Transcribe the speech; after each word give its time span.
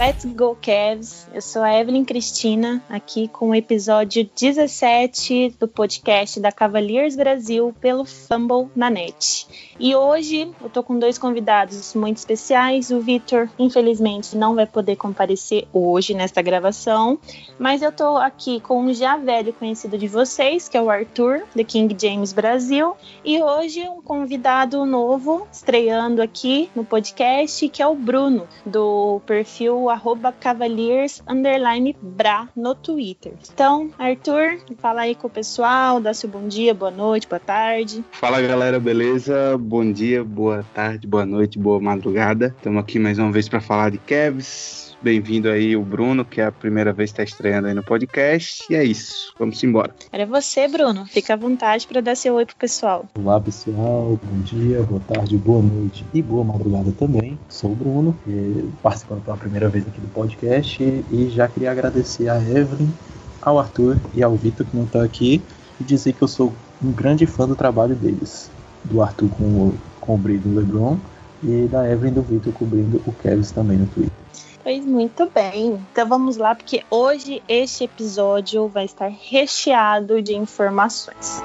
Let's 0.00 0.24
Go 0.24 0.56
Cavs! 0.62 1.28
Eu 1.30 1.42
sou 1.42 1.60
a 1.60 1.78
Evelyn 1.78 2.06
Cristina, 2.06 2.82
aqui 2.88 3.28
com 3.28 3.50
o 3.50 3.54
episódio 3.54 4.26
17 4.34 5.56
do 5.60 5.68
podcast 5.68 6.40
da 6.40 6.50
Cavaliers 6.50 7.14
Brasil 7.14 7.74
pelo 7.82 8.06
Fumble 8.06 8.70
na 8.74 8.88
Net. 8.88 9.46
E 9.78 9.94
hoje 9.94 10.50
eu 10.62 10.70
tô 10.70 10.82
com 10.82 10.98
dois 10.98 11.18
convidados 11.18 11.94
muito 11.94 12.16
especiais. 12.16 12.90
O 12.90 13.00
Vitor, 13.00 13.46
infelizmente, 13.58 14.38
não 14.38 14.54
vai 14.54 14.66
poder 14.66 14.96
comparecer 14.96 15.68
hoje 15.70 16.14
nesta 16.14 16.40
gravação, 16.40 17.18
mas 17.58 17.82
eu 17.82 17.92
tô 17.92 18.16
aqui 18.16 18.58
com 18.60 18.80
um 18.80 18.94
já 18.94 19.18
velho 19.18 19.52
conhecido 19.52 19.98
de 19.98 20.08
vocês, 20.08 20.66
que 20.66 20.78
é 20.78 20.82
o 20.82 20.88
Arthur, 20.88 21.42
da 21.54 21.62
King 21.62 21.94
James 22.00 22.32
Brasil, 22.32 22.96
e 23.22 23.42
hoje 23.42 23.86
um 23.86 24.00
convidado 24.00 24.86
novo 24.86 25.46
estreando 25.52 26.22
aqui 26.22 26.70
no 26.74 26.86
podcast, 26.86 27.68
que 27.68 27.82
é 27.82 27.86
o 27.86 27.94
Bruno, 27.94 28.48
do 28.64 29.20
perfil 29.26 29.89
arroba 29.90 30.32
Cavaliers 30.32 31.22
Bra 32.00 32.48
no 32.56 32.74
Twitter. 32.74 33.34
Então, 33.52 33.90
Arthur, 33.98 34.58
fala 34.78 35.02
aí 35.02 35.14
com 35.14 35.26
o 35.26 35.30
pessoal, 35.30 36.00
dá 36.00 36.14
seu 36.14 36.28
bom 36.28 36.46
dia, 36.48 36.72
boa 36.74 36.90
noite, 36.90 37.28
boa 37.28 37.40
tarde. 37.40 38.04
Fala 38.12 38.40
galera, 38.40 38.78
beleza? 38.78 39.56
Bom 39.58 39.90
dia, 39.90 40.24
boa 40.24 40.64
tarde, 40.74 41.06
boa 41.06 41.26
noite, 41.26 41.58
boa 41.58 41.80
madrugada. 41.80 42.54
Estamos 42.56 42.80
aqui 42.82 42.98
mais 42.98 43.18
uma 43.18 43.30
vez 43.32 43.48
para 43.48 43.60
falar 43.60 43.90
de 43.90 43.98
Cavs, 43.98 44.89
Bem-vindo 45.02 45.48
aí 45.48 45.74
o 45.74 45.80
Bruno, 45.82 46.26
que 46.26 46.42
é 46.42 46.44
a 46.44 46.52
primeira 46.52 46.92
vez 46.92 47.10
que 47.10 47.22
está 47.22 47.34
estreando 47.34 47.68
aí 47.68 47.72
no 47.72 47.82
podcast. 47.82 48.66
E 48.68 48.74
é 48.74 48.84
isso, 48.84 49.32
vamos 49.38 49.64
embora. 49.64 49.94
Era 50.12 50.26
você, 50.26 50.68
Bruno. 50.68 51.06
Fica 51.06 51.32
à 51.32 51.36
vontade 51.36 51.86
para 51.86 52.02
dar 52.02 52.14
seu 52.14 52.34
oi 52.34 52.44
pro 52.44 52.54
pessoal. 52.56 53.06
Olá, 53.14 53.40
pessoal. 53.40 54.20
Bom 54.22 54.40
dia, 54.42 54.82
boa 54.82 55.00
tarde, 55.00 55.38
boa 55.38 55.62
noite 55.62 56.04
e 56.12 56.20
boa 56.20 56.44
madrugada 56.44 56.92
também. 56.92 57.38
Sou 57.48 57.72
o 57.72 57.74
Bruno, 57.74 58.14
participando 58.82 59.24
pela 59.24 59.38
primeira 59.38 59.70
vez 59.70 59.86
aqui 59.86 60.02
do 60.02 60.08
podcast. 60.08 60.82
E 60.82 61.30
já 61.30 61.48
queria 61.48 61.70
agradecer 61.70 62.28
a 62.28 62.36
Evelyn, 62.36 62.90
ao 63.40 63.58
Arthur 63.58 63.96
e 64.14 64.22
ao 64.22 64.36
Vitor, 64.36 64.66
que 64.66 64.76
não 64.76 64.84
está 64.84 65.02
aqui, 65.02 65.40
e 65.80 65.84
dizer 65.84 66.12
que 66.12 66.20
eu 66.20 66.28
sou 66.28 66.52
um 66.84 66.92
grande 66.92 67.24
fã 67.24 67.48
do 67.48 67.56
trabalho 67.56 67.94
deles. 67.94 68.50
Do 68.84 69.00
Arthur 69.00 69.30
com 69.30 69.44
o, 69.44 69.74
com 69.98 70.14
o 70.14 70.18
do 70.18 70.54
LeBron 70.54 70.98
e 71.42 71.66
da 71.68 71.90
Evelyn 71.90 72.12
do 72.12 72.20
Vitor 72.20 72.52
cobrindo 72.52 73.00
o 73.06 73.12
Kevs 73.12 73.50
também 73.50 73.78
no 73.78 73.86
Twitter. 73.86 74.20
Pois 74.62 74.84
muito 74.84 75.30
bem. 75.34 75.80
Então 75.92 76.06
vamos 76.06 76.36
lá, 76.36 76.54
porque 76.54 76.84
hoje 76.90 77.42
este 77.48 77.84
episódio 77.84 78.68
vai 78.68 78.84
estar 78.84 79.08
recheado 79.08 80.20
de 80.20 80.34
informações. 80.34 81.42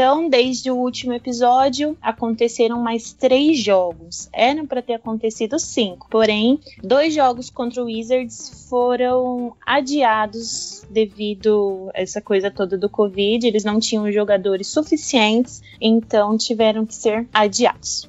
Então, 0.00 0.30
desde 0.30 0.70
o 0.70 0.76
último 0.76 1.12
episódio, 1.12 1.94
aconteceram 2.00 2.80
mais 2.80 3.12
três 3.12 3.58
jogos. 3.58 4.30
Eram 4.32 4.66
para 4.66 4.80
ter 4.80 4.94
acontecido 4.94 5.58
cinco, 5.58 6.08
porém, 6.08 6.58
dois 6.82 7.12
jogos 7.12 7.50
contra 7.50 7.82
o 7.82 7.84
Wizards 7.84 8.66
foram 8.70 9.54
adiados 9.60 10.86
devido 10.88 11.90
a 11.94 12.00
essa 12.00 12.18
coisa 12.18 12.50
toda 12.50 12.78
do 12.78 12.88
Covid. 12.88 13.46
Eles 13.46 13.62
não 13.62 13.78
tinham 13.78 14.10
jogadores 14.10 14.68
suficientes, 14.68 15.60
então 15.78 16.34
tiveram 16.38 16.86
que 16.86 16.94
ser 16.94 17.28
adiados. 17.30 18.08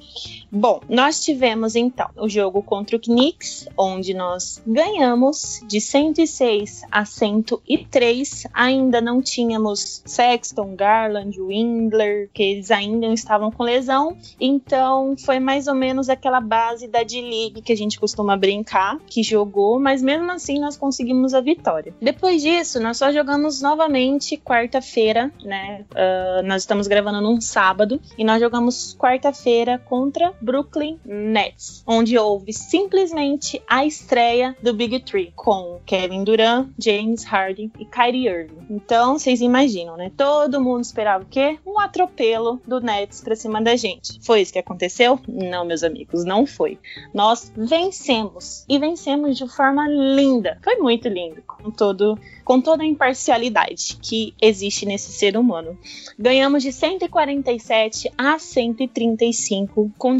Bom, 0.54 0.82
nós 0.86 1.24
tivemos 1.24 1.74
então 1.74 2.10
o 2.14 2.28
jogo 2.28 2.62
contra 2.62 2.94
o 2.94 3.00
Knicks, 3.00 3.66
onde 3.74 4.12
nós 4.12 4.60
ganhamos 4.66 5.62
de 5.66 5.80
106 5.80 6.82
a 6.90 7.06
103. 7.06 8.46
Ainda 8.52 9.00
não 9.00 9.22
tínhamos 9.22 10.02
Sexton, 10.04 10.76
Garland, 10.76 11.40
Windler, 11.40 12.28
que 12.34 12.42
eles 12.42 12.70
ainda 12.70 13.06
estavam 13.14 13.50
com 13.50 13.62
lesão. 13.62 14.14
Então 14.38 15.16
foi 15.16 15.40
mais 15.40 15.68
ou 15.68 15.74
menos 15.74 16.10
aquela 16.10 16.38
base 16.38 16.86
da 16.86 17.02
D-League 17.02 17.62
que 17.62 17.72
a 17.72 17.76
gente 17.76 17.98
costuma 17.98 18.36
brincar, 18.36 18.98
que 19.06 19.22
jogou, 19.22 19.80
mas 19.80 20.02
mesmo 20.02 20.30
assim 20.30 20.60
nós 20.60 20.76
conseguimos 20.76 21.32
a 21.32 21.40
vitória. 21.40 21.94
Depois 21.98 22.42
disso, 22.42 22.78
nós 22.78 22.98
só 22.98 23.10
jogamos 23.10 23.62
novamente 23.62 24.36
quarta-feira, 24.36 25.32
né? 25.42 25.86
Uh, 25.92 26.46
nós 26.46 26.60
estamos 26.60 26.86
gravando 26.86 27.22
num 27.22 27.40
sábado 27.40 27.98
e 28.18 28.22
nós 28.22 28.38
jogamos 28.38 28.94
quarta-feira 28.98 29.78
contra 29.78 30.34
Brooklyn 30.42 30.98
Nets, 31.04 31.82
onde 31.86 32.18
houve 32.18 32.52
simplesmente 32.52 33.62
a 33.68 33.86
estreia 33.86 34.56
do 34.62 34.74
Big 34.74 35.00
Three 35.00 35.32
com 35.36 35.80
Kevin 35.86 36.24
Durant, 36.24 36.68
James 36.78 37.24
Harden 37.24 37.70
e 37.78 37.84
Kyrie 37.84 38.26
Irving. 38.26 38.66
Então, 38.70 39.18
vocês 39.18 39.40
imaginam, 39.40 39.96
né? 39.96 40.10
Todo 40.16 40.60
mundo 40.60 40.82
esperava 40.82 41.24
o 41.24 41.26
quê? 41.28 41.58
Um 41.66 41.78
atropelo 41.78 42.60
do 42.66 42.80
Nets 42.80 43.20
para 43.20 43.36
cima 43.36 43.62
da 43.62 43.76
gente. 43.76 44.18
Foi 44.22 44.40
isso 44.40 44.52
que 44.52 44.58
aconteceu? 44.58 45.18
Não, 45.28 45.64
meus 45.64 45.82
amigos, 45.82 46.24
não 46.24 46.46
foi. 46.46 46.78
Nós 47.14 47.52
vencemos 47.56 48.64
e 48.68 48.78
vencemos 48.78 49.36
de 49.36 49.48
forma 49.48 49.86
linda. 49.88 50.58
Foi 50.62 50.76
muito 50.76 51.08
lindo, 51.08 51.42
com 51.42 51.70
todo 51.70 52.18
com 52.44 52.60
toda 52.60 52.82
a 52.82 52.86
imparcialidade 52.86 53.98
que 54.02 54.34
existe 54.40 54.84
nesse 54.84 55.12
ser 55.12 55.36
humano. 55.36 55.78
Ganhamos 56.18 56.62
de 56.62 56.72
147 56.72 58.10
a 58.18 58.38
135 58.38 59.92
com 59.96 60.16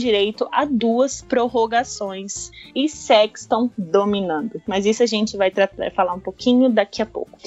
a 0.50 0.64
duas 0.64 1.22
prorrogações 1.22 2.50
e 2.74 2.88
Sexton 2.88 3.70
dominando. 3.76 4.60
Mas 4.66 4.86
isso 4.86 5.02
a 5.02 5.06
gente 5.06 5.36
vai 5.36 5.52
falar 5.94 6.14
um 6.14 6.20
pouquinho 6.20 6.70
daqui 6.70 7.02
a 7.02 7.06
pouco. 7.06 7.38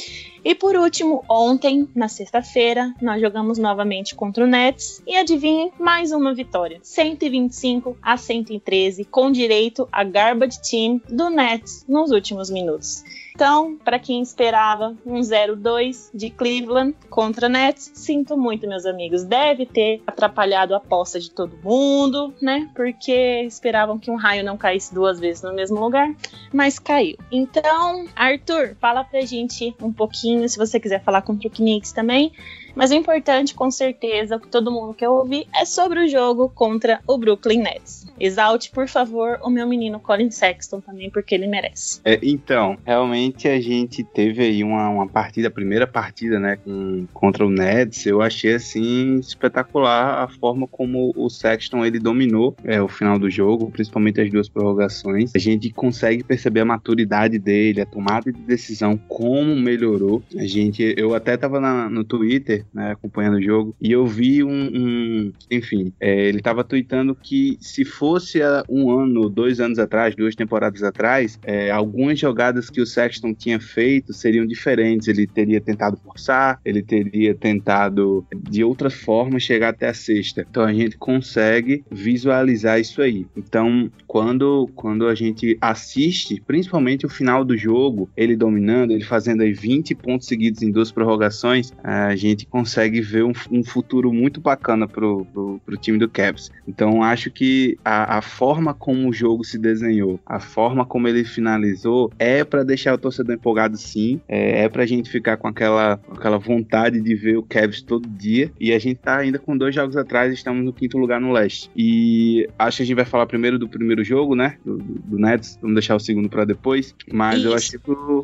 E 0.46 0.54
por 0.54 0.76
último, 0.76 1.26
ontem, 1.28 1.90
na 1.96 2.08
sexta-feira, 2.08 2.94
nós 3.02 3.20
jogamos 3.20 3.58
novamente 3.58 4.14
contra 4.14 4.44
o 4.44 4.48
Nets 4.48 5.02
e 5.08 5.18
adivinhem, 5.18 5.72
mais 5.80 6.12
uma 6.12 6.36
vitória. 6.36 6.80
125 6.84 7.98
a 8.00 8.16
113, 8.16 9.06
com 9.06 9.32
direito 9.32 9.90
a 9.92 10.04
garbage 10.04 10.62
team 10.62 11.02
do 11.10 11.32
Nets 11.32 11.84
nos 11.90 12.12
últimos 12.12 12.52
minutos. 12.52 13.04
Então, 13.36 13.78
para 13.84 14.00
quem 14.00 14.22
esperava 14.22 14.96
um 15.06 15.20
0-2 15.20 16.10
de 16.14 16.30
Cleveland 16.30 16.96
contra 17.10 17.50
Nets, 17.50 17.92
sinto 17.94 18.38
muito, 18.38 18.66
meus 18.66 18.86
amigos. 18.86 19.26
Deve 19.26 19.66
ter 19.66 20.02
atrapalhado 20.08 20.74
a 20.74 20.78
aposta 20.78 21.20
de 21.20 21.30
todo 21.30 21.60
mundo, 21.62 22.34
né? 22.42 22.70
Porque 22.74 23.42
esperavam 23.42 24.00
que 24.00 24.10
um 24.10 24.16
raio 24.16 24.42
não 24.42 24.56
caísse 24.56 24.94
duas 24.94 25.20
vezes 25.20 25.44
no 25.44 25.54
mesmo 25.54 25.78
lugar, 25.82 26.16
mas 26.54 26.80
caiu. 26.80 27.18
Então, 27.30 28.06
Arthur, 28.16 28.78
fala 28.80 29.04
pra 29.04 29.20
gente 29.22 29.76
um 29.82 29.92
pouquinho, 29.92 30.35
se 30.48 30.58
você 30.58 30.80
quiser 30.80 31.04
falar 31.04 31.22
contra 31.22 31.48
o 31.48 31.52
Knicks 31.52 31.92
também, 31.92 32.32
mas 32.76 32.92
o 32.92 32.94
importante, 32.94 33.54
com 33.54 33.72
certeza, 33.72 34.40
que 34.40 34.48
todo 34.48 34.72
mundo 34.72 34.94
quer 34.94 35.10
ouvir 35.10 35.48
é 35.56 35.66
sobre 35.66 36.00
o 36.00 36.08
jogo 36.08 36.50
contra 36.50 37.00
o 37.08 37.18
Brooklyn 37.18 37.62
Nets. 37.62 38.06
Exalte, 38.20 38.72
por 38.72 38.88
favor, 38.88 39.40
o 39.44 39.50
meu 39.50 39.68
menino 39.68 40.00
Colin 40.00 40.32
Sexton 40.32 40.80
também, 40.82 41.10
porque 41.10 41.36
ele 41.36 41.48
merece. 41.48 42.00
É, 42.04 42.20
então, 42.22 42.78
realmente 42.86 43.48
a 43.48 43.60
gente 43.60 44.04
teve 44.04 44.44
aí 44.44 44.64
uma, 44.64 44.90
uma 44.90 45.08
partida, 45.08 45.48
a 45.48 45.52
primeira 45.52 45.88
partida, 45.88 46.40
né, 46.40 46.58
com, 46.58 47.08
contra 47.14 47.46
o 47.46 47.50
Nets. 47.50 48.06
Eu 48.06 48.22
achei 48.22 48.54
assim 48.54 49.20
espetacular 49.20 50.24
a 50.24 50.28
forma 50.28 50.68
como 50.68 51.14
o 51.16 51.30
Sexton 51.30 51.86
ele 51.86 52.00
dominou 52.00 52.56
é, 52.64 52.82
o 52.82 52.88
final 52.88 53.18
do 53.18 53.30
jogo, 53.30 53.70
principalmente 53.72 54.22
as 54.22 54.30
duas 54.30 54.50
prorrogações. 54.50 55.32
A 55.36 55.40
gente 55.40 55.70
consegue 55.72 56.24
perceber 56.24 56.62
a 56.62 56.66
maturidade 56.66 57.38
dele, 57.40 57.82
a 57.82 57.86
tomada 57.86 58.32
de 58.32 58.42
decisão, 58.42 58.98
como 59.08 59.56
melhorou. 59.56 60.24
A 60.38 60.46
gente, 60.46 60.94
eu 60.98 61.14
até 61.14 61.38
tava 61.38 61.60
na, 61.60 61.90
no 61.90 62.04
Twitter 62.04 62.65
Né, 62.74 62.92
acompanhando 62.92 63.38
o 63.38 63.42
jogo, 63.42 63.76
e 63.82 63.92
eu 63.92 64.06
vi 64.06 64.44
um, 64.44 64.50
um 64.50 65.34
enfim, 65.50 65.94
é, 66.00 66.28
ele 66.28 66.42
tava 66.42 66.64
tweetando 66.64 67.16
que 67.16 67.58
se 67.62 67.86
fosse 67.86 68.40
um 68.70 68.92
ano, 68.92 69.30
dois 69.30 69.60
anos 69.60 69.80
atrás, 69.80 70.16
duas 70.16 70.36
temporadas 70.36 70.84
atrás, 70.84 71.40
é, 71.44 71.72
algumas 71.72 72.20
jogadas 72.20 72.70
que 72.70 72.82
o 72.82 72.86
Sexton 72.86 73.34
tinha 73.34 73.60
feito 73.60 74.14
seriam 74.14 74.46
diferentes. 74.46 75.08
Ele 75.08 75.28
teria 75.28 75.62
tentado 75.62 75.98
forçar, 75.98 76.60
ele 76.66 76.82
teria 76.82 77.36
tentado 77.36 78.26
de 78.50 78.64
outra 78.64 78.90
forma 78.90 79.40
chegar 79.40 79.70
até 79.70 79.90
a 79.90 79.94
sexta. 79.94 80.46
Então 80.50 80.64
a 80.64 80.74
gente 80.74 80.98
consegue 80.98 81.84
visualizar 81.92 82.80
isso 82.80 83.02
aí. 83.02 83.26
Então, 83.36 83.92
quando, 84.08 84.70
quando 84.76 85.08
a 85.08 85.16
gente 85.16 85.58
assiste, 85.62 86.42
principalmente 86.46 87.06
o 87.06 87.10
final 87.10 87.44
do 87.44 87.58
jogo, 87.58 88.10
ele 88.16 88.36
dominando, 88.36 88.92
ele 88.92 89.04
fazendo 89.04 89.42
aí 89.42 89.54
20 89.54 89.96
pontos 89.96 90.28
seguidos 90.28 90.62
em 90.62 90.72
duas 90.72 90.92
prorrogações, 90.92 91.74
a 91.84 92.16
gente 92.16 92.46
consegue 92.56 93.02
ver 93.02 93.26
um, 93.26 93.34
um 93.52 93.66
futuro 93.66 94.14
muito 94.14 94.40
bacana 94.40 94.88
pro, 94.88 95.26
pro, 95.26 95.60
pro 95.66 95.76
time 95.76 95.98
do 95.98 96.08
Cavs. 96.08 96.50
Então, 96.66 97.04
acho 97.04 97.30
que 97.30 97.78
a, 97.84 98.20
a 98.20 98.22
forma 98.22 98.74
como 98.74 99.10
o 99.10 99.14
jogo 99.14 99.44
se 99.44 99.58
desenhou, 99.60 100.22
a 100.26 100.40
forma 100.40 100.86
como 100.86 101.06
ele 101.06 101.26
finalizou, 101.26 102.14
é 102.18 102.46
para 102.46 102.64
deixar 102.64 102.94
o 102.94 102.98
torcedor 102.98 103.36
empolgado 103.36 103.76
sim, 103.76 104.22
é, 104.26 104.64
é 104.64 104.70
pra 104.70 104.86
gente 104.86 105.10
ficar 105.10 105.36
com 105.36 105.50
aquela, 105.50 106.00
aquela 106.10 106.38
vontade 106.38 107.02
de 107.02 107.14
ver 107.14 107.36
o 107.36 107.44
Cavs 107.44 107.82
todo 107.82 108.08
dia, 108.08 108.50
e 108.58 108.72
a 108.72 108.80
gente 108.80 109.00
tá 109.00 109.18
ainda 109.18 109.38
com 109.38 109.58
dois 109.58 109.76
jogos 109.76 109.98
atrás, 109.98 110.32
estamos 110.32 110.64
no 110.64 110.72
quinto 110.72 110.98
lugar 110.98 111.20
no 111.20 111.34
leste. 111.34 111.70
E 111.76 112.48
acho 112.58 112.78
que 112.78 112.84
a 112.84 112.86
gente 112.86 112.96
vai 112.96 113.04
falar 113.04 113.26
primeiro 113.26 113.60
do 113.60 113.68
primeiro 113.68 114.02
jogo, 114.02 114.34
né, 114.34 114.56
do, 114.64 114.78
do 114.78 115.20
Nets, 115.20 115.60
vamos 115.62 115.76
deixar 115.76 115.98
o 115.98 116.00
segundo 116.00 116.30
para 116.30 116.46
depois, 116.46 116.96
mas 117.12 117.40
Isso. 117.40 117.48
eu 117.50 117.54
achei, 117.54 117.80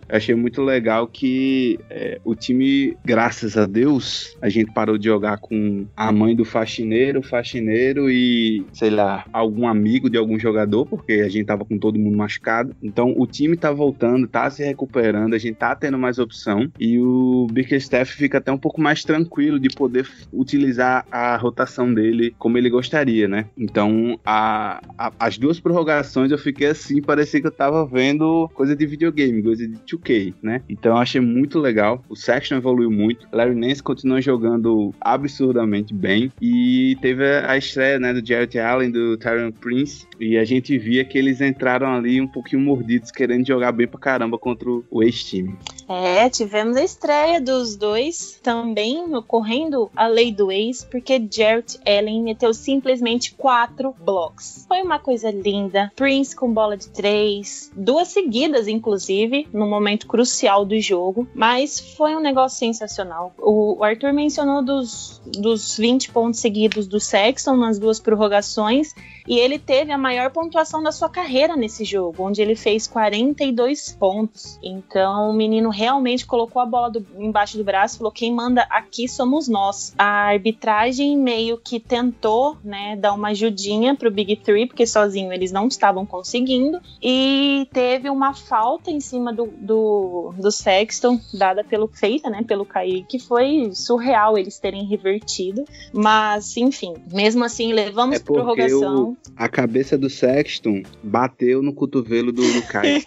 achei 0.08 0.36
muito 0.36 0.62
legal 0.62 1.06
que 1.06 1.78
é, 1.90 2.22
o 2.24 2.34
time, 2.34 2.96
graças 3.04 3.58
a 3.58 3.66
Deus, 3.66 4.21
a 4.42 4.50
gente 4.50 4.72
parou 4.72 4.98
de 4.98 5.06
jogar 5.06 5.38
com 5.38 5.86
a 5.96 6.12
mãe 6.12 6.36
do 6.36 6.46
faxineiro, 6.46 7.22
faxineiro 7.22 8.10
e, 8.10 8.66
sei 8.74 8.90
lá, 8.90 9.26
algum 9.32 9.68
amigo 9.68 10.10
de 10.10 10.18
algum 10.18 10.40
jogador, 10.40 10.86
porque 10.86 11.14
a 11.14 11.30
gente 11.30 11.46
tava 11.46 11.66
com 11.66 11.78
todo 11.78 12.00
mundo 12.00 12.18
machucado. 12.18 12.76
Então 12.82 13.14
o 13.18 13.26
time 13.26 13.56
tá 13.58 13.72
voltando, 13.72 14.28
tá 14.28 14.50
se 14.50 14.64
recuperando, 14.64 15.34
a 15.34 15.38
gente 15.38 15.56
tá 15.56 15.76
tendo 15.76 15.98
mais 15.98 16.20
opção 16.20 16.72
e 16.80 17.00
o 17.00 17.48
Bickerstaff 17.52 18.14
fica 18.14 18.38
até 18.38 18.52
um 18.52 18.58
pouco 18.58 18.82
mais 18.82 19.04
tranquilo 19.04 19.60
de 19.60 19.70
poder 19.70 20.08
utilizar 20.32 21.06
a 21.12 21.36
rotação 21.38 21.94
dele 21.94 22.34
como 22.38 22.58
ele 22.58 22.70
gostaria, 22.70 23.28
né? 23.28 23.46
Então 23.58 24.20
a, 24.26 24.82
a, 24.98 25.12
as 25.20 25.38
duas 25.38 25.60
prorrogações 25.60 26.32
eu 26.32 26.38
fiquei 26.38 26.68
assim, 26.68 27.02
parecia 27.02 27.42
que 27.42 27.48
eu 27.48 27.52
tava 27.52 27.86
vendo 27.86 28.50
coisa 28.54 28.76
de 28.76 28.86
videogame, 28.86 29.44
coisa 29.44 29.68
de 29.68 29.76
2K, 29.78 30.34
né? 30.42 30.62
Então 30.70 30.92
eu 30.94 30.98
achei 30.98 31.22
muito 31.22 31.60
legal. 31.60 32.04
O 32.10 32.16
Section 32.16 32.58
evoluiu 32.58 32.92
muito. 32.92 33.28
Larry 33.32 33.56
Nance 33.56 33.82
continua 33.82 34.11
jogando 34.20 34.94
absurdamente 35.00 35.94
bem 35.94 36.32
e 36.42 36.98
teve 37.02 37.24
a 37.24 37.56
estreia, 37.56 38.00
né, 38.00 38.14
do 38.14 38.26
Jarrett 38.26 38.58
Allen, 38.58 38.92
do 38.92 39.16
Tyron 39.18 39.52
Prince 39.52 40.08
e 40.20 40.38
a 40.38 40.44
gente 40.44 40.78
via 40.78 41.06
que 41.06 41.18
eles 41.18 41.40
entraram 41.40 41.94
ali 41.94 42.20
um 42.20 42.28
pouquinho 42.28 42.62
mordidos, 42.62 43.12
querendo 43.12 43.46
jogar 43.46 43.72
bem 43.72 43.88
pra 43.88 44.00
caramba 44.00 44.38
contra 44.38 44.70
o 44.70 45.04
ex-time. 45.04 45.56
É, 45.92 46.30
tivemos 46.30 46.78
a 46.78 46.84
estreia 46.84 47.42
dos 47.42 47.76
dois 47.76 48.40
também 48.42 49.14
ocorrendo 49.14 49.92
a 49.94 50.08
lei 50.08 50.32
do 50.32 50.50
ex, 50.50 50.86
porque 50.86 51.22
Jarrett 51.30 51.78
Allen 51.86 52.24
meteu 52.24 52.54
simplesmente 52.54 53.34
quatro 53.34 53.94
blocos. 54.00 54.66
Foi 54.70 54.82
uma 54.82 55.00
coisa 55.00 55.30
linda. 55.30 55.92
Prince 55.94 56.34
com 56.34 56.54
bola 56.54 56.78
de 56.78 56.88
três, 56.90 57.70
duas 57.76 58.08
seguidas, 58.08 58.70
inclusive, 58.70 59.50
no 59.52 59.68
momento 59.68 60.08
crucial 60.08 60.64
do 60.64 60.80
jogo, 60.80 61.28
mas 61.36 61.80
foi 61.98 62.16
um 62.16 62.22
negócio 62.22 62.58
sensacional. 62.58 63.34
O 63.38 63.84
Arthur 63.84 64.14
mencionou 64.14 64.64
dos, 64.64 65.22
dos 65.26 65.78
20 65.78 66.12
pontos 66.12 66.40
seguidos 66.40 66.88
do 66.88 67.02
Sexton 67.02 67.58
nas 67.58 67.78
duas 67.78 68.00
prorrogações 68.00 68.94
e 69.28 69.38
ele 69.38 69.60
teve 69.60 69.92
a 69.92 69.98
maior 69.98 70.32
pontuação 70.32 70.82
da 70.82 70.92
sua 70.92 71.10
carreira 71.10 71.56
nesse 71.56 71.84
jogo, 71.84 72.24
onde 72.24 72.42
ele 72.42 72.56
fez 72.56 72.88
42 72.88 73.92
pontos. 74.00 74.58
Então 74.64 75.30
o 75.30 75.34
menino 75.34 75.70
realmente 75.82 76.28
colocou 76.28 76.62
a 76.62 76.66
bola 76.66 76.92
do, 76.92 77.04
embaixo 77.18 77.58
do 77.58 77.64
braço 77.64 77.96
e 77.96 77.98
falou: 77.98 78.12
quem 78.12 78.32
manda 78.32 78.62
aqui 78.70 79.08
somos 79.08 79.48
nós. 79.48 79.96
A 79.98 80.28
arbitragem 80.28 81.18
meio 81.18 81.58
que 81.58 81.80
tentou, 81.80 82.56
né, 82.64 82.96
dar 82.96 83.14
uma 83.14 83.30
ajudinha 83.30 83.96
pro 83.96 84.12
Big 84.12 84.36
Three, 84.36 84.68
porque 84.68 84.86
sozinho 84.86 85.34
eles 85.34 85.52
não 85.52 85.68
estavam 85.68 86.06
conseguindo. 86.06 86.80
E 87.02 87.68
teve 87.74 88.12
uma 88.12 88.36
falta 88.36 88.92
em 88.92 89.00
cima 89.00 89.34
do, 89.34 89.48
do, 89.58 90.34
do 90.38 90.52
Sexton, 90.52 91.20
dada 91.34 91.64
pelo 91.64 91.88
feita, 91.88 92.30
né, 92.30 92.44
pelo 92.44 92.64
Kaique, 92.64 93.18
que 93.18 93.20
foi 93.20 93.72
surreal 93.74 94.38
eles 94.38 94.60
terem 94.60 94.86
revertido. 94.86 95.66
Mas, 95.92 96.56
enfim, 96.58 96.94
mesmo 97.12 97.44
assim, 97.44 97.74
levamos 97.74 98.18
é 98.18 98.20
prorrogação 98.20 99.18
a 99.36 99.50
cabeça 99.50 99.98
do 99.98 100.10
Sexton 100.10 100.84
bateu 101.02 101.62
no 101.62 101.74
cotovelo 101.74 102.32
do, 102.32 102.42
do 102.42 102.62
Kai. 102.68 103.04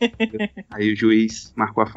Aí 0.70 0.92
o 0.92 0.96
juiz 0.96 1.52
marcou 1.56 1.82
a 1.82 1.86
falta. 1.86 1.95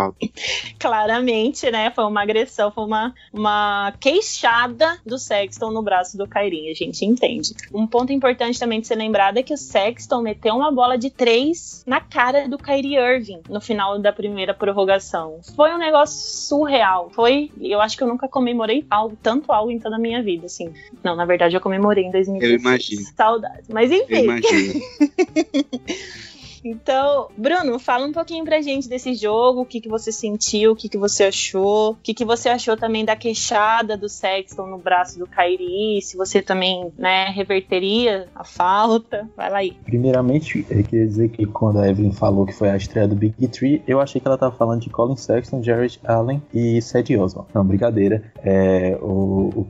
Claramente, 0.79 1.69
né? 1.69 1.91
Foi 1.91 2.05
uma 2.05 2.21
agressão, 2.21 2.71
foi 2.71 2.85
uma, 2.85 3.13
uma 3.33 3.93
queixada 3.99 4.97
do 5.05 5.17
Sexton 5.17 5.71
no 5.71 5.81
braço 5.81 6.17
do 6.17 6.27
Kairinho, 6.27 6.71
a 6.71 6.73
gente 6.73 7.05
entende. 7.05 7.53
Um 7.73 7.85
ponto 7.85 8.13
importante 8.13 8.59
também 8.59 8.81
de 8.81 8.87
ser 8.87 8.95
lembrado 8.95 9.37
é 9.37 9.43
que 9.43 9.53
o 9.53 9.57
Sexton 9.57 10.21
meteu 10.21 10.55
uma 10.55 10.71
bola 10.71 10.97
de 10.97 11.09
três 11.09 11.83
na 11.85 11.99
cara 11.99 12.47
do 12.47 12.57
Kyrie 12.57 12.97
Irving 12.97 13.41
no 13.49 13.59
final 13.59 13.99
da 13.99 14.13
primeira 14.13 14.53
prorrogação. 14.53 15.39
Foi 15.55 15.73
um 15.73 15.77
negócio 15.77 16.47
surreal. 16.47 17.09
Foi, 17.11 17.51
eu 17.59 17.81
acho 17.81 17.97
que 17.97 18.03
eu 18.03 18.07
nunca 18.07 18.27
comemorei 18.27 18.85
algo, 18.89 19.17
tanto 19.21 19.51
algo 19.51 19.71
em 19.71 19.79
toda 19.79 19.95
a 19.95 19.99
minha 19.99 20.23
vida, 20.23 20.45
assim. 20.45 20.71
Não, 21.03 21.15
na 21.15 21.25
verdade 21.25 21.55
eu 21.55 21.61
comemorei 21.61 22.05
em 22.05 22.11
2016. 22.11 22.53
Eu 22.53 22.59
imagino 22.59 23.01
saudades. 23.15 23.67
Mas 23.69 23.91
enfim. 23.91 24.27
Então, 26.63 27.27
Bruno, 27.37 27.79
fala 27.79 28.05
um 28.05 28.11
pouquinho 28.11 28.43
pra 28.43 28.61
gente 28.61 28.89
desse 28.89 29.13
jogo, 29.13 29.61
o 29.61 29.65
que, 29.65 29.81
que 29.81 29.89
você 29.89 30.11
sentiu, 30.11 30.71
o 30.71 30.75
que, 30.75 30.89
que 30.89 30.97
você 30.97 31.25
achou, 31.25 31.91
o 31.91 31.95
que, 31.95 32.13
que 32.13 32.25
você 32.25 32.49
achou 32.49 32.75
também 32.75 33.05
da 33.05 33.15
queixada 33.15 33.95
do 33.97 34.09
Sexton 34.09 34.67
no 34.67 34.77
braço 34.77 35.17
do 35.17 35.27
Kairi, 35.27 36.01
se 36.01 36.17
você 36.17 36.41
também, 36.41 36.91
né, 36.97 37.25
reverteria 37.29 38.27
a 38.35 38.43
falta. 38.43 39.27
Vai 39.35 39.49
lá 39.49 39.57
aí. 39.59 39.77
Primeiramente, 39.85 40.65
eu 40.69 40.83
queria 40.83 41.07
dizer 41.07 41.29
que 41.29 41.45
quando 41.45 41.79
a 41.79 41.87
Evelyn 41.87 42.11
falou 42.11 42.45
que 42.45 42.53
foi 42.53 42.69
a 42.69 42.77
estreia 42.77 43.07
do 43.07 43.15
Big 43.15 43.47
Tree, 43.47 43.81
eu 43.87 43.99
achei 43.99 44.19
que 44.19 44.27
ela 44.27 44.37
tava 44.37 44.55
falando 44.55 44.81
de 44.81 44.89
Colin 44.89 45.15
Sexton, 45.15 45.63
Jared 45.63 45.99
Allen 46.03 46.41
e 46.53 46.81
Seth 46.81 47.09
Oswald. 47.11 47.49
Não, 47.53 47.65
brincadeira. 47.65 48.23
É, 48.43 48.97
o, 49.01 49.51
o 49.55 49.67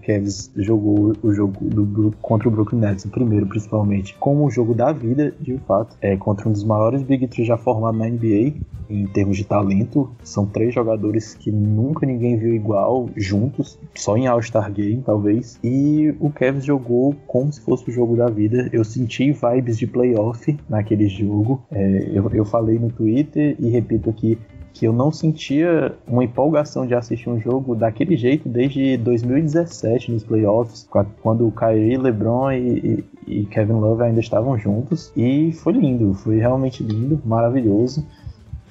jogou 0.56 1.14
o 1.22 1.34
jogo 1.34 1.54
do, 1.62 2.14
contra 2.22 2.48
o 2.48 2.52
Brooklyn 2.52 2.80
Nets, 2.80 3.06
o 3.06 3.10
primeiro 3.10 3.48
principalmente, 3.48 4.16
como 4.20 4.46
o 4.46 4.52
jogo 4.52 4.74
da 4.74 4.92
vida, 4.92 5.34
de 5.40 5.58
fato, 5.60 5.98
é, 6.02 6.16
contra 6.18 6.48
um 6.48 6.52
dos 6.52 6.64
maiores 6.64 6.79
maiores 6.80 7.04
Big 7.04 7.28
Three 7.28 7.46
já 7.46 7.58
formados 7.58 8.00
na 8.00 8.08
NBA 8.08 8.54
em 8.90 9.06
termos 9.06 9.38
de 9.38 9.44
talento. 9.44 10.10
São 10.24 10.46
três 10.46 10.74
jogadores 10.74 11.36
que 11.36 11.52
nunca 11.52 12.06
ninguém 12.06 12.38
viu 12.38 12.56
igual 12.56 13.10
juntos, 13.16 13.78
só 13.96 14.18
em 14.18 14.28
All-Star 14.28 14.72
Game, 14.72 15.04
talvez. 15.06 15.60
E 15.64 16.16
o 16.20 16.30
Cavs 16.32 16.66
jogou 16.66 17.16
como 17.28 17.52
se 17.52 17.62
fosse 17.62 17.90
o 17.90 17.94
jogo 17.94 18.16
da 18.16 18.28
vida. 18.28 18.70
Eu 18.72 18.84
senti 18.84 19.32
vibes 19.32 19.78
de 19.78 19.86
playoff 19.86 20.58
naquele 20.68 21.08
jogo. 21.08 21.62
É, 21.72 22.10
eu, 22.14 22.28
eu 22.34 22.46
falei 22.46 22.80
no 22.80 22.90
Twitter 22.90 23.56
e 23.60 23.70
repito 23.70 24.10
aqui 24.10 24.38
que 24.74 24.86
eu 24.88 24.94
não 24.94 25.12
sentia 25.12 25.94
uma 26.08 26.24
empolgação 26.24 26.86
de 26.86 26.96
assistir 26.96 27.30
um 27.30 27.40
jogo 27.40 27.76
daquele 27.76 28.16
jeito 28.16 28.48
desde 28.48 28.96
2017 28.98 30.12
nos 30.12 30.24
playoffs, 30.24 30.88
quando 31.22 31.46
o 31.46 31.52
Kyrie, 31.52 31.98
LeBron 31.98 32.52
e, 32.54 33.04
e 33.30 33.46
Kevin 33.46 33.74
Love 33.74 34.04
ainda 34.04 34.20
estavam 34.20 34.58
juntos. 34.58 35.12
E 35.16 35.54
foi 35.54 35.74
lindo, 35.74 36.14
foi 36.16 36.38
realmente 36.38 36.84
lindo, 36.84 37.22
maravilhoso. 37.24 38.06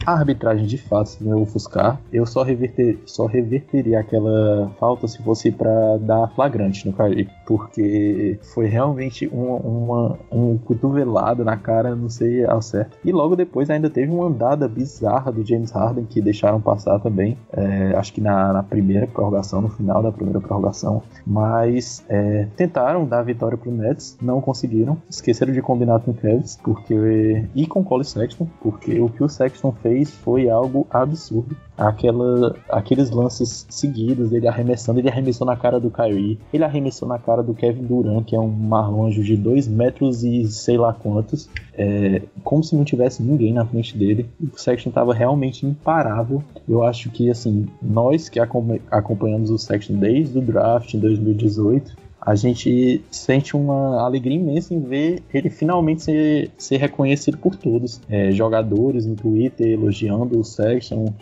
A 0.07 0.12
arbitragem 0.12 0.67
de 0.67 0.78
fato 0.78 1.11
se 1.11 1.23
me 1.23 1.33
ofuscar, 1.35 2.00
eu 2.12 2.25
só, 2.25 2.43
reverter, 2.43 2.99
só 3.05 3.26
reverteria 3.26 4.00
aquela 4.00 4.71
falta 4.78 5.07
se 5.07 5.23
fosse 5.23 5.50
para 5.50 5.99
dar 5.99 6.28
flagrante 6.28 6.87
no 6.87 6.95
Kyrie, 6.95 7.28
porque 7.47 8.38
foi 8.55 8.67
realmente 8.67 9.28
uma, 9.28 9.57
uma, 9.57 10.19
um 10.33 10.57
cotovelado 10.57 11.45
na 11.45 11.57
cara, 11.57 11.95
não 11.95 12.09
sei 12.09 12.45
ao 12.45 12.62
certo. 12.62 12.97
E 13.05 13.12
logo 13.12 13.37
depois 13.37 13.69
ainda 13.69 13.90
teve 13.90 14.11
uma 14.11 14.26
andada 14.26 14.67
bizarra 14.67 15.31
do 15.31 15.45
James 15.45 15.71
Harden 15.71 16.05
que 16.05 16.23
deixaram 16.23 16.61
passar 16.61 16.99
também, 17.00 17.37
é, 17.52 17.95
acho 17.97 18.12
que 18.12 18.21
na, 18.21 18.52
na, 18.52 18.62
primeira 18.62 19.07
prorrogação, 19.07 19.61
no 19.61 19.69
final 19.69 20.02
da 20.02 20.12
primeira 20.12 20.40
prorrogação, 20.40 21.02
mas 21.26 22.05
é, 22.09 22.47
tentaram 22.57 23.05
dar 23.05 23.23
vitória 23.23 23.59
pro 23.59 23.71
Nets, 23.71 24.17
não 24.23 24.40
conseguiram, 24.40 24.97
esqueceram 25.09 25.52
de 25.52 25.61
combinar 25.61 26.00
com 26.00 26.12
o 26.12 26.14
Cavs, 26.14 26.59
porque 26.62 27.45
e 27.55 27.67
com 27.67 27.81
o 27.81 27.85
Cole 27.85 28.05
Sexton, 28.05 28.49
porque 28.62 28.99
o 29.00 29.09
que 29.09 29.23
o 29.23 29.28
Sexton 29.28 29.73
fez 29.73 29.98
foi 30.05 30.49
algo 30.49 30.87
absurdo. 30.90 31.57
Aquela, 31.76 32.57
aqueles 32.69 33.11
lances 33.11 33.67
seguidos 33.71 34.31
dele 34.31 34.49
arremessando, 34.49 34.99
ele 34.99 35.09
arremessou 35.09 35.47
na 35.47 35.57
cara 35.57 35.78
do 35.78 35.90
Kyrie, 35.90 36.38
ele 36.52 36.64
arremessou 36.64 37.07
na 37.07 37.19
cara 37.19 37.43
do 37.43 37.55
Kevin 37.55 37.85
Durant, 37.85 38.25
que 38.25 38.35
é 38.35 38.40
um 38.40 38.49
marmanjo 38.49 39.23
de 39.23 39.37
2 39.37 39.69
metros 39.69 40.25
e 40.25 40.47
sei 40.49 40.76
lá 40.76 40.93
quantos, 40.93 41.49
é, 41.75 42.23
como 42.43 42.64
se 42.64 42.75
não 42.75 42.85
tivesse 42.85 43.23
ninguém 43.23 43.52
na 43.52 43.64
frente 43.64 43.97
dele. 43.97 44.28
O 44.40 44.59
Sexton 44.59 44.88
estava 44.88 45.14
realmente 45.14 45.64
imparável. 45.64 46.43
Eu 46.69 46.83
acho 46.83 47.11
que, 47.11 47.31
assim, 47.31 47.67
nós 47.81 48.28
que 48.28 48.40
acompanhamos 48.40 49.50
o 49.50 49.59
Sexton 49.59 49.95
desde 49.95 50.38
o 50.38 50.43
draft 50.43 50.95
em 50.95 50.99
2018, 50.99 52.08
a 52.21 52.35
gente 52.35 53.03
sente 53.11 53.57
uma 53.57 54.01
alegria 54.03 54.37
imensa 54.37 54.75
em 54.75 54.81
ver 54.81 55.23
ele 55.33 55.49
finalmente 55.49 56.03
ser, 56.03 56.51
ser 56.59 56.77
reconhecido 56.79 57.39
por 57.39 57.57
todos. 57.57 58.01
É, 58.09 58.31
jogadores 58.33 59.07
no 59.07 59.15
Twitter 59.15 59.69
elogiando 59.69 60.39
o 60.39 60.45
Sexton, 60.45 61.15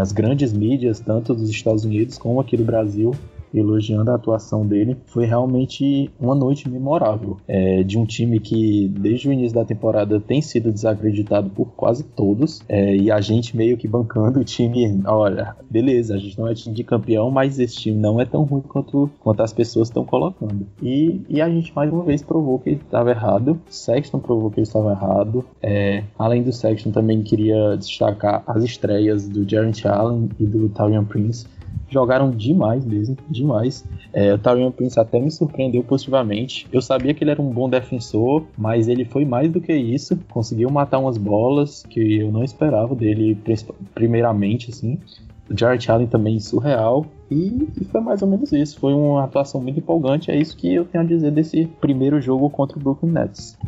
as 0.00 0.12
grandes 0.12 0.52
mídias, 0.52 1.00
tanto 1.00 1.34
dos 1.34 1.48
Estados 1.48 1.84
Unidos 1.84 2.18
como 2.18 2.40
aqui 2.40 2.56
do 2.56 2.64
Brasil, 2.64 3.12
elogiando 3.52 4.10
a 4.10 4.14
atuação 4.14 4.66
dele. 4.66 4.96
Foi 5.06 5.24
realmente 5.24 6.10
uma 6.18 6.34
noite 6.34 6.68
memorável 6.68 7.36
é, 7.46 7.82
de 7.82 7.98
um 7.98 8.04
time 8.04 8.38
que 8.40 8.88
desde 8.88 9.28
o 9.28 9.32
início 9.32 9.54
da 9.54 9.64
temporada 9.64 10.20
tem 10.20 10.40
sido 10.40 10.72
desacreditado 10.72 11.50
por 11.50 11.68
quase 11.72 12.04
todos 12.04 12.60
é, 12.68 12.96
e 12.96 13.10
a 13.10 13.20
gente 13.20 13.56
meio 13.56 13.76
que 13.76 13.88
bancando 13.88 14.40
o 14.40 14.44
time. 14.44 15.00
Olha, 15.06 15.56
beleza, 15.68 16.14
a 16.14 16.18
gente 16.18 16.38
não 16.38 16.48
é 16.48 16.54
time 16.54 16.74
de 16.74 16.84
campeão, 16.84 17.30
mas 17.30 17.58
esse 17.58 17.76
time 17.76 17.96
não 17.96 18.20
é 18.20 18.24
tão 18.24 18.44
ruim 18.44 18.62
quanto, 18.62 19.10
quanto 19.20 19.42
as 19.42 19.52
pessoas 19.52 19.88
estão 19.88 20.04
colocando. 20.04 20.66
E, 20.82 21.20
e 21.28 21.40
a 21.40 21.48
gente 21.48 21.74
mais 21.74 21.92
uma 21.92 22.04
vez 22.04 22.22
provou 22.22 22.58
que 22.58 22.70
ele 22.70 22.80
estava 22.84 23.10
errado. 23.10 23.60
Sexton 23.68 24.18
provou 24.18 24.50
que 24.50 24.60
ele 24.60 24.66
estava 24.66 24.92
errado. 24.92 25.44
É, 25.62 26.04
além 26.18 26.42
do 26.42 26.52
Sexton, 26.52 26.90
também 26.90 27.22
queria 27.22 27.76
destacar 27.76 28.42
as 28.46 28.62
estreias 28.62 29.28
do 29.28 29.48
Jarrett 29.48 29.86
Allen 29.86 30.28
e 30.38 30.46
do 30.46 30.68
Taulian 30.68 31.04
Prince 31.04 31.46
jogaram 31.90 32.30
demais 32.30 32.84
mesmo, 32.84 33.16
demais. 33.28 33.84
É, 34.12 34.32
o 34.32 34.38
Taurean 34.38 34.70
Prince 34.70 34.98
até 34.98 35.18
me 35.20 35.30
surpreendeu 35.30 35.82
positivamente. 35.82 36.66
Eu 36.72 36.80
sabia 36.80 37.12
que 37.12 37.22
ele 37.24 37.30
era 37.30 37.42
um 37.42 37.50
bom 37.50 37.68
defensor, 37.68 38.44
mas 38.56 38.88
ele 38.88 39.04
foi 39.04 39.24
mais 39.24 39.52
do 39.52 39.60
que 39.60 39.72
isso. 39.72 40.18
Conseguiu 40.30 40.70
matar 40.70 40.98
umas 40.98 41.18
bolas 41.18 41.84
que 41.88 42.18
eu 42.18 42.30
não 42.30 42.44
esperava 42.44 42.94
dele, 42.94 43.36
primeiramente, 43.94 44.70
assim. 44.70 44.98
O 45.50 45.58
Jared 45.58 45.90
Allen 45.90 46.06
também 46.06 46.38
surreal. 46.38 47.04
E, 47.28 47.68
e, 47.80 47.84
foi 47.84 48.00
mais 48.00 48.22
ou 48.22 48.28
menos 48.28 48.52
isso. 48.52 48.78
Foi 48.78 48.92
uma 48.92 49.24
atuação 49.24 49.60
muito 49.60 49.80
empolgante. 49.80 50.30
É 50.30 50.36
isso 50.36 50.56
que 50.56 50.72
eu 50.72 50.84
tenho 50.84 51.02
a 51.02 51.06
dizer 51.06 51.32
desse 51.32 51.66
primeiro 51.80 52.20
jogo 52.20 52.48
contra 52.48 52.78
o 52.78 52.80
Brooklyn 52.80 53.10
Nets. 53.10 53.58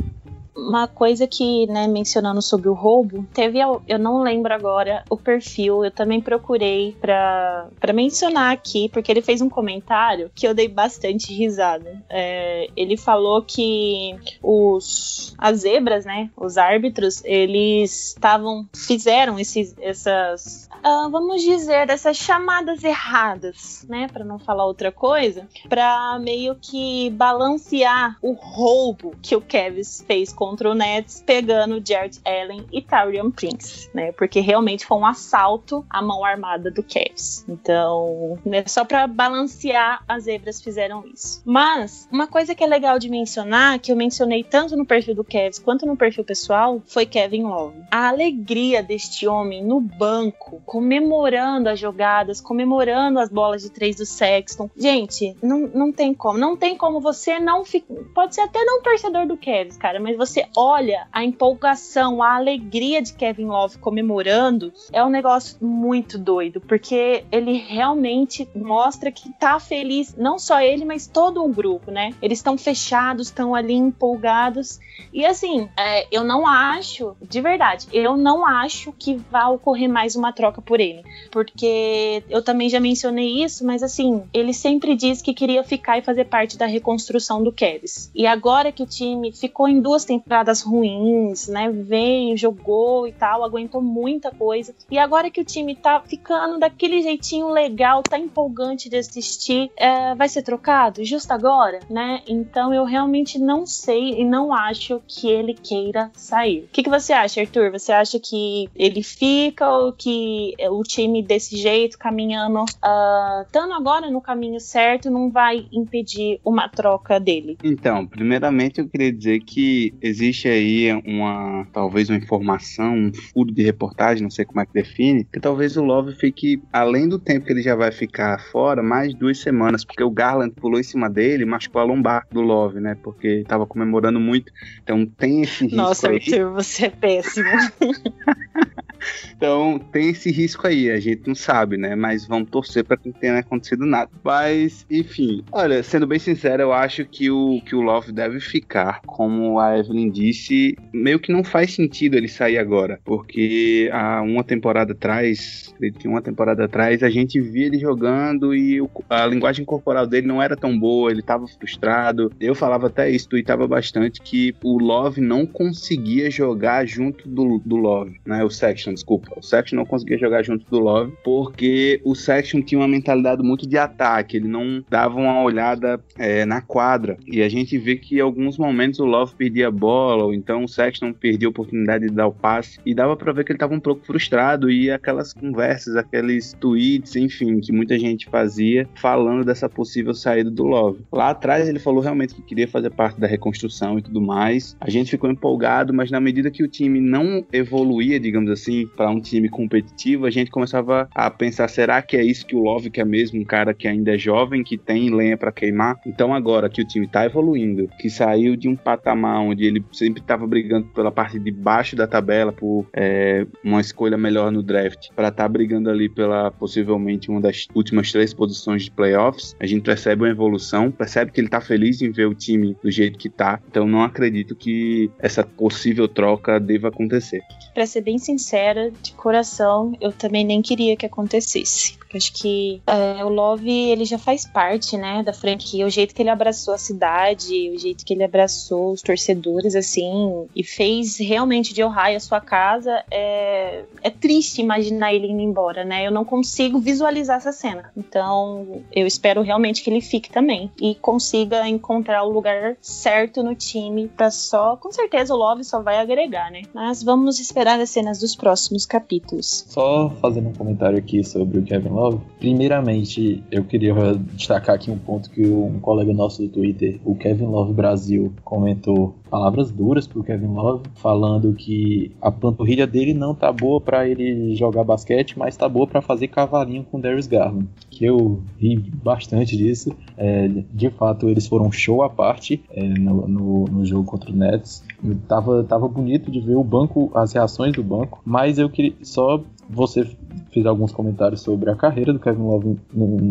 Uma 0.55 0.87
coisa 0.87 1.27
que, 1.27 1.67
né, 1.67 1.87
mencionando 1.87 2.43
sobre 2.43 2.69
o 2.69 2.75
roubo, 2.75 3.27
teve, 3.33 3.59
eu 3.61 3.99
não 3.99 4.23
lembro 4.23 4.53
agora 4.53 5.05
o 5.09 5.17
perfil, 5.17 5.85
eu 5.85 5.91
também 5.91 6.21
procurei 6.21 6.97
para 7.01 7.69
mencionar 7.95 8.53
aqui, 8.53 8.89
porque 8.89 9.11
ele 9.11 9.23
fez 9.23 9.41
um 9.41 9.49
comentário 9.49 10.31
que 10.35 10.47
eu 10.47 10.55
dei 10.55 10.69
bastante 10.69 11.33
risada. 11.33 12.03
É, 12.09 12.69
ele 12.77 12.97
falou 12.97 13.43
que 13.43 14.17
os 14.43 15.35
as 15.39 15.61
zebras, 15.61 16.05
né, 16.05 16.31
os 16.37 16.57
árbitros, 16.57 17.23
eles 17.25 18.09
estavam, 18.09 18.69
fizeram 18.75 19.39
esses, 19.39 19.75
essas, 19.81 20.69
uh, 20.85 21.11
vamos 21.11 21.43
dizer, 21.43 21.91
essas 21.91 22.17
chamadas 22.17 22.85
erradas, 22.85 23.85
né, 23.89 24.07
para 24.13 24.25
não 24.25 24.39
falar 24.39 24.65
outra 24.65 24.93
coisa, 24.93 25.49
para 25.69 26.19
meio 26.21 26.55
que 26.55 27.11
balancear 27.11 28.17
o 28.23 28.33
roubo 28.33 29.15
que 29.21 29.35
o 29.35 29.41
Kevin 29.41 29.83
fez 30.07 30.33
contra 30.43 30.69
o 30.69 30.75
Nets, 30.75 31.23
pegando 31.25 31.81
Jared 31.87 32.21
Allen 32.25 32.67
e 32.73 32.83
Tyrion 32.83 33.31
Prince, 33.31 33.89
né? 33.95 34.11
Porque 34.11 34.41
realmente 34.41 34.85
foi 34.85 34.99
um 34.99 35.07
assalto 35.07 35.87
à 35.89 36.03
mão 36.03 36.25
armada 36.25 36.69
do 36.69 36.83
Cavs. 36.83 37.45
Então, 37.49 38.37
né, 38.45 38.65
só 38.67 38.85
para 38.85 39.07
balancear, 39.07 40.03
as 40.09 40.25
zebras 40.25 40.61
fizeram 40.61 41.05
isso. 41.07 41.41
Mas, 41.45 42.09
uma 42.11 42.27
coisa 42.27 42.57
que 42.57 42.65
é 42.65 42.67
legal 42.67 42.99
de 42.99 43.09
mencionar, 43.09 43.79
que 43.79 43.93
eu 43.93 43.97
mencionei 43.97 44.43
tanto 44.43 44.77
no 44.77 44.85
perfil 44.85 45.15
do 45.15 45.23
Cavs 45.23 45.61
quanto 45.61 45.87
no 45.87 45.97
perfil 45.97 46.25
pessoal, 46.25 46.83
foi 46.87 47.07
Kevin 47.07 47.45
Love. 47.45 47.77
A 47.89 48.09
alegria 48.09 48.83
deste 48.83 49.29
homem 49.29 49.65
no 49.65 49.81
banco, 49.81 50.61
comemorando 50.67 51.69
as 51.69 51.79
jogadas, 51.79 52.41
comemorando 52.41 53.21
as 53.21 53.29
bolas 53.29 53.63
de 53.63 53.71
três 53.71 53.95
do 53.95 54.05
Sexton. 54.05 54.69
Gente, 54.77 55.37
não, 55.41 55.61
não 55.73 55.93
tem 55.93 56.13
como. 56.13 56.37
Não 56.37 56.57
tem 56.57 56.77
como 56.77 57.01
você 57.01 57.39
não 57.39 57.65
ficar. 57.65 57.95
Pode 58.13 58.35
ser 58.35 58.41
até 58.41 58.65
não 58.65 58.83
torcedor 58.83 59.25
do 59.25 59.37
Cavs, 59.37 59.77
cara, 59.77 60.01
mas 60.01 60.17
você 60.17 60.32
você 60.33 60.47
olha 60.57 61.07
a 61.13 61.23
empolgação, 61.23 62.23
a 62.23 62.37
alegria 62.37 63.03
de 63.03 63.13
Kevin 63.13 63.47
Love 63.47 63.79
comemorando, 63.79 64.73
é 64.91 65.05
um 65.05 65.11
negócio 65.11 65.57
muito 65.61 66.19
doido, 66.19 66.61
porque 66.61 67.25
ele 67.31 67.53
realmente 67.53 68.49
mostra 68.55 69.13
que 69.13 69.31
tá 69.35 69.61
feliz, 69.61 70.17
não 70.17 70.39
só 70.39 70.61
ele, 70.61 70.85
mas 70.85 71.07
todo 71.07 71.45
o 71.45 71.49
grupo, 71.49 71.91
né? 71.91 72.13
Eles 72.23 72.39
estão 72.39 72.57
fechados, 72.57 73.27
estão 73.27 73.55
ali 73.55 73.75
empolgados. 73.75 74.81
E 75.13 75.27
assim, 75.27 75.69
é, 75.77 76.07
eu 76.11 76.25
não 76.25 76.47
acho, 76.47 77.15
de 77.21 77.41
verdade, 77.41 77.87
eu 77.93 78.17
não 78.17 78.47
acho 78.47 78.93
que 78.93 79.17
vai 79.31 79.47
ocorrer 79.47 79.89
mais 79.89 80.17
uma 80.17 80.33
troca 80.33 80.63
por 80.63 80.81
ele, 80.81 81.03
porque 81.31 82.25
eu 82.31 82.43
também 82.43 82.71
já 82.71 82.81
mencionei 82.81 83.43
isso, 83.45 83.67
mas 83.67 83.83
assim, 83.83 84.23
ele 84.33 84.55
sempre 84.55 84.97
diz 84.97 85.21
que 85.21 85.35
queria 85.35 85.63
ficar 85.63 85.99
e 85.99 86.03
fazer 86.03 86.25
parte 86.25 86.57
da 86.57 86.65
reconstrução 86.65 87.43
do 87.43 87.53
Cavs. 87.53 88.11
E 88.15 88.27
agora 88.27 88.73
que 88.73 88.83
o 88.83 88.87
time 88.87 89.31
ficou 89.33 89.69
em 89.69 89.81
duas 89.81 90.05
temporadas 90.07 90.22
temporadas 90.23 90.63
ruins, 90.63 91.49
né? 91.49 91.71
Veio, 91.71 92.37
jogou 92.37 93.07
e 93.07 93.13
tal, 93.13 93.45
aguentou 93.45 93.83
muita 93.83 94.31
coisa. 94.31 94.75
E 94.91 94.99
agora 94.99 95.31
que 95.31 95.41
o 95.41 95.45
time 95.45 95.75
tá 95.75 96.01
ficando 96.01 96.59
daquele 96.59 97.03
jeitinho 97.03 97.49
legal, 97.51 98.03
tá 98.03 98.19
empolgante 98.19 98.89
de 98.89 98.97
assistir, 98.97 99.71
é, 99.77 100.15
vai 100.15 100.29
ser 100.29 100.43
trocado 100.43 101.05
justo 101.05 101.33
agora, 101.33 101.81
né? 101.91 102.23
Então 102.27 102.73
eu 102.73 102.85
realmente 102.85 103.39
não 103.39 103.67
sei 103.67 104.21
e 104.21 104.25
não 104.25 104.53
acho 104.53 105.01
que 105.07 105.29
ele 105.29 105.55
queira 105.55 106.11
sair. 106.15 106.65
O 106.65 106.69
que, 106.69 106.83
que 106.83 106.91
você 106.91 107.13
acha, 107.13 107.41
Arthur? 107.41 107.71
Você 107.73 107.93
acha 107.93 108.19
que 108.19 108.69
ele 108.75 109.03
fica 109.03 109.69
ou 109.69 109.93
que 109.93 110.55
o 110.71 110.83
time 110.83 111.23
desse 111.23 111.57
jeito, 111.57 111.99
caminhando, 111.99 112.63
uh, 112.63 113.43
estando 113.45 113.73
agora 113.73 114.11
no 114.11 114.21
caminho 114.21 114.61
certo, 114.61 115.11
não 115.11 115.31
vai 115.31 115.67
impedir 115.73 116.41
uma 116.45 116.69
troca 116.69 117.19
dele? 117.19 117.59
Então, 117.63 118.07
primeiramente 118.07 118.81
eu 118.81 118.89
queria 118.89 119.13
dizer 119.13 119.41
que 119.41 119.95
existe 120.13 120.47
aí 120.47 120.93
uma, 121.05 121.67
talvez 121.73 122.09
uma 122.09 122.19
informação, 122.19 122.95
um 122.95 123.13
furo 123.13 123.53
de 123.53 123.63
reportagem, 123.63 124.23
não 124.23 124.31
sei 124.31 124.45
como 124.45 124.61
é 124.61 124.67
que 124.67 124.73
define, 124.73 125.25
que 125.25 125.41
talvez 125.41 125.77
o 125.77 125.83
Love 125.83 126.15
fique, 126.15 126.63
além 126.73 127.09
do 127.09 127.19
tempo 127.19 127.47
que 127.47 127.53
ele 127.53 127.63
já 127.63 127.75
vai 127.75 127.91
ficar 127.91 128.39
fora, 128.51 128.83
mais 128.83 129.15
duas 129.15 129.39
semanas, 129.39 129.85
porque 129.85 130.03
o 130.03 130.11
Garland 130.11 130.55
pulou 130.55 130.79
em 130.79 130.83
cima 130.83 131.09
dele 131.09 131.43
e 131.43 131.47
machucou 131.47 131.81
a 131.81 131.85
lombar 131.85 132.27
do 132.31 132.43
Love, 132.43 132.81
né? 132.81 132.97
Porque 133.03 133.45
tava 133.49 133.67
comemorando 133.67 134.21
muito. 134.21 134.53
Então 134.83 135.07
tem 135.07 135.43
esse 135.43 135.65
risco 135.65 135.77
Nossa, 135.77 136.11
aí. 136.11 136.17
Arthur, 136.17 136.53
você 136.53 136.87
é 136.87 136.91
péssimo. 136.91 137.49
então 139.37 139.81
tem 139.91 140.11
esse 140.11 140.31
risco 140.31 140.67
aí, 140.67 140.91
a 140.91 141.01
gente 141.01 141.27
não 141.27 141.35
sabe, 141.35 141.77
né? 141.77 141.95
Mas 141.97 142.27
vamos 142.27 142.51
torcer 142.51 142.85
para 142.85 142.97
que 142.97 143.09
não 143.09 143.19
tenha 143.19 143.39
acontecido 143.39 143.87
nada. 143.87 144.11
Mas, 144.23 144.87
enfim, 144.91 145.43
olha, 145.51 145.83
sendo 145.83 146.07
bem 146.07 146.19
sincero, 146.19 146.63
eu 146.63 146.73
acho 146.73 147.05
que 147.05 147.31
o, 147.31 147.61
que 147.65 147.75
o 147.75 147.81
Love 147.81 148.13
deve 148.13 148.41
ficar, 148.41 149.01
como 149.07 149.59
a 149.59 149.79
Evelyn 149.79 150.02
disse, 150.11 150.77
meio 150.93 151.19
que 151.19 151.33
não 151.33 151.45
faz 151.45 151.75
sentido 151.75 152.17
ele 152.17 152.29
sair 152.29 152.59
agora, 152.59 153.01
porque 153.05 153.89
há 153.93 154.23
uma 154.23 154.45
temporada 154.45 154.93
atrás, 154.93 155.75
uma 156.05 156.23
temporada 156.23 156.65
atrás, 156.65 157.03
a 157.03 157.11
gente 157.11 157.41
via 157.41 157.67
ele 157.67 157.79
jogando 157.79 158.55
e 158.55 158.81
a 159.09 159.27
linguagem 159.27 159.65
corporal 159.65 160.07
dele 160.07 160.27
não 160.27 160.43
era 160.43 160.57
tão 160.57 160.79
boa, 160.79 161.11
ele 161.11 161.23
tava 161.23 161.47
frustrado. 161.47 162.33
Eu 162.41 162.55
falava 162.55 162.87
até 162.87 163.11
isso, 163.11 163.29
tweetava 163.29 163.67
bastante 163.67 164.21
que 164.21 164.55
o 164.63 164.79
Love 164.79 165.21
não 165.21 165.47
conseguia 165.47 166.31
jogar 166.31 166.87
junto 166.87 167.29
do, 167.29 167.61
do 167.65 167.77
Love, 167.77 168.21
né? 168.25 168.45
O 168.45 168.51
Section, 168.51 168.95
desculpa. 168.95 169.33
O 169.37 169.43
Section 169.43 169.77
não 169.77 169.87
conseguia 169.87 170.19
jogar 170.19 170.43
junto 170.43 170.69
do 170.69 170.79
Love 170.79 171.13
porque 171.25 172.01
o 172.05 172.15
Section 172.15 172.61
tinha 172.61 172.81
uma 172.81 172.89
mentalidade 172.89 173.43
muito 173.43 173.69
de 173.69 173.79
ataque, 173.79 174.37
ele 174.37 174.49
não 174.49 174.85
dava 174.89 175.19
uma 175.19 175.43
olhada 175.43 176.01
é, 176.19 176.45
na 176.45 176.61
quadra. 176.61 177.17
E 177.27 177.43
a 177.43 177.49
gente 177.49 177.77
vê 177.79 177.97
que 177.97 178.17
em 178.17 178.21
alguns 178.21 178.59
momentos 178.59 179.01
o 179.01 179.05
Love 179.05 179.35
perdia 179.37 179.69
a 179.69 179.71
bola, 179.93 180.25
ou 180.25 180.35
então 180.35 180.65
o 180.65 180.69
Sexton 180.69 181.13
perdia 181.13 181.49
a 181.49 181.51
oportunidade 181.51 182.09
de 182.09 182.15
dar 182.15 182.27
o 182.27 182.33
passe, 182.33 182.79
e 182.87 182.95
dava 182.95 183.15
para 183.15 183.33
ver 183.33 183.45
que 183.45 183.53
ele 183.53 183.57
estava 183.57 183.75
um 183.75 183.81
pouco 183.81 184.07
frustrado, 184.07 184.71
e 184.71 184.91
aquelas 184.91 185.35
conversas, 185.35 185.97
aqueles 185.97 186.55
tweets, 186.59 187.15
enfim, 187.17 187.61
que 187.61 187.73
muita 187.73 187.99
gente 187.99 188.29
fazia, 188.31 188.89
falando 188.95 189.45
dessa 189.45 189.69
possível 189.69 190.15
saída 190.15 190.51
do 190.51 190.65
Love. 190.65 191.05
Lá 191.13 191.31
atrás 191.31 191.69
ele 191.69 191.79
falou 191.79 192.01
realmente 192.01 192.35
que 192.35 192.43
queria 192.43 192.67
fazer 192.67 192.91
parte 192.91 193.21
da 193.21 193.27
reconstrução 193.27 193.99
e 193.99 194.03
tudo 194.03 194.21
mais, 194.21 194.77
a 194.81 194.89
gente 194.89 195.11
ficou 195.11 195.31
empolgado, 195.31 195.93
mas 195.93 196.11
na 196.11 196.21
medida 196.21 196.51
que 196.51 196.63
o 196.63 196.69
time 196.69 197.01
não 197.01 197.45
evoluía, 197.53 198.19
digamos 198.19 198.51
assim, 198.51 198.87
para 198.97 199.11
um 199.11 199.21
time 199.21 199.49
competitivo, 199.49 200.27
a 200.27 200.31
gente 200.31 200.51
começava 200.51 201.09
a 201.15 201.31
pensar: 201.31 201.69
será 201.69 202.01
que 202.01 202.17
é 202.17 202.25
isso 202.25 202.47
que 202.47 202.57
o 202.57 202.63
Love 202.63 202.91
quer 202.91 203.05
mesmo? 203.05 203.41
Um 203.41 203.45
cara 203.45 203.75
que 203.75 203.87
ainda 203.87 204.15
é 204.15 204.19
jovem, 204.19 204.63
que 204.63 204.79
tem 204.79 205.11
lenha 205.11 205.37
para 205.37 205.53
queimar. 205.53 206.01
Então, 206.07 206.33
agora 206.33 206.71
que 206.71 206.81
o 206.81 206.87
time 206.87 207.07
tá 207.07 207.25
evoluindo, 207.27 207.89
que 207.99 208.09
saiu 208.09 208.57
de 208.57 208.69
um 208.69 208.77
patamar 208.77 209.41
onde 209.41 209.65
ele 209.65 209.82
sempre 209.93 210.21
estava 210.21 210.47
brigando 210.47 210.87
pela 210.89 211.11
parte 211.11 211.39
de 211.39 211.51
baixo 211.51 211.97
da 211.97 212.07
tabela, 212.07 212.53
por 212.53 212.87
é, 212.93 213.47
uma 213.65 213.81
escolha 213.81 214.17
melhor 214.17 214.51
no 214.51 214.63
draft, 214.63 215.09
para 215.15 215.29
estar 215.29 215.45
tá 215.45 215.49
brigando 215.49 215.91
ali 215.91 216.09
pela 216.09 216.51
possivelmente 216.51 217.31
uma 217.31 217.41
das 217.41 217.67
últimas 217.75 218.13
três 218.13 218.33
posições 218.35 218.85
de 218.85 218.91
playoffs, 218.91 219.57
a 219.59 219.67
gente 219.67 219.83
percebe 219.83 220.23
uma 220.23 220.31
evolução, 220.31 220.91
percebe 220.91 221.33
que 221.33 221.41
ele 221.41 221.49
tá 221.49 221.61
feliz 221.61 222.03
em 222.03 222.11
ver 222.11 222.27
o 222.27 222.35
time 222.35 222.77
do 222.83 222.91
jeito 222.91 223.19
que 223.19 223.29
tá. 223.29 223.61
Então, 223.69 223.87
não 223.87 224.03
acredito 224.03 224.55
que 224.55 225.11
essa 225.19 225.45
possível 225.45 226.09
troca 226.09 226.59
deva 226.61 226.89
acontecer. 226.89 227.41
Para 227.75 227.87
ser 227.87 228.03
bem 228.03 228.19
sincera, 228.19 228.91
de 229.03 229.13
coração, 229.13 229.97
eu 230.01 230.13
também 230.13 230.45
nem 230.45 230.61
queria 230.61 230.97
que 230.97 231.07
acontecesse. 231.07 231.97
Acho 232.15 232.33
que 232.35 232.83
é, 232.87 233.25
o 233.25 233.29
Love 233.29 233.71
ele 233.71 234.05
já 234.05 234.19
faz 234.19 234.47
parte, 234.47 234.97
né, 234.97 235.23
da 235.23 235.33
franquia. 235.33 235.87
O 235.87 235.91
jeito 235.91 236.15
que 236.15 236.23
ele 236.23 236.29
abraçou 236.29 236.75
a 236.75 236.79
cidade, 236.79 237.71
o 237.71 237.79
jeito 237.79 238.05
que 238.05 238.13
ele 238.13 238.23
abraçou 238.23 238.93
os 238.93 239.01
torcedores, 239.01 239.62
assim, 239.75 240.47
e 240.55 240.63
fez 240.63 241.19
realmente 241.19 241.75
de 241.75 241.83
Ohio 241.83 242.17
a 242.17 242.21
sua 242.21 242.41
casa. 242.41 243.03
É, 243.11 243.85
é 244.03 244.11
triste 244.11 244.61
imaginar 244.61 245.15
ele 245.15 245.29
indo 245.29 245.41
embora, 245.41 245.85
né? 245.85 246.07
Eu 246.07 246.11
não 246.11 246.25
consigo 246.25 246.79
visualizar 246.79 247.39
essa 247.39 247.53
cena. 247.53 247.91
Então, 247.97 248.83
eu 248.93 249.07
espero 249.07 249.43
realmente 249.43 249.83
que 249.83 249.91
ele 249.91 250.01
fique 250.01 250.31
também 250.31 250.71
e 250.81 250.95
consiga 250.95 251.69
encontrar 251.69 252.25
o 252.25 252.31
lugar 252.31 252.77
certo 252.81 253.43
no 253.43 253.55
time 253.55 254.09
para 254.09 254.31
só, 254.31 254.77
com 254.77 254.93
certeza 254.93 255.35
o 255.35 255.37
Love 255.37 255.65
só 255.65 255.81
vai 255.81 255.99
agregar, 255.99 256.51
né? 256.51 256.63
Mas 256.75 257.03
vamos 257.03 257.41
esperar 257.41 257.81
as 257.81 257.91
cenas 257.91 258.21
dos 258.21 258.37
próximos 258.37 258.87
capítulos. 258.87 259.65
Só 259.69 260.11
fazendo 260.21 260.49
um 260.49 260.53
comentário 260.53 260.99
aqui 260.99 261.25
sobre 261.25 261.59
o 261.59 261.63
Kevin 261.63 261.89
Love 261.89 262.03
Love. 262.03 262.21
Primeiramente, 262.39 263.43
eu 263.51 263.65
queria 263.65 263.95
destacar 264.33 264.75
aqui 264.75 264.91
um 264.91 264.99
ponto 264.99 265.31
que 265.31 265.47
um 265.47 265.79
colega 265.81 266.13
nosso 266.13 266.43
do 266.43 266.49
Twitter, 266.49 267.01
o 267.05 267.15
Kevin 267.15 267.47
Love 267.47 267.73
Brasil, 267.73 268.33
comentou 268.45 269.15
palavras 269.33 269.71
duras 269.71 270.07
pro 270.07 270.23
Kevin 270.23 270.49
Love, 270.49 270.83
falando 270.97 271.55
que 271.55 272.13
a 272.21 272.31
panturrilha 272.31 272.87
dele 272.87 273.15
não 273.15 273.35
tá 273.35 273.51
boa 273.51 273.81
para 273.81 274.07
ele 274.07 274.55
jogar 274.55 274.85
basquete, 274.85 275.39
mas 275.39 275.57
tá 275.57 275.67
boa 275.67 275.87
para 275.87 276.03
fazer 276.03 276.29
cavalinho 276.29 276.85
com 276.85 277.01
Darius 277.01 277.27
Garland. 277.27 277.67
Que 277.91 278.05
eu 278.05 278.43
ri 278.59 278.77
bastante 278.77 279.57
disso. 279.57 279.97
É, 280.19 280.51
de 280.71 280.91
fato, 280.91 281.31
eles 281.31 281.47
foram 281.47 281.73
show 281.73 282.03
à 282.03 282.11
parte 282.11 282.63
é, 282.71 282.87
no, 282.87 283.27
no, 283.27 283.65
no, 283.65 283.87
jogo 283.87 284.05
contra 284.05 284.31
o 284.31 284.37
Nets. 284.37 284.85
Tava, 285.27 285.65
tava 285.65 285.89
bonito 285.89 286.31
de 286.31 286.39
ver 286.39 286.57
o 286.57 286.63
banco, 286.63 287.11
as 287.15 287.33
reações 287.33 287.73
do 287.73 287.83
banco, 287.83 288.21
mas 288.27 288.59
eu 288.59 288.69
queria 288.69 288.93
só 289.03 289.43
você 289.67 290.07
fez 290.51 290.67
alguns 290.67 290.93
comentários 290.93 291.41
sobre 291.41 291.71
a 291.71 291.75
carreira 291.75 292.13
do 292.13 292.19
Kevin 292.19 292.43
Love 292.43 292.79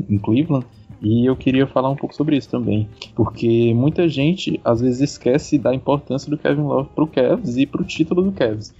em 0.09 0.17
Cleveland. 0.17 0.65
E 1.01 1.25
eu 1.25 1.35
queria 1.35 1.65
falar 1.65 1.89
um 1.89 1.95
pouco 1.95 2.13
sobre 2.13 2.37
isso 2.37 2.49
também, 2.49 2.87
porque 3.15 3.73
muita 3.73 4.07
gente 4.07 4.61
às 4.63 4.81
vezes 4.81 5.01
esquece 5.01 5.57
da 5.57 5.73
importância 5.73 6.29
do 6.29 6.37
Kevin 6.37 6.61
Love 6.61 6.89
para 6.93 7.03
o 7.03 7.07
Cavs 7.07 7.57
e 7.57 7.65
para 7.65 7.81
o 7.81 7.85
título 7.85 8.21
do 8.21 8.31
Cavs. 8.31 8.73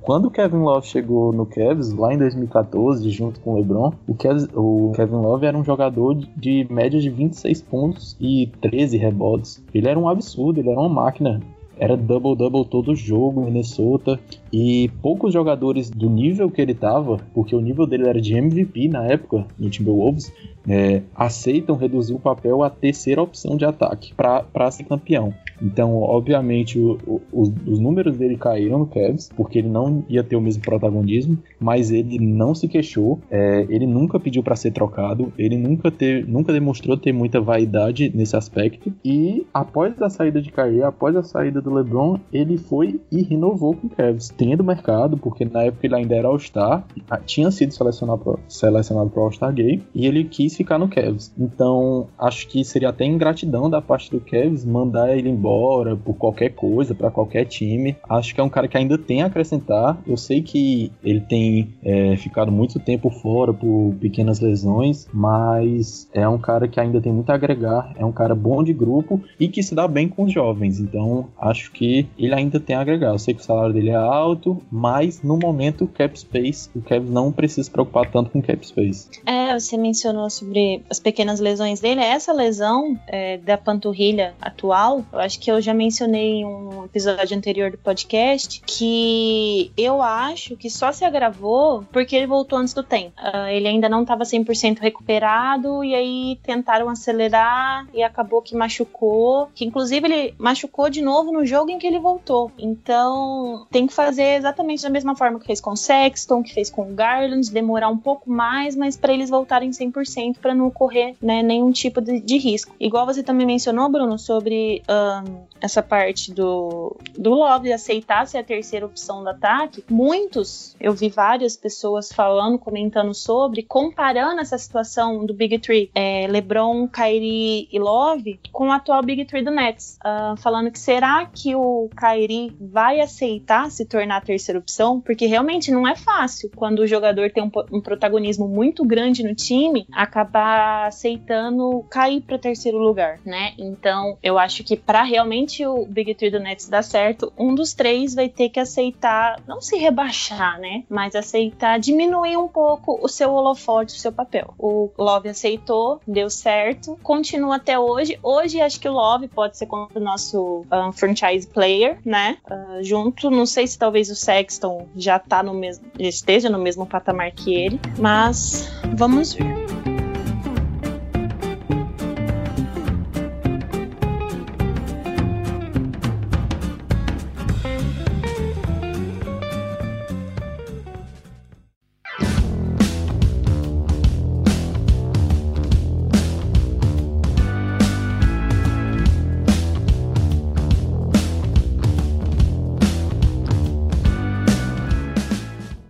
Quando 0.00 0.26
o 0.26 0.30
Kevin 0.30 0.58
Love 0.58 0.86
chegou 0.86 1.32
no 1.32 1.44
Cavs, 1.44 1.92
lá 1.92 2.14
em 2.14 2.18
2014, 2.18 3.08
junto 3.10 3.40
com 3.40 3.52
o 3.52 3.56
LeBron, 3.56 3.92
o, 4.06 4.14
Cavs, 4.14 4.48
o 4.54 4.90
Kevin 4.96 5.16
Love 5.16 5.46
era 5.46 5.56
um 5.56 5.62
jogador 5.62 6.14
de 6.14 6.66
média 6.70 6.98
de 6.98 7.10
26 7.10 7.62
pontos 7.62 8.16
e 8.18 8.50
13 8.60 8.96
rebotes. 8.96 9.62
Ele 9.72 9.86
era 9.86 9.98
um 9.98 10.08
absurdo, 10.08 10.60
ele 10.60 10.70
era 10.70 10.80
uma 10.80 10.88
máquina 10.88 11.40
era 11.78 11.96
double-double 11.96 12.64
todo 12.64 12.94
jogo 12.94 13.40
em 13.40 13.44
Minnesota. 13.44 14.18
E 14.52 14.90
poucos 15.02 15.32
jogadores 15.32 15.90
do 15.90 16.08
nível 16.08 16.50
que 16.50 16.60
ele 16.60 16.74
tava, 16.74 17.18
porque 17.34 17.54
o 17.54 17.60
nível 17.60 17.86
dele 17.86 18.08
era 18.08 18.20
de 18.20 18.34
MVP 18.34 18.88
na 18.88 19.04
época, 19.04 19.46
no 19.58 19.68
Timberwolves, 19.68 20.32
é, 20.68 21.02
aceitam 21.14 21.76
reduzir 21.76 22.14
o 22.14 22.18
papel 22.18 22.62
à 22.62 22.70
terceira 22.70 23.22
opção 23.22 23.56
de 23.56 23.64
ataque 23.64 24.12
para 24.14 24.70
ser 24.70 24.84
campeão. 24.84 25.32
Então, 25.60 25.96
obviamente, 25.96 26.78
o, 26.78 26.98
o, 27.06 27.20
os, 27.32 27.52
os, 27.66 27.78
números 27.80 28.16
dele 28.16 28.36
caíram 28.36 28.78
no 28.78 28.86
Cavs, 28.86 29.30
porque 29.34 29.58
ele 29.58 29.68
não 29.68 30.04
ia 30.08 30.22
ter 30.22 30.36
o 30.36 30.40
mesmo 30.40 30.62
protagonismo, 30.62 31.38
mas 31.58 31.90
ele 31.90 32.18
não 32.18 32.54
se 32.54 32.68
queixou, 32.68 33.18
é, 33.30 33.66
ele 33.68 33.86
nunca 33.86 34.20
pediu 34.20 34.42
para 34.42 34.54
ser 34.54 34.70
trocado, 34.70 35.32
ele 35.36 35.56
nunca, 35.56 35.90
ter, 35.90 36.26
nunca 36.26 36.52
demonstrou 36.52 36.96
ter 36.96 37.12
muita 37.12 37.40
vaidade 37.40 38.12
nesse 38.14 38.36
aspecto. 38.36 38.92
E 39.04 39.46
após 39.52 40.00
a 40.00 40.08
saída 40.08 40.40
de 40.40 40.52
Kyrie, 40.52 40.82
após 40.82 41.16
a 41.16 41.22
saída 41.22 41.60
do 41.60 41.74
LeBron, 41.74 42.18
ele 42.32 42.56
foi 42.56 43.00
e 43.10 43.22
renovou 43.22 43.74
com 43.74 43.88
o 43.88 43.90
Cavs, 43.90 44.28
tendo 44.38 44.62
mercado, 44.64 45.18
porque 45.18 45.44
na 45.44 45.64
época 45.64 45.86
ele 45.86 45.96
ainda 45.96 46.14
era 46.14 46.28
All-Star, 46.28 46.86
tinha 47.26 47.50
sido 47.50 47.74
selecionado 47.74 48.22
para 48.22 48.38
selecionado 48.48 49.12
All-Star 49.14 49.52
Game, 49.52 49.82
e 49.94 50.06
ele 50.06 50.24
quis 50.24 50.56
ficar 50.56 50.78
no 50.78 50.88
Cavs. 50.88 51.32
Então, 51.36 52.06
acho 52.16 52.46
que 52.46 52.64
seria 52.64 52.90
até 52.90 53.04
ingratidão 53.04 53.68
da 53.68 53.82
parte 53.82 54.10
do 54.10 54.20
Cavs 54.20 54.64
mandar 54.64 55.16
ele 55.16 55.28
embora 55.28 55.96
por 55.96 56.14
qualquer 56.14 56.50
coisa, 56.50 56.94
para 56.94 57.10
qualquer 57.10 57.44
time. 57.44 57.96
Acho 58.08 58.34
que 58.34 58.40
é 58.40 58.44
um 58.44 58.48
cara 58.48 58.68
que 58.68 58.76
ainda 58.76 58.96
tem 58.96 59.22
a 59.22 59.26
acrescentar. 59.26 59.98
Eu 60.06 60.16
sei 60.16 60.40
que 60.40 60.92
ele 61.02 61.20
tem 61.20 61.74
é, 61.82 62.16
ficado 62.16 62.52
muito 62.52 62.78
tempo 62.78 63.10
fora 63.10 63.52
por 63.52 63.94
pequenas 64.00 64.38
lesões, 64.38 65.08
mas 65.12 66.08
é 66.12 66.28
um 66.28 66.38
cara 66.38 66.68
que 66.68 66.78
ainda 66.78 67.00
tem 67.00 67.12
muito 67.12 67.30
a 67.30 67.34
agregar. 67.34 67.92
É 67.96 68.04
um 68.04 68.12
cara 68.12 68.34
bom 68.34 68.62
de 68.62 68.72
grupo 68.72 69.20
e 69.40 69.48
que 69.48 69.62
se 69.62 69.74
dá 69.74 69.88
bem 69.88 70.08
com 70.08 70.24
os 70.24 70.32
jovens. 70.32 70.78
Então, 70.78 71.26
acho 71.40 71.72
que 71.72 72.06
ele 72.16 72.34
ainda 72.34 72.60
tem 72.60 72.76
a 72.76 72.80
agregar. 72.80 73.12
Eu 73.12 73.18
sei 73.18 73.34
que 73.34 73.40
o 73.40 73.44
salário 73.44 73.74
dele 73.74 73.90
é 73.90 73.96
alto, 73.96 74.27
mas 74.70 75.22
no 75.22 75.36
momento, 75.36 75.86
cap 75.86 76.18
space, 76.18 76.70
o 76.74 76.80
Cavs 76.80 77.10
não 77.10 77.32
precisa 77.32 77.64
se 77.64 77.70
preocupar 77.70 78.10
tanto 78.10 78.30
com 78.30 78.42
cap 78.42 78.66
space. 78.66 79.08
É, 79.24 79.58
você 79.58 79.76
mencionou 79.76 80.28
sobre 80.30 80.82
as 80.90 80.98
pequenas 80.98 81.40
lesões 81.40 81.80
dele. 81.80 82.00
Essa 82.00 82.32
lesão 82.32 82.98
é, 83.06 83.38
da 83.38 83.56
panturrilha 83.56 84.34
atual, 84.40 85.04
eu 85.12 85.18
acho 85.18 85.38
que 85.38 85.50
eu 85.50 85.60
já 85.60 85.74
mencionei 85.74 86.40
em 86.40 86.44
um 86.44 86.84
episódio 86.84 87.36
anterior 87.36 87.70
do 87.70 87.78
podcast 87.78 88.62
que 88.66 89.72
eu 89.76 90.02
acho 90.02 90.56
que 90.56 90.70
só 90.70 90.92
se 90.92 91.04
agravou 91.04 91.84
porque 91.92 92.16
ele 92.16 92.26
voltou 92.26 92.58
antes 92.58 92.74
do 92.74 92.82
tempo. 92.82 93.12
Uh, 93.18 93.48
ele 93.48 93.68
ainda 93.68 93.88
não 93.88 94.02
estava 94.02 94.24
100% 94.24 94.78
recuperado 94.78 95.84
e 95.84 95.94
aí 95.94 96.38
tentaram 96.42 96.88
acelerar 96.88 97.86
e 97.92 98.02
acabou 98.02 98.42
que 98.42 98.54
machucou. 98.54 99.48
Que 99.54 99.64
inclusive 99.64 100.06
ele 100.06 100.34
machucou 100.38 100.90
de 100.90 101.02
novo 101.02 101.32
no 101.32 101.44
jogo 101.44 101.70
em 101.70 101.78
que 101.78 101.86
ele 101.86 101.98
voltou. 101.98 102.50
Então 102.58 103.66
tem 103.70 103.86
que 103.86 103.92
fazer 103.92 104.17
exatamente 104.22 104.82
da 104.82 104.90
mesma 104.90 105.16
forma 105.16 105.38
que 105.38 105.46
fez 105.46 105.60
com 105.60 105.76
Sexton, 105.76 106.42
que 106.42 106.52
fez 106.52 106.70
com 106.70 106.94
Garland, 106.94 107.50
demorar 107.50 107.88
um 107.88 107.98
pouco 107.98 108.30
mais, 108.30 108.76
mas 108.76 108.96
para 108.96 109.12
eles 109.12 109.30
voltarem 109.30 109.70
100% 109.70 110.38
para 110.40 110.54
não 110.54 110.70
correr 110.70 111.16
né, 111.20 111.42
nenhum 111.42 111.70
tipo 111.70 112.00
de, 112.00 112.20
de, 112.20 112.36
risco. 112.38 112.74
Igual 112.78 113.06
você 113.06 113.22
também 113.22 113.46
mencionou, 113.46 113.88
Bruno, 113.88 114.18
sobre 114.18 114.82
um, 114.88 115.42
essa 115.60 115.82
parte 115.82 116.32
do, 116.32 116.96
do 117.16 117.30
Love 117.30 117.72
aceitar 117.72 118.26
ser 118.26 118.38
a 118.38 118.44
terceira 118.44 118.86
opção 118.86 119.22
do 119.22 119.30
ataque, 119.30 119.84
muitos, 119.88 120.76
eu 120.80 120.92
vi 120.92 121.08
várias 121.08 121.56
pessoas 121.56 122.12
falando, 122.12 122.58
comentando 122.58 123.14
sobre, 123.14 123.62
comparando 123.62 124.40
essa 124.40 124.58
situação 124.58 125.24
do 125.24 125.34
Big 125.34 125.58
Three, 125.58 125.90
é, 125.94 126.26
LeBron, 126.28 126.88
Kyrie 126.88 127.68
e 127.70 127.78
Love, 127.78 128.40
com 128.52 128.68
o 128.68 128.72
atual 128.72 129.02
Big 129.02 129.24
Three 129.24 129.42
do 129.42 129.50
Nets, 129.50 129.98
uh, 130.04 130.36
falando 130.36 130.70
que 130.70 130.78
será 130.78 131.26
que 131.26 131.54
o 131.54 131.88
Kyrie 131.96 132.56
vai 132.60 133.00
aceitar 133.00 133.70
se 133.70 133.84
tornar 133.84 134.07
a 134.16 134.20
terceira 134.20 134.58
opção? 134.58 135.00
Porque 135.00 135.26
realmente 135.26 135.70
não 135.70 135.86
é 135.86 135.94
fácil 135.94 136.50
quando 136.54 136.80
o 136.80 136.86
jogador 136.86 137.30
tem 137.30 137.42
um, 137.42 137.50
um 137.72 137.80
protagonismo 137.80 138.48
muito 138.48 138.84
grande 138.84 139.22
no 139.22 139.34
time, 139.34 139.86
acabar 139.92 140.86
aceitando 140.86 141.84
cair 141.90 142.20
para 142.20 142.38
terceiro 142.38 142.78
lugar, 142.78 143.20
né? 143.24 143.52
Então, 143.58 144.18
eu 144.22 144.38
acho 144.38 144.62
que 144.64 144.76
para 144.76 145.02
realmente 145.02 145.64
o 145.66 145.84
Big 145.86 146.14
Three 146.14 146.30
do 146.30 146.38
Nets 146.38 146.68
dar 146.68 146.82
certo, 146.82 147.32
um 147.38 147.54
dos 147.54 147.74
três 147.74 148.14
vai 148.14 148.28
ter 148.28 148.48
que 148.48 148.60
aceitar, 148.60 149.40
não 149.46 149.60
se 149.60 149.76
rebaixar, 149.76 150.60
né? 150.60 150.84
Mas 150.88 151.14
aceitar 151.14 151.78
diminuir 151.78 152.36
um 152.36 152.48
pouco 152.48 152.98
o 153.02 153.08
seu 153.08 153.32
holofote, 153.32 153.96
o 153.96 153.98
seu 153.98 154.12
papel. 154.12 154.54
O 154.58 154.90
Love 154.96 155.28
aceitou, 155.28 156.00
deu 156.06 156.30
certo, 156.30 156.98
continua 157.02 157.56
até 157.56 157.78
hoje. 157.78 158.18
Hoje 158.22 158.60
acho 158.60 158.80
que 158.80 158.88
o 158.88 158.92
Love 158.92 159.28
pode 159.28 159.56
ser 159.56 159.66
contra 159.66 159.98
o 159.98 160.02
nosso 160.02 160.64
um, 160.72 160.92
franchise 160.92 161.46
player, 161.46 161.98
né? 162.04 162.38
Uh, 162.48 162.82
junto, 162.82 163.30
não 163.30 163.46
sei 163.46 163.66
se 163.66 163.78
talvez 163.78 163.97
o 164.02 164.14
Sexton 164.14 164.86
já 164.94 165.18
tá 165.18 165.42
no 165.42 165.52
mesmo, 165.52 165.84
esteja 165.98 166.48
no 166.48 166.58
mesmo 166.58 166.86
patamar 166.86 167.32
que 167.32 167.52
ele, 167.52 167.80
mas 167.98 168.70
vamos 168.96 169.34
ver. 169.34 169.77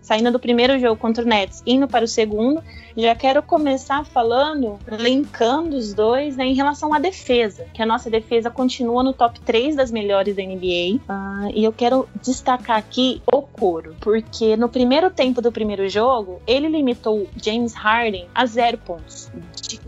Saindo 0.09 0.33
do 0.33 0.39
primeiro 0.39 0.79
jogo 0.79 0.97
contra 0.97 1.23
o 1.23 1.27
Nets, 1.27 1.63
indo 1.67 1.87
para 1.87 2.03
o 2.03 2.09
segundo, 2.09 2.63
já 2.97 3.15
quero 3.15 3.43
começar 3.43 4.07
falando, 4.07 4.79
linkando 4.89 5.77
os 5.77 5.93
dois, 5.93 6.35
né, 6.35 6.47
em 6.47 6.55
relação 6.55 6.95
à 6.95 6.99
defesa, 6.99 7.67
que 7.75 7.83
a 7.83 7.87
nossa 7.87 8.09
defesa 8.09 8.51
continua 8.51 9.03
no 9.03 9.13
top 9.13 9.39
3 9.41 9.77
das 9.77 9.91
melhores 9.91 10.35
da 10.35 10.43
NBA. 10.43 10.97
Uh, 10.97 11.01
ah, 11.11 11.49
e 11.55 11.63
eu 11.63 11.73
quero 11.75 12.09
destacar 12.23 12.79
aqui 12.79 13.21
o 13.31 13.43
Coro, 13.43 13.95
porque 14.01 14.57
no 14.57 14.71
primeiro 14.71 15.11
tempo 15.11 15.43
do 15.43 15.53
primeiro 15.53 15.87
jogo, 15.91 16.41
ele 16.47 16.69
limitou 16.69 17.29
James 17.37 17.75
Harden 17.75 18.27
a 18.35 18.47
zero 18.47 18.79
pontos 18.79 19.31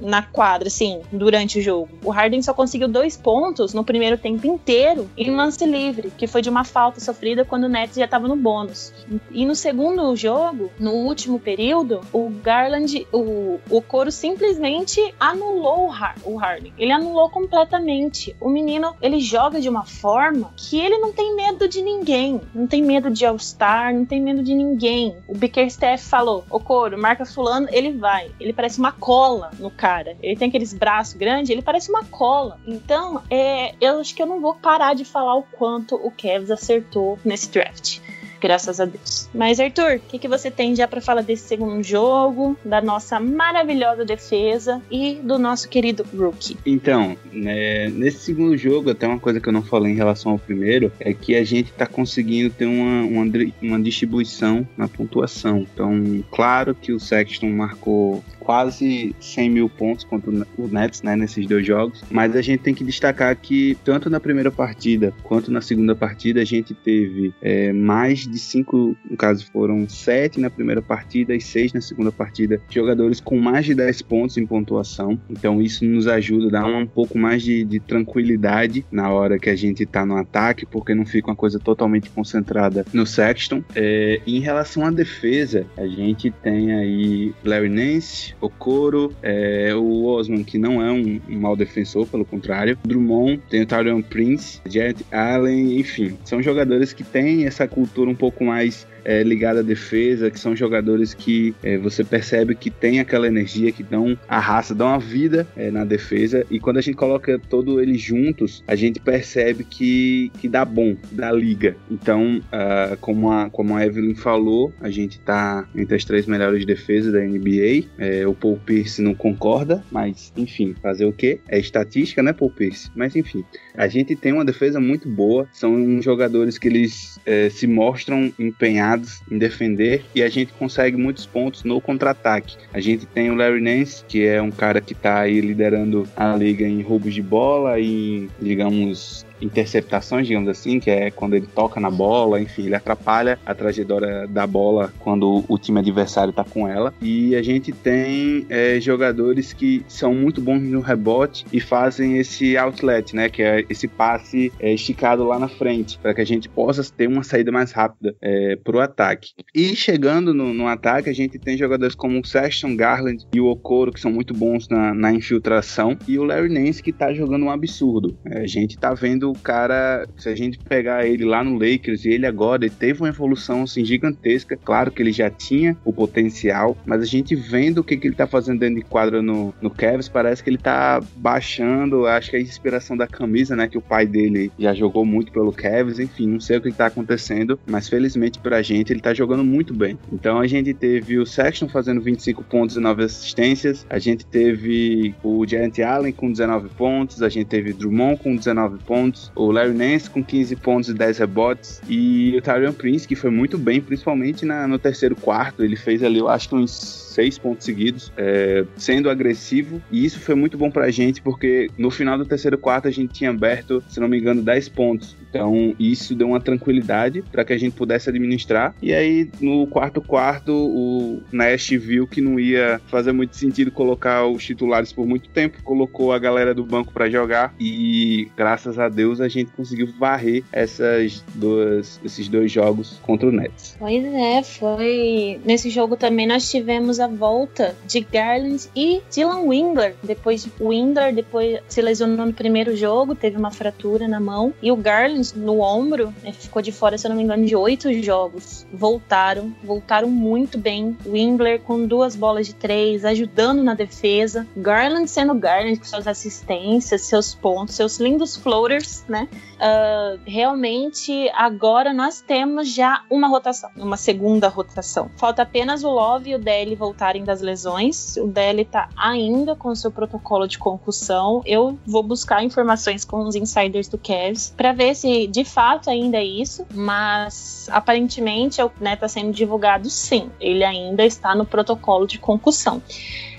na 0.01 0.23
quadra, 0.23 0.69
assim, 0.69 1.01
durante 1.11 1.59
o 1.59 1.63
jogo. 1.63 1.89
O 2.05 2.11
Harden 2.11 2.43
só 2.43 2.53
conseguiu 2.53 2.89
dois 2.89 3.17
pontos 3.17 3.73
no 3.73 3.85
primeiro 3.85 4.19
tempo 4.19 4.47
inteiro 4.47 5.09
em 5.17 5.35
lance 5.35 5.65
livre, 5.65 6.13
que 6.17 6.27
foi 6.27 6.43
de 6.43 6.51
uma 6.51 6.65
falta 6.65 7.01
sofrida 7.01 7.45
quando 7.45 7.65
o 7.65 7.69
Nets 7.69 7.97
já 7.97 8.05
estava 8.05 8.29
no 8.29 8.37
bônus. 8.37 8.93
E 9.31 9.47
no 9.47 9.55
segundo 9.55 10.10
jogo, 10.17 10.71
no 10.79 10.93
último 10.93 11.39
período, 11.39 12.01
o 12.13 12.29
Garland, 12.29 13.07
o, 13.13 13.59
o 13.69 13.83
Coro 13.83 14.11
simplesmente 14.11 15.15
anulou 15.19 15.87
o, 15.87 15.91
Har 15.91 16.17
o 16.25 16.37
Harden. 16.37 16.73
Ele 16.79 16.93
anulou 16.93 17.29
completamente. 17.31 18.37
O 18.41 18.49
menino, 18.49 18.95
ele 19.01 19.21
joga 19.21 19.61
de 19.61 19.69
uma 19.69 19.85
forma 19.85 20.53
que 20.57 20.79
ele 20.79 20.99
não 20.99 21.13
tem 21.13 21.35
medo 21.35 21.69
de 21.69 21.83
ninguém. 21.83 22.41
Não 22.55 22.67
tem 22.67 22.83
medo 22.83 23.11
de 23.11 23.25
All-Star, 23.25 23.95
não 23.95 24.05
tem 24.05 24.21
medo 24.21 24.43
de 24.43 24.55
ninguém. 24.55 25.17
O 25.29 25.37
Bickerstaff 25.37 26.05
falou: 26.05 26.45
o 26.51 26.61
Coro, 26.61 26.99
marca 26.99 27.25
fulano, 27.25 27.69
ele 27.71 27.93
vai. 27.93 28.31
Ele 28.41 28.53
parece 28.53 28.79
uma 28.79 28.93
cola 28.93 29.51
no 29.59 29.71
cara. 29.71 30.17
Ele 30.23 30.37
tem 30.37 30.49
aqueles 30.49 30.73
braços 30.73 31.15
grandes, 31.15 31.51
ele 31.51 31.63
parece 31.63 31.91
uma 31.91 32.05
cola. 32.05 32.59
Então, 32.67 33.23
é, 33.31 33.75
eu 33.81 34.01
acho 34.01 34.15
que 34.15 34.23
eu 34.23 34.27
não 34.27 34.41
vou 34.41 34.55
parar 34.55 34.95
de 34.95 35.05
falar 35.05 35.37
o 35.37 35.43
quanto 35.43 35.95
o 35.95 36.11
Cavs 36.11 36.51
acertou 36.51 37.19
nesse 37.25 37.51
draft 37.51 38.01
graças 38.41 38.81
a 38.81 38.85
Deus. 38.85 39.29
Mas, 39.35 39.61
Arthur, 39.61 39.97
o 39.97 40.01
que, 40.01 40.19
que 40.19 40.29
você 40.29 40.51
tem 40.51 40.75
já 40.75 40.89
para 40.89 41.01
falar 41.01 41.23
desse 41.23 41.47
segundo 41.47 41.83
jogo, 41.83 42.57
da 42.65 42.81
nossa 42.81 43.21
maravilhosa 43.21 44.05
defesa 44.05 44.81
e 44.91 45.17
do 45.23 45.39
nosso 45.39 45.69
querido 45.69 46.05
rookie? 46.17 46.57
Então, 46.65 47.17
né, 47.33 47.89
nesse 47.89 48.19
segundo 48.21 48.57
jogo, 48.57 48.91
até 48.91 49.07
uma 49.07 49.19
coisa 49.19 49.41
que 49.41 49.49
eu 49.49 49.53
não 49.53 49.63
falei 49.63 49.93
em 49.93 49.97
relação 49.97 50.33
ao 50.33 50.39
primeiro, 50.39 50.93
é 50.99 51.13
que 51.13 51.37
a 51.37 51.45
gente 51.45 51.73
tá 51.73 51.87
conseguindo 51.87 52.51
ter 52.51 52.67
uma, 52.67 53.03
uma, 53.03 53.27
uma 53.63 53.81
distribuição 53.81 54.67
na 54.77 54.89
pontuação. 54.89 55.67
Então, 55.73 56.25
claro 56.31 56.75
que 56.75 56.93
o 56.93 57.01
Sexton 57.01 57.51
marcou 57.51 58.25
quase 58.41 59.15
100 59.21 59.51
mil 59.51 59.69
pontos 59.69 60.05
contra 60.05 60.31
o 60.31 60.69
Nets, 60.69 61.03
né, 61.03 61.15
nesses 61.15 61.47
dois 61.47 61.67
jogos. 61.67 62.03
Mas 62.11 62.35
a 62.35 62.43
gente 62.43 62.61
tem 62.61 62.75
que 62.75 62.83
destacar 62.83 63.37
que 63.37 63.77
tanto 63.85 64.11
na 64.11 64.19
primeira 64.19 64.51
partida 64.51 65.13
quanto 65.23 65.51
na 65.51 65.61
segunda 65.61 65.95
partida 65.95 66.41
a 66.41 66.45
gente 66.45 66.75
teve 66.75 67.33
é, 67.41 67.73
mais 67.73 68.27
de 68.27 68.39
cinco, 68.39 68.97
no 69.09 69.17
caso 69.17 69.47
foram 69.53 69.89
sete 69.89 70.41
na 70.41 70.51
primeira 70.51 70.83
partida 70.83 71.35
e 71.35 71.41
seis 71.41 71.73
na 71.73 71.81
segunda 71.81 72.11
partida, 72.11 72.61
jogadores 72.69 73.21
com 73.21 73.39
mais 73.39 73.67
de 73.67 73.75
10 73.75 74.03
pontos 74.03 74.37
em 74.37 74.47
pontuação. 74.47 75.19
Então 75.29 75.61
isso 75.61 75.85
nos 75.85 76.07
ajuda 76.07 76.49
a 76.49 76.63
dar 76.63 76.67
um 76.67 76.87
pouco 76.87 77.19
mais 77.19 77.43
de, 77.43 77.65
de 77.65 77.81
tranquilidade 77.81 78.85
na 78.91 79.11
hora 79.11 79.39
que 79.39 79.51
a 79.51 79.57
gente 79.57 79.83
está 79.83 80.05
no 80.05 80.17
ataque, 80.17 80.67
porque 80.67 80.95
não 80.95 81.05
fica 81.05 81.29
uma 81.29 81.37
coisa 81.37 81.59
totalmente 81.59 82.11
concentrada 82.11 82.85
no 82.93 83.07
Sexton. 83.07 83.63
É, 83.75 84.21
em 84.27 84.41
relação 84.41 84.85
à 84.85 84.91
defesa, 84.91 85.67
a 85.77 85.87
gente 85.87 86.31
tem 86.31 86.73
aí 86.73 87.35
Larry 87.45 87.69
Nance, 87.69 88.35
o 88.41 88.49
Coro, 88.49 89.15
é, 89.23 89.75
o 89.75 90.05
Osman, 90.05 90.43
que 90.43 90.59
não 90.59 90.83
é 90.83 90.91
um, 90.91 91.21
um 91.29 91.39
mau 91.39 91.57
defensor, 91.57 92.07
pelo 92.07 92.25
contrário, 92.25 92.79
Drummond, 92.85 93.41
tem 93.49 93.63
o 93.63 93.67
Tyrion 93.67 94.03
Prince, 94.03 94.61
Jet 94.67 95.05
Allen, 95.13 95.79
enfim, 95.79 96.17
são 96.25 96.43
jogadores 96.43 96.93
que 96.93 97.05
têm 97.05 97.47
essa 97.47 97.69
cultura 97.69 98.11
um 98.11 98.15
pouco 98.15 98.45
mais 98.45 98.87
é, 99.05 99.23
ligada 99.23 99.61
à 99.61 99.63
defesa, 99.63 100.31
que 100.31 100.39
são 100.39 100.55
jogadores 100.55 101.15
que 101.15 101.55
é, 101.63 101.77
você 101.79 102.05
percebe 102.05 102.55
que 102.55 102.71
tem 102.71 103.01
aquela 103.01 103.27
energia, 103.27 103.73
que 103.73 103.83
dão 103.83 104.19
a 104.29 104.39
raça, 104.39 104.75
dão 104.75 104.89
a 104.89 104.99
vida 104.99 105.47
é, 105.57 105.71
na 105.71 105.85
defesa. 105.85 106.45
E 106.51 106.59
quando 106.59 106.79
a 106.79 106.81
gente 106.81 106.97
coloca 106.97 107.39
todos 107.49 107.81
eles 107.81 108.01
juntos, 108.01 108.63
a 108.67 108.75
gente 108.75 109.01
percebe 109.01 109.65
que, 109.65 110.31
que 110.41 110.49
dá 110.49 110.65
bom, 110.65 110.97
dá 111.11 111.31
liga. 111.33 111.77
Então, 111.91 112.39
uh, 112.39 112.97
como, 113.01 113.31
a, 113.31 113.51
como 113.51 113.77
a 113.77 113.85
Evelyn 113.85 114.15
falou, 114.15 114.73
a 114.81 114.91
gente 114.91 115.19
tá 115.21 115.69
entre 115.75 115.97
as 115.97 116.05
três 116.05 116.27
melhores 116.27 116.65
defesas 116.65 117.13
da 117.13 117.21
NBA. 117.21 117.89
É, 117.99 118.27
o 118.27 118.35
Paul 118.35 118.59
Pierce 118.65 119.03
não 119.03 119.15
concorda, 119.15 119.83
mas 119.91 120.33
enfim, 120.37 120.75
fazer 120.83 121.05
o 121.05 121.13
quê? 121.13 121.41
É 121.49 121.59
estatística, 121.59 122.23
né, 122.23 122.33
Paul 122.33 122.51
Pierce? 122.51 122.91
Mas 122.95 123.15
enfim, 123.17 123.45
a 123.81 123.89
gente 123.89 124.15
tem 124.15 124.31
uma 124.31 124.45
defesa 124.45 124.79
muito 124.79 125.09
boa. 125.09 125.49
São 125.51 126.03
jogadores 126.03 126.59
que 126.59 126.69
eles 126.69 127.19
é, 127.25 127.49
se 127.49 127.67
mostram 127.67 128.31
empenhados 128.39 129.23
em 129.31 129.39
defender 129.39 130.05
e 130.15 130.23
a 130.23 130.29
gente 130.29 130.53
consegue 130.53 130.99
muitos 130.99 131.25
pontos 131.25 131.65
no 131.65 131.81
contra-ataque. 131.81 132.59
A 132.75 132.81
gente 132.81 133.07
tem 133.07 133.31
o 133.31 133.35
Larry 133.35 133.63
Nance, 133.63 134.05
que 134.07 134.27
é 134.27 134.43
um 134.43 134.51
cara 134.51 134.83
que 134.83 134.93
está 134.93 135.21
aí 135.21 135.41
liderando 135.41 136.07
a 136.15 136.37
liga 136.37 136.69
em 136.69 136.83
roubos 136.83 137.15
de 137.15 137.23
bola 137.23 137.81
e, 137.81 138.29
digamos, 138.39 139.25
interceptações, 139.41 140.27
digamos 140.27 140.49
assim, 140.49 140.81
que 140.81 140.91
é 140.91 141.11
quando 141.11 141.35
ele 141.35 141.47
toca 141.47 141.81
na 141.81 141.91
bola, 141.91 142.41
enfim, 142.41 142.67
ele 142.67 142.75
atrapalha 142.75 143.39
a 143.45 143.55
trajetória 143.55 144.27
da 144.27 144.47
bola 144.47 144.93
quando 144.99 145.45
o 145.49 145.59
time 145.59 145.81
adversário 145.81 146.31
está 146.31 146.45
com 146.45 146.69
ela. 146.69 146.93
E 147.01 147.35
a 147.35 147.43
gente 147.43 147.73
tem 147.73 148.47
é, 148.49 148.81
jogadores 148.81 149.53
que 149.53 149.85
são 149.89 150.15
muito 150.15 150.41
bons 150.41 150.61
no 150.61 150.81
rebote 150.81 151.45
e 151.53 151.61
fazem 151.61 152.19
esse 152.19 152.57
outlet, 152.57 153.15
né, 153.15 153.29
que 153.29 153.43
é 153.43 153.65
esse 153.69 153.89
passe 153.89 154.53
é, 154.59 154.73
esticado 154.73 155.25
lá 155.25 155.39
na 155.39 155.49
frente, 155.49 155.99
para 155.99 156.15
que 156.15 156.21
a 156.21 156.27
gente 156.27 156.49
possa 156.49 156.83
ter 156.91 157.09
uma 157.09 157.23
saída 157.23 157.51
mais 157.51 157.73
rápida 157.73 158.15
é, 158.21 158.57
para 158.57 158.77
o 158.77 158.81
ataque. 158.81 159.33
E 159.55 159.75
chegando 159.75 160.35
no, 160.35 160.53
no, 160.53 160.67
ataque, 160.67 161.11
a 161.11 161.13
gente 161.13 161.39
tem 161.39 161.57
jogadores 161.57 161.95
como 161.95 162.21
o 162.21 162.25
Sexton 162.25 162.77
Garland 162.77 163.27
e 163.33 163.41
o 163.41 163.47
Okoro, 163.47 163.93
que 163.93 164.01
são 164.01 164.13
muito 164.13 164.35
bons 164.35 164.69
na, 164.69 164.95
na 164.95 165.13
infiltração, 165.13 165.97
e 166.07 166.19
o 166.19 166.25
Larry 166.25 166.49
Nance, 166.49 166.83
que 166.83 166.91
está 166.91 167.13
jogando 167.13 167.45
um 167.45 167.51
absurdo. 167.51 168.17
É, 168.25 168.41
a 168.43 168.47
gente 168.47 168.77
está 168.77 168.95
vendo 168.95 169.30
o 169.31 169.39
cara, 169.39 170.07
se 170.17 170.29
a 170.29 170.35
gente 170.35 170.59
pegar 170.59 171.07
ele 171.07 171.25
lá 171.25 171.43
no 171.43 171.55
Lakers 171.55 172.05
e 172.05 172.11
ele 172.11 172.27
agora, 172.27 172.65
ele 172.65 172.75
teve 172.75 173.01
uma 173.01 173.09
evolução 173.09 173.63
assim 173.63 173.85
gigantesca. 173.85 174.57
Claro 174.57 174.91
que 174.91 175.03
ele 175.03 175.13
já 175.13 175.31
tinha 175.31 175.77
o 175.85 175.93
potencial, 175.93 176.77
mas 176.85 177.03
a 177.03 177.07
gente 177.07 177.35
vendo 177.35 177.79
o 177.79 177.85
que, 177.85 177.97
que 177.97 178.09
ele 178.09 178.15
tá 178.15 178.27
fazendo 178.27 178.61
dentro 178.61 178.77
de 178.77 178.83
quadra 178.83 179.23
no, 179.23 179.55
no 179.61 179.71
Cavs, 179.71 180.09
parece 180.09 180.43
que 180.43 180.51
ele 180.51 180.59
tá 180.59 181.01
baixando, 181.17 182.07
acho 182.07 182.31
que 182.31 182.37
a 182.37 182.41
inspiração 182.41 182.97
da 182.97 183.07
camisa, 183.07 183.57
né, 183.57 183.69
que 183.69 183.79
o 183.79 183.83
pai 183.83 184.07
dele 184.07 184.51
já 184.59 184.75
jogou 184.75 185.05
muito 185.05 185.33
pelo 185.33 185.53
Cavs, 185.53 185.99
enfim, 185.99 186.27
não 186.27 186.41
sei 186.41 186.59
o 186.59 186.61
que 186.61 186.73
tá 186.73 186.87
acontecendo, 186.87 187.59
mas 187.67 187.89
felizmente 187.89 188.39
pra 188.39 188.63
gente 188.63 188.93
ele 188.93 189.01
tá 189.01 189.13
jogando 189.13 189.45
muito 189.45 189.75
bem. 189.75 189.99
Então 190.13 190.39
a 190.39 190.47
gente 190.47 190.73
teve 190.75 191.19
o 191.19 191.27
Sexton 191.27 191.69
fazendo 191.69 192.01
25 192.01 192.43
pontos 192.45 192.77
e 192.77 192.81
9 192.81 193.05
assistências, 193.05 193.87
a 193.89 193.99
gente 193.99 194.25
teve 194.27 195.15
o 195.23 195.47
Giant 195.47 195.79
Allen 195.81 196.13
com 196.13 196.31
19 196.31 196.69
pontos, 196.71 197.23
a 197.23 197.29
gente 197.29 197.47
teve 197.47 197.73
Drummond 197.73 198.21
com 198.23 198.37
19 198.37 198.79
pontos, 198.85 199.20
o 199.35 199.51
Larry 199.51 199.75
Nance 199.75 200.09
com 200.09 200.23
15 200.23 200.57
pontos 200.57 200.89
e 200.89 200.95
10 200.95 201.19
rebotes, 201.19 201.81
e 201.89 202.37
o 202.37 202.43
Tyrion 202.43 202.73
Prince, 202.73 203.07
que 203.07 203.15
foi 203.15 203.31
muito 203.31 203.59
bem, 203.59 203.81
principalmente 203.81 204.45
na, 204.45 204.67
no 204.67 204.79
terceiro 204.79 205.17
quarto. 205.17 205.63
Ele 205.65 205.77
fez 205.77 206.03
ali, 206.03 206.19
eu 206.19 206.29
acho 206.29 206.49
que 206.49 206.55
uns 206.55 206.71
seis 207.11 207.39
pontos 207.39 207.65
seguidos, 207.65 208.13
é, 208.17 208.65
sendo 208.77 209.11
agressivo, 209.11 209.81
e 209.91 210.05
isso 210.05 210.21
foi 210.21 210.35
muito 210.35 210.57
bom 210.57 210.71
pra 210.71 210.91
gente, 210.91 211.21
porque 211.21 211.69
no 211.77 211.91
final 211.91 212.17
do 212.17 212.25
terceiro 212.25 212.57
quarto 212.57 212.89
a 212.89 212.91
gente 212.91 213.13
tinha 213.13 213.31
aberto, 213.31 213.83
se 213.89 214.01
não 214.01 214.09
me 214.09 214.19
engano, 214.19 214.43
10 214.43 214.69
pontos. 214.69 215.17
Então, 215.29 215.75
isso 215.79 216.15
deu 216.15 216.29
uma 216.29 216.41
tranquilidade 216.41 217.23
para 217.31 217.45
que 217.45 217.53
a 217.53 217.59
gente 217.59 217.75
pudesse 217.75 218.09
administrar. 218.09 218.75
E 218.83 218.93
aí, 218.93 219.31
no 219.41 219.67
quarto 219.67 220.01
quarto, 220.01 220.53
o 220.53 221.23
Nash 221.31 221.71
viu 221.71 222.07
que 222.07 222.21
não 222.21 222.39
ia 222.39 222.81
fazer 222.87 223.13
muito 223.13 223.37
sentido 223.37 223.71
colocar 223.71 224.27
os 224.27 224.45
titulares 224.45 224.93
por 224.93 225.07
muito 225.07 225.29
tempo, 225.31 225.63
colocou 225.63 226.13
a 226.13 226.19
galera 226.19 226.55
do 226.55 226.65
banco 226.65 226.93
para 226.93 227.09
jogar 227.09 227.55
e 227.59 228.29
graças 228.37 228.79
a 228.79 228.89
Deus 228.89 229.21
a 229.21 229.29
gente 229.29 229.53
conseguiu 229.53 229.89
varrer 229.99 230.43
essas 230.53 231.25
duas, 231.35 232.01
esses 232.05 232.29
dois 232.29 232.51
jogos 232.51 232.99
contra 233.03 233.29
o 233.29 233.33
Nets. 233.33 233.77
Pois 233.79 234.05
é, 234.05 234.43
foi 234.43 235.41
nesse 235.45 235.71
jogo 235.71 235.97
também 235.97 236.27
nós 236.27 236.51
tivemos 236.51 236.99
a 236.99 237.07
volta 237.11 237.77
de 237.85 238.01
Garland 238.01 238.69
e 238.75 239.03
Dylan 239.11 239.49
Windler. 239.49 239.95
Depois 240.03 240.49
Windler 240.61 241.15
depois 241.15 241.61
se 241.69 241.83
lesionou 241.83 242.27
no 242.27 242.33
primeiro 242.33 242.77
jogo, 242.77 243.15
teve 243.15 243.37
uma 243.37 243.51
fratura 243.51 244.09
na 244.09 244.21
mão 244.21 244.55
e 244.63 244.71
o 244.71 244.77
Garland 244.77 245.37
no 245.37 245.61
ombro 245.61 246.15
né, 246.23 246.33
ficou 246.33 246.63
de 246.63 246.73
fora, 246.73 246.97
se 246.97 247.07
eu 247.07 247.11
não 247.11 247.17
me 247.17 247.23
engano, 247.23 247.45
de 247.45 247.57
oito 247.57 247.93
jogos. 248.03 248.67
Voltaram, 248.73 249.55
voltaram 249.63 250.09
muito 250.09 250.59
bem. 250.59 250.97
Windler 251.05 251.61
com 251.61 251.87
duas 251.87 252.15
bolas 252.15 252.47
de 252.47 252.55
três, 252.55 253.05
ajudando 253.05 253.63
na 253.63 253.75
defesa. 253.75 254.47
Garland 254.57 255.09
sendo 255.09 255.35
Garland 255.35 255.79
com 255.79 255.85
suas 255.85 256.07
assistências, 256.07 257.03
seus 257.03 257.35
pontos, 257.35 257.75
seus 257.75 257.99
lindos 257.99 258.37
floaters, 258.37 259.05
né? 259.09 259.29
Uh, 259.33 260.21
realmente 260.27 261.31
agora 261.35 261.93
nós 261.93 262.21
temos 262.21 262.73
já 262.73 263.05
uma 263.11 263.29
rotação, 263.29 263.71
uma 263.77 263.97
segunda 263.97 264.49
rotação. 264.49 265.11
Falta 265.17 265.43
apenas 265.43 265.85
o 265.85 265.91
Love 265.91 266.31
e 266.31 266.35
o 266.35 266.39
Deli 266.39 266.75
voltar 266.75 266.90
voltarem 266.91 267.25
das 267.25 267.41
lesões. 267.41 268.17
O 268.17 268.27
Dele 268.27 268.65
tá 268.65 268.89
ainda 268.97 269.55
com 269.55 269.75
seu 269.75 269.91
protocolo 269.91 270.47
de 270.47 270.59
concussão. 270.59 271.41
Eu 271.47 271.79
vou 271.87 272.03
buscar 272.03 272.43
informações 272.43 273.05
com 273.05 273.23
os 273.23 273.37
insiders 273.37 273.89
do 273.89 273.97
Cavs 273.97 274.53
para 274.57 274.73
ver 274.73 274.95
se 274.95 275.27
de 275.29 275.45
fato 275.45 275.89
ainda 275.89 276.19
é 276.19 276.25
isso, 276.25 276.67
mas 276.75 277.69
aparentemente 277.71 278.61
né, 278.81 278.97
tá 278.97 279.09
sendo 279.09 279.33
divulgado 279.33 279.89
sim. 279.89 280.31
Ele 280.41 280.65
ainda 280.65 281.05
está 281.05 281.35
no 281.35 281.47
protocolo 281.47 282.07
de 282.07 282.19
concussão. 282.19 282.83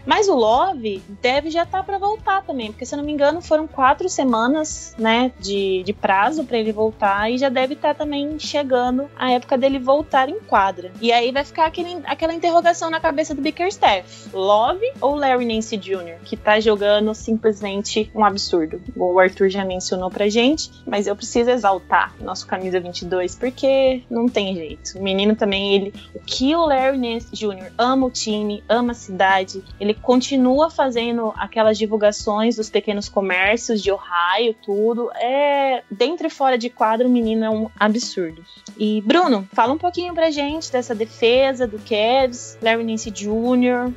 Mas 0.05 0.27
o 0.27 0.35
Love 0.35 1.01
deve 1.21 1.49
já 1.49 1.63
estar 1.63 1.79
tá 1.79 1.83
para 1.83 1.97
voltar 1.97 2.43
também, 2.43 2.71
porque 2.71 2.85
se 2.85 2.93
eu 2.93 2.97
não 2.97 3.05
me 3.05 3.11
engano 3.11 3.41
foram 3.41 3.67
quatro 3.67 4.09
semanas, 4.09 4.95
né, 4.97 5.31
de, 5.39 5.83
de 5.83 5.93
prazo 5.93 6.43
para 6.43 6.57
ele 6.57 6.71
voltar 6.71 7.31
e 7.31 7.37
já 7.37 7.49
deve 7.49 7.73
estar 7.73 7.89
tá 7.89 8.03
também 8.03 8.37
chegando 8.39 9.09
a 9.15 9.31
época 9.31 9.57
dele 9.57 9.79
voltar 9.79 10.29
em 10.29 10.39
quadra. 10.39 10.91
E 11.01 11.11
aí 11.11 11.31
vai 11.31 11.43
ficar 11.43 11.65
aquele, 11.65 11.99
aquela 12.05 12.33
interrogação 12.33 12.89
na 12.89 12.99
cabeça 12.99 13.35
do 13.35 13.41
Bickerstaff: 13.41 14.29
Love 14.33 14.85
ou 14.99 15.15
Larry 15.15 15.45
Nance 15.45 15.77
Jr., 15.77 16.19
que 16.23 16.35
tá 16.35 16.59
jogando 16.59 17.13
simplesmente 17.13 18.11
um 18.13 18.23
absurdo. 18.23 18.81
O 18.95 19.19
Arthur 19.19 19.49
já 19.49 19.63
mencionou 19.63 20.09
pra 20.09 20.29
gente, 20.29 20.71
mas 20.85 21.07
eu 21.07 21.15
preciso 21.15 21.49
exaltar 21.49 22.13
nosso 22.19 22.47
camisa 22.47 22.79
22 22.79 23.35
porque 23.35 24.03
não 24.09 24.27
tem 24.27 24.55
jeito. 24.55 24.97
O 24.97 25.03
menino 25.03 25.35
também, 25.35 25.75
ele, 25.75 25.93
o 26.13 26.19
que 26.19 26.55
o 26.55 26.65
Larry 26.65 26.97
Nance 26.97 27.27
Jr. 27.33 27.71
ama 27.77 28.07
o 28.07 28.11
time, 28.11 28.63
ama 28.67 28.91
a 28.91 28.95
cidade, 28.95 29.63
ele 29.79 29.90
ele 29.91 29.99
continua 30.01 30.69
fazendo 30.69 31.33
aquelas 31.35 31.77
divulgações 31.77 32.55
dos 32.55 32.69
pequenos 32.69 33.09
comércios 33.09 33.81
de 33.81 33.91
Ohio, 33.91 34.55
tudo. 34.61 35.11
É 35.15 35.83
dentro 35.91 36.27
e 36.27 36.29
fora 36.29 36.57
de 36.57 36.69
quadro, 36.69 37.07
o 37.07 37.11
menino 37.11 37.43
é 37.43 37.49
um 37.49 37.69
absurdo. 37.79 38.43
E 38.77 39.01
Bruno, 39.01 39.47
fala 39.53 39.73
um 39.73 39.77
pouquinho 39.77 40.13
pra 40.13 40.31
gente 40.31 40.71
dessa 40.71 40.95
defesa 40.95 41.67
do 41.67 41.77
Cavs, 41.79 42.57
Larry 42.61 42.83
Nance 42.83 43.11
Jr., 43.11 43.91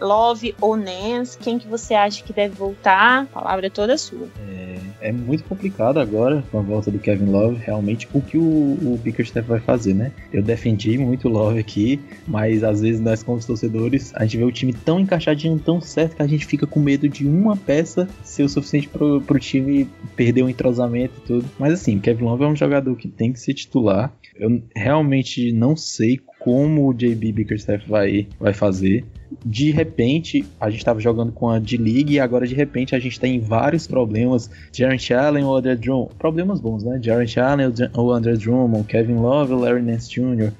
Love 0.00 0.54
ou 0.60 0.76
Nance, 0.76 1.38
quem 1.38 1.58
que 1.58 1.68
você 1.68 1.94
acha 1.94 2.22
que 2.22 2.32
deve 2.32 2.54
voltar? 2.54 3.22
A 3.22 3.26
palavra 3.26 3.66
é 3.66 3.70
toda 3.70 3.96
sua. 3.96 4.28
É, 4.48 5.08
é 5.08 5.12
muito 5.12 5.44
complicado 5.44 5.98
agora 5.98 6.42
com 6.50 6.58
a 6.58 6.62
volta 6.62 6.90
do 6.90 6.98
Kevin 6.98 7.30
Love, 7.30 7.56
realmente 7.56 8.08
o 8.12 8.20
que 8.20 8.36
o, 8.36 8.42
o 8.42 9.00
Bickerstaff 9.02 9.46
vai 9.48 9.60
fazer, 9.60 9.94
né? 9.94 10.12
Eu 10.32 10.42
defendi 10.42 10.98
muito 10.98 11.28
o 11.28 11.30
Love 11.30 11.58
aqui, 11.58 12.00
mas 12.26 12.64
às 12.64 12.80
vezes 12.80 13.00
nós 13.00 13.22
como 13.22 13.38
torcedores, 13.44 14.12
a 14.14 14.24
gente 14.24 14.36
vê 14.36 14.44
o 14.44 14.52
time 14.52 14.72
tão 14.72 14.98
encaixado 14.98 15.27
encaixadinho 15.28 15.58
tão 15.58 15.80
certo 15.80 16.16
que 16.16 16.22
a 16.22 16.26
gente 16.26 16.46
fica 16.46 16.66
com 16.66 16.80
medo 16.80 17.08
de 17.08 17.26
uma 17.26 17.56
peça 17.56 18.08
ser 18.22 18.44
o 18.44 18.48
suficiente 18.48 18.88
pro, 18.88 19.20
pro 19.20 19.38
time 19.38 19.88
perder 20.16 20.42
o 20.42 20.50
entrosamento 20.50 21.14
e 21.18 21.26
tudo. 21.26 21.44
Mas 21.58 21.74
assim, 21.74 21.98
Kevin 21.98 22.24
Love 22.24 22.44
é 22.44 22.46
um 22.46 22.56
jogador 22.56 22.96
que 22.96 23.08
tem 23.08 23.32
que 23.32 23.40
ser 23.40 23.54
titular. 23.54 24.12
Eu 24.34 24.62
realmente 24.74 25.52
não 25.52 25.76
sei 25.76 26.20
como 26.38 26.88
o 26.88 26.94
JB 26.94 27.32
Bickerstaff 27.32 27.88
vai, 27.88 28.28
vai 28.38 28.54
fazer. 28.54 29.04
De 29.44 29.70
repente, 29.70 30.44
a 30.60 30.70
gente 30.70 30.78
estava 30.78 31.00
jogando 31.00 31.32
com 31.32 31.50
a 31.50 31.58
D-League 31.58 32.14
e 32.14 32.20
agora 32.20 32.46
de 32.46 32.54
repente 32.54 32.94
a 32.94 32.98
gente 32.98 33.18
tem 33.18 33.40
vários 33.40 33.86
problemas. 33.86 34.48
Jarrett 34.72 35.12
Allen 35.12 35.44
ou 35.44 35.56
André 35.56 35.74
Drummond. 35.76 36.14
Problemas 36.18 36.60
bons, 36.60 36.84
né? 36.84 36.98
Jarrett 37.02 37.38
Allen 37.38 37.66
ou 37.94 38.12
André 38.12 38.34
Drummond, 38.34 38.84
Kevin 38.84 39.16
Love 39.16 39.52
ou 39.52 39.60
Larry 39.60 39.82
Nance 39.82 40.08
Jr. 40.08 40.52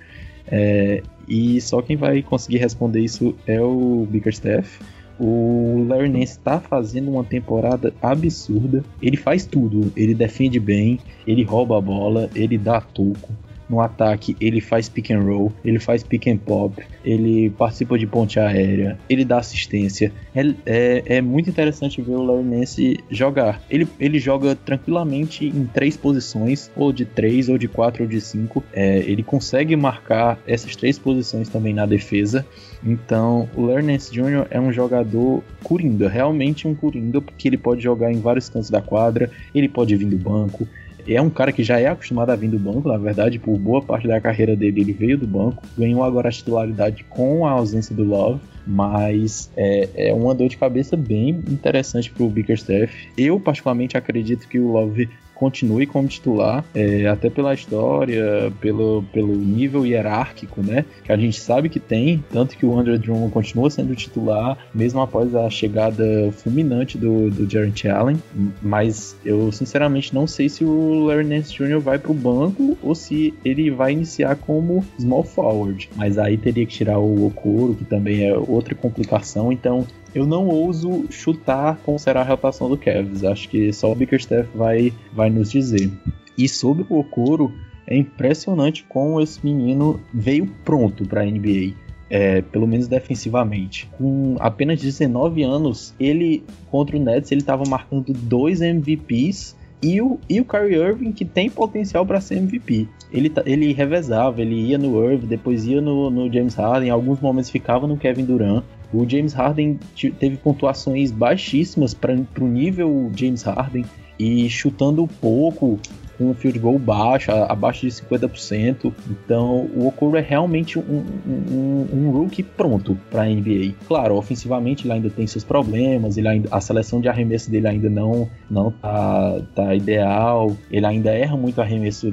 É, 0.50 1.02
e 1.28 1.60
só 1.60 1.82
quem 1.82 1.96
vai 1.96 2.22
conseguir 2.22 2.58
responder 2.58 3.00
isso 3.00 3.34
é 3.46 3.60
o 3.60 4.06
Bickerstaff. 4.10 4.80
O 5.20 5.84
Larry 5.88 6.08
Nance 6.08 6.32
está 6.32 6.60
fazendo 6.60 7.10
uma 7.10 7.24
temporada 7.24 7.92
absurda. 8.00 8.84
Ele 9.02 9.16
faz 9.16 9.44
tudo. 9.44 9.92
Ele 9.96 10.14
defende 10.14 10.60
bem, 10.60 11.00
ele 11.26 11.42
rouba 11.42 11.76
a 11.76 11.80
bola, 11.80 12.30
ele 12.34 12.56
dá 12.56 12.80
toco. 12.80 13.28
No 13.68 13.80
ataque, 13.80 14.36
ele 14.40 14.60
faz 14.60 14.88
pick 14.88 15.10
and 15.10 15.20
roll, 15.20 15.52
ele 15.64 15.78
faz 15.78 16.02
pick 16.02 16.26
and 16.26 16.38
pop, 16.38 16.82
ele 17.04 17.50
participa 17.50 17.98
de 17.98 18.06
ponte 18.06 18.40
aérea, 18.40 18.98
ele 19.08 19.24
dá 19.24 19.38
assistência. 19.38 20.12
É, 20.34 20.54
é, 20.64 21.02
é 21.16 21.20
muito 21.20 21.50
interessante 21.50 22.00
ver 22.00 22.12
o 22.12 22.22
Larry 22.22 22.44
Nance 22.44 22.98
jogar. 23.10 23.62
Ele, 23.68 23.86
ele 24.00 24.18
joga 24.18 24.54
tranquilamente 24.54 25.46
em 25.46 25.66
três 25.66 25.96
posições, 25.96 26.70
ou 26.74 26.92
de 26.92 27.04
três, 27.04 27.48
ou 27.48 27.58
de 27.58 27.68
quatro, 27.68 28.04
ou 28.04 28.08
de 28.08 28.20
cinco. 28.20 28.64
É, 28.72 28.98
ele 28.98 29.22
consegue 29.22 29.76
marcar 29.76 30.38
essas 30.46 30.74
três 30.74 30.98
posições 30.98 31.48
também 31.48 31.74
na 31.74 31.84
defesa. 31.84 32.46
Então, 32.84 33.48
o 33.54 33.66
Larry 33.66 33.84
Nance 33.84 34.12
Jr. 34.12 34.46
é 34.50 34.60
um 34.60 34.72
jogador 34.72 35.42
coringa, 35.62 36.08
realmente 36.08 36.66
um 36.66 36.74
coringa, 36.74 37.20
porque 37.20 37.48
ele 37.48 37.58
pode 37.58 37.82
jogar 37.82 38.12
em 38.12 38.20
vários 38.20 38.48
cantos 38.48 38.70
da 38.70 38.80
quadra, 38.80 39.30
ele 39.54 39.68
pode 39.68 39.94
vir 39.96 40.06
do 40.06 40.16
banco, 40.16 40.66
é 41.14 41.22
um 41.22 41.30
cara 41.30 41.52
que 41.52 41.62
já 41.62 41.78
é 41.80 41.86
acostumado 41.86 42.30
a 42.30 42.36
vir 42.36 42.48
do 42.48 42.58
banco, 42.58 42.88
na 42.88 42.98
verdade, 42.98 43.38
por 43.38 43.58
boa 43.58 43.82
parte 43.82 44.06
da 44.06 44.20
carreira 44.20 44.54
dele 44.54 44.80
ele 44.80 44.92
veio 44.92 45.18
do 45.18 45.26
banco, 45.26 45.62
ganhou 45.76 46.02
agora 46.04 46.28
a 46.28 46.32
titularidade 46.32 47.04
com 47.04 47.46
a 47.46 47.50
ausência 47.50 47.94
do 47.94 48.04
Love, 48.04 48.40
mas 48.66 49.50
é, 49.56 50.08
é 50.08 50.14
uma 50.14 50.34
dor 50.34 50.48
de 50.48 50.56
cabeça 50.56 50.96
bem 50.96 51.30
interessante 51.48 52.10
para 52.10 52.22
o 52.22 52.28
Bickerstaff. 52.28 52.92
Eu 53.16 53.40
particularmente 53.40 53.96
acredito 53.96 54.46
que 54.46 54.58
o 54.58 54.72
Love 54.72 55.08
continue 55.38 55.86
como 55.86 56.08
titular, 56.08 56.64
é, 56.74 57.06
até 57.06 57.30
pela 57.30 57.54
história, 57.54 58.52
pelo, 58.60 59.04
pelo 59.12 59.34
nível 59.34 59.86
hierárquico, 59.86 60.60
né? 60.62 60.84
Que 61.04 61.12
a 61.12 61.16
gente 61.16 61.40
sabe 61.40 61.68
que 61.68 61.78
tem, 61.78 62.22
tanto 62.32 62.56
que 62.56 62.66
o 62.66 62.76
Andrew 62.76 62.98
Drummond 62.98 63.32
continua 63.32 63.70
sendo 63.70 63.94
titular, 63.94 64.58
mesmo 64.74 65.00
após 65.00 65.34
a 65.34 65.48
chegada 65.48 66.04
fulminante 66.32 66.98
do, 66.98 67.30
do 67.30 67.48
Jarrett 67.48 67.88
Allen. 67.88 68.20
Mas 68.60 69.16
eu 69.24 69.52
sinceramente 69.52 70.14
não 70.14 70.26
sei 70.26 70.48
se 70.48 70.64
o 70.64 71.04
Larry 71.04 71.24
Nance 71.24 71.54
Jr. 71.54 71.78
vai 71.78 71.98
para 71.98 72.10
o 72.10 72.14
banco 72.14 72.76
ou 72.82 72.94
se 72.94 73.32
ele 73.44 73.70
vai 73.70 73.92
iniciar 73.92 74.36
como 74.36 74.84
small 74.98 75.22
forward. 75.22 75.88
Mas 75.94 76.18
aí 76.18 76.36
teria 76.36 76.66
que 76.66 76.72
tirar 76.72 76.98
o 76.98 77.26
Okoro, 77.26 77.74
que 77.74 77.84
também 77.84 78.24
é 78.28 78.36
outra 78.36 78.74
complicação. 78.74 79.52
Então 79.52 79.86
eu 80.18 80.26
não 80.26 80.48
ouso 80.48 81.06
chutar 81.10 81.78
como 81.84 81.98
será 81.98 82.20
a 82.20 82.24
rotação 82.24 82.68
do 82.68 82.76
Cavs. 82.76 83.24
Acho 83.24 83.48
que 83.48 83.72
só 83.72 83.90
o 83.90 83.94
Bickerstaff 83.94 84.48
vai, 84.54 84.92
vai 85.12 85.30
nos 85.30 85.50
dizer. 85.50 85.90
E 86.36 86.48
sobre 86.48 86.84
o 86.88 86.98
Okoro, 86.98 87.52
é 87.86 87.96
impressionante 87.96 88.84
como 88.88 89.20
esse 89.20 89.44
menino 89.44 90.00
veio 90.12 90.46
pronto 90.64 91.06
para 91.06 91.22
a 91.22 91.24
NBA. 91.24 91.74
É, 92.10 92.40
pelo 92.40 92.66
menos 92.66 92.88
defensivamente. 92.88 93.86
Com 93.98 94.36
apenas 94.40 94.80
19 94.80 95.42
anos, 95.42 95.94
ele 96.00 96.42
contra 96.70 96.96
o 96.96 97.00
Nets 97.00 97.30
ele 97.30 97.42
estava 97.42 97.64
marcando 97.68 98.14
dois 98.14 98.62
MVPs 98.62 99.54
e 99.82 100.00
o, 100.00 100.18
e 100.28 100.40
o 100.40 100.44
Kyrie 100.44 100.76
Irving 100.76 101.12
que 101.12 101.24
tem 101.24 101.50
potencial 101.50 102.06
para 102.06 102.20
ser 102.20 102.38
MVP. 102.38 102.88
Ele, 103.12 103.30
ele 103.44 103.72
revezava, 103.72 104.40
ele 104.40 104.54
ia 104.54 104.78
no 104.78 105.04
Irving, 105.04 105.26
depois 105.26 105.66
ia 105.66 105.82
no, 105.82 106.10
no 106.10 106.32
James 106.32 106.54
Harden, 106.54 106.88
em 106.88 106.90
alguns 106.90 107.20
momentos 107.20 107.50
ficava 107.50 107.86
no 107.86 107.96
Kevin 107.96 108.24
Durant. 108.24 108.64
O 108.92 109.08
James 109.08 109.34
Harden 109.34 109.78
teve 110.18 110.36
pontuações 110.36 111.10
baixíssimas 111.10 111.92
para 111.92 112.14
o 112.14 112.48
nível 112.48 113.10
James 113.14 113.42
Harden 113.42 113.84
e 114.18 114.48
chutando 114.48 115.06
pouco, 115.20 115.78
com 116.18 116.30
um 116.30 116.34
field 116.34 116.58
goal 116.58 116.78
baixo, 116.78 117.30
abaixo 117.30 117.82
de 117.82 117.92
50%. 117.92 118.92
Então 119.08 119.70
o 119.74 119.86
Okoro 119.86 120.16
é 120.16 120.20
realmente 120.20 120.78
um, 120.78 121.04
um, 121.26 121.86
um 121.92 122.10
rookie 122.10 122.42
pronto 122.42 122.98
para 123.08 123.22
a 123.22 123.26
NBA. 123.26 123.74
Claro, 123.86 124.16
ofensivamente 124.16 124.84
ele 124.84 124.94
ainda 124.94 125.08
tem 125.08 125.26
seus 125.26 125.44
problemas, 125.44 126.18
ele 126.18 126.28
ainda, 126.28 126.48
a 126.50 126.60
seleção 126.60 127.00
de 127.00 127.08
arremesso 127.08 127.50
dele 127.50 127.68
ainda 127.68 127.88
não, 127.88 128.28
não 128.50 128.70
tá, 128.70 129.40
tá 129.54 129.74
ideal, 129.74 130.56
ele 130.70 130.84
ainda 130.84 131.10
erra 131.10 131.36
muito 131.36 131.60
arremesso 131.60 132.08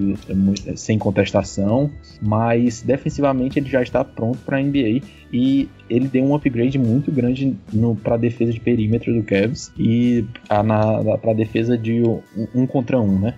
é, 0.68 0.76
sem 0.76 1.00
contestação, 1.00 1.90
mas 2.22 2.82
defensivamente 2.82 3.58
ele 3.58 3.70
já 3.70 3.82
está 3.82 4.04
pronto 4.04 4.38
para 4.46 4.58
a 4.58 4.62
NBA 4.62 5.02
e 5.34 5.68
ele 5.90 6.08
deu 6.08 6.24
um 6.24 6.36
upgrade 6.36 6.78
muito 6.78 7.12
grande 7.12 7.56
para 8.04 8.16
a 8.16 8.18
defesa 8.18 8.52
de 8.52 8.60
perímetro 8.60 9.14
do 9.14 9.24
Cavs 9.24 9.72
e 9.78 10.26
para 10.48 11.32
a 11.32 11.34
defesa 11.34 11.78
de 11.78 12.02
um, 12.02 12.22
um 12.54 12.68
contra 12.68 13.00
um, 13.00 13.20
né? 13.20 13.36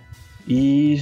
E 0.48 1.02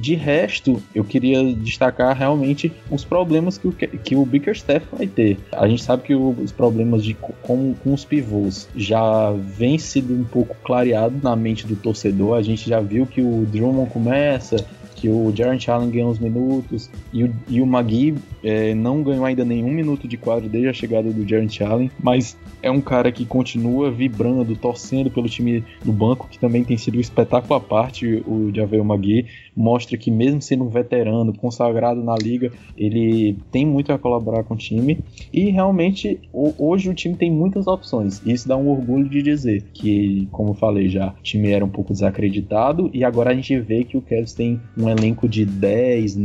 de 0.00 0.14
resto, 0.14 0.82
eu 0.94 1.04
queria 1.04 1.44
destacar 1.54 2.16
realmente 2.16 2.72
os 2.90 3.04
problemas 3.04 3.58
que 3.58 3.68
o, 3.68 3.72
que 3.72 4.16
o 4.16 4.24
Bickerstaff 4.24 4.86
vai 4.90 5.06
ter. 5.06 5.38
A 5.52 5.68
gente 5.68 5.82
sabe 5.82 6.02
que 6.02 6.14
os 6.14 6.50
problemas 6.50 7.04
de, 7.04 7.14
com, 7.14 7.74
com 7.74 7.92
os 7.92 8.04
pivôs 8.04 8.68
já 8.74 9.32
vem 9.32 9.78
sido 9.78 10.14
um 10.14 10.24
pouco 10.24 10.56
clareado 10.64 11.14
na 11.22 11.36
mente 11.36 11.66
do 11.66 11.76
torcedor. 11.76 12.38
A 12.38 12.42
gente 12.42 12.68
já 12.68 12.80
viu 12.80 13.06
que 13.06 13.20
o 13.20 13.46
Drummond 13.46 13.90
começa 13.90 14.64
que 15.04 15.08
o 15.10 15.30
Jarrett 15.36 15.70
Allen 15.70 15.90
ganhou 15.90 16.10
uns 16.10 16.18
minutos 16.18 16.88
e 17.12 17.24
o, 17.24 17.34
e 17.48 17.60
o 17.60 17.66
Magui 17.66 18.14
é, 18.44 18.74
não 18.74 19.02
ganhou 19.02 19.24
ainda 19.24 19.44
nenhum 19.44 19.70
minuto 19.70 20.06
de 20.06 20.18
quadro 20.18 20.48
desde 20.48 20.68
a 20.68 20.72
chegada 20.72 21.10
do 21.10 21.26
Jarrett 21.26 21.64
Allen, 21.64 21.90
mas 22.00 22.36
é 22.62 22.70
um 22.70 22.80
cara 22.80 23.10
que 23.10 23.24
continua 23.24 23.90
vibrando, 23.90 24.54
torcendo 24.54 25.10
pelo 25.10 25.28
time 25.28 25.64
do 25.84 25.92
banco, 25.92 26.28
que 26.30 26.38
também 26.38 26.62
tem 26.62 26.76
sido 26.76 26.98
um 26.98 27.00
espetáculo 27.00 27.54
à 27.54 27.60
parte, 27.60 28.22
o 28.26 28.50
Javel 28.54 28.84
Magui, 28.84 29.26
mostra 29.56 29.96
que 29.96 30.10
mesmo 30.10 30.42
sendo 30.42 30.64
um 30.64 30.68
veterano, 30.68 31.32
consagrado 31.32 32.02
na 32.02 32.14
liga, 32.16 32.52
ele 32.76 33.36
tem 33.50 33.64
muito 33.64 33.92
a 33.92 33.98
colaborar 33.98 34.44
com 34.44 34.54
o 34.54 34.56
time, 34.56 34.98
e 35.32 35.50
realmente 35.50 36.20
hoje 36.32 36.90
o 36.90 36.94
time 36.94 37.14
tem 37.14 37.30
muitas 37.30 37.66
opções, 37.66 38.20
e 38.24 38.32
isso 38.32 38.46
dá 38.46 38.56
um 38.56 38.68
orgulho 38.68 39.08
de 39.08 39.22
dizer 39.22 39.64
que, 39.72 40.28
como 40.30 40.54
falei 40.54 40.88
já, 40.88 41.08
o 41.08 41.22
time 41.22 41.50
era 41.50 41.64
um 41.64 41.68
pouco 41.68 41.92
desacreditado, 41.92 42.90
e 42.92 43.04
agora 43.04 43.30
a 43.30 43.34
gente 43.34 43.58
vê 43.58 43.84
que 43.84 43.96
o 43.96 44.02
Cavs 44.02 44.34
tem 44.34 44.60
um 44.76 44.88
elenco 44.88 45.28
de 45.28 45.44
10, 45.44 46.18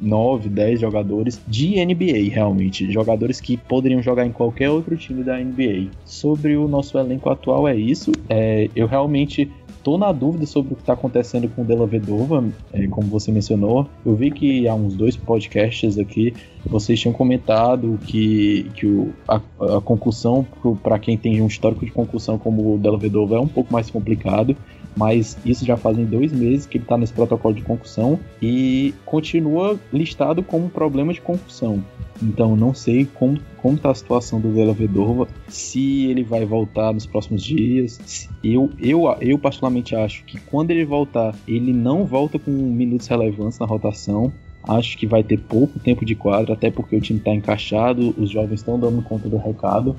9, 0.00 0.48
10 0.48 0.80
jogadores 0.80 1.40
de 1.56 1.82
NBA, 1.82 2.34
realmente. 2.34 2.92
Jogadores 2.92 3.40
que 3.40 3.56
poderiam 3.56 4.02
jogar 4.02 4.26
em 4.26 4.32
qualquer 4.32 4.68
outro 4.68 4.94
time 4.96 5.22
da 5.22 5.38
NBA. 5.38 5.90
Sobre 6.04 6.54
o 6.54 6.68
nosso 6.68 6.98
elenco 6.98 7.30
atual, 7.30 7.66
é 7.66 7.74
isso. 7.74 8.12
É, 8.28 8.68
eu 8.76 8.86
realmente 8.86 9.50
tô 9.82 9.96
na 9.96 10.12
dúvida 10.12 10.44
sobre 10.44 10.72
o 10.72 10.76
que 10.76 10.82
está 10.82 10.92
acontecendo 10.92 11.48
com 11.48 11.62
o 11.62 11.64
Della 11.64 11.86
Vedova, 11.86 12.44
é, 12.74 12.86
como 12.88 13.06
você 13.06 13.32
mencionou. 13.32 13.88
Eu 14.04 14.14
vi 14.14 14.30
que 14.30 14.68
há 14.68 14.74
uns 14.74 14.94
dois 14.94 15.16
podcasts 15.16 15.96
aqui 15.96 16.34
vocês 16.68 17.00
tinham 17.00 17.12
comentado 17.12 17.98
que, 18.06 18.68
que 18.74 18.84
o, 18.84 19.14
a, 19.26 19.36
a 19.36 19.80
concussão, 19.80 20.44
para 20.82 20.98
quem 20.98 21.16
tem 21.16 21.40
um 21.40 21.46
histórico 21.46 21.86
de 21.86 21.92
concussão 21.92 22.36
como 22.36 22.74
o 22.74 22.78
Della 22.78 22.98
Vedova, 22.98 23.36
é 23.36 23.40
um 23.40 23.46
pouco 23.46 23.72
mais 23.72 23.88
complicado 23.88 24.56
mas 24.96 25.36
isso 25.44 25.64
já 25.64 25.76
fazem 25.76 26.04
dois 26.04 26.32
meses 26.32 26.66
que 26.66 26.78
ele 26.78 26.84
está 26.84 26.96
nesse 26.96 27.12
protocolo 27.12 27.54
de 27.54 27.62
concussão 27.62 28.18
e 28.40 28.94
continua 29.04 29.78
listado 29.92 30.42
como 30.42 30.68
problema 30.68 31.12
de 31.12 31.20
concussão. 31.20 31.84
Então 32.22 32.56
não 32.56 32.72
sei 32.72 33.04
como 33.04 33.38
como 33.66 33.74
está 33.74 33.90
a 33.90 33.94
situação 33.94 34.40
do 34.40 34.52
Vela 34.52 34.72
Vedova, 34.72 35.26
se 35.48 36.04
ele 36.06 36.22
vai 36.22 36.44
voltar 36.44 36.94
nos 36.94 37.04
próximos 37.04 37.42
dias. 37.42 38.28
Eu, 38.42 38.70
eu, 38.78 39.02
eu 39.20 39.36
particularmente 39.40 39.96
acho 39.96 40.24
que 40.24 40.38
quando 40.38 40.70
ele 40.70 40.84
voltar, 40.84 41.34
ele 41.48 41.72
não 41.72 42.04
volta 42.04 42.38
com 42.38 42.52
minutos 42.52 43.08
relevantes 43.08 43.58
na 43.58 43.66
rotação. 43.66 44.32
Acho 44.62 44.96
que 44.96 45.04
vai 45.04 45.24
ter 45.24 45.40
pouco 45.40 45.80
tempo 45.80 46.04
de 46.04 46.14
quadra, 46.14 46.54
até 46.54 46.70
porque 46.70 46.94
o 46.94 47.00
time 47.00 47.18
está 47.18 47.34
encaixado, 47.34 48.14
os 48.16 48.30
jovens 48.30 48.60
estão 48.60 48.78
dando 48.78 49.02
conta 49.02 49.28
do 49.28 49.36
recado. 49.36 49.96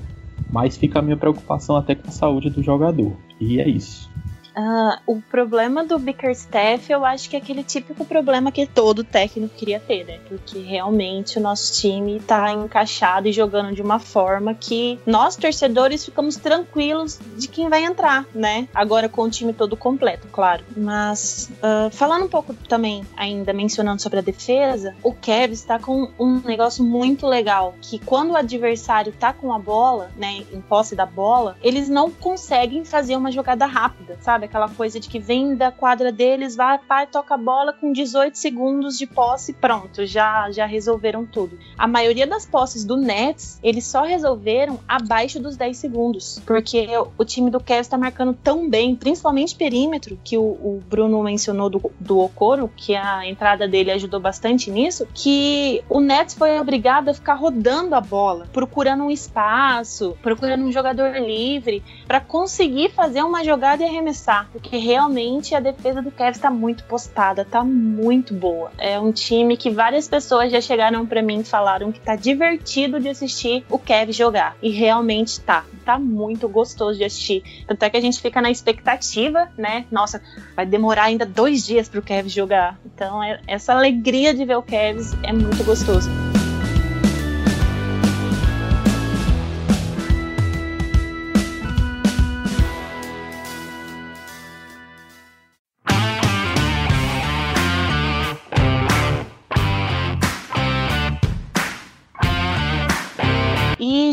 Mas 0.50 0.78
fica 0.78 1.00
a 1.00 1.02
minha 1.02 1.16
preocupação 1.18 1.76
até 1.76 1.94
com 1.94 2.08
a 2.08 2.10
saúde 2.10 2.48
do 2.48 2.62
jogador. 2.62 3.12
E 3.38 3.60
é 3.60 3.68
isso. 3.68 4.10
Uh, 4.58 4.98
o 5.06 5.22
problema 5.22 5.84
do 5.84 6.00
Bickerstaff, 6.00 6.90
eu 6.90 7.04
acho 7.04 7.30
que 7.30 7.36
é 7.36 7.38
aquele 7.38 7.62
típico 7.62 8.04
problema 8.04 8.50
que 8.50 8.66
todo 8.66 9.04
técnico 9.04 9.54
queria 9.54 9.78
ter, 9.78 10.04
né? 10.04 10.18
Porque 10.28 10.58
realmente 10.58 11.38
o 11.38 11.40
nosso 11.40 11.80
time 11.80 12.18
tá 12.18 12.52
encaixado 12.52 13.28
e 13.28 13.32
jogando 13.32 13.72
de 13.72 13.80
uma 13.80 14.00
forma 14.00 14.52
que 14.54 14.98
nós, 15.06 15.36
torcedores, 15.36 16.04
ficamos 16.04 16.34
tranquilos 16.34 17.20
de 17.36 17.46
quem 17.46 17.68
vai 17.68 17.84
entrar, 17.84 18.26
né? 18.34 18.66
Agora 18.74 19.08
com 19.08 19.22
o 19.22 19.30
time 19.30 19.52
todo 19.52 19.76
completo, 19.76 20.26
claro. 20.26 20.64
Mas 20.76 21.48
uh, 21.62 21.88
falando 21.92 22.24
um 22.24 22.28
pouco 22.28 22.52
também, 22.52 23.06
ainda 23.16 23.52
mencionando 23.52 24.02
sobre 24.02 24.18
a 24.18 24.22
defesa, 24.22 24.92
o 25.04 25.12
Kevs 25.12 25.60
está 25.60 25.78
com 25.78 26.10
um 26.18 26.40
negócio 26.40 26.82
muito 26.82 27.28
legal, 27.28 27.76
que 27.80 28.00
quando 28.00 28.32
o 28.32 28.36
adversário 28.36 29.12
tá 29.12 29.32
com 29.32 29.52
a 29.52 29.58
bola, 29.58 30.10
né, 30.16 30.42
em 30.52 30.60
posse 30.60 30.96
da 30.96 31.06
bola, 31.06 31.56
eles 31.62 31.88
não 31.88 32.10
conseguem 32.10 32.84
fazer 32.84 33.14
uma 33.14 33.30
jogada 33.30 33.64
rápida, 33.64 34.18
sabe? 34.20 34.47
Aquela 34.48 34.70
coisa 34.70 34.98
de 34.98 35.10
que 35.10 35.18
vem 35.18 35.54
da 35.54 35.70
quadra 35.70 36.10
deles, 36.10 36.56
vai, 36.56 36.78
pai, 36.78 37.06
toca 37.06 37.34
a 37.34 37.36
bola 37.36 37.70
com 37.70 37.92
18 37.92 38.38
segundos 38.38 38.96
de 38.96 39.06
posse, 39.06 39.52
pronto, 39.52 40.06
já, 40.06 40.50
já 40.50 40.64
resolveram 40.64 41.26
tudo. 41.26 41.58
A 41.76 41.86
maioria 41.86 42.26
das 42.26 42.46
posses 42.46 42.82
do 42.82 42.96
Nets, 42.96 43.60
eles 43.62 43.84
só 43.84 44.04
resolveram 44.04 44.80
abaixo 44.88 45.38
dos 45.38 45.54
10 45.54 45.76
segundos, 45.76 46.40
porque 46.46 46.88
o 47.18 47.24
time 47.26 47.50
do 47.50 47.60
Cavs 47.60 47.86
está 47.86 47.98
marcando 47.98 48.32
tão 48.32 48.70
bem, 48.70 48.96
principalmente 48.96 49.54
perímetro, 49.54 50.18
que 50.24 50.38
o, 50.38 50.42
o 50.42 50.82
Bruno 50.88 51.22
mencionou 51.22 51.68
do, 51.68 51.92
do 52.00 52.18
Okoro, 52.18 52.70
que 52.74 52.96
a 52.96 53.26
entrada 53.28 53.68
dele 53.68 53.90
ajudou 53.90 54.18
bastante 54.18 54.70
nisso, 54.70 55.06
que 55.12 55.84
o 55.90 56.00
Nets 56.00 56.34
foi 56.34 56.58
obrigado 56.58 57.10
a 57.10 57.14
ficar 57.14 57.34
rodando 57.34 57.94
a 57.94 58.00
bola, 58.00 58.48
procurando 58.50 59.04
um 59.04 59.10
espaço, 59.10 60.16
procurando 60.22 60.64
um 60.64 60.72
jogador 60.72 61.16
livre, 61.16 61.82
para 62.06 62.18
conseguir 62.18 62.90
fazer 62.92 63.22
uma 63.22 63.44
jogada 63.44 63.82
e 63.82 63.86
arremessar 63.86 64.37
porque 64.52 64.76
realmente 64.76 65.54
a 65.54 65.60
defesa 65.60 66.02
do 66.02 66.10
Cavs 66.10 66.36
está 66.36 66.50
muito 66.50 66.84
postada, 66.84 67.44
tá 67.44 67.64
muito 67.64 68.34
boa. 68.34 68.70
É 68.78 68.98
um 68.98 69.12
time 69.12 69.56
que 69.56 69.70
várias 69.70 70.08
pessoas 70.08 70.50
já 70.50 70.60
chegaram 70.60 71.06
para 71.06 71.22
mim 71.22 71.40
e 71.40 71.44
falaram 71.44 71.92
que 71.92 72.00
tá 72.00 72.16
divertido 72.16 73.00
de 73.00 73.08
assistir 73.08 73.64
o 73.70 73.78
Cavs 73.78 74.16
jogar. 74.16 74.56
E 74.62 74.70
realmente 74.70 75.40
tá. 75.40 75.64
Tá 75.84 75.98
muito 75.98 76.48
gostoso 76.48 76.98
de 76.98 77.04
assistir. 77.04 77.42
Tanto 77.66 77.82
é 77.82 77.90
que 77.90 77.96
a 77.96 78.00
gente 78.00 78.20
fica 78.20 78.42
na 78.42 78.50
expectativa, 78.50 79.48
né? 79.56 79.86
Nossa, 79.90 80.20
vai 80.54 80.66
demorar 80.66 81.04
ainda 81.04 81.24
dois 81.24 81.64
dias 81.64 81.88
pro 81.88 82.02
Cavs 82.02 82.32
jogar. 82.32 82.78
Então, 82.84 83.22
é, 83.22 83.40
essa 83.46 83.72
alegria 83.72 84.34
de 84.34 84.44
ver 84.44 84.56
o 84.56 84.62
Cavs 84.62 85.14
é 85.22 85.32
muito 85.32 85.64
gostoso. 85.64 86.08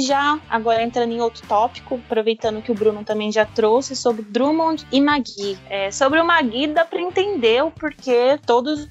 Já 0.06 0.40
agora 0.50 0.84
entrando 0.84 1.12
em 1.12 1.22
outro 1.22 1.46
tópico, 1.48 1.96
aproveitando 1.96 2.62
que 2.62 2.72
o 2.72 2.76
Bruno 2.76 3.04
também 3.04 3.32
já 3.32 3.46
trouxe 3.46 3.96
sobre 3.96 4.22
Drummond 4.22 4.86
e 4.92 5.02
Magui. 5.02 5.58
É, 5.70 5.92
sobre 5.92 6.20
o 6.20 6.26
Magui 6.26 6.68
dá 6.68 6.86
para 6.86 7.02
entender 7.02 7.64
o 7.64 7.72
porquê 7.72 8.40
todos 8.46 8.82
os 8.82 8.90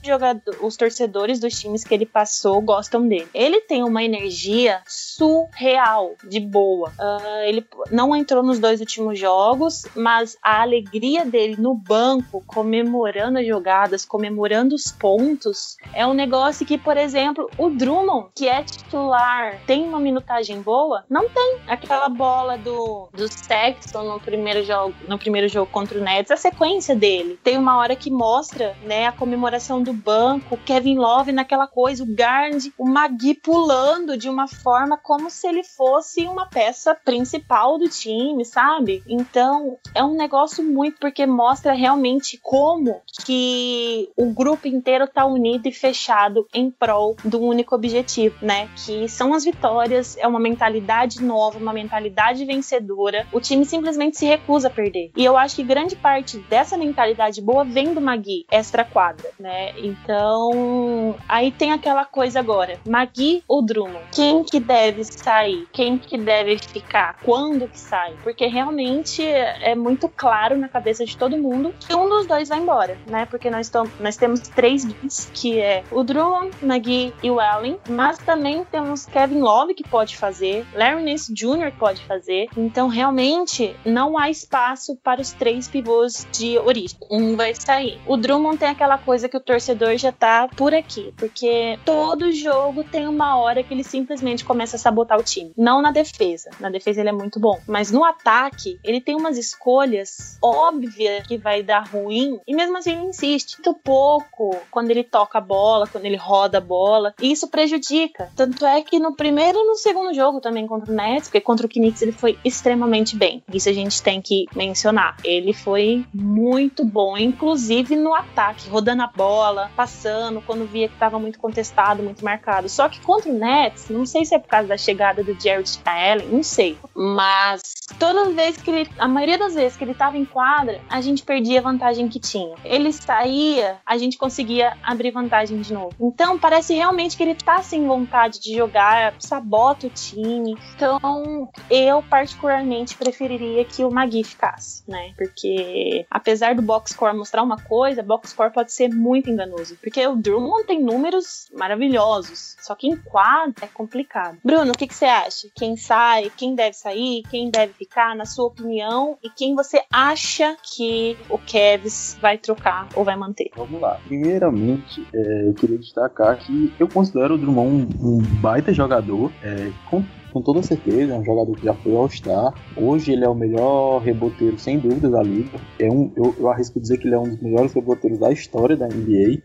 os 0.60 0.76
torcedores 0.76 1.38
dos 1.40 1.58
times 1.58 1.84
que 1.84 1.94
ele 1.94 2.06
passou 2.06 2.60
gostam 2.60 3.06
dele. 3.06 3.28
Ele 3.34 3.60
tem 3.60 3.82
uma 3.82 4.02
energia 4.02 4.80
surreal, 4.86 6.14
de 6.24 6.40
boa. 6.40 6.90
Uh, 6.90 7.44
ele 7.46 7.66
não 7.90 8.14
entrou 8.14 8.42
nos 8.42 8.58
dois 8.58 8.80
últimos 8.80 9.18
jogos, 9.18 9.84
mas 9.94 10.36
a 10.42 10.62
alegria 10.62 11.24
dele 11.24 11.56
no 11.58 11.74
banco, 11.74 12.42
comemorando 12.46 13.38
as 13.38 13.46
jogadas, 13.46 14.04
comemorando 14.04 14.74
os 14.74 14.90
pontos, 14.90 15.76
é 15.92 16.06
um 16.06 16.14
negócio 16.14 16.66
que, 16.66 16.78
por 16.78 16.96
exemplo, 16.96 17.48
o 17.58 17.70
Drummond, 17.70 18.28
que 18.34 18.48
é 18.48 18.62
titular, 18.62 19.60
tem 19.66 19.84
uma 19.84 20.00
minutagem 20.00 20.60
boa, 20.60 21.03
não 21.08 21.28
tem 21.28 21.58
aquela 21.66 22.08
bola 22.08 22.56
do, 22.56 23.08
do 23.12 23.28
Sexton 23.28 24.04
no 24.04 24.20
primeiro 24.20 24.64
jogo, 24.64 24.94
no 25.08 25.18
primeiro 25.18 25.48
jogo 25.48 25.70
contra 25.70 25.98
o 25.98 26.02
Nets, 26.02 26.30
a 26.30 26.36
sequência 26.36 26.94
dele. 26.94 27.38
Tem 27.42 27.58
uma 27.58 27.76
hora 27.76 27.94
que 27.94 28.10
mostra, 28.10 28.76
né, 28.82 29.06
a 29.06 29.12
comemoração 29.12 29.82
do 29.82 29.92
banco, 29.92 30.56
Kevin 30.58 30.96
Love 30.96 31.32
naquela 31.32 31.66
coisa, 31.66 32.02
o 32.02 32.06
Garnd, 32.06 32.66
o 32.78 32.88
Magui 32.88 33.34
pulando 33.34 34.16
de 34.16 34.28
uma 34.28 34.46
forma 34.46 34.96
como 34.96 35.30
se 35.30 35.46
ele 35.46 35.62
fosse 35.62 36.26
uma 36.26 36.46
peça 36.46 36.94
principal 36.94 37.78
do 37.78 37.88
time, 37.88 38.44
sabe? 38.44 39.02
Então, 39.06 39.76
é 39.94 40.02
um 40.02 40.16
negócio 40.16 40.64
muito 40.64 40.98
porque 40.98 41.26
mostra 41.26 41.72
realmente 41.72 42.38
como 42.42 43.02
que 43.24 44.10
o 44.16 44.32
grupo 44.32 44.68
inteiro 44.68 45.06
tá 45.06 45.24
unido 45.24 45.66
e 45.66 45.72
fechado 45.72 46.46
em 46.52 46.70
prol 46.70 47.16
do 47.24 47.40
único 47.40 47.74
objetivo, 47.74 48.36
né? 48.42 48.68
Que 48.76 49.08
são 49.08 49.34
as 49.34 49.44
vitórias, 49.44 50.16
é 50.18 50.26
uma 50.26 50.40
mentalidade 50.40 50.93
mentalidade 50.94 51.22
nova, 51.22 51.58
uma 51.58 51.72
mentalidade 51.72 52.44
vencedora, 52.44 53.26
o 53.32 53.40
time 53.40 53.64
simplesmente 53.64 54.16
se 54.16 54.26
recusa 54.26 54.68
a 54.68 54.70
perder. 54.70 55.10
E 55.16 55.24
eu 55.24 55.36
acho 55.36 55.56
que 55.56 55.62
grande 55.62 55.96
parte 55.96 56.38
dessa 56.48 56.76
mentalidade 56.76 57.40
boa 57.42 57.64
vem 57.64 57.92
do 57.92 58.00
Magui 58.00 58.46
extra 58.50 58.84
quadra, 58.84 59.28
né? 59.38 59.72
Então, 59.78 61.16
aí 61.28 61.50
tem 61.50 61.72
aquela 61.72 62.04
coisa 62.04 62.38
agora, 62.38 62.78
Magui 62.88 63.42
ou 63.48 63.62
Drummond? 63.62 64.04
Quem 64.12 64.44
que 64.44 64.60
deve 64.60 65.04
sair? 65.04 65.66
Quem 65.72 65.98
que 65.98 66.16
deve 66.16 66.58
ficar? 66.58 67.18
Quando 67.24 67.68
que 67.68 67.78
sai? 67.78 68.14
Porque 68.22 68.46
realmente 68.46 69.22
é 69.24 69.74
muito 69.74 70.08
claro 70.08 70.56
na 70.56 70.68
cabeça 70.68 71.04
de 71.04 71.16
todo 71.16 71.36
mundo 71.36 71.74
que 71.80 71.94
um 71.94 72.08
dos 72.08 72.26
dois 72.26 72.48
vai 72.48 72.58
embora, 72.60 72.96
né? 73.08 73.26
Porque 73.26 73.50
nós, 73.50 73.70
nós 73.98 74.16
temos 74.16 74.40
três 74.40 74.84
bits, 74.84 75.30
que 75.32 75.60
é 75.60 75.82
o 75.90 76.02
Drummond, 76.02 76.50
Magui 76.62 77.12
e 77.22 77.30
o 77.30 77.40
Allen, 77.40 77.78
mas 77.88 78.18
também 78.18 78.64
temos 78.64 79.06
Kevin 79.06 79.40
Love 79.40 79.74
que 79.74 79.82
pode 79.82 80.16
fazer, 80.16 80.64
Larry 80.84 81.02
Nance 81.02 81.32
Jr. 81.32 81.72
pode 81.78 82.04
fazer. 82.04 82.46
Então, 82.54 82.88
realmente, 82.88 83.74
não 83.86 84.18
há 84.18 84.28
espaço 84.28 84.94
para 84.96 85.22
os 85.22 85.32
três 85.32 85.66
pivôs 85.66 86.26
de 86.30 86.58
origem. 86.58 86.98
Um 87.10 87.36
vai 87.36 87.54
sair. 87.54 87.98
O 88.06 88.18
Drummond 88.18 88.58
tem 88.58 88.68
aquela 88.68 88.98
coisa 88.98 89.26
que 89.26 89.36
o 89.36 89.40
torcedor 89.40 89.96
já 89.96 90.12
tá 90.12 90.46
por 90.54 90.74
aqui, 90.74 91.14
porque 91.16 91.78
todo 91.86 92.30
jogo 92.32 92.84
tem 92.84 93.08
uma 93.08 93.38
hora 93.38 93.62
que 93.62 93.72
ele 93.72 93.82
simplesmente 93.82 94.44
começa 94.44 94.76
a 94.76 94.78
sabotar 94.78 95.18
o 95.18 95.22
time. 95.22 95.54
Não 95.56 95.80
na 95.80 95.90
defesa. 95.90 96.50
Na 96.60 96.68
defesa 96.68 97.00
ele 97.00 97.08
é 97.08 97.12
muito 97.12 97.40
bom. 97.40 97.58
Mas 97.66 97.90
no 97.90 98.04
ataque, 98.04 98.78
ele 98.84 99.00
tem 99.00 99.16
umas 99.16 99.38
escolhas 99.38 100.36
óbvias 100.42 101.26
que 101.26 101.38
vai 101.38 101.62
dar 101.62 101.88
ruim, 101.88 102.38
e 102.46 102.54
mesmo 102.54 102.76
assim 102.76 102.92
ele 102.92 103.06
insiste. 103.06 103.54
Muito 103.54 103.80
pouco 103.82 104.54
quando 104.70 104.90
ele 104.90 105.02
toca 105.02 105.38
a 105.38 105.40
bola, 105.40 105.86
quando 105.86 106.04
ele 106.04 106.16
roda 106.16 106.58
a 106.58 106.60
bola. 106.60 107.14
E 107.22 107.32
isso 107.32 107.48
prejudica. 107.48 108.30
Tanto 108.36 108.66
é 108.66 108.82
que 108.82 108.98
no 108.98 109.16
primeiro 109.16 109.58
e 109.58 109.64
no 109.64 109.76
segundo 109.76 110.12
jogo 110.12 110.42
também 110.42 110.66
contra 110.74 110.92
o 110.92 110.94
Nets, 110.96 111.28
porque 111.28 111.40
contra 111.40 111.66
o 111.66 111.68
Knicks 111.68 112.02
ele 112.02 112.12
foi 112.12 112.36
extremamente 112.44 113.16
bem. 113.16 113.42
Isso 113.52 113.68
a 113.68 113.72
gente 113.72 114.02
tem 114.02 114.20
que 114.20 114.46
mencionar. 114.54 115.16
Ele 115.22 115.52
foi 115.52 116.04
muito 116.12 116.84
bom, 116.84 117.16
inclusive 117.16 117.94
no 117.94 118.12
ataque, 118.12 118.68
rodando 118.68 119.02
a 119.02 119.06
bola, 119.06 119.70
passando 119.76 120.42
quando 120.42 120.66
via 120.66 120.88
que 120.88 120.94
estava 120.94 121.18
muito 121.18 121.38
contestado, 121.38 122.02
muito 122.02 122.24
marcado. 122.24 122.68
Só 122.68 122.88
que 122.88 123.00
contra 123.00 123.30
o 123.30 123.34
Nets, 123.34 123.88
não 123.88 124.04
sei 124.04 124.24
se 124.24 124.34
é 124.34 124.38
por 124.38 124.48
causa 124.48 124.68
da 124.68 124.76
chegada 124.76 125.22
do 125.22 125.38
Jared 125.40 125.80
Allen, 125.84 126.28
não 126.28 126.42
sei, 126.42 126.76
mas 126.94 127.62
todas 127.98 128.28
as 128.28 128.34
vezes 128.34 128.62
que 128.62 128.70
ele, 128.70 128.90
a 128.98 129.06
maioria 129.06 129.38
das 129.38 129.54
vezes 129.54 129.76
que 129.76 129.84
ele 129.84 129.92
estava 129.92 130.18
em 130.18 130.24
quadra, 130.24 130.80
a 130.90 131.00
gente 131.00 131.22
perdia 131.22 131.60
a 131.60 131.62
vantagem 131.62 132.08
que 132.08 132.18
tinha. 132.18 132.56
Ele 132.64 132.92
saía, 132.92 133.76
a 133.86 133.96
gente 133.96 134.18
conseguia 134.18 134.76
abrir 134.82 135.12
vantagem 135.12 135.60
de 135.60 135.72
novo. 135.72 135.94
Então 136.00 136.38
parece 136.38 136.74
realmente 136.74 137.16
que 137.16 137.22
ele 137.22 137.34
tá 137.34 137.62
sem 137.62 137.86
vontade 137.86 138.40
de 138.40 138.56
jogar, 138.56 139.14
sabota 139.18 139.86
o 139.86 139.90
time. 139.90 140.56
Então 140.74 141.48
eu 141.70 142.02
particularmente 142.02 142.96
preferiria 142.96 143.64
que 143.64 143.84
o 143.84 143.90
Magui 143.90 144.24
ficasse, 144.24 144.82
né? 144.88 145.12
Porque 145.16 146.06
apesar 146.10 146.54
do 146.54 146.62
box 146.62 146.92
score 146.92 147.16
mostrar 147.16 147.42
uma 147.42 147.58
coisa, 147.58 148.02
box 148.02 148.30
score 148.30 148.52
pode 148.52 148.72
ser 148.72 148.88
muito 148.88 149.30
enganoso, 149.30 149.76
porque 149.80 150.06
o 150.06 150.16
Drummond 150.16 150.66
tem 150.66 150.82
números 150.82 151.48
maravilhosos, 151.56 152.56
só 152.60 152.74
que 152.74 152.88
em 152.88 152.96
quadro 152.96 153.54
é 153.62 153.66
complicado. 153.66 154.38
Bruno, 154.44 154.72
o 154.72 154.74
que, 154.76 154.86
que 154.86 154.94
você 154.94 155.04
acha? 155.04 155.48
Quem 155.54 155.76
sai, 155.76 156.30
quem 156.36 156.54
deve 156.54 156.74
sair, 156.74 157.22
quem 157.30 157.50
deve 157.50 157.72
ficar, 157.72 158.14
na 158.14 158.24
sua 158.24 158.46
opinião, 158.46 159.18
e 159.22 159.30
quem 159.30 159.54
você 159.54 159.82
acha 159.92 160.56
que 160.62 161.16
o 161.28 161.38
Kevs 161.38 162.16
vai 162.20 162.38
trocar 162.38 162.88
ou 162.94 163.04
vai 163.04 163.16
manter? 163.16 163.50
Vamos 163.56 163.80
lá. 163.80 164.00
Primeiramente, 164.06 165.06
é, 165.14 165.48
eu 165.48 165.54
queria 165.54 165.78
destacar 165.78 166.38
que 166.38 166.72
eu 166.78 166.88
considero 166.88 167.34
o 167.34 167.38
Drummond 167.38 167.88
um, 168.00 168.16
um 168.16 168.18
baita 168.40 168.72
jogador, 168.72 169.32
é, 169.42 169.72
com 169.90 170.04
com 170.34 170.42
toda 170.42 170.64
certeza, 170.64 171.14
é 171.14 171.16
um 171.16 171.24
jogador 171.24 171.56
que 171.56 171.64
já 171.64 171.72
foi 171.72 171.94
All-Star. 171.94 172.52
Hoje 172.76 173.12
ele 173.12 173.24
é 173.24 173.28
o 173.28 173.36
melhor 173.36 174.00
reboteiro, 174.00 174.58
sem 174.58 174.80
dúvida, 174.80 175.08
da 175.08 175.22
liga. 175.22 175.60
É 175.78 175.88
um, 175.88 176.10
eu, 176.16 176.34
eu 176.36 176.50
arrisco 176.50 176.80
dizer 176.80 176.98
que 176.98 177.06
ele 177.06 177.14
é 177.14 177.18
um 177.18 177.28
dos 177.28 177.40
melhores 177.40 177.72
reboteiros 177.72 178.18
da 178.18 178.32
história 178.32 178.76
da 178.76 178.88
NBA. 178.88 179.40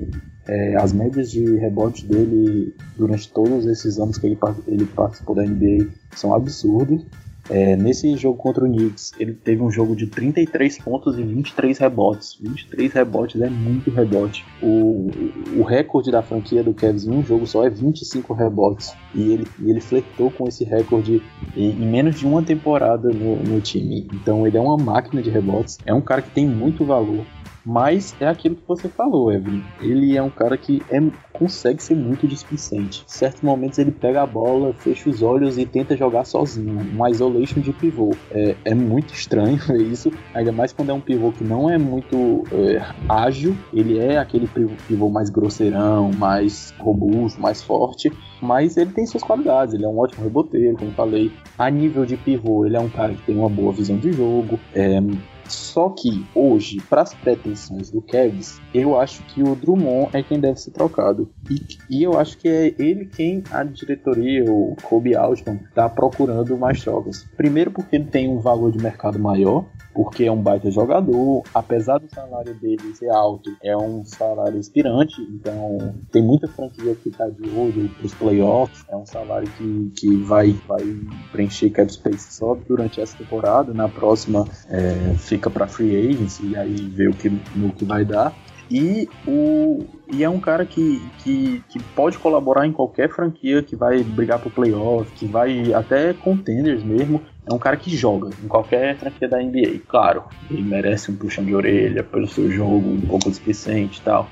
É, 0.47 0.75
as 0.77 0.91
médias 0.91 1.29
de 1.29 1.57
rebote 1.57 2.07
dele 2.07 2.73
durante 2.97 3.31
todos 3.31 3.67
esses 3.67 3.99
anos 3.99 4.17
que 4.17 4.25
ele, 4.25 4.37
ele 4.65 4.85
participou 4.85 5.35
da 5.35 5.43
NBA 5.43 5.89
são 6.15 6.33
absurdos. 6.33 7.05
É, 7.49 7.75
nesse 7.75 8.15
jogo 8.15 8.37
contra 8.37 8.63
o 8.63 8.67
Knicks, 8.67 9.11
ele 9.19 9.33
teve 9.33 9.61
um 9.61 9.71
jogo 9.71 9.95
de 9.95 10.07
33 10.07 10.77
pontos 10.79 11.17
e 11.17 11.23
23 11.23 11.77
rebotes. 11.77 12.37
23 12.39 12.93
rebotes 12.93 13.41
é 13.41 13.49
muito 13.49 13.89
rebote. 13.89 14.45
O, 14.61 15.09
o 15.57 15.63
recorde 15.63 16.11
da 16.11 16.21
franquia 16.21 16.63
do 16.63 16.73
Cavs 16.73 17.05
em 17.05 17.11
um 17.11 17.23
jogo 17.23 17.47
só 17.47 17.65
é 17.65 17.69
25 17.69 18.33
rebotes. 18.33 18.93
E 19.15 19.33
ele, 19.33 19.47
ele 19.63 19.81
flertou 19.81 20.29
com 20.29 20.47
esse 20.47 20.63
recorde 20.63 21.21
em, 21.55 21.73
menos 21.75 22.19
de 22.19 22.27
uma 22.27 22.43
temporada 22.43 23.09
no, 23.09 23.37
no 23.37 23.59
time. 23.59 24.07
Então 24.13 24.45
ele 24.45 24.57
é 24.57 24.61
uma 24.61 24.77
máquina 24.77 25.21
de 25.21 25.29
rebotes. 25.29 25.79
É 25.85 25.93
um 25.93 26.01
cara 26.01 26.21
que 26.21 26.29
tem 26.29 26.47
muito 26.47 26.85
valor. 26.85 27.25
Mas 27.65 28.15
é 28.19 28.27
aquilo 28.27 28.55
que 28.55 28.67
você 28.67 28.87
falou, 28.87 29.31
Evelyn. 29.31 29.61
Ele 29.81 30.15
é 30.15 30.23
um 30.23 30.29
cara 30.29 30.57
que 30.57 30.81
é, 30.89 30.99
consegue 31.33 31.81
ser 31.81 31.95
muito 31.95 32.27
displicente. 32.27 33.03
Em 33.05 33.11
certos 33.11 33.41
momentos 33.41 33.77
ele 33.79 33.91
pega 33.91 34.21
a 34.21 34.25
bola, 34.25 34.73
fecha 34.73 35.09
os 35.09 35.21
olhos 35.21 35.57
e 35.57 35.65
tenta 35.65 35.95
jogar 35.95 36.25
sozinho. 36.25 36.79
Um 36.97 37.07
isolation 37.07 37.59
de 37.59 37.73
pivô. 37.73 38.11
É, 38.31 38.55
é 38.65 38.73
muito 38.73 39.13
estranho 39.13 39.57
ver 39.57 39.81
isso, 39.89 40.11
ainda 40.33 40.51
mais 40.51 40.73
quando 40.73 40.89
é 40.89 40.93
um 40.93 41.01
pivô 41.01 41.31
que 41.31 41.43
não 41.43 41.69
é 41.69 41.77
muito 41.77 42.43
é, 42.51 42.81
ágil. 43.07 43.55
Ele 43.73 43.99
é 43.99 44.17
aquele 44.17 44.47
pivô 44.87 45.09
mais 45.09 45.29
grosseirão, 45.29 46.11
mais 46.17 46.73
robusto, 46.79 47.39
mais 47.41 47.61
forte. 47.61 48.11
Mas 48.41 48.77
ele 48.77 48.91
tem 48.91 49.05
suas 49.05 49.23
qualidades, 49.23 49.73
ele 49.73 49.85
é 49.85 49.87
um 49.87 49.99
ótimo 49.99 50.23
reboteiro, 50.23 50.77
como 50.77 50.91
falei. 50.91 51.31
A 51.57 51.69
nível 51.69 52.05
de 52.05 52.15
pivô, 52.15 52.65
ele 52.65 52.77
é 52.77 52.79
um 52.79 52.89
cara 52.89 53.13
que 53.13 53.21
tem 53.23 53.37
uma 53.37 53.49
boa 53.49 53.73
visão 53.73 53.97
de 53.97 54.13
jogo, 54.13 54.59
é, 54.73 55.01
só 55.49 55.89
que 55.89 56.25
hoje, 56.33 56.81
para 56.89 57.01
as 57.01 57.13
pretensões 57.13 57.89
do 57.89 58.01
Cavs, 58.01 58.59
eu 58.73 58.99
acho 58.99 59.23
que 59.23 59.41
o 59.41 59.55
Drummond 59.55 60.09
é 60.13 60.23
quem 60.23 60.39
deve 60.39 60.59
ser 60.59 60.71
trocado. 60.71 61.29
E, 61.49 61.61
e 61.89 62.03
eu 62.03 62.19
acho 62.19 62.37
que 62.37 62.47
é 62.47 62.75
ele 62.77 63.05
quem 63.05 63.43
a 63.51 63.63
diretoria, 63.63 64.43
o 64.45 64.75
Kobe 64.83 65.15
Altman, 65.15 65.59
está 65.67 65.89
procurando 65.89 66.57
mais 66.57 66.81
trocas. 66.81 67.25
Primeiro 67.35 67.71
porque 67.71 67.95
ele 67.95 68.05
tem 68.05 68.29
um 68.29 68.39
valor 68.39 68.71
de 68.71 68.81
mercado 68.81 69.19
maior, 69.19 69.65
porque 69.99 70.23
é 70.23 70.31
um 70.31 70.41
baita 70.41 70.71
jogador, 70.71 71.43
apesar 71.53 71.97
do 71.97 72.09
salário 72.09 72.53
dele 72.53 72.95
ser 72.95 73.09
alto, 73.09 73.49
é 73.61 73.75
um 73.75 74.05
salário 74.05 74.57
inspirante, 74.57 75.21
então 75.23 75.93
tem 76.09 76.23
muita 76.23 76.47
franquia 76.47 76.95
que 76.95 77.09
está 77.09 77.27
de 77.27 77.49
olho 77.49 77.89
para 77.89 78.05
os 78.05 78.13
playoffs, 78.13 78.85
é 78.87 78.95
um 78.95 79.05
salário 79.05 79.49
que, 79.57 79.91
que 79.97 80.15
vai, 80.23 80.55
vai 80.65 80.85
preencher 81.33 81.71
cap 81.71 81.91
space 81.91 82.31
só 82.33 82.55
durante 82.55 83.01
essa 83.01 83.17
temporada, 83.17 83.73
na 83.73 83.89
próxima 83.89 84.47
é, 84.69 85.15
fica 85.17 85.49
para 85.49 85.67
free 85.67 85.93
agency 85.97 86.47
e 86.47 86.55
aí 86.55 86.75
vê 86.75 87.09
o 87.09 87.13
que, 87.13 87.29
no 87.53 87.73
que 87.73 87.83
vai 87.83 88.05
dar. 88.05 88.33
E, 88.69 89.09
o, 89.27 89.83
e 90.11 90.23
é 90.23 90.29
um 90.29 90.39
cara 90.39 90.63
que, 90.63 91.01
que, 91.19 91.63
que 91.67 91.79
pode 91.95 92.17
colaborar 92.19 92.67
em 92.67 92.71
qualquer 92.71 93.09
franquia 93.09 93.63
que 93.63 93.75
vai 93.75 94.03
brigar 94.03 94.39
pro 94.39 94.51
playoff, 94.51 95.11
que 95.13 95.25
vai 95.25 95.73
até 95.73 96.13
contenders 96.13 96.83
mesmo. 96.83 97.21
É 97.49 97.53
um 97.53 97.57
cara 97.57 97.75
que 97.77 97.95
joga 97.95 98.29
em 98.43 98.47
qualquer 98.47 98.95
franquia 98.97 99.27
da 99.27 99.41
NBA. 99.41 99.79
Claro, 99.87 100.23
ele 100.51 100.61
merece 100.61 101.09
um 101.09 101.15
puxão 101.15 101.43
de 101.43 101.55
orelha 101.55 102.03
pelo 102.03 102.27
seu 102.27 102.49
jogo 102.51 102.89
um 102.89 103.01
pouco 103.01 103.29
displicente 103.29 103.99
e 103.99 104.03
tal. 104.03 104.29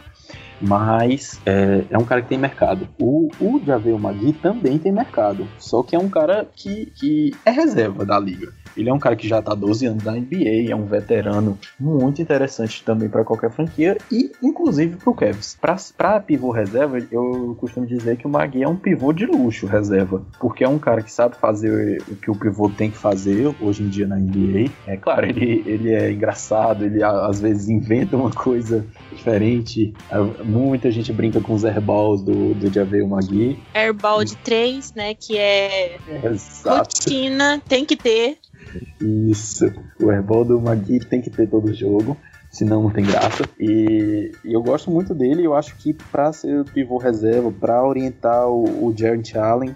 Mas 0.62 1.40
é, 1.46 1.84
é, 1.90 1.98
um 1.98 2.04
cara 2.04 2.22
que 2.22 2.30
tem 2.30 2.38
mercado. 2.38 2.88
O, 3.00 3.30
o 3.40 3.62
Javel 3.66 3.98
Magui 3.98 4.34
também 4.34 4.78
tem 4.78 4.92
mercado. 4.92 5.48
Só 5.58 5.84
que 5.84 5.96
é 5.96 6.00
um 6.00 6.10
cara 6.10 6.48
que, 6.56 6.88
que 6.96 7.36
é 7.46 7.52
reserva 7.52 8.06
da 8.06 8.20
liga. 8.20 8.52
Ele 8.78 8.90
é 8.90 8.94
um 8.94 9.00
cara 9.00 9.16
que 9.16 9.28
já 9.28 9.40
está 9.40 9.56
12 9.56 9.86
anos 9.86 10.04
na 10.04 10.14
NBA, 10.14 10.70
é 10.70 10.76
um 10.76 10.86
veterano 10.86 11.58
muito 11.80 12.22
interessante 12.22 12.84
também 12.84 13.10
para 13.10 13.24
qualquer 13.24 13.52
franquia 13.52 13.98
e 14.12 14.32
inclusive 14.42 14.98
para 14.98 15.10
o 15.10 15.16
Cavs. 15.16 15.58
Para 15.98 16.20
pivô 16.20 16.52
reserva, 16.52 17.00
eu 17.12 17.56
costumo 17.60 17.86
dizer 17.86 18.18
que 18.18 18.28
o 18.28 18.30
Magui 18.30 18.64
é 18.64 18.68
um 18.68 18.76
pivô 18.76 19.12
de 19.12 19.26
luxo 19.26 19.66
reserva, 19.66 20.24
porque 20.40 20.64
é 20.64 20.70
um 20.70 20.80
cara 20.80 21.02
que 21.02 21.12
sabe 21.12 21.36
fazer 21.36 22.02
o 22.08 22.16
que 22.16 22.30
o 22.30 22.36
pivô 22.36 22.70
tem 22.70 22.92
que 22.92 22.98
fazer 22.98 23.54
hoje 23.60 23.84
em 23.84 23.90
dia 23.90 24.08
na 24.08 24.18
NBA. 24.18 24.72
É 24.86 24.98
claro, 24.98 25.26
ele, 25.26 25.64
ele 25.66 25.94
é 25.94 26.12
engraçado, 26.12 26.86
ele 26.86 27.04
às 27.04 27.42
vezes 27.42 27.70
inventa 27.70 28.16
uma 28.16 28.32
coisa 28.32 28.86
diferente. 29.12 29.94
Muita 30.44 30.92
gente 30.92 31.12
brinca 31.12 31.42
com 31.42 31.54
os 31.54 31.66
airballs 31.66 32.22
do, 32.24 32.54
do 32.54 32.72
Javel 32.72 33.08
Magui. 33.08 33.58
Airball 33.74 34.24
de 34.24 34.36
3, 34.38 34.94
né? 34.94 35.14
Que 35.14 35.38
é 35.38 35.98
Exato. 36.24 36.78
rotina, 36.78 37.62
tem 37.68 37.86
que 37.86 37.96
ter. 37.96 38.38
Isso. 39.02 39.72
O 40.02 40.10
airball 40.10 40.46
do 40.46 40.60
Magui 40.60 41.00
tem 41.00 41.22
que 41.22 41.30
ter 41.30 41.48
todo 41.48 41.70
o 41.70 41.74
jogo 41.74 42.18
senão 42.50 42.84
não 42.84 42.90
tem 42.90 43.06
graça. 43.06 43.44
E, 43.60 44.32
e, 44.44 44.54
eu 44.54 44.62
gosto 44.62 44.90
muito 44.90 45.14
dele. 45.14 45.46
Eu 45.46 45.54
acho 45.54 45.76
que 45.78 45.94
para 45.94 46.32
ser 46.34 46.62
o 46.62 46.66
pivô 46.66 46.98
reserva, 46.98 47.52
para 47.52 47.86
orientar 47.86 48.48
o, 48.48 48.88
o 48.88 48.98
Jarrett 48.98 49.38
Allen, 49.38 49.76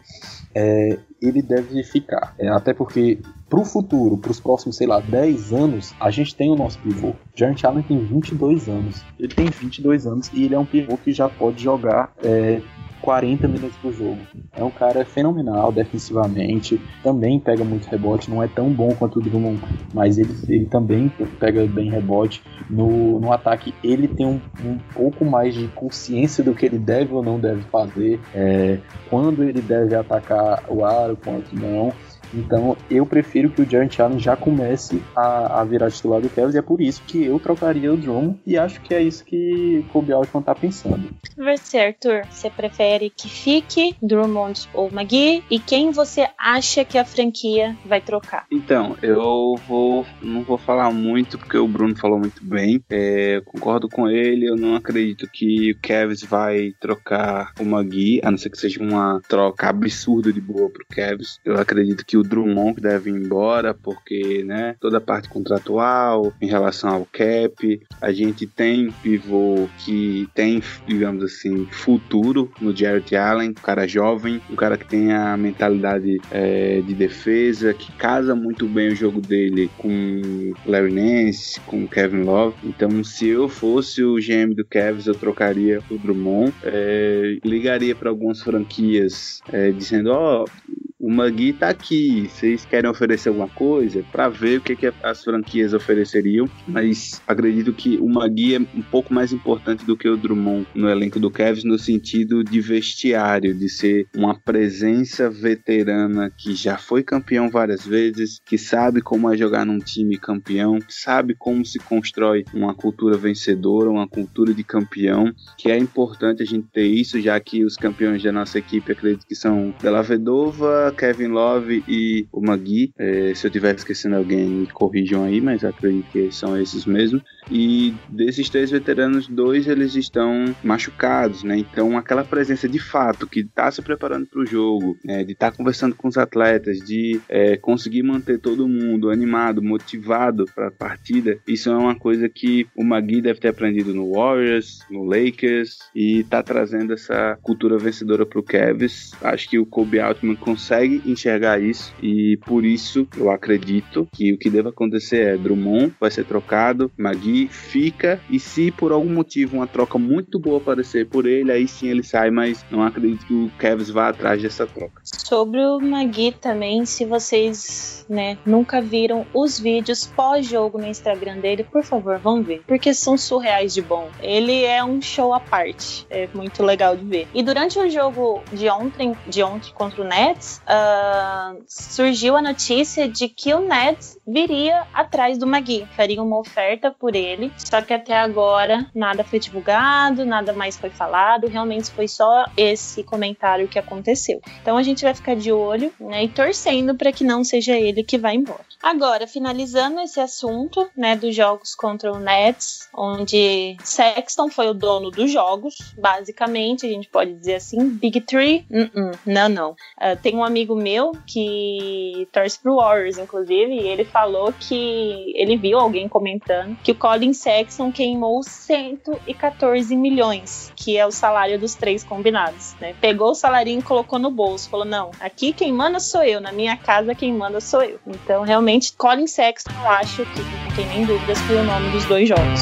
é, 0.53 0.97
ele 1.21 1.41
deve 1.41 1.83
ficar. 1.83 2.33
É, 2.39 2.49
até 2.49 2.73
porque 2.73 3.19
pro 3.49 3.63
futuro, 3.63 4.17
pros 4.17 4.39
próximos, 4.39 4.77
sei 4.77 4.87
lá, 4.87 4.99
10 4.99 5.53
anos, 5.53 5.93
a 5.99 6.09
gente 6.09 6.35
tem 6.35 6.51
o 6.51 6.55
nosso 6.55 6.79
pivô. 6.79 7.13
Jarrett 7.35 7.65
Allen 7.65 7.83
tem 7.83 7.99
22 7.99 8.67
anos. 8.67 9.03
Ele 9.19 9.33
tem 9.33 9.45
22 9.45 10.07
anos 10.07 10.31
e 10.33 10.45
ele 10.45 10.55
é 10.55 10.59
um 10.59 10.65
pivô 10.65 10.97
que 10.97 11.11
já 11.11 11.29
pode 11.29 11.63
jogar 11.63 12.13
é, 12.23 12.61
40 13.01 13.47
minutos 13.47 13.77
por 13.77 13.93
jogo. 13.93 14.19
É 14.55 14.63
um 14.63 14.69
cara 14.69 15.03
fenomenal 15.05 15.71
defensivamente, 15.71 16.79
também 17.03 17.39
pega 17.39 17.63
muito 17.63 17.87
rebote, 17.87 18.29
não 18.29 18.43
é 18.43 18.47
tão 18.47 18.69
bom 18.69 18.93
quanto 18.95 19.19
o 19.19 19.21
Drummond, 19.21 19.61
mas 19.93 20.17
ele, 20.17 20.35
ele 20.47 20.65
também 20.65 21.11
pega 21.39 21.65
bem 21.65 21.89
rebote. 21.89 22.43
No, 22.69 23.19
no 23.19 23.31
ataque, 23.31 23.73
ele 23.83 24.07
tem 24.07 24.25
um, 24.25 24.39
um 24.63 24.77
pouco 24.93 25.25
mais 25.25 25.53
de 25.53 25.67
consciência 25.69 26.43
do 26.43 26.53
que 26.53 26.65
ele 26.65 26.77
deve 26.77 27.13
ou 27.13 27.23
não 27.23 27.39
deve 27.39 27.61
fazer, 27.63 28.19
é, 28.33 28.79
quando 29.09 29.43
ele 29.43 29.61
deve 29.61 29.95
atacar 29.95 30.63
o 30.69 30.85
aro, 30.85 31.17
quanto 31.17 31.55
não. 31.55 31.91
Então 32.33 32.77
eu 32.89 33.05
prefiro 33.05 33.49
que 33.49 33.61
o 33.61 33.69
Jarrett 33.69 34.01
Allen 34.01 34.19
já 34.19 34.35
comece 34.35 35.01
a, 35.15 35.61
a 35.61 35.63
virar 35.63 35.91
titular 35.91 36.21
do 36.21 36.29
Cavs 36.29 36.55
e 36.55 36.57
é 36.57 36.61
por 36.61 36.81
isso 36.81 37.01
que 37.05 37.23
eu 37.23 37.39
trocaria 37.39 37.93
o 37.93 37.97
Drummond 37.97 38.39
e 38.45 38.57
acho 38.57 38.81
que 38.81 38.93
é 38.93 39.01
isso 39.01 39.23
que 39.25 39.79
o 39.79 39.91
Kobe 39.91 40.13
Altman 40.13 40.43
tá 40.43 40.55
pensando. 40.55 41.09
Você, 41.37 41.79
Arthur, 41.79 42.25
você 42.29 42.49
prefere 42.49 43.09
que 43.09 43.29
fique 43.29 43.95
Drummond 44.01 44.69
ou 44.73 44.89
McGee? 44.91 45.43
E 45.49 45.59
quem 45.59 45.91
você 45.91 46.27
acha 46.37 46.85
que 46.85 46.97
a 46.97 47.05
franquia 47.05 47.75
vai 47.85 48.01
trocar? 48.01 48.45
Então, 48.51 48.95
eu 49.01 49.55
vou 49.67 50.05
não 50.21 50.43
vou 50.43 50.57
falar 50.57 50.91
muito 50.91 51.37
porque 51.37 51.57
o 51.57 51.67
Bruno 51.67 51.95
falou 51.95 52.19
muito 52.19 52.43
bem. 52.43 52.83
É, 52.89 53.41
concordo 53.45 53.89
com 53.89 54.07
ele, 54.07 54.47
eu 54.47 54.55
não 54.55 54.75
acredito 54.75 55.27
que 55.27 55.71
o 55.71 55.79
Cavs 55.81 56.23
vai 56.23 56.73
trocar 56.79 57.53
o 57.59 57.63
McGee, 57.63 58.21
a 58.23 58.31
não 58.31 58.37
ser 58.37 58.49
que 58.49 58.57
seja 58.57 58.81
uma 58.81 59.21
troca 59.27 59.69
absurda 59.69 60.31
de 60.31 60.41
boa 60.41 60.69
pro 60.69 60.85
Cavs. 60.89 61.39
Eu 61.43 61.59
acredito 61.59 62.05
que 62.05 62.17
o 62.17 62.20
Drummond 62.23 62.75
que 62.75 62.81
deve 62.81 63.09
ir 63.09 63.15
embora, 63.15 63.73
porque, 63.73 64.43
né, 64.43 64.75
toda 64.79 64.97
a 64.97 65.01
parte 65.01 65.29
contratual, 65.29 66.33
em 66.41 66.47
relação 66.47 66.89
ao 66.89 67.05
cap, 67.05 67.81
a 68.01 68.11
gente 68.11 68.47
tem 68.47 68.91
pivô 69.03 69.67
que 69.79 70.27
tem, 70.33 70.61
digamos 70.87 71.23
assim, 71.23 71.65
futuro 71.65 72.51
no 72.59 72.75
Jarrett 72.75 73.15
Allen, 73.15 73.49
um 73.49 73.53
cara 73.53 73.87
jovem, 73.87 74.41
um 74.49 74.55
cara 74.55 74.77
que 74.77 74.85
tem 74.85 75.11
a 75.11 75.35
mentalidade 75.37 76.19
é, 76.31 76.81
de 76.81 76.93
defesa, 76.93 77.73
que 77.73 77.91
casa 77.93 78.35
muito 78.35 78.67
bem 78.67 78.89
o 78.89 78.95
jogo 78.95 79.21
dele 79.21 79.69
com 79.77 80.53
Larry 80.65 80.93
Nance, 80.93 81.59
com 81.61 81.87
Kevin 81.87 82.23
Love. 82.23 82.55
Então, 82.63 83.03
se 83.03 83.27
eu 83.27 83.47
fosse 83.47 84.03
o 84.03 84.15
GM 84.15 84.53
do 84.55 84.65
Cavs, 84.65 85.07
eu 85.07 85.15
trocaria 85.15 85.81
o 85.89 85.97
Drummond, 85.97 86.53
é, 86.63 87.37
ligaria 87.43 87.95
para 87.95 88.09
algumas 88.09 88.41
franquias 88.41 89.41
é, 89.51 89.71
dizendo: 89.71 90.11
Ó, 90.11 90.43
oh, 90.43 90.90
o 91.01 91.09
Magui 91.09 91.51
tá 91.51 91.69
aqui. 91.69 92.29
Vocês 92.29 92.63
querem 92.63 92.89
oferecer 92.89 93.29
alguma 93.29 93.49
coisa? 93.49 94.03
Para 94.11 94.29
ver 94.29 94.59
o 94.59 94.61
que, 94.61 94.75
que 94.75 94.93
as 95.01 95.23
franquias 95.23 95.73
ofereceriam. 95.73 96.47
Mas 96.67 97.21
acredito 97.27 97.73
que 97.73 97.97
o 97.97 98.07
Magui 98.07 98.55
é 98.55 98.59
um 98.59 98.83
pouco 98.83 99.13
mais 99.13 99.33
importante 99.33 99.83
do 99.83 99.97
que 99.97 100.07
o 100.07 100.15
Drummond 100.15 100.67
no 100.75 100.87
elenco 100.87 101.19
do 101.19 101.31
Cavs, 101.31 101.63
no 101.63 101.79
sentido 101.79 102.43
de 102.43 102.61
vestiário, 102.61 103.53
de 103.55 103.67
ser 103.67 104.07
uma 104.15 104.39
presença 104.39 105.29
veterana 105.29 106.31
que 106.37 106.53
já 106.53 106.77
foi 106.77 107.01
campeão 107.01 107.49
várias 107.49 107.85
vezes, 107.85 108.39
que 108.45 108.57
sabe 108.57 109.01
como 109.01 109.31
é 109.31 109.35
jogar 109.35 109.65
num 109.65 109.79
time 109.79 110.17
campeão, 110.17 110.77
sabe 110.87 111.33
como 111.33 111.65
se 111.65 111.79
constrói 111.79 112.45
uma 112.53 112.75
cultura 112.75 113.17
vencedora, 113.17 113.89
uma 113.89 114.07
cultura 114.07 114.53
de 114.53 114.63
campeão, 114.63 115.33
que 115.57 115.71
é 115.71 115.77
importante 115.77 116.43
a 116.43 116.45
gente 116.45 116.67
ter 116.71 116.85
isso, 116.85 117.19
já 117.19 117.39
que 117.39 117.65
os 117.65 117.75
campeões 117.75 118.21
da 118.21 118.31
nossa 118.31 118.59
equipe 118.59 118.91
acredito 118.91 119.25
que 119.25 119.35
são 119.35 119.73
Della 119.81 120.03
Vedova, 120.03 120.90
Kevin 120.95 121.27
Love 121.27 121.83
e 121.87 122.27
o 122.31 122.41
Magui. 122.41 122.93
É, 122.97 123.33
se 123.35 123.45
eu 123.45 123.49
estiver 123.49 123.75
esquecendo 123.75 124.15
alguém, 124.15 124.65
corrijam 124.73 125.23
aí, 125.23 125.41
mas 125.41 125.63
acredito 125.63 126.07
que 126.09 126.31
são 126.31 126.57
esses 126.57 126.85
mesmo. 126.85 127.21
E 127.49 127.93
desses 128.09 128.49
três 128.49 128.71
veteranos, 128.71 129.27
dois 129.27 129.67
eles 129.67 129.95
estão 129.95 130.55
machucados, 130.63 131.43
né? 131.43 131.57
Então 131.57 131.97
aquela 131.97 132.23
presença 132.23 132.67
de 132.67 132.79
fato 132.79 133.27
que 133.27 133.41
está 133.41 133.71
se 133.71 133.81
preparando 133.81 134.27
para 134.27 134.41
o 134.41 134.45
jogo, 134.45 134.97
né? 135.03 135.23
de 135.23 135.33
estar 135.33 135.51
tá 135.51 135.57
conversando 135.57 135.95
com 135.95 136.07
os 136.07 136.17
atletas, 136.17 136.79
de 136.79 137.19
é, 137.29 137.57
conseguir 137.57 138.03
manter 138.03 138.39
todo 138.39 138.67
mundo 138.67 139.09
animado, 139.09 139.61
motivado 139.61 140.45
para 140.53 140.67
a 140.67 140.71
partida, 140.71 141.37
isso 141.47 141.69
é 141.69 141.75
uma 141.75 141.95
coisa 141.95 142.27
que 142.29 142.67
o 142.75 142.83
Magui 142.83 143.21
deve 143.21 143.39
ter 143.39 143.49
aprendido 143.49 143.93
no 143.93 144.13
Warriors, 144.13 144.79
no 144.89 145.03
Lakers 145.03 145.77
e 145.95 146.19
está 146.19 146.43
trazendo 146.43 146.93
essa 146.93 147.37
cultura 147.41 147.77
vencedora 147.77 148.25
para 148.25 148.39
o 148.39 148.43
Cavs. 148.43 149.11
Acho 149.21 149.49
que 149.49 149.59
o 149.59 149.65
Kobe 149.65 149.99
Altman 149.99 150.35
consegue 150.35 151.01
enxergar 151.05 151.61
isso 151.61 151.93
e 152.01 152.37
por 152.45 152.65
isso 152.65 153.07
eu 153.17 153.29
acredito 153.29 154.07
que 154.13 154.33
o 154.33 154.37
que 154.37 154.49
deve 154.49 154.69
acontecer 154.69 155.21
é 155.21 155.37
Drummond 155.37 155.93
vai 155.99 156.11
ser 156.11 156.25
trocado, 156.25 156.91
Magui 156.97 157.30
fica 157.49 158.21
e 158.29 158.39
se 158.39 158.71
por 158.71 158.91
algum 158.91 159.13
motivo 159.13 159.57
uma 159.57 159.67
troca 159.67 159.97
muito 159.97 160.39
boa 160.39 160.57
aparecer 160.57 161.07
por 161.07 161.25
ele, 161.25 161.51
aí 161.51 161.67
sim 161.67 161.87
ele 161.87 162.03
sai, 162.03 162.31
mas 162.31 162.65
não 162.69 162.83
acredito 162.83 163.25
que 163.25 163.33
o 163.33 163.51
Cavs 163.57 163.89
vá 163.89 164.09
atrás 164.09 164.41
dessa 164.41 164.65
troca. 164.65 165.01
Sobre 165.31 165.63
o 165.63 165.79
Magui 165.79 166.33
também, 166.33 166.85
se 166.85 167.05
vocês 167.05 168.05
né, 168.09 168.37
nunca 168.45 168.81
viram 168.81 169.25
os 169.33 169.57
vídeos 169.57 170.05
pós-jogo 170.05 170.77
no 170.77 170.85
Instagram 170.85 171.37
dele, 171.37 171.63
por 171.63 171.85
favor, 171.85 172.19
vão 172.19 172.43
ver, 172.43 172.61
porque 172.67 172.93
são 172.93 173.17
surreais 173.17 173.73
de 173.73 173.81
bom. 173.81 174.09
Ele 174.21 174.65
é 174.65 174.83
um 174.83 175.01
show 175.01 175.33
à 175.33 175.39
parte, 175.39 176.05
é 176.09 176.27
muito 176.33 176.61
legal 176.61 176.97
de 176.97 177.05
ver. 177.05 177.29
E 177.33 177.41
durante 177.41 177.79
o 177.79 177.89
jogo 177.89 178.43
de 178.51 178.69
ontem, 178.69 179.15
de 179.25 179.41
ontem 179.41 179.71
contra 179.73 180.01
o 180.01 180.05
Nets, 180.05 180.61
uh, 180.67 181.63
surgiu 181.65 182.35
a 182.35 182.41
notícia 182.41 183.07
de 183.07 183.29
que 183.29 183.53
o 183.53 183.61
Nets 183.61 184.19
viria 184.27 184.85
atrás 184.93 185.37
do 185.37 185.47
Magui, 185.47 185.87
faria 185.95 186.21
uma 186.21 186.39
oferta 186.39 186.91
por 186.91 187.15
ele, 187.15 187.53
só 187.55 187.81
que 187.81 187.93
até 187.93 188.17
agora 188.17 188.85
nada 188.93 189.23
foi 189.23 189.39
divulgado, 189.39 190.25
nada 190.25 190.51
mais 190.51 190.75
foi 190.75 190.89
falado, 190.89 191.47
realmente 191.47 191.89
foi 191.89 192.09
só 192.09 192.43
esse 192.57 193.01
comentário 193.01 193.69
que 193.69 193.79
aconteceu. 193.79 194.41
Então 194.61 194.75
a 194.75 194.83
gente 194.83 195.05
vai 195.05 195.20
ficar 195.21 195.35
de 195.35 195.51
olho 195.51 195.93
né, 195.99 196.23
e 196.23 196.29
torcendo 196.29 196.95
para 196.95 197.11
que 197.11 197.23
não 197.23 197.43
seja 197.43 197.77
ele 197.77 198.03
que 198.03 198.17
vai 198.17 198.35
embora. 198.35 198.65
Agora, 198.81 199.27
finalizando 199.27 199.99
esse 199.99 200.19
assunto 200.19 200.89
né, 200.97 201.15
dos 201.15 201.35
jogos 201.35 201.75
contra 201.75 202.11
o 202.11 202.19
Nets, 202.19 202.89
onde 202.93 203.77
Sexton 203.83 204.49
foi 204.49 204.67
o 204.69 204.73
dono 204.73 205.11
dos 205.11 205.31
jogos, 205.31 205.93
basicamente, 205.97 206.85
a 206.85 206.89
gente 206.89 207.07
pode 207.07 207.33
dizer 207.33 207.55
assim, 207.55 207.89
Big 207.89 208.21
Three? 208.21 208.65
Uh 208.69 208.85
-uh, 208.85 209.19
não, 209.25 209.49
não. 209.49 209.71
Uh, 209.71 210.17
tem 210.21 210.35
um 210.35 210.43
amigo 210.43 210.71
amigo 210.71 210.75
meu 210.75 211.11
que 211.25 212.27
torce 212.31 212.59
pro 212.59 212.75
Warriors, 212.75 213.17
inclusive, 213.17 213.73
e 213.73 213.87
ele 213.87 214.05
falou 214.05 214.53
que 214.53 215.33
ele 215.35 215.57
viu 215.57 215.79
alguém 215.79 216.07
comentando 216.07 216.77
que 216.83 216.91
o 216.91 216.95
Colin 216.95 217.33
Sexton 217.33 217.91
queimou 217.91 218.41
114 218.43 219.95
milhões, 219.95 220.71
que 220.75 220.97
é 220.97 221.05
o 221.05 221.11
salário 221.11 221.59
dos 221.59 221.75
três 221.75 222.03
combinados, 222.03 222.75
né? 222.79 222.95
Pegou 223.01 223.31
o 223.31 223.35
salarinho 223.35 223.79
e 223.79 223.83
colocou 223.83 224.19
no 224.19 224.31
bolso, 224.31 224.69
falou: 224.69 224.85
"Não, 224.85 225.10
aqui 225.19 225.53
quem 225.53 225.71
manda 225.71 225.99
sou 225.99 226.23
eu, 226.23 226.39
na 226.39 226.51
minha 226.51 226.77
casa 226.77 227.13
quem 227.15 227.33
manda 227.33 227.59
sou 227.59 227.83
eu". 227.83 227.99
Então, 228.07 228.43
realmente, 228.43 228.93
Colin 228.97 229.27
Sexton, 229.27 229.71
eu 229.83 229.89
acho 229.89 230.25
que 230.25 230.39
não 230.41 230.75
tem 230.75 230.85
nem 230.87 231.05
dúvidas 231.05 231.39
foi 231.41 231.57
o 231.57 231.63
nome 231.63 231.89
dos 231.91 232.05
dois 232.05 232.27
jogos. 232.27 232.61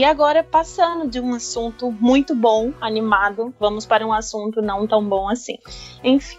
E 0.00 0.04
agora, 0.04 0.42
passando 0.42 1.06
de 1.06 1.20
um 1.20 1.34
assunto 1.34 1.92
muito 1.92 2.34
bom, 2.34 2.72
animado, 2.80 3.52
vamos 3.60 3.84
para 3.84 4.06
um 4.06 4.14
assunto 4.14 4.62
não 4.62 4.86
tão 4.86 5.04
bom 5.04 5.28
assim. 5.28 5.58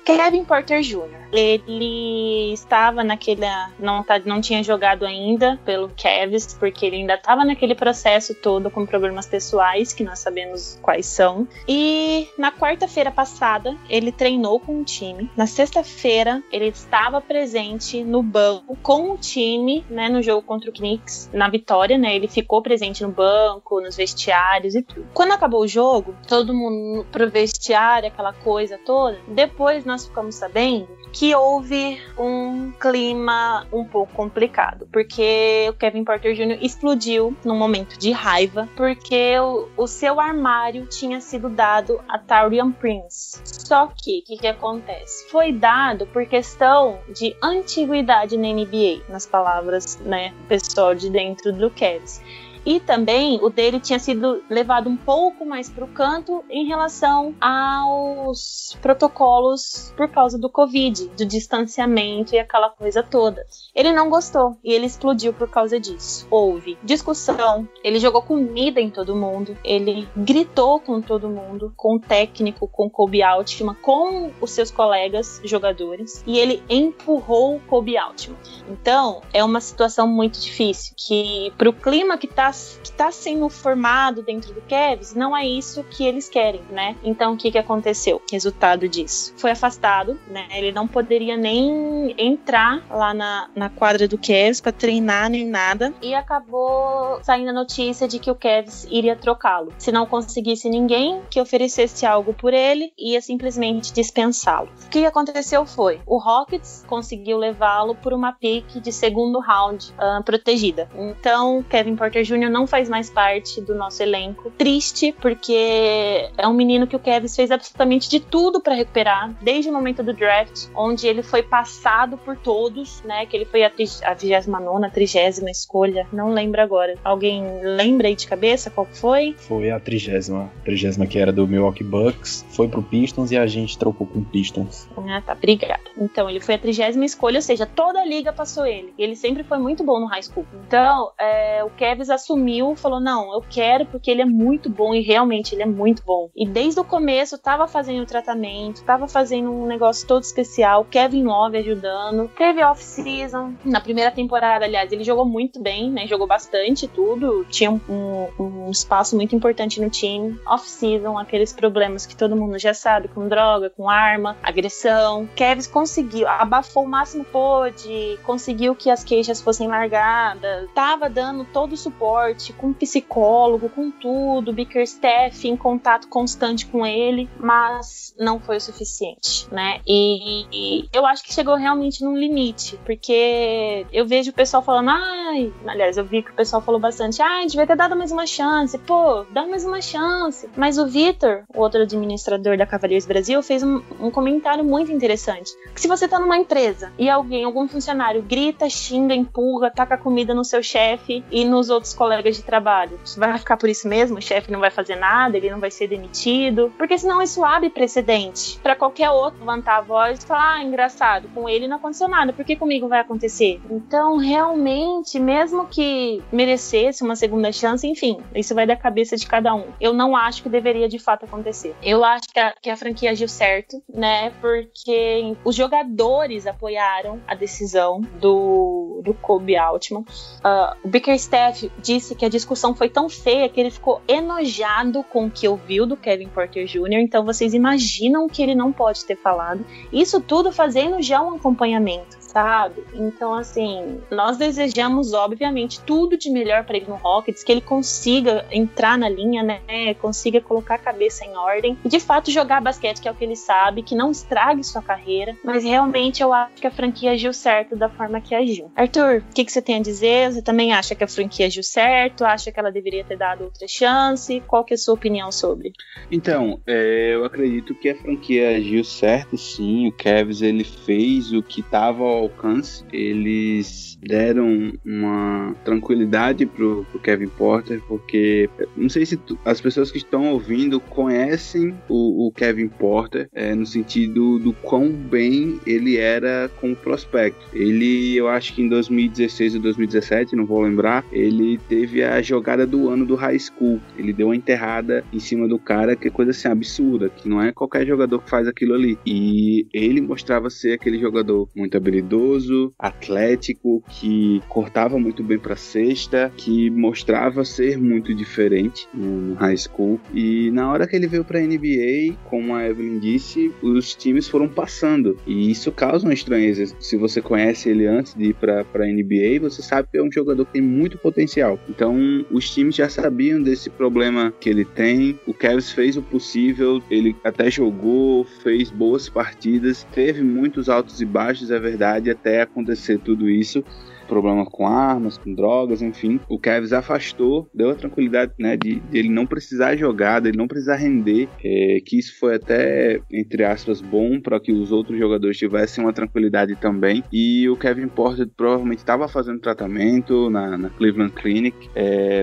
Kevin 0.03 0.43
Porter 0.43 0.81
Jr. 0.81 1.29
Ele 1.31 2.53
estava 2.53 3.03
naquele. 3.03 3.45
Não, 3.77 4.03
tá, 4.03 4.17
não 4.17 4.41
tinha 4.41 4.63
jogado 4.63 5.05
ainda 5.05 5.59
pelo 5.63 5.89
Cavs, 5.89 6.57
porque 6.59 6.87
ele 6.87 6.95
ainda 6.95 7.13
estava 7.13 7.45
naquele 7.45 7.75
processo 7.75 8.33
todo 8.33 8.71
com 8.71 8.83
problemas 8.83 9.27
pessoais, 9.27 9.93
que 9.93 10.03
nós 10.03 10.17
sabemos 10.17 10.79
quais 10.81 11.05
são. 11.05 11.47
E 11.67 12.27
na 12.39 12.51
quarta-feira 12.51 13.11
passada, 13.11 13.77
ele 13.87 14.11
treinou 14.11 14.59
com 14.59 14.81
o 14.81 14.83
time. 14.83 15.29
Na 15.37 15.45
sexta-feira, 15.45 16.41
ele 16.51 16.69
estava 16.69 17.21
presente 17.21 18.03
no 18.03 18.23
banco 18.23 18.75
com 18.81 19.11
o 19.11 19.17
time, 19.19 19.85
né, 19.87 20.09
no 20.09 20.23
jogo 20.23 20.41
contra 20.41 20.71
o 20.71 20.73
Knicks, 20.73 21.29
na 21.31 21.47
vitória, 21.47 21.95
né? 21.95 22.15
Ele 22.15 22.27
ficou 22.27 22.63
presente 22.63 23.03
no 23.03 23.11
banco 23.11 23.50
banco, 23.51 23.81
nos 23.81 23.95
vestiários 23.95 24.75
e 24.75 24.81
tudo. 24.81 25.07
Quando 25.13 25.31
acabou 25.31 25.61
o 25.61 25.67
jogo, 25.67 26.15
todo 26.27 26.53
mundo 26.53 27.05
pro 27.11 27.29
vestiário, 27.29 28.07
aquela 28.07 28.33
coisa 28.33 28.77
toda, 28.85 29.19
depois 29.27 29.85
nós 29.85 30.05
ficamos 30.05 30.35
sabendo 30.35 30.87
que 31.11 31.35
houve 31.35 32.01
um 32.17 32.71
clima 32.71 33.67
um 33.71 33.83
pouco 33.83 34.13
complicado, 34.13 34.87
porque 34.91 35.67
o 35.69 35.73
Kevin 35.73 36.03
Porter 36.03 36.33
Jr. 36.33 36.57
explodiu 36.61 37.35
num 37.43 37.57
momento 37.57 37.97
de 37.99 38.11
raiva, 38.11 38.69
porque 38.75 39.37
o, 39.39 39.67
o 39.75 39.87
seu 39.87 40.19
armário 40.19 40.85
tinha 40.87 41.19
sido 41.19 41.49
dado 41.49 41.99
a 42.07 42.17
Taurian 42.17 42.71
Prince. 42.71 43.41
Só 43.43 43.87
que, 43.87 44.19
o 44.19 44.23
que, 44.23 44.37
que 44.37 44.47
acontece? 44.47 45.29
Foi 45.29 45.51
dado 45.51 46.07
por 46.07 46.25
questão 46.25 46.99
de 47.13 47.35
antiguidade 47.43 48.37
na 48.37 48.47
NBA, 48.47 49.03
nas 49.09 49.25
palavras, 49.25 49.97
né, 49.99 50.33
pessoal 50.47 50.95
de 50.95 51.09
dentro 51.09 51.51
do 51.51 51.69
Cavs. 51.69 52.21
E 52.65 52.79
também 52.79 53.39
o 53.41 53.49
dele 53.49 53.79
tinha 53.79 53.99
sido 53.99 54.43
levado 54.49 54.89
um 54.89 54.97
pouco 54.97 55.45
mais 55.45 55.69
para 55.69 55.85
o 55.85 55.87
canto 55.87 56.43
em 56.49 56.67
relação 56.67 57.33
aos 57.41 58.77
protocolos 58.81 59.93
por 59.97 60.07
causa 60.09 60.37
do 60.37 60.49
Covid, 60.49 61.07
do 61.09 61.25
distanciamento 61.25 62.35
e 62.35 62.39
aquela 62.39 62.69
coisa 62.69 63.01
toda. 63.01 63.45
Ele 63.73 63.91
não 63.91 64.09
gostou 64.09 64.57
e 64.63 64.73
ele 64.73 64.85
explodiu 64.85 65.33
por 65.33 65.49
causa 65.49 65.79
disso. 65.79 66.27
Houve 66.29 66.77
discussão, 66.83 67.67
ele 67.83 67.99
jogou 67.99 68.21
comida 68.21 68.79
em 68.79 68.89
todo 68.89 69.15
mundo, 69.15 69.57
ele 69.63 70.07
gritou 70.15 70.79
com 70.79 71.01
todo 71.01 71.29
mundo, 71.29 71.73
com 71.75 71.95
o 71.95 71.99
técnico, 71.99 72.67
com 72.67 72.89
Kobe 72.89 73.23
Altman, 73.23 73.75
com 73.75 74.31
os 74.39 74.51
seus 74.51 74.69
colegas 74.69 75.41
jogadores 75.43 76.23
e 76.27 76.37
ele 76.37 76.63
empurrou 76.69 77.55
o 77.55 77.59
Kobe 77.61 77.97
Altman. 77.97 78.37
Então 78.69 79.21
é 79.33 79.43
uma 79.43 79.61
situação 79.61 80.07
muito 80.07 80.39
difícil 80.39 80.93
que 80.95 81.51
para 81.57 81.69
o 81.69 81.73
clima 81.73 82.17
que 82.17 82.27
está 82.27 82.50
tá, 82.51 82.81
que 82.83 82.91
tá 82.91 83.11
sendo 83.11 83.49
formado 83.49 84.21
dentro 84.21 84.53
do 84.53 84.61
Cavs 84.61 85.13
não 85.13 85.35
é 85.35 85.45
isso 85.45 85.83
que 85.83 86.05
eles 86.05 86.29
querem, 86.29 86.61
né? 86.69 86.95
Então 87.03 87.33
o 87.33 87.37
que 87.37 87.51
que 87.51 87.57
aconteceu? 87.57 88.21
Resultado 88.31 88.87
disso. 88.87 89.33
Foi 89.37 89.51
afastado, 89.51 90.19
né? 90.27 90.47
Ele 90.51 90.71
não 90.71 90.87
poderia 90.87 91.37
nem 91.37 92.13
entrar 92.17 92.83
lá 92.89 93.13
na, 93.13 93.49
na 93.55 93.69
quadra 93.69 94.07
do 94.07 94.17
Cavs 94.17 94.61
para 94.61 94.71
treinar 94.71 95.29
nem 95.29 95.45
nada. 95.45 95.93
E 96.01 96.13
acabou 96.13 97.19
saindo 97.23 97.49
a 97.49 97.53
notícia 97.53 98.07
de 98.07 98.19
que 98.19 98.31
o 98.31 98.35
Cavs 98.35 98.87
iria 98.89 99.15
trocá-lo. 99.15 99.73
Se 99.77 99.91
não 99.91 100.05
conseguisse 100.05 100.69
ninguém 100.69 101.21
que 101.29 101.39
oferecesse 101.39 102.05
algo 102.05 102.33
por 102.33 102.53
ele, 102.53 102.91
ia 102.97 103.21
simplesmente 103.21 103.93
dispensá-lo. 103.93 104.69
O 104.85 104.89
que 104.89 105.05
aconteceu 105.05 105.65
foi: 105.65 105.99
o 106.05 106.17
Rockets 106.17 106.85
conseguiu 106.87 107.37
levá-lo 107.37 107.95
por 107.95 108.13
uma 108.13 108.33
pick 108.33 108.79
de 108.79 108.91
segundo 108.91 109.39
round 109.39 109.93
uh, 109.93 110.23
protegida. 110.23 110.89
Então, 110.95 111.63
Kevin 111.63 111.95
Porter 111.95 112.23
Jr. 112.23 112.40
não 112.49 112.65
faz 112.67 112.89
mais 112.89 113.09
parte 113.09 113.61
do 113.61 113.75
nosso 113.75 114.01
elenco. 114.01 114.51
Triste, 114.57 115.13
porque 115.21 116.29
é 116.37 116.47
um 116.47 116.53
menino 116.53 116.87
que 116.87 116.95
o 116.95 116.99
Kevin 116.99 117.27
fez 117.27 117.51
absolutamente 117.51 118.09
de 118.09 118.19
tudo 118.19 118.61
para 118.61 118.73
recuperar, 118.73 119.33
desde 119.41 119.69
o 119.69 119.73
momento 119.73 120.03
do 120.03 120.13
draft, 120.13 120.67
onde 120.75 121.07
ele 121.07 121.23
foi 121.23 121.43
passado 121.43 122.17
por 122.17 122.37
todos, 122.37 123.01
né? 123.03 123.25
Que 123.25 123.37
ele 123.37 123.45
foi 123.45 123.63
a, 123.63 123.69
29, 123.69 124.91
30 124.91 125.49
escolha, 125.51 126.07
não 126.11 126.29
lembro 126.29 126.61
agora. 126.61 126.95
Alguém 127.03 127.43
lembra 127.63 128.07
aí 128.07 128.15
de 128.15 128.27
cabeça 128.27 128.69
qual 128.69 128.85
foi? 128.85 129.35
Foi 129.37 129.71
a 129.71 129.79
30, 129.79 130.49
30 130.63 131.07
que 131.07 131.19
era 131.19 131.31
do 131.31 131.47
Milwaukee 131.47 131.83
Bucks, 131.83 132.45
foi 132.49 132.67
pro 132.67 132.81
Pistons 132.81 133.31
e 133.31 133.37
a 133.37 133.45
gente 133.47 133.77
trocou 133.77 134.07
com 134.07 134.19
o 134.19 134.25
Pistons. 134.25 134.87
Ah, 135.09 135.21
tá, 135.21 135.33
obrigada. 135.33 135.81
Então, 135.97 136.29
ele 136.29 136.39
foi 136.39 136.55
a 136.55 136.57
30 136.57 137.03
escolha, 137.05 137.37
ou 137.37 137.41
seja, 137.41 137.65
toda 137.65 137.99
a 137.99 138.05
liga 138.05 138.31
passou 138.31 138.65
ele. 138.65 138.93
E 138.97 139.03
ele 139.03 139.15
sempre 139.15 139.43
foi 139.43 139.57
muito 139.57 139.83
bom 139.83 139.99
no 139.99 140.05
high 140.05 140.23
school. 140.23 140.45
Então, 140.67 141.11
é, 141.19 141.63
o 141.63 141.69
Kevs 141.71 142.09
assumiu, 142.09 142.30
falou: 142.75 142.99
não, 142.99 143.33
eu 143.33 143.43
quero 143.49 143.85
porque 143.85 144.09
ele 144.09 144.21
é 144.21 144.25
muito 144.25 144.69
bom 144.69 144.93
e 144.93 145.01
realmente 145.01 145.55
ele 145.55 145.63
é 145.63 145.65
muito 145.65 146.03
bom. 146.03 146.29
E 146.35 146.47
desde 146.47 146.79
o 146.79 146.83
começo 146.83 147.37
tava 147.37 147.67
fazendo 147.67 148.03
o 148.03 148.05
tratamento, 148.05 148.83
tava 148.83 149.07
fazendo 149.07 149.51
um 149.51 149.65
negócio 149.65 150.07
todo 150.07 150.23
especial. 150.23 150.85
Kevin 150.85 151.23
Love 151.23 151.57
ajudando. 151.57 152.29
Teve 152.37 152.63
off-season. 152.63 153.53
Na 153.65 153.81
primeira 153.81 154.11
temporada, 154.11 154.65
aliás, 154.65 154.91
ele 154.91 155.03
jogou 155.03 155.25
muito 155.25 155.61
bem, 155.61 155.89
né? 155.91 156.07
Jogou 156.07 156.27
bastante 156.27 156.87
tudo. 156.87 157.45
Tinha 157.49 157.71
um, 157.71 157.79
um, 157.89 158.65
um 158.67 158.71
espaço 158.71 159.15
muito 159.15 159.35
importante 159.35 159.81
no 159.81 159.89
time. 159.89 160.39
Off-season, 160.45 161.17
aqueles 161.17 161.53
problemas 161.53 162.05
que 162.05 162.15
todo 162.15 162.35
mundo 162.35 162.57
já 162.57 162.73
sabe, 162.73 163.07
com 163.07 163.27
droga, 163.27 163.69
com 163.69 163.89
arma, 163.89 164.37
agressão. 164.43 165.27
Kevs 165.35 165.67
conseguiu, 165.67 166.27
abafou 166.27 166.83
o 166.83 166.87
máximo 166.87 167.23
pôde, 167.23 168.19
conseguiu 168.23 168.75
que 168.75 168.89
as 168.89 169.03
queixas 169.03 169.41
fossem 169.41 169.67
largadas, 169.67 170.69
tava 170.73 171.09
dando 171.09 171.45
todo 171.45 171.73
o 171.73 171.77
suporte, 171.77 172.20
com 172.57 172.73
psicólogo, 172.73 173.69
com 173.69 173.91
tudo, 173.91 174.53
Bickerstaff 174.53 175.47
em 175.47 175.57
contato 175.57 176.07
constante 176.07 176.65
com 176.65 176.85
ele, 176.85 177.29
mas 177.39 178.13
não 178.17 178.39
foi 178.39 178.57
o 178.57 178.61
suficiente, 178.61 179.47
né? 179.51 179.79
E, 179.87 180.45
e, 180.51 180.89
eu 180.93 181.05
acho 181.05 181.23
que 181.23 181.33
chegou 181.33 181.55
realmente 181.55 182.03
num 182.03 182.17
limite, 182.17 182.79
porque 182.85 183.85
eu 183.91 184.05
vejo 184.05 184.31
o 184.31 184.33
pessoal 184.33 184.61
falando, 184.63 184.89
ai, 184.89 185.51
aliás, 185.65 185.97
eu 185.97 186.05
vi 186.05 186.21
que 186.21 186.31
o 186.31 186.35
pessoal 186.35 186.61
falou 186.61 186.79
bastante, 186.79 187.21
ai, 187.21 187.47
devia 187.47 187.67
ter 187.67 187.75
dado 187.75 187.95
mais 187.95 188.11
uma 188.11 188.25
chance, 188.25 188.77
pô, 188.77 189.25
dá 189.31 189.45
mais 189.45 189.65
uma 189.65 189.81
chance. 189.81 190.49
Mas 190.55 190.77
o 190.77 190.87
Vitor, 190.87 191.43
o 191.53 191.61
outro 191.61 191.81
administrador 191.81 192.57
da 192.57 192.65
Cavaliers 192.65 193.05
Brasil, 193.05 193.41
fez 193.41 193.63
um, 193.63 193.81
um 193.99 194.11
comentário 194.11 194.63
muito 194.63 194.91
interessante. 194.91 195.51
Que 195.73 195.81
se 195.81 195.87
você 195.87 196.07
tá 196.07 196.19
numa 196.19 196.37
empresa 196.37 196.91
e 196.97 197.09
alguém, 197.09 197.43
algum 197.43 197.67
funcionário 197.67 198.21
grita, 198.21 198.69
xinga, 198.69 199.13
empurra, 199.13 199.71
taca 199.71 199.97
comida 199.97 200.33
no 200.33 200.43
seu 200.43 200.61
chefe 200.61 201.23
e 201.31 201.45
nos 201.45 201.69
outros 201.69 201.93
colegas 201.93 202.10
de 202.19 202.43
trabalho, 202.43 202.99
vai 203.17 203.37
ficar 203.37 203.57
por 203.57 203.69
isso 203.69 203.87
mesmo? 203.87 204.17
O 204.17 204.21
chefe 204.21 204.51
não 204.51 204.59
vai 204.59 204.69
fazer 204.69 204.95
nada, 204.95 205.37
ele 205.37 205.49
não 205.49 205.59
vai 205.59 205.71
ser 205.71 205.87
demitido? 205.87 206.73
Porque 206.77 206.97
senão 206.97 207.21
isso 207.21 207.43
abre 207.43 207.69
precedente 207.69 208.59
para 208.61 208.75
qualquer 208.75 209.09
outro 209.09 209.39
levantar 209.39 209.77
a 209.77 209.81
voz 209.81 210.23
e 210.23 210.27
falar: 210.27 210.55
ah, 210.55 210.63
engraçado, 210.63 211.29
com 211.33 211.47
ele 211.47 211.67
não 211.67 211.77
aconteceu 211.77 212.07
nada, 212.07 212.33
por 212.33 212.43
que 212.43 212.55
comigo 212.55 212.87
vai 212.87 212.99
acontecer? 212.99 213.61
Então, 213.69 214.17
realmente, 214.17 215.19
mesmo 215.19 215.67
que 215.67 216.21
merecesse 216.31 217.03
uma 217.03 217.15
segunda 217.15 217.51
chance, 217.51 217.87
enfim, 217.87 218.17
isso 218.35 218.53
vai 218.53 218.65
da 218.65 218.75
cabeça 218.75 219.15
de 219.15 219.27
cada 219.27 219.53
um. 219.53 219.67
Eu 219.79 219.93
não 219.93 220.15
acho 220.15 220.43
que 220.43 220.49
deveria 220.49 220.89
de 220.89 220.99
fato 220.99 221.25
acontecer. 221.25 221.75
Eu 221.81 222.03
acho 222.03 222.27
que 222.33 222.39
a, 222.39 222.53
que 222.61 222.69
a 222.69 222.77
franquia 222.77 223.11
agiu 223.11 223.27
certo, 223.27 223.81
né? 223.93 224.31
Porque 224.41 225.35
os 225.43 225.55
jogadores 225.55 226.47
apoiaram 226.47 227.19
a 227.27 227.35
decisão 227.35 228.01
do, 228.19 229.01
do 229.03 229.13
Kobe 229.13 229.55
Altman. 229.55 230.01
Uh, 230.01 230.75
o 230.83 230.87
Bickerstaff 230.87 231.71
disse 231.79 232.00
que 232.15 232.25
a 232.25 232.29
discussão 232.29 232.75
foi 232.75 232.89
tão 232.89 233.09
feia 233.09 233.49
que 233.49 233.59
ele 233.59 233.71
ficou 233.71 234.01
enojado 234.07 235.03
com 235.03 235.25
o 235.25 235.31
que 235.31 235.47
ouviu 235.47 235.85
do 235.85 235.97
Kevin 235.97 236.27
Porter 236.27 236.65
Jr. 236.65 236.99
Então 236.99 237.25
vocês 237.25 237.53
imaginam 237.53 238.27
que 238.27 238.41
ele 238.41 238.55
não 238.55 238.71
pode 238.71 239.05
ter 239.05 239.15
falado. 239.15 239.65
Isso 239.91 240.19
tudo 240.21 240.51
fazendo 240.51 241.01
já 241.01 241.21
um 241.21 241.35
acompanhamento 241.35 242.20
sabe? 242.31 242.83
Então, 242.93 243.33
assim, 243.33 243.99
nós 244.09 244.37
desejamos, 244.37 245.13
obviamente, 245.13 245.81
tudo 245.81 246.17
de 246.17 246.29
melhor 246.29 246.63
para 246.63 246.77
ele 246.77 246.87
no 246.87 246.95
Rockets, 246.95 247.43
que 247.43 247.51
ele 247.51 247.61
consiga 247.61 248.45
entrar 248.51 248.97
na 248.97 249.09
linha, 249.09 249.43
né? 249.43 249.93
Consiga 249.95 250.39
colocar 250.41 250.75
a 250.75 250.79
cabeça 250.79 251.25
em 251.25 251.35
ordem 251.35 251.77
e, 251.83 251.89
de 251.89 251.99
fato, 251.99 252.31
jogar 252.31 252.61
basquete, 252.61 253.01
que 253.01 253.07
é 253.07 253.11
o 253.11 253.15
que 253.15 253.23
ele 253.23 253.35
sabe, 253.35 253.83
que 253.83 253.95
não 253.95 254.11
estrague 254.11 254.63
sua 254.63 254.81
carreira. 254.81 255.35
Mas 255.43 255.63
realmente 255.63 256.21
eu 256.23 256.33
acho 256.33 256.55
que 256.55 256.67
a 256.67 256.71
franquia 256.71 257.11
agiu 257.11 257.33
certo 257.33 257.75
da 257.75 257.89
forma 257.89 258.21
que 258.21 258.33
agiu. 258.33 258.71
Arthur, 258.75 259.23
o 259.29 259.33
que, 259.33 259.45
que 259.45 259.51
você 259.51 259.61
tem 259.61 259.75
a 259.75 259.81
dizer? 259.81 260.31
Você 260.31 260.41
também 260.41 260.73
acha 260.73 260.95
que 260.95 261.03
a 261.03 261.07
franquia 261.07 261.47
agiu 261.47 261.63
certo? 261.63 262.23
Acha 262.23 262.51
que 262.51 262.59
ela 262.59 262.71
deveria 262.71 263.03
ter 263.03 263.17
dado 263.17 263.43
outra 263.45 263.67
chance? 263.67 264.41
Qual 264.47 264.63
que 264.63 264.73
é 264.73 264.75
a 264.75 264.77
sua 264.77 264.93
opinião 264.93 265.31
sobre? 265.31 265.73
Então, 266.11 266.59
é, 266.65 267.13
eu 267.13 267.25
acredito 267.25 267.75
que 267.75 267.89
a 267.89 267.95
franquia 267.95 268.57
agiu 268.57 268.83
certo, 268.83 269.37
sim. 269.37 269.87
O 269.87 269.91
Kevs 269.91 270.41
ele 270.41 270.63
fez 270.63 271.31
o 271.33 271.41
que 271.41 271.61
estava 271.61 272.03
alcance, 272.21 272.85
eles 272.91 273.90
deram 274.01 274.73
uma 274.85 275.55
tranquilidade 275.63 276.45
pro, 276.45 276.85
pro 276.89 276.99
Kevin 276.99 277.27
Porter, 277.27 277.81
porque 277.87 278.49
não 278.75 278.89
sei 278.89 279.05
se 279.05 279.17
tu, 279.17 279.37
as 279.45 279.61
pessoas 279.61 279.91
que 279.91 279.97
estão 279.97 280.31
ouvindo 280.31 280.79
conhecem 280.79 281.75
o, 281.87 282.27
o 282.27 282.31
Kevin 282.31 282.67
Porter 282.67 283.29
é, 283.33 283.53
no 283.55 283.65
sentido 283.65 284.39
do 284.39 284.53
quão 284.53 284.89
bem 284.91 285.59
ele 285.65 285.97
era 285.97 286.49
como 286.59 286.75
prospecto. 286.75 287.45
Ele, 287.53 288.15
eu 288.15 288.27
acho 288.27 288.53
que 288.53 288.61
em 288.61 288.69
2016 288.69 289.55
ou 289.55 289.61
2017, 289.61 290.35
não 290.35 290.45
vou 290.45 290.61
lembrar, 290.61 291.05
ele 291.11 291.59
teve 291.69 292.03
a 292.03 292.21
jogada 292.21 292.65
do 292.65 292.89
ano 292.89 293.05
do 293.05 293.15
high 293.15 293.39
school. 293.39 293.79
Ele 293.97 294.13
deu 294.13 294.27
uma 294.27 294.35
enterrada 294.35 295.03
em 295.13 295.19
cima 295.19 295.47
do 295.47 295.59
cara, 295.59 295.95
que 295.95 296.07
é 296.07 296.11
coisa 296.11 296.31
assim 296.31 296.47
absurda, 296.47 297.09
que 297.09 297.27
não 297.27 297.41
é 297.41 297.51
qualquer 297.51 297.85
jogador 297.85 298.19
que 298.19 298.29
faz 298.29 298.47
aquilo 298.47 298.73
ali. 298.73 298.97
E 299.05 299.67
ele 299.73 300.01
mostrava 300.01 300.49
ser 300.49 300.73
aquele 300.73 300.99
jogador 300.99 301.47
muito 301.55 301.77
habilidoso 301.77 302.01
habilidoso, 302.01 302.73
atlético, 302.77 303.83
que 303.91 304.41
cortava 304.47 304.97
muito 304.97 305.23
bem 305.23 305.37
para 305.37 305.55
cesta, 305.55 306.31
que 306.35 306.69
mostrava 306.69 307.43
ser 307.43 307.77
muito 307.77 308.13
diferente 308.13 308.87
no 308.93 309.35
high 309.35 309.57
school. 309.57 309.99
E 310.13 310.49
na 310.51 310.71
hora 310.71 310.87
que 310.87 310.95
ele 310.95 311.07
veio 311.07 311.23
para 311.23 311.39
NBA, 311.39 312.15
como 312.25 312.55
a 312.55 312.67
Evelyn 312.67 312.99
disse, 312.99 313.53
os 313.61 313.93
times 313.93 314.27
foram 314.27 314.47
passando 314.47 315.17
e 315.25 315.51
isso 315.51 315.71
causa 315.71 316.05
uma 316.05 316.13
estranheza. 316.13 316.75
Se 316.79 316.97
você 316.97 317.21
conhece 317.21 317.69
ele 317.69 317.85
antes 317.85 318.13
de 318.13 318.25
ir 318.25 318.33
para 318.33 318.87
NBA, 318.87 319.39
você 319.41 319.61
sabe 319.61 319.89
que 319.91 319.97
é 319.97 320.03
um 320.03 320.11
jogador 320.11 320.45
que 320.45 320.53
tem 320.53 320.61
muito 320.61 320.97
potencial. 320.97 321.59
Então 321.69 322.25
os 322.31 322.49
times 322.49 322.75
já 322.75 322.89
sabiam 322.89 323.41
desse 323.41 323.69
problema 323.69 324.33
que 324.39 324.49
ele 324.49 324.65
tem. 324.65 325.19
O 325.27 325.33
Cavs 325.33 325.71
fez 325.71 325.97
o 325.97 326.01
possível, 326.01 326.81
ele 326.89 327.15
até 327.23 327.49
jogou, 327.51 328.23
fez 328.43 328.69
boas 328.69 329.09
partidas, 329.09 329.85
teve 329.93 330.23
muitos 330.23 330.69
altos 330.69 331.01
e 331.01 331.05
baixos, 331.05 331.51
é 331.51 331.59
verdade 331.59 332.09
até 332.09 332.41
acontecer 332.41 332.99
tudo 332.99 333.29
isso 333.29 333.63
problema 334.11 334.45
com 334.45 334.67
armas, 334.67 335.17
com 335.17 335.33
drogas, 335.33 335.81
enfim. 335.81 336.19
O 336.27 336.37
Cavs 336.37 336.73
afastou, 336.73 337.47
deu 337.53 337.69
a 337.69 337.75
tranquilidade, 337.75 338.33
né, 338.37 338.57
de, 338.57 338.81
de 338.81 338.97
ele 338.97 339.07
não 339.07 339.25
precisar 339.25 339.77
jogar, 339.77 340.19
de 340.19 340.27
ele 340.27 340.37
não 340.37 340.49
precisar 340.49 340.75
render, 340.75 341.29
é, 341.41 341.79
que 341.85 341.97
isso 341.97 342.19
foi 342.19 342.35
até, 342.35 342.99
entre 343.09 343.45
aspas, 343.45 343.79
bom 343.79 344.19
para 344.19 344.37
que 344.37 344.51
os 344.51 344.69
outros 344.69 344.99
jogadores 344.99 345.37
tivessem 345.37 345.81
uma 345.81 345.93
tranquilidade 345.93 346.57
também. 346.57 347.01
E 347.11 347.47
o 347.47 347.55
Kevin 347.55 347.87
Porter 347.87 348.27
provavelmente 348.35 348.79
estava 348.79 349.07
fazendo 349.07 349.39
tratamento 349.39 350.29
na, 350.29 350.57
na 350.57 350.69
Cleveland 350.69 351.13
Clinic, 351.13 351.69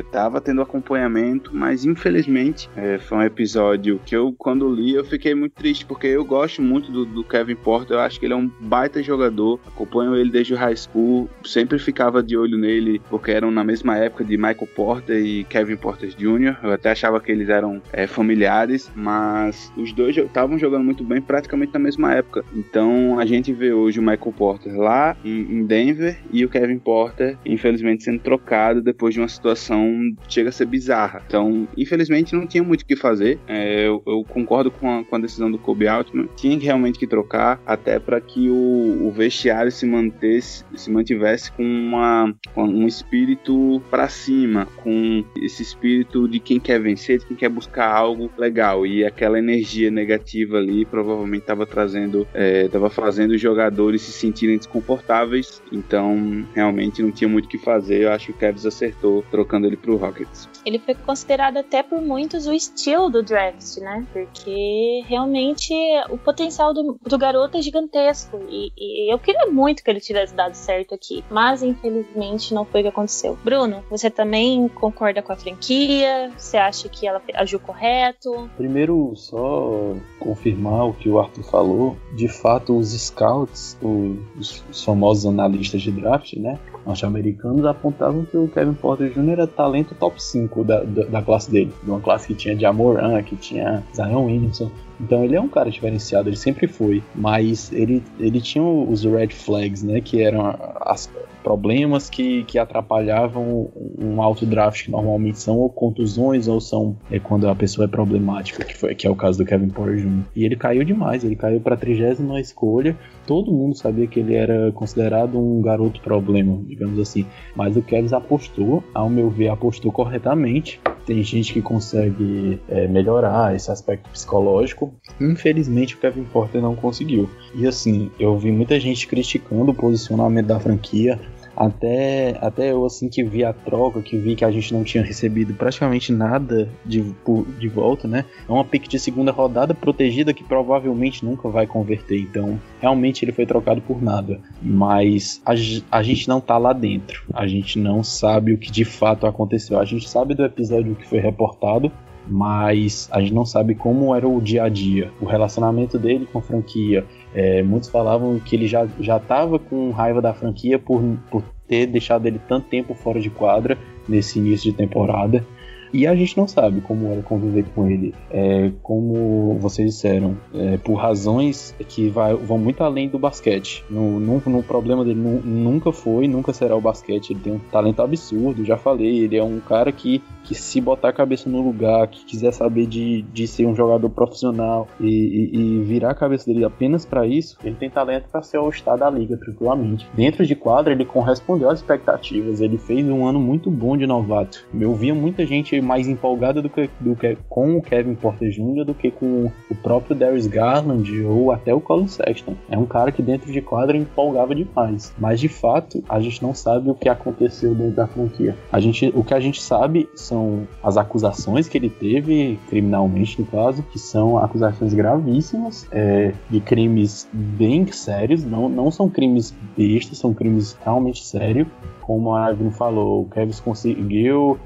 estava 0.05 0.39
é, 0.39 0.41
tendo 0.43 0.61
acompanhamento, 0.61 1.51
mas 1.55 1.87
infelizmente 1.87 2.69
é, 2.77 2.99
foi 2.99 3.19
um 3.19 3.23
episódio 3.23 3.99
que 4.05 4.15
eu, 4.15 4.35
quando 4.37 4.71
li, 4.71 4.93
eu 4.93 5.05
fiquei 5.07 5.35
muito 5.35 5.55
triste, 5.55 5.87
porque 5.87 6.07
eu 6.07 6.25
gosto 6.25 6.61
muito 6.61 6.93
do, 6.93 7.07
do 7.07 7.25
Kevin 7.25 7.57
Porter, 7.57 7.97
eu 7.97 8.01
acho 8.01 8.21
que 8.21 8.27
ele 8.27 8.35
é 8.35 8.37
um 8.37 8.51
baita 8.61 9.03
jogador, 9.03 9.59
acompanho 9.67 10.15
ele 10.15 10.31
desde 10.31 10.53
o 10.53 10.57
high 10.57 10.77
school, 10.77 11.31
sempre 11.45 11.78
sempre 11.79 11.85
ficava 11.85 12.23
de 12.23 12.37
olho 12.37 12.59
nele, 12.59 13.01
porque 13.09 13.31
eram 13.31 13.51
na 13.51 13.65
mesma 13.65 13.97
época 13.97 14.25
de 14.25 14.37
Michael 14.37 14.69
Porter 14.75 15.25
e 15.25 15.45
Kevin 15.45 15.77
Porter 15.77 16.11
Jr. 16.11 16.57
Eu 16.63 16.73
até 16.73 16.91
achava 16.91 17.21
que 17.21 17.31
eles 17.33 17.49
eram 17.49 17.81
é, 17.93 18.07
familiares, 18.07 18.91
mas 18.95 19.73
os 19.77 19.93
dois 19.93 20.17
estavam 20.17 20.59
jogando 20.59 20.85
muito 20.85 21.05
bem 21.05 21.21
praticamente 21.21 21.73
na 21.73 21.79
mesma 21.79 22.15
época. 22.15 22.45
Então 22.55 23.19
a 23.19 23.25
gente 23.25 23.53
vê 23.53 23.73
hoje 23.73 23.99
o 23.99 24.03
Michael 24.03 24.35
Porter 24.37 24.77
lá 24.77 25.17
em, 25.25 25.65
Denver 25.69 26.19
e 26.33 26.45
o 26.45 26.49
Kevin 26.49 26.79
Porter, 26.79 27.37
infelizmente, 27.45 28.05
sendo 28.05 28.21
trocado 28.21 28.83
depois 28.83 29.15
de 29.15 29.21
uma 29.21 29.29
situação 29.29 30.15
chega 30.29 30.49
a 30.49 30.53
ser 30.53 30.67
bizarra. 30.67 31.23
Então, 31.27 31.69
infelizmente, 31.77 32.35
não 32.35 32.47
tinha 32.47 32.63
muito 32.63 32.83
o 32.83 32.87
que 32.87 32.97
fazer. 32.97 33.39
É, 33.47 33.87
eu, 33.87 34.03
eu, 34.07 34.25
concordo 34.25 34.71
com 34.71 34.91
a, 34.91 35.05
com 35.05 35.17
a, 35.17 35.19
decisão 35.19 35.51
do 35.51 35.59
Kobe 35.59 35.87
Altman. 35.87 36.29
Tinha 36.37 36.59
realmente 36.59 36.99
que 36.99 37.07
trocar, 37.07 37.61
até 37.67 37.99
para 37.99 38.21
que 38.21 38.49
o, 38.49 39.07
o, 39.07 39.11
vestiário 39.11 39.71
se 39.71 39.85
mantesse, 39.85 40.65
se 40.75 40.91
mantivesse 40.91 41.53
com, 41.59 41.65
uma, 41.65 42.33
um 42.57 42.87
espírito 42.87 43.83
para 43.91 44.09
cima, 44.09 44.67
com 44.83 45.25
esse 45.43 45.61
espírito 45.61 46.29
de 46.29 46.39
quem 46.39 46.61
quer 46.61 46.81
vencer, 46.81 47.19
de 47.19 47.27
quem 47.27 47.37
quer 47.37 47.49
buscar 47.49 47.93
algo 47.93 48.31
legal. 48.39 48.87
E 48.87 49.05
aquela 49.05 49.39
energia 49.39 49.91
negativa 49.91 50.59
ali 50.59 50.85
provavelmente 50.85 51.43
estava 51.43 51.67
trazendo, 51.67 52.27
estava 52.33 52.87
é, 52.87 52.91
fazendo 52.91 53.33
os 53.33 53.41
jogadores 53.41 54.03
se 54.03 54.13
sentirem 54.13 54.57
desconfortáveis. 54.57 55.61
Então, 55.73 56.47
realmente 56.55 57.03
não 57.03 57.11
tinha 57.11 57.29
muito 57.29 57.47
o 57.47 57.49
que 57.49 57.59
fazer. 57.59 58.03
Eu 58.03 58.13
acho 58.13 58.27
que 58.27 58.33
o 58.33 58.37
Cavs 58.37 58.65
acertou 58.65 59.25
trocando 59.31 59.67
ele 59.67 59.77
pro 59.77 59.97
Rockets. 59.97 60.49
Ele 60.65 60.79
foi 60.79 60.95
considerado 60.95 61.57
até 61.57 61.83
por 61.83 62.01
muitos 62.01 62.47
o 62.47 62.53
estilo 62.53 63.11
do 63.11 63.23
draft, 63.23 63.79
né? 63.79 64.07
Porque 64.13 65.03
realmente 65.07 65.75
o 66.11 66.19
potencial 66.19 66.73
do, 66.73 66.99
do 67.03 67.19
garoto 67.19 67.57
é 67.57 67.63
gigantesco. 67.63 68.39
E, 68.49 68.71
e, 68.77 69.13
eu 69.13 69.19
queria 69.19 69.47
muito 69.47 69.83
que 69.83 69.91
ele 69.91 70.01
tivesse 70.01 70.35
dado 70.35 70.55
certo 70.55 70.95
aqui. 70.95 71.25
Mas 71.31 71.48
infelizmente 71.63 72.55
não 72.55 72.65
foi 72.65 72.81
o 72.81 72.85
que 72.85 72.89
aconteceu. 72.89 73.39
Bruno, 73.45 73.83
você 73.91 74.11
também 74.11 74.69
concorda 74.69 75.23
com 75.23 75.33
a 75.33 75.37
franquia? 75.37 76.31
Você 76.37 76.57
acha 76.57 76.89
que 76.89 77.07
ela 77.07 77.21
agiu 77.35 77.59
correto? 77.61 78.49
Primeiro, 78.57 79.13
só 79.17 79.95
confirmar 80.21 80.89
o 80.89 80.93
que 80.93 81.09
o 81.09 81.19
Arthur 81.19 81.45
falou. 81.45 81.97
De 82.15 82.29
fato, 82.29 82.77
os 82.77 82.91
scouts, 82.91 83.77
os, 83.83 84.63
os 84.71 84.85
famosos 84.85 85.27
analistas 85.27 85.83
de 85.83 85.91
draft, 85.91 86.35
né? 86.35 86.59
norte-americanos 86.89 87.67
apontavam 87.67 88.25
que 88.25 88.37
o 88.37 88.49
Kevin 88.49 88.73
Porter 88.73 89.11
Jr. 89.11 89.31
era 89.31 89.47
talento 89.47 89.95
top 89.95 90.23
5 90.23 90.65
da, 90.65 90.83
da, 90.83 91.05
da, 91.05 91.23
classe 91.23 91.51
dele. 91.51 91.73
De 91.83 91.91
uma 91.91 92.01
classe 92.01 92.27
que 92.27 92.35
tinha 92.35 92.59
Jamoran, 92.59 93.23
que 93.23 93.37
tinha 93.37 93.83
Zion 93.95 94.25
Williamson. 94.25 94.71
Então 95.01 95.25
ele 95.25 95.37
é 95.37 95.41
um 95.41 95.49
cara 95.49 95.71
diferenciado, 95.71 96.29
ele 96.29 96.37
sempre 96.37 96.67
foi. 96.67 97.03
Mas 97.15 97.73
ele, 97.73 98.03
ele 98.19 98.41
tinha 98.41 98.65
os 98.65 99.05
red 99.05 99.29
flags, 99.29 99.83
né? 99.83 100.01
Que 100.01 100.23
eram 100.23 100.55
as 100.81 101.11
problemas 101.43 102.11
que, 102.11 102.45
que 102.45 102.59
atrapalhavam 102.59 103.71
um 103.99 104.21
alto 104.21 104.45
draft, 104.45 104.85
que 104.85 104.91
normalmente 104.91 105.39
são 105.41 105.57
ou 105.57 105.71
contusões 105.71 106.49
ou 106.49 106.61
são 106.61 106.97
é, 107.11 107.19
quando 107.19 107.49
a 107.49 107.55
pessoa 107.55 107.87
é 107.87 107.89
problemática, 107.89 108.65
que, 108.65 108.77
foi, 108.77 108.95
que 108.95 109.07
é 109.07 109.11
o 109.11 109.17
caso 109.17 109.39
do 109.39 109.45
Kevin 109.45 109.71
Porter 109.71 109.97
Jr. 109.97 110.25
E 110.35 110.45
ele 110.45 110.57
caiu 110.57 110.85
demais, 110.85 111.25
ele 111.25 111.37
caiu 111.37 111.61
para 111.61 111.77
trigésima 111.77 112.41
escolha. 112.41 112.97
Todo 113.27 113.53
mundo 113.53 113.77
sabia 113.77 114.07
que 114.07 114.21
ele 114.21 114.35
era 114.35 114.71
considerado 114.73 115.39
um 115.39 115.63
garoto 115.63 116.01
problema, 116.01 116.61
digamos 116.67 116.99
assim. 116.99 117.25
Mas 117.55 117.77
o 117.77 117.83
Kevin 117.83 118.15
apostou, 118.15 118.85
ao 118.93 119.09
meu 119.09 119.31
ver, 119.31 119.49
apostou 119.49 119.91
corretamente 119.91 120.81
tem 121.09 121.23
gente 121.25 121.55
que 121.55 121.63
consegue 121.63 122.61
é, 122.69 122.87
melhorar 122.87 123.57
esse 123.57 123.71
aspecto 123.71 124.11
psicológico. 124.11 124.93
Infelizmente, 125.19 125.95
o 125.95 125.99
Kevin 125.99 126.25
Porter 126.25 126.61
não 126.61 126.77
conseguiu. 126.77 127.31
E 127.55 127.67
assim, 127.67 128.11
eu 128.21 128.39
vi 128.39 128.53
muita 128.53 128.79
gente 128.79 129.07
criticando 129.07 129.71
o 129.71 129.75
posicionamento 129.75 130.49
da 130.49 130.61
franquia, 130.61 131.19
até, 131.59 132.39
até 132.41 132.71
eu, 132.71 132.87
assim, 132.87 133.09
que 133.09 133.25
vi 133.25 133.45
a 133.45 133.53
troca, 133.53 134.01
que 134.01 134.17
vi 134.17 134.37
que 134.37 134.45
a 134.45 134.51
gente 134.51 134.73
não 134.73 134.85
tinha 134.85 135.03
recebido 135.03 135.53
praticamente 135.55 136.13
nada 136.13 136.69
de, 136.87 137.13
de 137.59 137.69
volta, 137.69 138.07
né? 138.07 138.25
É 138.49 138.53
uma 138.53 138.65
pick 138.65 138.87
de 138.87 138.97
segunda 138.97 139.33
rodada 139.33 139.75
protegida 139.75 140.33
que 140.33 140.45
provavelmente 140.45 141.25
nunca 141.25 141.49
vai 141.49 141.67
converter. 141.67 142.21
Então, 142.21 142.61
realmente 142.81 143.25
ele 143.25 143.33
foi 143.33 143.45
trocado 143.45 143.81
por 143.83 144.01
nada. 144.01 144.41
Mas 144.63 145.43
a, 145.45 145.55
a 145.91 146.01
gente 146.01 146.29
não 146.29 146.41
tá 146.41 146.57
lá 146.57 146.73
dentro. 146.73 147.25
A 147.35 147.45
gente 147.49 147.77
não 147.77 148.05
sabe 148.05 148.53
o 148.53 148.59
que 148.59 148.71
de 148.71 148.85
fato 148.85 149.27
aconteceu. 149.27 149.81
A 149.81 149.85
gente 149.85 150.09
sabe 150.09 150.37
do 150.37 150.45
episódio 150.45 150.95
que 150.95 151.09
foi 151.09 151.19
reportado, 151.19 151.91
mas 152.31 153.09
a 153.11 153.21
gente 153.21 153.35
não 153.35 153.45
sabe 153.45 153.75
como 153.75 154.15
era 154.15 154.29
o 154.29 154.41
dia 154.41 154.65
a 154.65 154.69
dia, 154.69 155.11
o 155.21 155.25
relacionamento 155.25 155.99
dele 155.99 156.29
com 156.31 156.39
a 156.39 156.43
franquia. 156.43 157.05
É, 157.35 157.63
muitos 157.63 157.89
falavam 157.89 158.39
que 158.39 158.57
ele 158.57 158.67
já 158.67 158.87
estava 158.99 159.59
com 159.59 159.91
raiva 159.91 160.21
da 160.21 160.33
franquia 160.33 160.79
por, 160.79 161.03
por 161.31 161.43
ter 161.67 161.87
deixado 161.87 162.27
ele 162.27 162.41
tanto 162.49 162.69
tempo 162.69 162.95
fora 162.95 163.21
de 163.21 163.29
quadra 163.29 163.77
nesse 164.09 164.39
início 164.39 164.71
de 164.71 164.77
temporada. 164.77 165.45
E 165.93 166.07
a 166.07 166.15
gente 166.15 166.37
não 166.37 166.47
sabe 166.47 166.81
como 166.81 167.09
era 167.09 167.23
conviver 167.23 167.65
com 167.75 167.89
ele. 167.89 168.15
É, 168.31 168.71
como 168.83 169.57
vocês 169.59 169.95
disseram, 169.95 170.37
é, 170.55 170.77
por 170.79 170.95
razões 170.95 171.75
que 171.89 172.09
vai, 172.09 172.35
vão 172.35 172.59
muito 172.59 172.83
além 172.83 173.09
do 173.09 173.19
basquete. 173.19 173.85
No, 173.89 174.21
no, 174.21 174.43
no 174.45 174.63
problema 174.63 175.05
dele 175.05 175.21
nu, 175.21 175.41
nunca 175.43 175.93
foi, 175.93 176.29
nunca 176.29 176.53
será 176.53 176.77
o 176.77 176.81
basquete. 176.81 177.31
Ele 177.31 177.41
tem 177.41 177.53
um 177.53 177.59
talento 177.59 178.03
absurdo, 178.03 178.65
já 178.65 178.77
falei. 178.77 179.21
Ele 179.25 179.37
é 179.37 179.43
um 179.43 179.61
cara 179.61 179.93
que 179.93 180.23
que 180.49 180.55
se 180.55 180.81
botar 180.81 181.11
a 181.11 181.13
cabeça 181.13 181.51
no 181.51 181.61
lugar, 181.61 182.09
que 182.09 182.25
quiser 182.25 182.53
saber 182.53 182.87
de, 182.87 183.21
de 183.21 183.47
ser 183.47 183.67
um 183.67 183.77
jogador 183.77 184.09
profissional 184.09 184.89
e, 184.99 185.07
e, 185.07 185.57
e 185.59 185.83
virar 185.83 186.13
a 186.13 186.15
cabeça 186.15 186.47
dele 186.47 186.65
apenas 186.65 187.05
para 187.05 187.27
isso, 187.27 187.59
ele 187.63 187.77
tem 187.77 187.91
talento 187.91 188.31
para 188.33 188.41
ser 188.41 188.57
o 188.57 188.69
estado 188.71 189.01
da 189.01 189.11
liga 189.11 189.37
tranquilamente. 189.37 190.09
Dentro 190.15 190.47
de 190.47 190.55
quadra, 190.55 190.95
ele 190.95 191.05
correspondeu 191.05 191.69
às 191.69 191.81
expectativas, 191.81 192.63
ele 192.63 192.79
fez 192.79 193.07
um 193.07 193.27
ano 193.27 193.39
muito 193.39 193.71
bom 193.71 193.95
de 193.95 194.07
novato. 194.07 194.67
Eu 194.81 194.95
via 194.95 195.15
muita 195.15 195.45
gente 195.45 195.78
mais 195.81 196.09
empolgada 196.09 196.61
do 196.63 196.69
que, 196.69 196.89
do 197.01 197.15
que 197.15 197.37
com 197.49 197.77
o 197.77 197.83
Kevin 197.83 198.15
Porter 198.15 198.51
Jr. 198.51 198.85
do 198.85 198.95
que 198.95 199.11
com 199.11 199.51
o 199.71 199.75
próprio 199.75 200.17
Darius 200.17 200.47
Garland 200.47 201.25
ou 201.25 201.53
até 201.53 201.75
o 201.75 201.81
Colin 201.81 202.09
Sexton. 202.09 202.55
É 202.71 202.77
um 202.77 202.87
cara 202.87 203.13
que 203.13 203.23
dentro 203.23 203.53
de 203.53 203.61
quadra 203.61 203.97
empolgava 203.97 204.55
demais, 204.55 205.13
mas 205.19 205.41
de 205.41 205.49
fato 205.49 206.03
a 206.09 206.21
gente 206.21 206.43
não 206.43 206.55
sabe 206.55 206.91
o 206.91 206.95
que 206.95 207.09
aconteceu 207.09 207.75
dentro 207.75 207.97
da 207.97 208.07
franquia. 208.07 208.57
A 208.73 208.81
gente, 208.81 209.13
o 209.15 209.25
que 209.25 209.35
a 209.35 209.41
gente 209.41 209.63
sabe 209.63 210.09
são 210.15 210.67
as 210.83 210.97
acusações 210.97 211.69
que 211.69 211.79
ele 211.79 211.91
teve, 211.91 212.59
criminalmente 212.69 213.41
no 213.41 213.47
caso, 213.47 213.83
que 213.83 213.99
são 213.99 214.39
acusações 214.39 214.95
gravíssimas, 214.95 215.87
é, 215.93 216.33
de 216.51 216.61
crimes 216.61 217.29
bem 217.33 217.87
sérios, 217.93 218.45
não, 218.45 218.69
não 218.69 218.91
são 218.91 219.09
crimes 219.09 219.55
bestas, 219.77 220.19
são 220.19 220.35
crimes 220.35 220.77
realmente 220.85 221.25
sérios. 221.25 221.67
Como 222.03 222.35
a 222.35 222.51
Evelyn 222.51 222.71
falou, 222.71 223.23
o 223.23 223.27
Kevin 223.27 223.53
conseguiu 223.63 224.59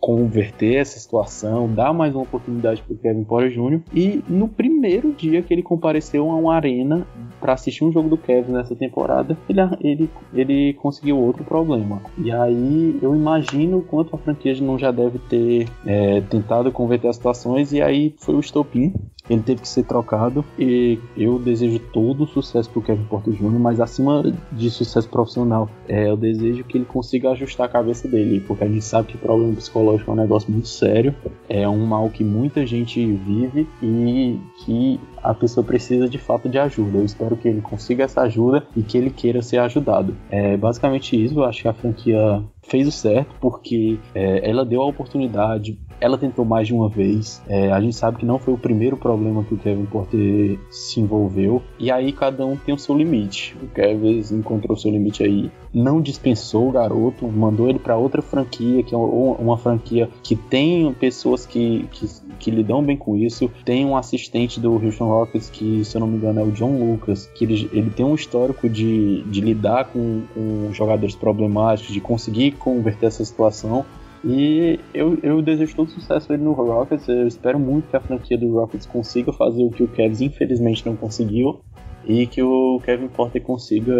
converter 0.00 0.76
essa 0.76 0.98
situação, 0.98 1.72
dar 1.72 1.92
mais 1.92 2.14
uma 2.14 2.22
oportunidade 2.22 2.82
para 2.82 2.96
Kevin 2.96 3.24
Porter 3.24 3.50
Jr. 3.50 3.80
E 3.92 4.22
no 4.28 4.48
primeiro 4.48 5.12
dia 5.12 5.42
que 5.42 5.52
ele 5.52 5.62
compareceu 5.62 6.30
a 6.30 6.36
uma 6.36 6.54
arena 6.54 7.06
para 7.40 7.52
assistir 7.52 7.84
um 7.84 7.92
jogo 7.92 8.08
do 8.08 8.16
Kevin 8.16 8.52
nessa 8.52 8.74
temporada, 8.74 9.36
ele, 9.48 9.60
ele, 9.80 10.10
ele 10.32 10.74
conseguiu 10.74 11.18
outro 11.18 11.44
problema. 11.44 12.02
E 12.18 12.30
aí 12.30 12.98
eu 13.02 13.14
imagino 13.14 13.78
o 13.78 13.82
quanto 13.82 14.14
a 14.14 14.18
franquia 14.18 14.54
não 14.60 14.78
já 14.78 14.90
deve 14.90 15.18
ter 15.18 15.68
é, 15.86 16.20
tentado 16.22 16.70
converter 16.70 17.08
as 17.08 17.16
situações, 17.16 17.72
e 17.72 17.80
aí 17.80 18.14
foi 18.18 18.34
o 18.34 18.40
estopim 18.40 18.92
ele 19.28 19.42
teve 19.42 19.62
que 19.62 19.68
ser 19.68 19.84
trocado 19.84 20.44
e 20.58 20.98
eu 21.16 21.38
desejo 21.38 21.78
todo 21.78 22.24
o 22.24 22.26
sucesso 22.26 22.68
pro 22.70 22.82
Kevin 22.82 23.04
Porter 23.04 23.32
Jr., 23.32 23.58
mas 23.58 23.80
acima 23.80 24.22
de 24.52 24.70
sucesso 24.70 25.08
profissional, 25.08 25.68
é, 25.88 26.10
eu 26.10 26.16
desejo 26.16 26.64
que 26.64 26.78
ele 26.78 26.84
consiga 26.84 27.30
ajustar 27.30 27.66
a 27.66 27.68
cabeça 27.68 28.06
dele, 28.06 28.40
porque 28.40 28.64
a 28.64 28.68
gente 28.68 28.84
sabe 28.84 29.08
que 29.08 29.18
problema 29.18 29.54
psicológico 29.54 30.10
é 30.10 30.14
um 30.14 30.16
negócio 30.16 30.50
muito 30.50 30.68
sério, 30.68 31.14
é 31.48 31.68
um 31.68 31.86
mal 31.86 32.10
que 32.10 32.22
muita 32.22 32.66
gente 32.66 33.04
vive 33.04 33.66
e 33.82 34.38
que 34.64 35.00
a 35.22 35.32
pessoa 35.32 35.64
precisa 35.64 36.08
de 36.08 36.18
fato 36.18 36.48
de 36.48 36.58
ajuda. 36.58 36.98
Eu 36.98 37.04
espero 37.04 37.36
que 37.36 37.48
ele 37.48 37.62
consiga 37.62 38.04
essa 38.04 38.20
ajuda 38.22 38.66
e 38.76 38.82
que 38.82 38.98
ele 38.98 39.10
queira 39.10 39.40
ser 39.40 39.58
ajudado. 39.58 40.14
É 40.30 40.56
basicamente 40.56 41.22
isso, 41.22 41.40
eu 41.40 41.44
acho 41.44 41.62
que 41.62 41.68
a 41.68 41.72
franquia 41.72 42.42
fez 42.66 42.86
o 42.88 42.92
certo 42.92 43.34
porque 43.40 43.98
é, 44.14 44.48
ela 44.48 44.64
deu 44.64 44.82
a 44.82 44.86
oportunidade 44.86 45.78
ela 46.00 46.18
tentou 46.18 46.44
mais 46.44 46.66
de 46.66 46.74
uma 46.74 46.88
vez. 46.88 47.42
É, 47.48 47.72
a 47.72 47.80
gente 47.80 47.96
sabe 47.96 48.18
que 48.18 48.26
não 48.26 48.38
foi 48.38 48.52
o 48.52 48.58
primeiro 48.58 48.94
problema 48.94 49.42
que 49.42 49.54
o 49.54 49.56
Kevin 49.56 49.86
Porter 49.86 50.58
se 50.70 51.00
envolveu. 51.00 51.62
E 51.78 51.90
aí 51.90 52.12
cada 52.12 52.44
um 52.44 52.56
tem 52.56 52.74
o 52.74 52.78
seu 52.78 52.94
limite. 52.94 53.56
O 53.62 53.66
Kevin 53.68 54.22
encontrou 54.32 54.76
o 54.76 54.78
seu 54.78 54.90
limite 54.90 55.22
aí. 55.22 55.50
Não 55.74 56.00
dispensou 56.00 56.68
o 56.68 56.72
garoto, 56.72 57.26
mandou 57.26 57.68
ele 57.68 57.80
para 57.80 57.96
outra 57.96 58.22
franquia, 58.22 58.82
que 58.84 58.94
é 58.94 58.96
uma 58.96 59.58
franquia 59.58 60.08
que 60.22 60.36
tem 60.36 60.92
pessoas 60.94 61.44
que, 61.44 61.88
que, 61.90 62.06
que 62.38 62.50
lidam 62.50 62.80
bem 62.82 62.96
com 62.96 63.16
isso. 63.16 63.50
Tem 63.64 63.84
um 63.84 63.96
assistente 63.96 64.60
do 64.60 64.72
Houston 64.72 65.08
Rockets, 65.08 65.50
que 65.50 65.84
se 65.84 65.96
eu 65.96 66.00
não 66.00 66.06
me 66.06 66.16
engano 66.16 66.40
é 66.40 66.44
o 66.44 66.52
John 66.52 66.78
Lucas, 66.78 67.26
que 67.34 67.44
ele, 67.44 67.68
ele 67.72 67.90
tem 67.90 68.06
um 68.06 68.14
histórico 68.14 68.68
de, 68.68 69.22
de 69.24 69.40
lidar 69.40 69.86
com, 69.86 70.22
com 70.32 70.72
jogadores 70.72 71.16
problemáticos, 71.16 71.92
de 71.92 72.00
conseguir 72.00 72.52
converter 72.52 73.06
essa 73.06 73.24
situação. 73.24 73.84
E 74.24 74.80
eu, 74.94 75.18
eu 75.22 75.42
desejo 75.42 75.76
todo 75.76 75.90
sucesso 75.90 76.32
ele 76.32 76.42
no 76.42 76.52
Rockets. 76.52 77.06
Eu 77.06 77.28
espero 77.28 77.58
muito 77.58 77.88
que 77.88 77.96
a 77.96 78.00
franquia 78.00 78.38
do 78.38 78.54
Rockets 78.54 78.86
consiga 78.86 79.32
fazer 79.32 79.62
o 79.62 79.70
que 79.70 79.82
o 79.82 79.88
Cavs 79.88 80.22
infelizmente 80.22 80.86
não 80.86 80.96
conseguiu. 80.96 81.60
E 82.06 82.26
que 82.26 82.42
o 82.42 82.80
Kevin 82.84 83.08
Porter 83.08 83.42
consiga 83.42 83.94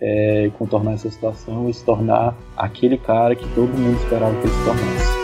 é, 0.00 0.50
contornar 0.58 0.94
essa 0.94 1.10
situação 1.10 1.68
e 1.68 1.74
se 1.74 1.84
tornar 1.84 2.36
aquele 2.56 2.96
cara 2.98 3.34
que 3.34 3.46
todo 3.54 3.68
mundo 3.68 3.98
esperava 3.98 4.34
que 4.40 4.46
ele 4.46 4.54
se 4.54 4.64
tornasse. 4.64 5.19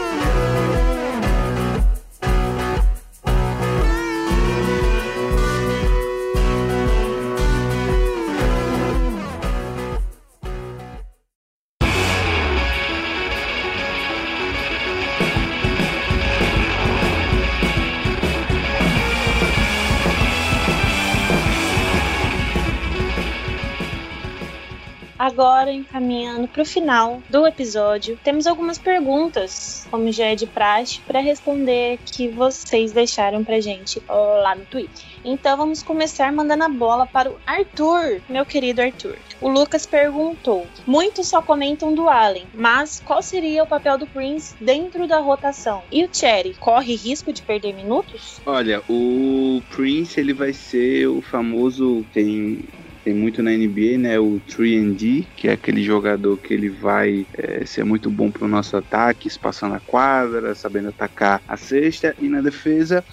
Agora, 25.66 25.72
encaminhando 25.72 26.46
para 26.46 26.62
o 26.62 26.64
final 26.64 27.20
do 27.28 27.44
episódio, 27.44 28.16
temos 28.22 28.46
algumas 28.46 28.78
perguntas, 28.78 29.84
como 29.90 30.12
já 30.12 30.26
é 30.26 30.36
de 30.36 30.46
praxe, 30.46 31.00
para 31.00 31.18
responder 31.18 31.98
que 32.04 32.28
vocês 32.28 32.92
deixaram 32.92 33.42
pra 33.42 33.58
gente 33.58 34.00
lá 34.08 34.54
no 34.54 34.64
Twitter. 34.64 35.04
Então 35.24 35.56
vamos 35.56 35.82
começar 35.82 36.32
mandando 36.32 36.62
a 36.62 36.68
bola 36.68 37.04
para 37.04 37.32
o 37.32 37.40
Arthur, 37.44 38.22
meu 38.28 38.46
querido 38.46 38.80
Arthur. 38.80 39.18
O 39.40 39.48
Lucas 39.48 39.84
perguntou: 39.86 40.68
Muitos 40.86 41.26
só 41.26 41.42
comentam 41.42 41.92
do 41.92 42.08
Allen, 42.08 42.46
mas 42.54 43.02
qual 43.04 43.20
seria 43.20 43.64
o 43.64 43.66
papel 43.66 43.98
do 43.98 44.06
Prince 44.06 44.54
dentro 44.60 45.08
da 45.08 45.18
rotação? 45.18 45.82
E 45.90 46.04
o 46.04 46.08
Cherry 46.12 46.54
corre 46.60 46.94
risco 46.94 47.32
de 47.32 47.42
perder 47.42 47.74
minutos? 47.74 48.40
Olha, 48.46 48.84
o 48.88 49.60
Prince 49.74 50.20
ele 50.20 50.32
vai 50.32 50.52
ser 50.52 51.08
o 51.08 51.20
famoso 51.20 52.06
tem 52.12 52.60
tem 53.06 53.14
muito 53.14 53.40
na 53.40 53.52
NBA, 53.52 53.98
né? 53.98 54.18
O 54.18 54.40
3D, 54.40 55.28
que 55.36 55.46
é 55.46 55.52
aquele 55.52 55.80
jogador 55.80 56.38
que 56.38 56.52
ele 56.52 56.68
vai 56.68 57.28
é, 57.38 57.64
ser 57.64 57.84
muito 57.84 58.10
bom 58.10 58.32
para 58.32 58.44
o 58.44 58.48
nosso 58.48 58.76
ataque, 58.76 59.28
espaçando 59.28 59.76
a 59.76 59.80
quadra, 59.80 60.56
sabendo 60.56 60.88
atacar 60.88 61.40
a 61.46 61.56
cesta 61.56 62.16
e 62.18 62.28
na 62.28 62.40
defesa 62.40 63.06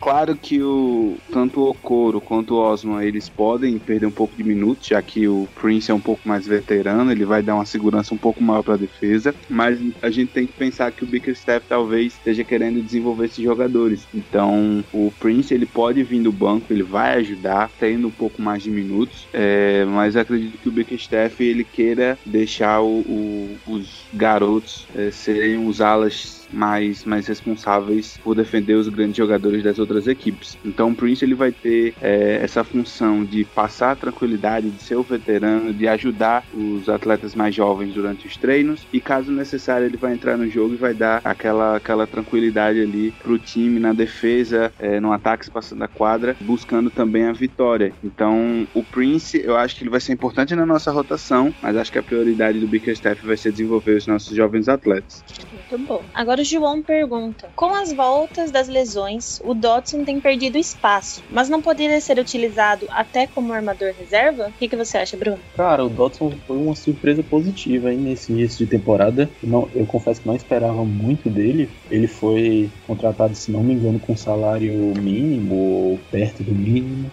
Claro 0.00 0.34
que 0.34 0.62
o 0.62 1.18
tanto 1.30 1.60
o 1.60 1.70
Okoro 1.70 2.22
quanto 2.22 2.54
o 2.54 2.58
Osman 2.58 3.04
eles 3.04 3.28
podem 3.28 3.78
perder 3.78 4.06
um 4.06 4.10
pouco 4.10 4.34
de 4.34 4.42
minutos, 4.42 4.86
já 4.86 5.02
que 5.02 5.28
o 5.28 5.46
Prince 5.54 5.90
é 5.90 5.94
um 5.94 6.00
pouco 6.00 6.26
mais 6.26 6.46
veterano, 6.46 7.12
ele 7.12 7.26
vai 7.26 7.42
dar 7.42 7.54
uma 7.54 7.66
segurança 7.66 8.14
um 8.14 8.18
pouco 8.18 8.42
maior 8.42 8.62
para 8.62 8.74
a 8.74 8.78
defesa, 8.78 9.34
mas 9.48 9.78
a 10.00 10.10
gente 10.10 10.32
tem 10.32 10.46
que 10.46 10.54
pensar 10.54 10.90
que 10.90 11.04
o 11.04 11.06
Bickerstaff 11.06 11.66
talvez 11.68 12.14
esteja 12.14 12.42
querendo 12.42 12.82
desenvolver 12.82 13.26
esses 13.26 13.44
jogadores. 13.44 14.06
Então, 14.14 14.82
o 14.90 15.12
Prince 15.20 15.52
ele 15.52 15.66
pode 15.66 16.02
vir 16.02 16.22
do 16.22 16.32
banco, 16.32 16.72
ele 16.72 16.82
vai 16.82 17.18
ajudar, 17.18 17.70
tendo 17.78 18.08
um 18.08 18.10
pouco 18.10 18.40
mais 18.40 18.62
de 18.62 18.70
minutos, 18.70 19.28
é, 19.34 19.84
mas 19.84 20.16
acredito 20.16 20.56
que 20.56 20.68
o 20.68 20.72
Bickerstaff 20.72 21.44
ele 21.44 21.64
queira 21.64 22.18
deixar 22.24 22.80
o, 22.80 23.00
o, 23.00 23.58
os 23.66 24.06
garotos 24.14 24.86
é, 24.94 25.10
serem 25.10 25.66
os 25.66 25.82
alas 25.82 26.39
mais, 26.52 27.04
mais 27.04 27.26
responsáveis 27.26 28.18
por 28.22 28.34
defender 28.34 28.74
os 28.74 28.88
grandes 28.88 29.16
jogadores 29.16 29.62
das 29.62 29.78
outras 29.78 30.06
equipes. 30.06 30.58
Então 30.64 30.90
o 30.90 30.94
Prince 30.94 31.24
ele 31.24 31.34
vai 31.34 31.52
ter 31.52 31.94
é, 32.00 32.40
essa 32.42 32.64
função 32.64 33.24
de 33.24 33.44
passar 33.44 33.96
tranquilidade, 33.96 34.70
de 34.70 34.82
ser 34.82 34.96
o 34.96 35.02
veterano, 35.02 35.72
de 35.72 35.86
ajudar 35.88 36.44
os 36.54 36.88
atletas 36.88 37.34
mais 37.34 37.54
jovens 37.54 37.94
durante 37.94 38.26
os 38.26 38.36
treinos 38.36 38.86
e 38.92 39.00
caso 39.00 39.30
necessário 39.32 39.86
ele 39.86 39.96
vai 39.96 40.12
entrar 40.12 40.36
no 40.36 40.48
jogo 40.48 40.74
e 40.74 40.76
vai 40.76 40.94
dar 40.94 41.20
aquela, 41.24 41.76
aquela 41.76 42.06
tranquilidade 42.06 42.80
ali 42.80 43.12
pro 43.12 43.38
time 43.38 43.78
na 43.78 43.92
defesa, 43.92 44.72
é, 44.78 45.00
no 45.00 45.12
ataque 45.12 45.50
passando 45.50 45.82
a 45.82 45.88
quadra, 45.88 46.36
buscando 46.40 46.90
também 46.90 47.24
a 47.24 47.32
vitória. 47.32 47.92
Então 48.02 48.66
o 48.74 48.82
Prince 48.82 49.40
eu 49.42 49.56
acho 49.56 49.76
que 49.76 49.82
ele 49.82 49.90
vai 49.90 50.00
ser 50.00 50.12
importante 50.12 50.54
na 50.54 50.66
nossa 50.66 50.90
rotação, 50.90 51.54
mas 51.62 51.76
acho 51.76 51.92
que 51.92 51.98
a 51.98 52.02
prioridade 52.02 52.58
do 52.58 52.68
Bickerstaff 52.68 53.24
vai 53.24 53.36
ser 53.36 53.52
desenvolver 53.52 53.96
os 53.96 54.06
nossos 54.06 54.36
jovens 54.36 54.68
atletas. 54.68 55.24
Muito 55.52 55.86
bom. 55.86 56.04
Agora 56.14 56.39
o 56.40 56.44
João 56.44 56.82
pergunta: 56.82 57.50
Com 57.54 57.74
as 57.74 57.92
voltas 57.92 58.50
das 58.50 58.68
lesões, 58.68 59.40
o 59.44 59.54
Dotson 59.54 60.04
tem 60.04 60.20
perdido 60.20 60.56
espaço, 60.56 61.22
mas 61.30 61.48
não 61.48 61.60
poderia 61.60 62.00
ser 62.00 62.18
utilizado 62.18 62.86
até 62.90 63.26
como 63.26 63.52
armador 63.52 63.92
reserva? 63.98 64.48
O 64.48 64.52
que, 64.52 64.68
que 64.68 64.76
você 64.76 64.98
acha, 64.98 65.16
Bruno? 65.16 65.38
Cara, 65.56 65.84
o 65.84 65.88
Dotson 65.88 66.32
foi 66.46 66.56
uma 66.56 66.74
surpresa 66.74 67.22
positiva 67.22 67.88
aí 67.88 67.96
nesse 67.96 68.32
início 68.32 68.64
de 68.64 68.70
temporada. 68.70 69.28
Não, 69.42 69.68
eu 69.74 69.86
confesso 69.86 70.22
que 70.22 70.26
não 70.26 70.36
esperava 70.36 70.84
muito 70.84 71.28
dele. 71.28 71.68
Ele 71.90 72.06
foi 72.06 72.70
contratado, 72.86 73.34
se 73.34 73.50
não 73.50 73.62
me 73.62 73.74
engano, 73.74 73.98
com 73.98 74.16
salário 74.16 74.72
mínimo 74.96 75.54
ou 75.54 75.98
perto 76.10 76.42
do 76.42 76.52
mínimo. 76.52 77.10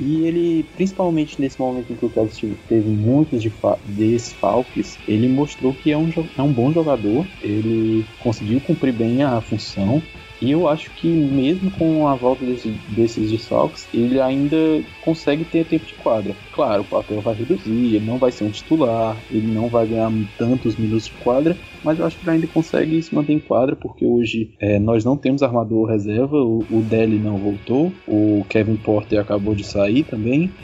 E 0.00 0.24
ele, 0.26 0.64
principalmente 0.74 1.38
nesse 1.38 1.60
momento 1.60 1.92
em 1.92 1.96
que 1.96 2.06
o 2.06 2.10
Kelsey 2.10 2.56
teve 2.68 2.88
muitos 2.88 3.42
desfalques, 3.84 4.98
ele 5.06 5.28
mostrou 5.28 5.74
que 5.74 5.92
é 5.92 5.98
um, 5.98 6.08
é 6.38 6.42
um 6.42 6.52
bom 6.52 6.72
jogador, 6.72 7.26
ele 7.42 8.04
conseguiu 8.18 8.60
cumprir 8.60 8.94
bem 8.94 9.22
a 9.22 9.40
função 9.42 10.02
e 10.40 10.50
eu 10.50 10.66
acho 10.66 10.90
que 10.94 11.08
mesmo 11.08 11.70
com 11.70 12.06
a 12.06 12.14
volta 12.14 12.46
desse, 12.46 12.70
desses 12.88 13.30
desfalques, 13.30 13.88
ele 13.92 14.20
ainda 14.20 14.56
consegue 15.02 15.44
ter 15.44 15.66
tempo 15.66 15.84
de 15.84 15.94
quadra. 15.96 16.34
Claro, 16.52 16.82
o 16.82 16.86
papel 16.86 17.20
vai 17.20 17.34
reduzir, 17.34 17.94
ele 17.96 18.06
não 18.06 18.18
vai 18.18 18.32
ser 18.32 18.44
um 18.44 18.50
titular, 18.50 19.22
ele 19.30 19.52
não 19.52 19.68
vai 19.68 19.86
ganhar 19.86 20.10
tantos 20.38 20.76
minutos 20.76 21.06
de 21.06 21.14
quadra, 21.14 21.58
mas 21.84 21.98
eu 21.98 22.06
acho 22.06 22.18
que 22.18 22.24
ele 22.24 22.32
ainda 22.32 22.46
consegue 22.46 23.02
se 23.02 23.14
manter 23.14 23.34
em 23.34 23.40
quadra, 23.40 23.76
porque 23.76 24.06
hoje 24.06 24.54
é, 24.58 24.78
nós 24.78 25.04
não 25.04 25.16
temos 25.16 25.42
armador 25.42 25.88
reserva, 25.88 26.36
o, 26.36 26.66
o 26.70 26.82
Deli 26.82 27.18
não 27.18 27.38
voltou, 27.38 27.92
o 28.06 28.44
Kevin 28.48 28.76
Porter 28.76 29.20
acabou 29.20 29.54
de 29.54 29.64
sair 29.64 30.04
também, 30.04 30.54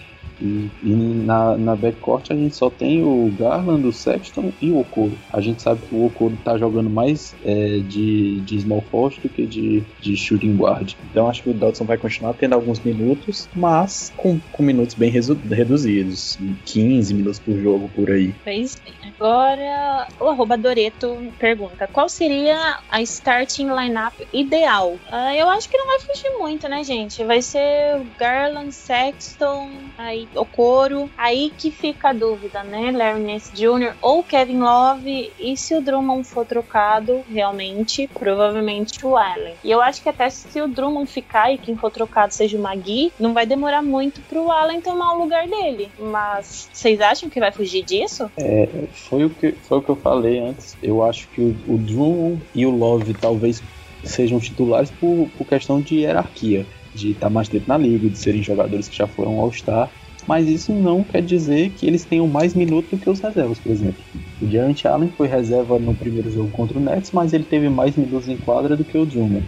e, 0.41 0.71
na, 0.83 1.57
na 1.57 1.77
backcourt 1.77 2.31
a 2.31 2.35
gente 2.35 2.55
só 2.55 2.71
tem 2.71 3.03
o 3.03 3.33
Garland, 3.39 3.87
o 3.87 3.93
Sexton 3.93 4.53
e 4.61 4.71
o 4.71 4.81
Okoro. 4.81 5.17
A 5.33 5.41
gente 5.41 5.63
sabe 5.63 5.81
que 5.87 5.95
o 5.95 6.07
Okoro 6.07 6.37
tá 6.45 6.59
jogando 6.59 6.91
mais 6.91 7.35
é, 7.45 7.79
de, 7.79 8.41
de 8.41 8.61
small 8.61 8.83
forward 8.91 9.21
do 9.21 9.29
que 9.29 9.47
de, 9.47 9.83
de 10.01 10.17
shooting 10.17 10.57
guard. 10.57 10.95
Então 11.11 11.29
acho 11.29 11.43
que 11.43 11.51
o 11.51 11.55
Dodson 11.55 11.85
vai 11.85 11.99
continuar 11.99 12.35
tendo 12.35 12.55
alguns 12.55 12.81
minutos, 12.81 13.49
mas 13.55 14.13
com, 14.17 14.39
com 14.53 14.63
minutos 14.63 14.95
bem 14.95 15.11
reduzidos 15.11 16.39
15 16.65 17.15
minutos 17.15 17.39
por 17.39 17.57
jogo 17.59 17.91
por 17.95 18.11
aí. 18.11 18.35
Pois 18.45 18.77
bem. 18.77 19.06
Agora 19.19 20.07
o 20.21 20.29
arroba 20.29 20.57
Doreto 20.59 21.33
pergunta: 21.39 21.89
qual 21.91 22.09
seria 22.09 22.79
a 22.91 23.01
starting 23.03 23.69
lineup 23.69 24.15
ideal? 24.33 24.93
Uh, 25.11 25.35
eu 25.35 25.49
acho 25.49 25.69
que 25.69 25.77
não 25.77 25.87
vai 25.87 26.01
fugir 26.01 26.31
muito, 26.39 26.69
né, 26.69 26.85
gente? 26.85 27.25
Vai 27.25 27.41
ser 27.41 28.03
Garland, 28.19 28.73
Sexton, 28.73 29.71
aí 29.97 30.29
o 30.35 30.45
Coro. 30.45 31.11
Aí 31.17 31.51
que 31.57 31.71
fica 31.71 32.11
a 32.11 32.13
dúvida, 32.13 32.63
né? 32.63 32.91
Larry 32.91 33.21
Nance 33.21 33.53
Jr. 33.53 33.95
ou 34.03 34.23
Kevin 34.23 34.61
Love. 34.61 35.33
E 35.39 35.57
se 35.57 35.75
o 35.75 35.81
Drummond 35.81 36.25
for 36.25 36.45
trocado, 36.45 37.25
realmente, 37.29 38.09
provavelmente 38.13 39.05
o 39.05 39.17
Allen. 39.17 39.55
E 39.65 39.71
eu 39.71 39.81
acho 39.81 40.03
que 40.03 40.09
até 40.09 40.29
se 40.29 40.61
o 40.61 40.69
Drummond 40.69 41.11
ficar 41.11 41.53
e 41.53 41.59
quem 41.59 41.77
for 41.77 41.91
trocado 41.91 42.35
seja 42.35 42.59
o 42.59 42.61
Magui, 42.61 43.13
não 43.19 43.33
vai 43.33 43.47
demorar 43.47 43.83
muito 43.83 44.21
pro 44.23 44.51
Allen 44.51 44.81
tomar 44.81 45.15
o 45.15 45.19
lugar 45.19 45.49
dele. 45.49 45.91
Mas 45.99 46.69
vocês 46.73 47.01
acham 47.01 47.31
que 47.31 47.41
vai 47.41 47.51
fugir 47.51 47.83
disso? 47.83 48.31
É, 48.37 48.69
foi 49.09 49.25
o 49.25 49.31
que, 49.31 49.53
foi 49.53 49.79
o 49.79 49.83
que 49.83 49.91
eu 49.91 49.97
falei 49.97 50.39
antes. 50.39 50.77
Eu 50.83 51.03
acho 51.03 51.29
que 51.31 51.41
o, 51.41 51.57
o 51.69 51.79
Drummond 51.79 52.43
e 52.55 52.67
o 52.67 52.71
Love 52.71 53.15
talvez 53.15 53.63
sejam 54.05 54.39
titulares 54.39 54.91
por, 54.91 55.29
por 55.37 55.47
questão 55.47 55.81
de 55.81 55.97
hierarquia, 55.97 56.67
de 56.95 57.13
estar 57.13 57.31
mais 57.31 57.49
tempo 57.49 57.67
na 57.69 57.79
liga, 57.79 58.09
de 58.09 58.19
serem 58.19 58.43
jogadores 58.43 58.89
que 58.89 58.97
já 58.97 59.07
foram 59.07 59.41
All-Star 59.41 59.91
mas 60.27 60.49
isso 60.49 60.73
não 60.73 61.05
quer 61.05 61.23
dizer 61.23 61.71
que 61.71 61.87
eles 61.87 62.05
tenham 62.05 62.27
mais 62.27 62.55
minutos 62.55 62.91
do 62.91 62.99
que 62.99 63.09
os 63.09 63.21
reservas, 63.21 63.59
por 63.59 63.71
exemplo. 63.71 64.03
O 64.43 64.51
Jarrett 64.51 64.87
Allen 64.87 65.11
foi 65.17 65.29
reserva 65.29 65.79
no 65.79 65.95
primeiro 65.95 66.31
jogo 66.31 66.51
contra 66.51 66.77
o 66.79 66.81
Nets, 66.81 67.13
mas 67.13 67.33
ele 67.33 67.45
teve 67.45 67.69
mais 67.69 67.97
minutos 67.97 68.29
em 68.29 68.37
quadra 68.37 68.77
do 68.77 68.85
que 68.85 68.99
o 68.99 69.07
Drummond. 69.07 69.47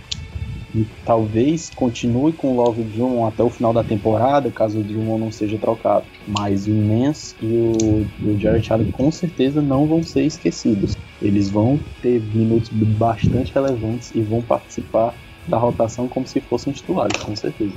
E 0.75 0.87
talvez 1.05 1.71
continue 1.71 2.33
com 2.33 2.49
o 2.49 2.57
Love 2.57 2.83
Drummond 2.83 3.33
até 3.33 3.43
o 3.43 3.49
final 3.49 3.73
da 3.73 3.83
temporada, 3.83 4.51
caso 4.51 4.81
o 4.81 4.83
Drummond 4.83 5.21
não 5.21 5.33
seja 5.33 5.59
trocado. 5.59 6.05
Mas 6.27 6.67
o 6.67 6.73
Nance 6.73 7.35
e 7.41 7.47
o, 7.47 8.07
o 8.23 8.39
Jarrett 8.39 8.73
Allen 8.73 8.87
com 8.89 9.11
certeza 9.11 9.63
não 9.63 9.87
vão 9.87 10.03
ser 10.03 10.25
esquecidos. 10.25 10.97
Eles 11.23 11.51
vão 11.51 11.81
ter 12.03 12.21
minutos 12.21 12.69
bastante 12.71 13.53
relevantes 13.53 14.13
e 14.15 14.21
vão 14.21 14.43
participar 14.43 15.15
da 15.47 15.57
rotação 15.57 16.07
como 16.07 16.27
se 16.27 16.41
fossem 16.41 16.73
titulares, 16.73 17.17
com 17.23 17.35
certeza. 17.35 17.75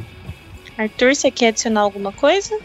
Arthur, 0.77 1.15
você 1.15 1.31
quer 1.31 1.47
adicionar 1.47 1.81
alguma 1.81 2.11
coisa? 2.11 2.57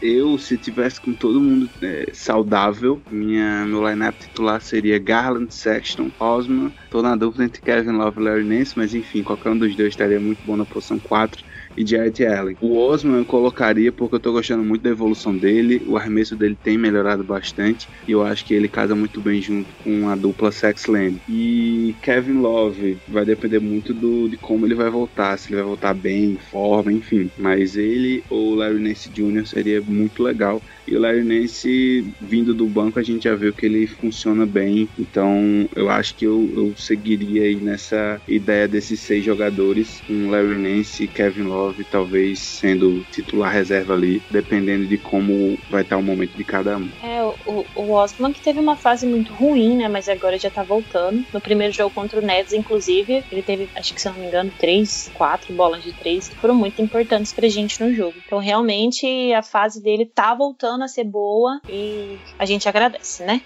Eu, 0.00 0.38
se 0.38 0.56
tivesse 0.56 1.00
com 1.00 1.12
todo 1.12 1.40
mundo 1.40 1.68
é, 1.82 2.12
saudável, 2.14 3.04
minha, 3.10 3.66
meu 3.66 3.84
lineup 3.88 4.16
titular 4.16 4.60
seria 4.60 4.96
Garland, 4.98 5.52
Sexton, 5.52 6.12
Osman. 6.20 6.72
Tô 6.88 7.02
na 7.02 7.16
dúvida 7.16 7.42
entre 7.44 7.60
Kevin 7.60 7.92
Love 7.96 8.20
e 8.20 8.22
Larry 8.24 8.44
Nance, 8.44 8.74
mas 8.76 8.94
enfim, 8.94 9.24
qualquer 9.24 9.50
um 9.50 9.58
dos 9.58 9.74
dois 9.74 9.88
estaria 9.88 10.20
muito 10.20 10.44
bom 10.44 10.56
na 10.56 10.64
posição 10.64 11.00
4. 11.00 11.42
E 11.78 11.86
Jarrett 11.86 12.24
Allen. 12.26 12.56
O 12.60 12.76
Osman 12.76 13.18
eu 13.18 13.26
colocaria 13.26 13.92
porque 13.92 14.16
eu 14.16 14.20
tô 14.20 14.32
gostando 14.32 14.64
muito 14.64 14.82
da 14.82 14.90
evolução 14.90 15.36
dele, 15.38 15.82
o 15.86 15.96
arremesso 15.96 16.36
dele 16.36 16.56
tem 16.56 16.76
melhorado 16.76 17.24
bastante 17.24 17.88
e 18.06 18.10
eu 18.12 18.22
acho 18.22 18.44
que 18.44 18.52
ele 18.54 18.68
casa 18.68 18.94
muito 18.96 19.22
bem 19.22 19.40
junto 19.40 19.74
com 19.76 20.08
a 20.08 20.16
dupla 20.16 20.50
Sex 20.50 20.86
Lane. 20.86 21.22
E 21.26 21.96
Kevin 22.02 22.34
Love 22.40 23.00
vai 23.06 23.24
depender 23.24 23.60
muito 23.60 23.94
do, 23.94 24.28
de 24.28 24.38
como 24.38 24.66
ele 24.66 24.74
vai 24.74 24.90
voltar, 24.90 25.38
se 25.38 25.48
ele 25.50 25.56
vai 25.56 25.64
voltar 25.66 25.94
bem, 25.94 26.32
em 26.34 26.38
forma, 26.38 26.92
enfim. 26.92 27.30
Mas 27.36 27.76
ele 27.76 28.24
ou 28.28 28.54
Larry 28.54 28.80
Nance 28.80 29.10
Jr. 29.10 29.46
seria 29.46 29.80
muito 29.82 30.22
legal. 30.22 30.62
E 30.88 30.96
o 30.96 31.00
Larry 31.00 31.22
Nance, 31.24 32.14
vindo 32.20 32.54
do 32.54 32.66
banco, 32.66 32.98
a 32.98 33.02
gente 33.02 33.24
já 33.24 33.34
viu 33.34 33.52
que 33.52 33.66
ele 33.66 33.86
funciona 33.86 34.46
bem. 34.46 34.88
Então 34.98 35.68
eu 35.76 35.90
acho 35.90 36.16
que 36.16 36.26
eu, 36.26 36.50
eu 36.56 36.74
seguiria 36.76 37.42
aí 37.42 37.60
nessa 37.60 38.20
ideia 38.26 38.66
desses 38.66 39.00
seis 39.00 39.24
jogadores, 39.24 40.00
com 40.06 40.30
Larry 40.30 40.58
Nance 40.58 41.04
e 41.04 41.08
Kevin 41.08 41.42
Love, 41.42 41.84
talvez 41.84 42.38
sendo 42.38 43.04
titular 43.10 43.52
reserva 43.52 43.94
ali, 43.94 44.22
dependendo 44.30 44.86
de 44.86 44.98
como 44.98 45.58
vai 45.68 45.82
estar 45.82 45.98
o 45.98 46.02
momento 46.02 46.36
de 46.36 46.44
cada 46.44 46.76
um. 46.78 46.88
É, 47.02 47.22
o, 47.24 47.64
o 47.74 47.92
Osman 47.92 48.32
que 48.32 48.40
teve 48.40 48.58
uma 48.58 48.76
fase 48.76 49.06
muito 49.06 49.34
ruim, 49.34 49.76
né? 49.76 49.88
Mas 49.88 50.08
agora 50.08 50.38
já 50.38 50.50
tá 50.50 50.62
voltando. 50.62 51.24
No 51.32 51.40
primeiro 51.40 51.72
jogo 51.72 51.94
contra 51.94 52.20
o 52.20 52.24
Nets, 52.24 52.52
inclusive, 52.52 53.24
ele 53.30 53.42
teve, 53.42 53.70
acho 53.76 53.94
que 53.94 54.00
se 54.00 54.08
eu 54.08 54.12
não 54.12 54.20
me 54.20 54.26
engano, 54.26 54.52
três, 54.56 55.10
quatro 55.12 55.52
bolas 55.54 55.82
de 55.82 55.94
três 55.94 56.28
que 56.28 56.36
foram 56.40 56.54
muito 56.54 56.80
importantes 56.80 57.32
pra 57.32 57.48
gente 57.48 57.80
no 57.80 57.92
jogo. 57.92 58.18
Então 58.24 58.38
realmente 58.38 59.32
a 59.32 59.42
fase 59.42 59.82
dele 59.82 60.06
tá 60.06 60.34
voltando 60.34 60.77
a 60.84 60.88
ser 60.88 61.04
boa 61.04 61.60
e 61.68 62.16
a 62.38 62.44
gente 62.44 62.68
agradece, 62.68 63.24
né? 63.24 63.42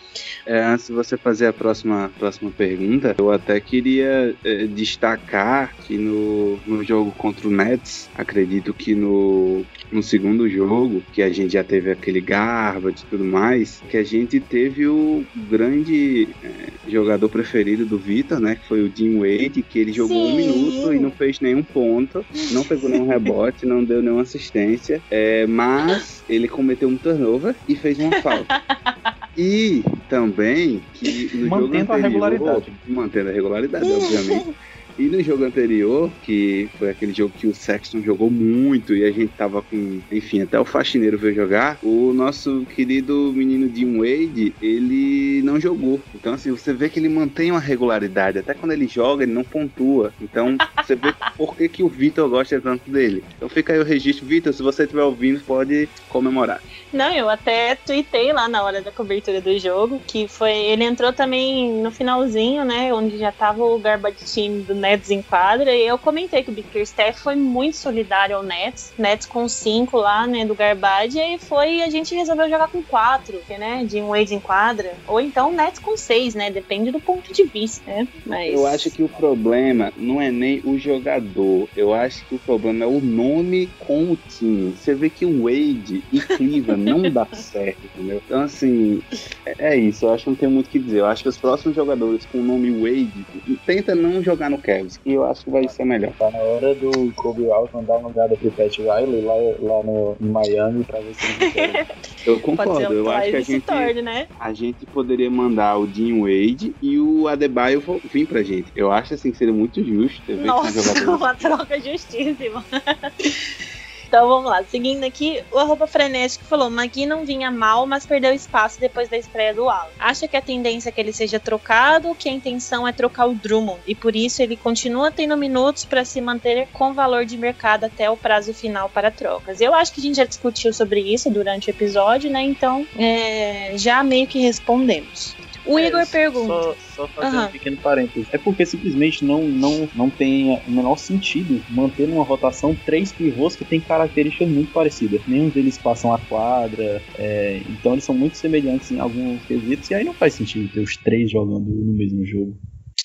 É, 0.46 0.62
antes 0.64 0.86
de 0.86 0.92
você 0.92 1.16
fazer 1.16 1.46
a 1.46 1.52
próxima, 1.52 2.10
próxima 2.18 2.50
pergunta, 2.50 3.14
eu 3.18 3.30
até 3.30 3.60
queria 3.60 4.34
é, 4.44 4.66
destacar 4.66 5.74
que 5.76 5.96
no, 5.96 6.56
no 6.66 6.82
jogo 6.84 7.12
contra 7.12 7.46
o 7.46 7.50
Nets, 7.50 8.08
acredito 8.14 8.74
que 8.74 8.94
no, 8.94 9.64
no 9.90 10.02
segundo 10.02 10.48
jogo, 10.48 11.02
que 11.12 11.22
a 11.22 11.30
gente 11.30 11.52
já 11.52 11.62
teve 11.62 11.90
aquele 11.90 12.20
Garbage 12.20 13.04
e 13.04 13.10
tudo 13.10 13.24
mais, 13.24 13.82
que 13.88 13.96
a 13.96 14.04
gente 14.04 14.40
teve 14.40 14.86
o 14.86 15.24
grande 15.48 16.28
é, 16.42 16.90
jogador 16.90 17.28
preferido 17.28 17.84
do 17.84 17.98
Vitor, 17.98 18.40
né? 18.40 18.56
Que 18.56 18.66
foi 18.66 18.82
o 18.82 18.92
Jim 18.94 19.18
Wade, 19.18 19.62
que 19.62 19.78
ele 19.78 19.92
jogou 19.92 20.26
Sim. 20.26 20.32
um 20.32 20.36
minuto 20.36 20.94
e 20.94 20.98
não 20.98 21.10
fez 21.10 21.40
nenhum 21.40 21.62
ponto, 21.62 22.24
não 22.50 22.64
pegou 22.64 22.88
nenhum 22.88 23.06
rebote, 23.06 23.66
não 23.66 23.84
deu 23.84 24.02
nenhuma 24.02 24.22
assistência, 24.22 25.02
é, 25.10 25.46
mas 25.46 26.24
ele 26.28 26.48
cometeu 26.48 26.88
um 26.88 26.96
turnover 27.14 27.54
e 27.68 27.76
fez 27.76 27.98
uma 27.98 28.20
falta. 28.20 28.62
E 29.36 29.82
também 30.10 30.82
que 30.92 31.30
no 31.34 31.48
Mantendo 31.48 31.78
jogo 31.78 31.92
a 31.92 31.96
anterior, 31.96 32.10
regularidade. 32.10 32.72
Mantendo 32.86 33.28
a 33.30 33.32
regularidade, 33.32 33.90
obviamente. 33.90 34.54
E 34.98 35.04
no 35.04 35.22
jogo 35.22 35.44
anterior, 35.44 36.10
que 36.22 36.68
foi 36.78 36.90
aquele 36.90 37.14
jogo 37.14 37.32
que 37.36 37.46
o 37.46 37.54
Sexton 37.54 38.02
jogou 38.02 38.30
muito 38.30 38.94
e 38.94 39.04
a 39.04 39.10
gente 39.10 39.32
tava 39.32 39.62
com, 39.62 40.00
enfim, 40.10 40.42
até 40.42 40.60
o 40.60 40.66
faxineiro 40.66 41.16
veio 41.16 41.34
jogar, 41.34 41.78
o 41.82 42.12
nosso 42.12 42.66
querido 42.74 43.32
menino 43.34 43.74
Jim 43.74 43.96
Wade, 43.96 44.54
ele 44.60 45.40
não 45.42 45.58
jogou. 45.58 45.98
Então, 46.14 46.34
assim, 46.34 46.50
você 46.50 46.74
vê 46.74 46.90
que 46.90 47.00
ele 47.00 47.08
mantém 47.08 47.50
uma 47.50 47.60
regularidade. 47.60 48.38
Até 48.38 48.52
quando 48.52 48.72
ele 48.72 48.86
joga, 48.86 49.22
ele 49.22 49.32
não 49.32 49.44
pontua. 49.44 50.12
Então, 50.20 50.58
você 50.76 50.94
vê 50.94 51.14
por 51.38 51.56
que, 51.56 51.68
que 51.68 51.82
o 51.82 51.88
Vitor 51.88 52.28
gosta 52.28 52.60
tanto 52.60 52.90
dele. 52.90 53.24
Então 53.36 53.48
fica 53.48 53.72
aí 53.72 53.78
o 53.78 53.84
registro. 53.84 54.26
Vitor, 54.26 54.52
se 54.52 54.62
você 54.62 54.82
estiver 54.82 55.02
ouvindo, 55.02 55.40
pode 55.40 55.88
comemorar. 56.10 56.60
Não, 56.93 57.11
eu 57.14 57.28
até 57.28 57.74
tuitei 57.74 58.32
lá 58.32 58.49
na 58.49 58.62
hora 58.62 58.82
da 58.82 58.93
cobertura 58.93 59.40
do 59.40 59.59
jogo, 59.59 60.01
que 60.07 60.28
foi. 60.28 60.53
Ele 60.53 60.84
entrou 60.84 61.12
também 61.12 61.72
no 61.72 61.90
finalzinho, 61.90 62.64
né? 62.64 62.93
Onde 62.93 63.16
já 63.16 63.32
tava 63.32 63.64
o 63.64 63.78
garbage 63.78 64.24
team 64.34 64.61
do 64.61 64.74
Nets 64.74 65.11
em 65.11 65.22
quadra. 65.22 65.74
E 65.74 65.86
eu 65.86 65.97
comentei 65.97 66.43
que 66.43 66.51
o 66.51 66.53
Bickerstaff 66.53 67.20
foi 67.20 67.34
muito 67.34 67.76
solidário 67.76 68.36
ao 68.36 68.43
Nets. 68.43 68.93
Nets 68.99 69.26
com 69.26 69.49
cinco 69.49 69.97
lá, 69.97 70.26
né? 70.26 70.45
Do 70.45 70.55
garbage. 70.55 71.16
E 71.16 71.20
aí 71.20 71.38
foi. 71.38 71.82
A 71.82 71.88
gente 71.88 72.14
resolveu 72.14 72.51
jogar 72.51 72.68
com 72.68 72.82
quatro, 72.82 73.40
que, 73.47 73.57
né? 73.57 73.84
De 73.84 74.03
um 74.03 74.09
Wade 74.09 74.34
em 74.34 74.40
quadra. 74.40 74.93
Ou 75.09 75.20
então 75.20 75.51
Nets 75.51 75.78
com 75.78 75.97
seis, 75.97 76.34
né? 76.34 76.51
Depende 76.51 76.90
do 76.90 77.01
ponto 77.01 77.32
de 77.32 77.45
vista, 77.45 77.90
né? 77.90 78.07
Mas. 78.26 78.53
Eu 78.53 78.66
acho 78.66 78.90
que 78.90 79.03
o 79.03 79.09
problema 79.09 79.93
não 79.97 80.20
é 80.20 80.30
nem 80.30 80.61
o 80.62 80.78
jogador. 80.78 81.68
Eu 81.74 81.95
acho 81.95 82.26
que 82.26 82.34
o 82.34 82.38
problema 82.38 82.84
é 82.84 82.88
o 82.88 83.01
nome 83.01 83.70
com 83.78 84.12
o 84.12 84.16
time. 84.16 84.72
Você 84.72 84.95
vê 84.95 85.09
que 85.09 85.24
o 85.24 85.45
Wade 85.45 86.03
e 86.12 86.20
Cleveland 86.36 86.81
não 86.82 87.02
dá 87.10 87.26
certo, 87.32 87.84
entendeu? 87.84 88.20
Então, 88.24 88.42
assim, 88.42 89.00
é 89.46 89.72
é 89.72 89.76
isso. 89.76 90.04
Eu 90.04 90.10
acho 90.12 90.24
que 90.24 90.30
não 90.30 90.36
tem 90.36 90.48
muito 90.48 90.66
o 90.66 90.70
que 90.70 90.78
dizer. 90.78 91.00
Eu 91.00 91.06
acho 91.06 91.22
que 91.22 91.28
os 91.28 91.38
próximos 91.38 91.74
jogadores 91.74 92.26
com 92.26 92.40
o 92.40 92.44
nome 92.44 92.70
Wade 92.70 93.24
tenta 93.64 93.94
não 93.94 94.22
jogar 94.22 94.50
no 94.50 94.60
Cavs. 94.60 94.98
E 95.06 95.12
eu 95.12 95.24
acho 95.24 95.44
que 95.44 95.50
vai 95.50 95.68
ser 95.68 95.84
melhor. 95.84 96.12
Tá 96.18 96.30
na 96.30 96.38
hora 96.38 96.74
do 96.74 96.90
Kobe 97.14 97.50
Altman 97.50 97.84
dar 97.84 97.98
uma 97.98 98.10
olhada 98.10 98.36
pro 98.36 98.50
Pat 98.50 98.76
Riley 98.78 99.22
lá, 99.22 99.34
lá 99.34 99.82
no, 99.82 100.16
em 100.20 100.28
Miami 100.28 100.84
pra 100.84 101.00
ver 101.00 101.14
se 101.14 101.26
ele 101.26 101.50
quer. 101.52 101.86
Eu 102.26 102.40
concordo. 102.40 102.88
um 102.88 102.92
Eu 102.92 103.10
acho 103.10 103.30
que 103.30 103.36
a 103.36 103.40
gente, 103.40 103.62
torne, 103.62 104.02
né? 104.02 104.26
a 104.38 104.52
gente 104.52 104.86
poderia 104.86 105.30
mandar 105.30 105.78
o 105.78 105.86
Dean 105.86 106.20
Wade 106.20 106.76
e 106.82 106.98
o 106.98 107.28
Adebayo 107.28 107.82
vir 108.12 108.26
pra 108.26 108.42
gente. 108.42 108.72
Eu 108.74 108.90
acho 108.90 109.14
assim 109.14 109.30
que 109.30 109.38
seria 109.38 109.54
muito 109.54 109.82
justo. 109.84 110.24
Que 110.24 110.34
Nossa, 110.34 110.80
uma 111.08 111.34
troca 111.34 111.80
justíssima. 111.80 112.64
Então 114.12 114.28
vamos 114.28 114.50
lá, 114.50 114.62
seguindo 114.64 115.04
aqui, 115.04 115.42
o 115.50 115.56
arroba 115.56 115.86
frenético 115.86 116.44
falou: 116.44 116.68
Magui 116.68 117.06
não 117.06 117.24
vinha 117.24 117.50
mal, 117.50 117.86
mas 117.86 118.04
perdeu 118.04 118.34
espaço 118.34 118.78
depois 118.78 119.08
da 119.08 119.16
estreia 119.16 119.54
do 119.54 119.70
Alan. 119.70 119.88
Acha 119.98 120.28
que 120.28 120.36
a 120.36 120.42
tendência 120.42 120.90
é 120.90 120.92
que 120.92 121.00
ele 121.00 121.14
seja 121.14 121.40
trocado 121.40 122.14
que 122.14 122.28
a 122.28 122.32
intenção 122.32 122.86
é 122.86 122.92
trocar 122.92 123.24
o 123.24 123.34
Drummond 123.34 123.80
e 123.86 123.94
por 123.94 124.14
isso 124.14 124.42
ele 124.42 124.54
continua 124.54 125.10
tendo 125.10 125.34
minutos 125.34 125.86
para 125.86 126.04
se 126.04 126.20
manter 126.20 126.68
com 126.74 126.92
valor 126.92 127.24
de 127.24 127.38
mercado 127.38 127.84
até 127.84 128.10
o 128.10 128.16
prazo 128.16 128.52
final 128.52 128.86
para 128.90 129.10
trocas? 129.10 129.62
Eu 129.62 129.74
acho 129.74 129.94
que 129.94 130.00
a 130.00 130.02
gente 130.02 130.16
já 130.16 130.26
discutiu 130.26 130.74
sobre 130.74 131.00
isso 131.00 131.30
durante 131.30 131.68
o 131.68 131.70
episódio, 131.70 132.30
né? 132.30 132.42
Então 132.42 132.86
é, 132.98 133.72
já 133.76 134.02
meio 134.02 134.26
que 134.26 134.40
respondemos. 134.40 135.34
O 135.64 135.78
É, 135.78 135.86
Igor 135.86 136.10
pergunta. 136.10 136.46
Só, 136.48 136.74
só 136.78 137.08
fazendo 137.08 137.36
Aham. 137.36 137.48
um 137.48 137.52
pequeno 137.52 137.76
parênteses. 137.78 138.28
É 138.32 138.38
porque 138.38 138.66
simplesmente 138.66 139.24
não, 139.24 139.42
não, 139.48 139.88
não 139.94 140.10
tem 140.10 140.60
o 140.66 140.70
menor 140.70 140.96
sentido 140.96 141.62
manter 141.70 142.08
numa 142.08 142.24
rotação 142.24 142.74
três 142.84 143.12
pivôs 143.12 143.54
que 143.54 143.64
têm 143.64 143.80
características 143.80 144.48
muito 144.48 144.72
parecidas. 144.72 145.20
Nenhum 145.26 145.48
deles 145.48 145.78
passam 145.78 146.12
a 146.12 146.18
quadra, 146.18 147.02
é, 147.16 147.62
então 147.68 147.92
eles 147.92 148.04
são 148.04 148.14
muito 148.14 148.36
semelhantes 148.36 148.90
em 148.90 148.98
alguns 148.98 149.44
quesitos, 149.44 149.90
e 149.90 149.94
aí 149.94 150.04
não 150.04 150.14
faz 150.14 150.34
sentido 150.34 150.68
ter 150.68 150.80
os 150.80 150.96
três 150.96 151.30
jogando 151.30 151.68
no 151.70 151.92
mesmo 151.92 152.24
jogo. 152.24 152.56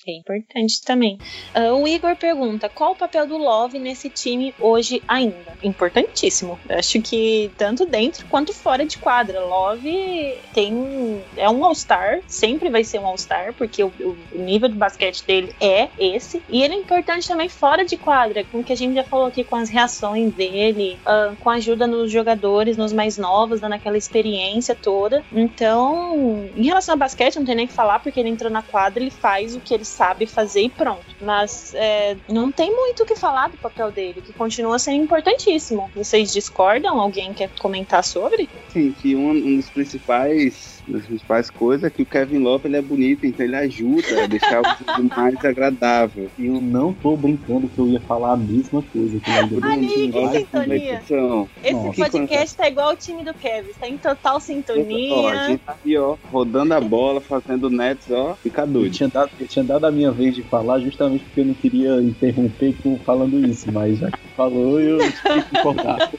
É 0.08 0.16
importante 0.16 0.82
também. 0.82 1.18
Ah, 1.54 1.74
o 1.74 1.86
Igor 1.86 2.16
pergunta: 2.16 2.68
qual 2.68 2.92
o 2.92 2.96
papel 2.96 3.26
do 3.26 3.36
Love 3.36 3.78
nesse 3.78 4.08
time 4.08 4.54
hoje 4.58 5.02
ainda? 5.06 5.52
Importantíssimo. 5.62 6.58
Eu 6.66 6.78
acho 6.78 7.02
que 7.02 7.50
tanto 7.58 7.84
dentro 7.84 8.26
quanto 8.26 8.54
fora 8.54 8.86
de 8.86 8.96
quadra. 8.96 9.44
Love 9.44 10.38
tem. 10.54 11.22
É 11.36 11.48
um 11.50 11.62
All-Star, 11.62 12.20
sempre 12.26 12.70
vai 12.70 12.84
ser 12.84 13.00
um 13.00 13.06
All-Star, 13.06 13.52
porque 13.52 13.84
o, 13.84 13.88
o 14.32 14.38
nível 14.38 14.70
de 14.70 14.76
basquete 14.76 15.24
dele 15.26 15.54
é 15.60 15.88
esse. 15.98 16.42
E 16.48 16.62
ele 16.62 16.74
é 16.74 16.78
importante 16.78 17.28
também 17.28 17.50
fora 17.50 17.84
de 17.84 17.98
quadra, 17.98 18.44
com 18.44 18.60
o 18.60 18.64
que 18.64 18.72
a 18.72 18.76
gente 18.76 18.94
já 18.94 19.04
falou 19.04 19.26
aqui, 19.26 19.44
com 19.44 19.56
as 19.56 19.68
reações 19.68 20.32
dele, 20.32 20.98
ah, 21.04 21.34
com 21.40 21.50
a 21.50 21.54
ajuda 21.54 21.86
nos 21.86 22.10
jogadores, 22.10 22.78
nos 22.78 22.94
mais 22.94 23.18
novos, 23.18 23.60
dando 23.60 23.74
aquela 23.74 23.98
experiência 23.98 24.74
toda. 24.74 25.22
Então, 25.30 26.48
em 26.56 26.64
relação 26.64 26.94
ao 26.94 26.98
basquete, 26.98 27.36
não 27.36 27.44
tem 27.44 27.54
nem 27.54 27.66
o 27.66 27.68
que 27.68 27.74
falar, 27.74 27.98
porque 27.98 28.18
ele 28.18 28.30
entrou 28.30 28.50
na 28.50 28.62
quadra, 28.62 29.02
ele 29.02 29.10
faz 29.10 29.54
o 29.54 29.60
que 29.60 29.74
ele 29.74 29.84
sabe 29.98 30.26
fazer 30.26 30.62
e 30.62 30.70
pronto. 30.70 31.04
Mas 31.20 31.74
é, 31.74 32.16
não 32.28 32.52
tem 32.52 32.70
muito 32.74 33.02
o 33.02 33.06
que 33.06 33.16
falar 33.16 33.48
do 33.48 33.56
papel 33.56 33.90
dele, 33.90 34.22
que 34.22 34.32
continua 34.32 34.78
sendo 34.78 35.02
importantíssimo. 35.02 35.90
Vocês 35.94 36.32
discordam? 36.32 37.00
Alguém 37.00 37.34
quer 37.34 37.50
comentar 37.58 38.04
sobre? 38.04 38.48
Sim, 38.68 38.92
que 38.92 39.16
um, 39.16 39.30
um 39.30 39.56
dos 39.56 39.68
principais 39.68 40.77
das 40.88 41.06
principais 41.06 41.50
coisas 41.50 41.84
é 41.84 41.90
que 41.90 42.02
o 42.02 42.06
Kevin 42.06 42.38
Love 42.38 42.66
ele 42.68 42.76
é 42.76 42.82
bonito, 42.82 43.26
então 43.26 43.44
ele 43.44 43.56
ajuda 43.56 44.24
a 44.24 44.26
deixar 44.26 44.60
o 44.60 44.64
jogo 44.64 45.08
mais 45.16 45.44
agradável. 45.44 46.28
Eu 46.38 46.60
não 46.60 46.92
tô 46.92 47.16
brincando 47.16 47.68
que 47.68 47.78
eu 47.78 47.88
ia 47.88 48.00
falar 48.00 48.32
a 48.32 48.36
mesma 48.36 48.82
coisa. 48.82 49.18
Que 49.20 49.30
eu 49.30 49.64
Ali, 49.68 49.86
que 49.86 49.94
sintonia. 49.94 50.48
competição. 50.50 51.48
Esse 51.62 51.72
Nossa. 51.74 52.02
podcast 52.10 52.56
tá 52.56 52.68
igual 52.68 52.92
o 52.92 52.96
time 52.96 53.24
do 53.24 53.34
Kevin, 53.34 53.70
tá 53.78 53.88
em 53.88 53.98
total 53.98 54.34
Ó, 54.34 54.36
a 54.36 54.40
sintonia. 54.40 55.46
gente 55.46 55.60
tá 55.60 55.72
aqui, 55.72 55.96
ó, 55.96 56.16
rodando 56.30 56.74
a 56.74 56.80
bola, 56.80 57.20
fazendo 57.20 57.68
nets, 57.70 58.10
ó, 58.10 58.34
fica 58.34 58.62
Eu 58.62 58.66
doido. 58.66 58.92
tinha, 58.92 59.08
dado, 59.08 59.30
eu 59.38 59.46
tinha 59.46 59.64
dado 59.64 59.84
a 59.86 59.90
minha 59.90 60.10
vez 60.10 60.34
de 60.34 60.42
falar 60.42 60.80
justamente 60.80 61.24
porque 61.24 61.40
eu 61.40 61.44
não 61.46 61.54
queria 61.54 62.00
interromper 62.00 62.74
com 62.82 62.98
falando 62.98 63.44
isso, 63.46 63.70
mas 63.72 63.98
já 63.98 64.10
que 64.10 64.18
falou, 64.36 64.80
eu 64.80 64.98
tive 65.22 65.42
que 65.50 65.62
cortar. 65.62 66.10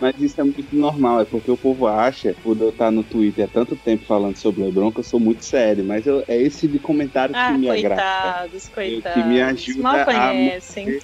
Mas 0.00 0.14
isso 0.20 0.40
é 0.40 0.44
muito 0.44 0.74
normal, 0.74 1.20
é 1.20 1.24
porque 1.24 1.50
o 1.50 1.56
povo 1.56 1.86
acha, 1.86 2.34
por 2.42 2.56
eu 2.60 2.68
estar 2.70 2.90
no 2.90 3.02
Twitter 3.02 3.44
há 3.44 3.48
tanto 3.48 3.76
tempo 3.76 4.04
falando 4.10 4.34
sobre 4.38 4.62
o 4.62 4.64
LeBron, 4.64 4.90
que 4.90 4.98
eu 4.98 5.04
sou 5.04 5.20
muito 5.20 5.44
sério, 5.44 5.84
mas 5.84 6.04
eu, 6.04 6.24
é 6.26 6.36
esse 6.36 6.66
de 6.66 6.80
comentário 6.80 7.32
ah, 7.32 7.52
que 7.52 7.58
me 7.58 7.68
coitados, 7.68 8.00
agrada. 8.00 8.50
Coitados, 8.74 9.14
Que 9.14 9.22
me 9.22 9.40
ajuda 9.40 9.82
Mal 9.84 10.00
a 10.00 10.04
conhecem. 10.04 10.98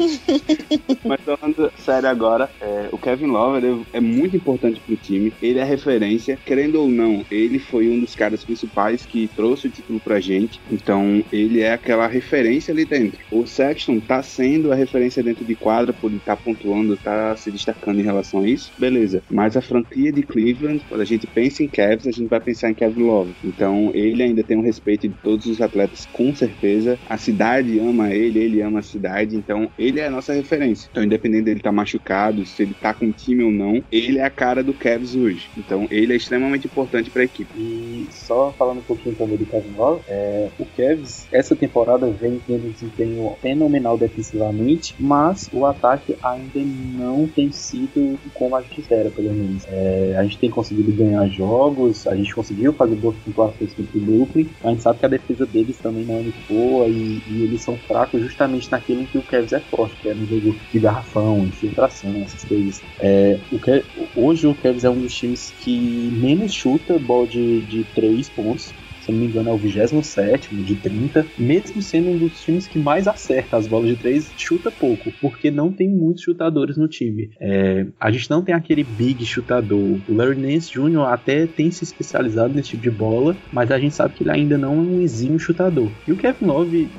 Mas 1.04 1.20
falando 1.20 1.72
sério 1.76 2.08
agora, 2.08 2.50
é, 2.62 2.88
o 2.90 2.96
Kevin 2.96 3.26
Love 3.26 3.58
ele 3.58 3.86
é 3.92 4.00
muito 4.00 4.36
importante 4.36 4.80
pro 4.80 4.96
time. 4.96 5.34
Ele 5.42 5.58
é 5.58 5.64
referência, 5.64 6.38
querendo 6.46 6.80
ou 6.80 6.88
não, 6.88 7.24
ele 7.30 7.58
foi 7.58 7.88
um 7.88 8.00
dos 8.00 8.14
caras 8.14 8.42
principais 8.42 9.04
que 9.04 9.28
trouxe 9.36 9.66
o 9.66 9.70
título 9.70 10.00
pra 10.00 10.18
gente. 10.18 10.62
Então, 10.70 11.22
ele 11.30 11.60
é 11.60 11.74
aquela 11.74 12.06
referência 12.06 12.72
ali 12.72 12.86
dentro. 12.86 13.18
O 13.30 13.46
Sexton 13.46 14.00
tá 14.00 14.22
sendo 14.22 14.72
a 14.72 14.74
referência 14.74 15.22
dentro 15.22 15.44
de 15.44 15.54
quadra, 15.54 15.92
por 15.92 16.10
ele 16.10 16.20
tá 16.24 16.34
pontuando, 16.36 16.96
tá 16.96 17.36
se 17.36 17.50
destacando 17.50 18.00
em 18.00 18.04
relação 18.04 18.40
a 18.40 18.48
isso. 18.48 18.72
Beleza. 18.78 19.22
Mas 19.30 19.58
a 19.58 19.60
franquia 19.60 20.10
de 20.10 20.22
Cleveland, 20.22 20.82
quando 20.88 21.02
a 21.02 21.04
gente 21.06 21.26
pensa 21.26 21.62
em 21.62 21.68
Cavs, 21.68 22.06
a 22.06 22.13
gente 22.14 22.28
vai 22.28 22.40
pensar 22.40 22.70
em 22.70 22.74
Kevin 22.74 23.02
Love. 23.02 23.34
Então, 23.44 23.90
ele 23.94 24.22
ainda 24.22 24.42
tem 24.42 24.56
um 24.56 24.62
respeito 24.62 25.08
de 25.08 25.14
todos 25.22 25.46
os 25.46 25.60
atletas, 25.60 26.06
com 26.12 26.34
certeza. 26.34 26.98
A 27.08 27.16
cidade 27.16 27.78
ama 27.78 28.12
ele, 28.12 28.38
ele 28.38 28.62
ama 28.62 28.80
a 28.80 28.82
cidade. 28.82 29.36
Então, 29.36 29.68
ele 29.78 30.00
é 30.00 30.06
a 30.06 30.10
nossa 30.10 30.32
referência. 30.32 30.88
Então, 30.90 31.02
independente 31.04 31.44
dele 31.44 31.58
estar 31.58 31.70
tá 31.70 31.74
machucado, 31.74 32.44
se 32.44 32.62
ele 32.62 32.74
tá 32.74 32.94
com 32.94 33.10
time 33.12 33.42
ou 33.42 33.50
não, 33.50 33.82
ele 33.90 34.18
é 34.18 34.24
a 34.24 34.30
cara 34.30 34.62
do 34.62 34.74
Cavs 34.74 35.14
hoje. 35.14 35.50
Então, 35.56 35.86
ele 35.90 36.12
é 36.12 36.16
extremamente 36.16 36.66
importante 36.66 37.10
para 37.10 37.22
a 37.22 37.24
equipe. 37.24 37.50
E 37.56 38.06
só 38.10 38.52
falando 38.58 38.78
um 38.78 38.82
pouquinho 38.82 39.14
também 39.14 39.36
do 39.36 39.46
Kevin 39.46 39.74
Love, 39.76 40.02
é, 40.08 40.48
o 40.58 40.64
Cavs, 40.64 41.26
essa 41.32 41.54
temporada 41.56 42.06
vem 42.10 42.40
tendo 42.46 42.66
um 42.66 42.70
desempenho 42.70 43.36
fenomenal 43.40 43.96
defensivamente, 43.98 44.94
mas 44.98 45.48
o 45.52 45.66
ataque 45.66 46.16
ainda 46.22 46.60
não 46.96 47.26
tem 47.26 47.50
sido 47.50 48.18
como 48.34 48.56
a 48.56 48.62
gente 48.62 48.80
espera, 48.80 49.10
pelo 49.10 49.32
menos. 49.32 49.64
É, 49.68 50.14
a 50.16 50.22
gente 50.22 50.38
tem 50.38 50.50
conseguido 50.50 50.92
ganhar 50.92 51.26
jogos, 51.28 52.03
a 52.06 52.14
gente 52.14 52.34
conseguiu 52.34 52.72
fazer 52.72 52.96
boas 52.96 53.16
pontuações 53.24 53.74
contra 53.74 53.98
o 53.98 54.00
Brooklyn, 54.00 54.48
a 54.62 54.70
gente 54.70 54.82
sabe 54.82 54.98
que 54.98 55.06
a 55.06 55.08
defesa 55.08 55.46
deles 55.46 55.78
também 55.78 56.04
não 56.04 56.18
é 56.18 56.22
muito 56.22 56.40
boa 56.48 56.88
e, 56.88 57.22
e 57.28 57.44
eles 57.44 57.62
são 57.62 57.76
fracos 57.78 58.20
justamente 58.22 58.70
naquilo 58.70 59.02
em 59.02 59.06
que 59.06 59.18
o 59.18 59.22
Cavs 59.22 59.52
é 59.52 59.60
forte, 59.60 59.96
que 60.00 60.08
é 60.08 60.14
no 60.14 60.26
jogo 60.26 60.58
de 60.72 60.78
garrafão, 60.78 61.38
infiltração, 61.46 62.22
essas 62.22 62.44
coisas. 62.44 62.82
É, 63.00 63.38
o 63.50 63.58
que, 63.58 63.84
hoje 64.14 64.46
o 64.46 64.54
Cavs 64.54 64.84
é 64.84 64.90
um 64.90 65.00
dos 65.00 65.12
times 65.14 65.52
que 65.58 66.10
menos 66.12 66.52
chuta 66.52 66.98
bola 66.98 67.26
de, 67.26 67.62
de 67.62 67.84
3 67.94 68.28
pontos 68.30 68.74
se 69.04 69.12
não 69.12 69.18
me 69.18 69.26
engano, 69.26 69.50
é 69.50 69.52
o 69.52 69.58
27 69.58 70.56
de 70.56 70.76
30, 70.76 71.32
mesmo 71.36 71.82
sendo 71.82 72.10
um 72.10 72.18
dos 72.18 72.40
times 72.40 72.66
que 72.66 72.78
mais 72.78 73.06
acerta 73.06 73.56
as 73.56 73.66
bolas 73.66 73.90
de 73.90 73.96
3, 73.96 74.32
chuta 74.36 74.70
pouco, 74.70 75.12
porque 75.20 75.50
não 75.50 75.70
tem 75.70 75.88
muitos 75.88 76.22
chutadores 76.22 76.76
no 76.76 76.88
time. 76.88 77.30
É, 77.40 77.86
a 78.00 78.10
gente 78.10 78.30
não 78.30 78.42
tem 78.42 78.54
aquele 78.54 78.82
big 78.82 79.24
chutador. 79.26 80.00
O 80.06 80.14
Larry 80.14 80.40
Nance 80.40 80.70
Jr. 80.70 81.06
até 81.08 81.46
tem 81.46 81.70
se 81.70 81.84
especializado 81.84 82.54
nesse 82.54 82.70
tipo 82.70 82.82
de 82.82 82.90
bola, 82.90 83.36
mas 83.52 83.70
a 83.70 83.78
gente 83.78 83.94
sabe 83.94 84.14
que 84.14 84.22
ele 84.22 84.30
ainda 84.30 84.56
não 84.56 84.74
é 84.74 84.78
um 84.78 85.00
exímio 85.00 85.38
chutador. 85.38 85.92
E 86.06 86.12
o 86.12 86.16
Kevin 86.16 86.46
Love 86.46 86.90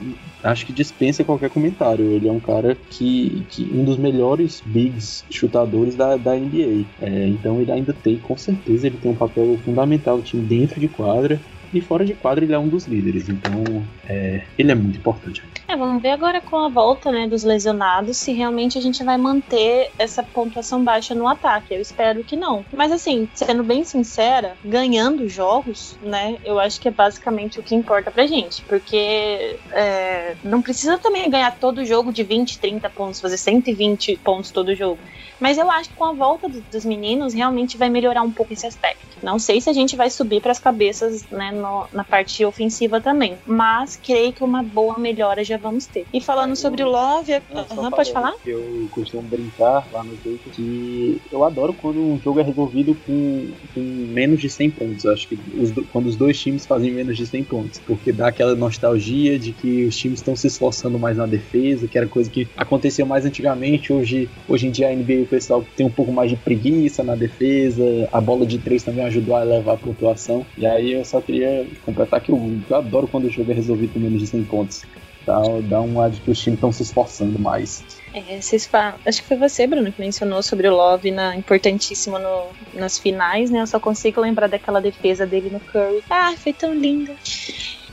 acho 0.43 0.65
que 0.65 0.73
dispensa 0.73 1.23
qualquer 1.23 1.49
comentário. 1.49 2.11
Ele 2.11 2.27
é 2.27 2.31
um 2.31 2.39
cara 2.39 2.75
que, 2.89 3.45
que 3.49 3.69
um 3.73 3.83
dos 3.83 3.97
melhores 3.97 4.61
bigs 4.61 5.25
chutadores 5.31 5.95
da, 5.95 6.17
da 6.17 6.35
NBA. 6.35 6.85
É, 6.99 7.27
então 7.27 7.61
ele 7.61 7.71
ainda 7.71 7.93
tem, 7.93 8.19
com 8.19 8.37
certeza, 8.37 8.87
ele 8.87 8.97
tem 8.97 9.11
um 9.11 9.15
papel 9.15 9.57
fundamental 9.63 10.17
no 10.17 10.23
time 10.23 10.43
dentro 10.43 10.79
de 10.79 10.87
quadra. 10.87 11.41
E 11.75 11.81
fora 11.81 12.05
de 12.05 12.13
quadra 12.13 12.45
ele 12.45 12.53
é 12.53 12.57
um 12.57 12.69
dos 12.69 12.85
líderes, 12.85 13.27
então 13.27 13.85
é, 14.07 14.43
ele 14.57 14.71
é 14.71 14.75
muito 14.75 14.97
importante. 14.97 15.43
É, 15.67 15.75
vamos 15.75 15.99
ver 16.01 16.11
agora 16.11 16.39
com 16.39 16.57
a 16.57 16.69
volta 16.69 17.11
né, 17.11 17.27
dos 17.27 17.43
lesionados 17.43 18.17
se 18.17 18.31
realmente 18.31 18.77
a 18.77 18.81
gente 18.81 19.03
vai 19.03 19.17
manter 19.17 19.91
essa 19.97 20.21
pontuação 20.21 20.83
baixa 20.83 21.15
no 21.15 21.27
ataque. 21.27 21.73
Eu 21.73 21.81
espero 21.81 22.23
que 22.23 22.37
não. 22.37 22.63
Mas 22.71 22.91
assim, 22.91 23.27
sendo 23.33 23.63
bem 23.63 23.83
sincera, 23.83 24.55
ganhando 24.63 25.27
jogos, 25.27 25.97
né, 26.03 26.37
eu 26.45 26.59
acho 26.59 26.79
que 26.79 26.87
é 26.87 26.91
basicamente 26.91 27.59
o 27.59 27.63
que 27.63 27.73
importa 27.73 28.11
pra 28.11 28.27
gente. 28.27 28.61
Porque 28.63 29.59
é, 29.71 30.35
não 30.43 30.61
precisa 30.61 30.99
também 30.99 31.29
ganhar 31.29 31.57
todo 31.57 31.83
jogo 31.83 32.13
de 32.13 32.21
20, 32.21 32.59
30 32.59 32.89
pontos, 32.91 33.19
fazer 33.19 33.37
120 33.37 34.17
pontos 34.17 34.51
todo 34.51 34.75
jogo. 34.75 34.99
Mas 35.39 35.57
eu 35.57 35.69
acho 35.69 35.89
que 35.89 35.95
com 35.95 36.05
a 36.05 36.13
volta 36.13 36.47
do, 36.47 36.61
dos 36.61 36.85
meninos, 36.85 37.33
realmente 37.33 37.77
vai 37.77 37.89
melhorar 37.89 38.21
um 38.21 38.31
pouco 38.31 38.53
esse 38.53 38.65
aspecto. 38.65 39.05
Não 39.21 39.39
sei 39.39 39.59
se 39.59 39.69
a 39.69 39.73
gente 39.73 39.95
vai 39.95 40.09
subir 40.09 40.41
para 40.41 40.51
as 40.51 40.59
cabeças 40.59 41.23
né, 41.29 41.51
no, 41.51 41.87
na 41.91 42.03
parte 42.03 42.45
ofensiva 42.45 43.01
também, 43.01 43.37
mas 43.45 43.95
creio 43.95 44.31
que 44.31 44.43
uma 44.43 44.61
boa 44.61 44.97
melhora 44.97 45.43
já 45.43 45.54
vamos 45.57 45.85
ter. 45.85 46.05
E 46.13 46.21
falando 46.21 46.55
sobre 46.55 46.83
o 46.83 46.89
Love, 46.89 47.33
uhum, 47.33 47.89
pode 47.89 48.11
falar? 48.11 48.33
Eu 48.45 48.87
costumo 48.91 49.23
brincar 49.23 49.87
lá 49.91 50.03
no 50.03 50.15
jogo 50.15 50.39
que 50.51 51.21
eu 51.31 51.43
adoro 51.43 51.73
quando 51.73 51.99
um 51.99 52.19
jogo 52.19 52.39
é 52.39 52.43
resolvido 52.43 52.95
com, 53.05 53.47
com 53.73 53.81
menos 53.81 54.39
de 54.39 54.49
100 54.49 54.71
pontos. 54.71 55.05
Eu 55.05 55.13
acho 55.13 55.27
que 55.27 55.37
os, 55.57 55.71
quando 55.91 56.07
os 56.07 56.15
dois 56.15 56.39
times 56.39 56.65
fazem 56.65 56.91
menos 56.91 57.17
de 57.17 57.25
100 57.25 57.43
pontos, 57.43 57.79
porque 57.79 58.11
dá 58.11 58.27
aquela 58.27 58.55
nostalgia 58.55 59.37
de 59.37 59.51
que 59.51 59.85
os 59.85 59.95
times 59.95 60.19
estão 60.19 60.35
se 60.35 60.47
esforçando 60.47 60.97
mais 60.97 61.17
na 61.17 61.25
defesa, 61.25 61.87
que 61.87 61.97
era 61.97 62.07
coisa 62.07 62.29
que 62.29 62.47
acontecia 62.57 63.05
mais 63.05 63.25
antigamente. 63.25 63.91
Hoje, 63.91 64.29
hoje 64.47 64.67
em 64.67 64.71
dia 64.71 64.89
a 64.89 64.95
NBA 64.95 65.23
o 65.23 65.27
pessoal 65.27 65.65
tem 65.75 65.85
um 65.85 65.91
pouco 65.91 66.11
mais 66.11 66.29
de 66.29 66.37
preguiça 66.37 67.03
na 67.03 67.15
defesa, 67.15 67.83
a 68.11 68.21
bola 68.21 68.45
de 68.45 68.59
três 68.59 68.83
também 68.83 69.05
ajudou 69.05 69.35
a 69.35 69.43
levar 69.43 69.73
a 69.73 69.77
pontuação. 69.77 70.45
E 70.57 70.65
aí 70.65 70.93
eu 70.93 71.05
só 71.05 71.21
queria 71.21 71.65
completar 71.83 72.21
que 72.21 72.31
eu, 72.31 72.59
eu 72.69 72.75
adoro 72.75 73.07
quando 73.07 73.25
o 73.25 73.29
jogo 73.29 73.51
é 73.51 73.55
resolvido 73.55 73.93
com 73.93 73.99
menos 73.99 74.19
de 74.19 74.27
100 74.27 74.43
pontos. 74.43 74.83
Dá, 75.25 75.41
dá 75.63 75.81
um 75.81 75.99
ar 75.99 76.09
de 76.11 76.21
que 76.21 76.29
os 76.29 76.39
times 76.39 76.57
estão 76.57 76.71
se 76.71 76.83
esforçando 76.83 77.39
mais. 77.39 77.83
É, 78.13 78.39
vocês 78.39 78.65
falam, 78.65 78.99
acho 79.05 79.21
que 79.21 79.27
foi 79.27 79.37
você, 79.37 79.65
Bruno, 79.65 79.91
que 79.91 79.99
mencionou 79.99 80.43
sobre 80.43 80.67
o 80.67 80.75
Love 80.75 81.11
na, 81.11 81.35
importantíssimo 81.35 82.19
no, 82.19 82.51
nas 82.73 82.99
finais, 82.99 83.49
né? 83.49 83.61
Eu 83.61 83.67
só 83.67 83.79
consigo 83.79 84.21
lembrar 84.21 84.47
daquela 84.47 84.79
defesa 84.79 85.25
dele 85.25 85.49
no 85.49 85.59
Curry. 85.59 86.03
Ah, 86.09 86.33
foi 86.37 86.53
tão 86.53 86.73
lindo. 86.73 87.11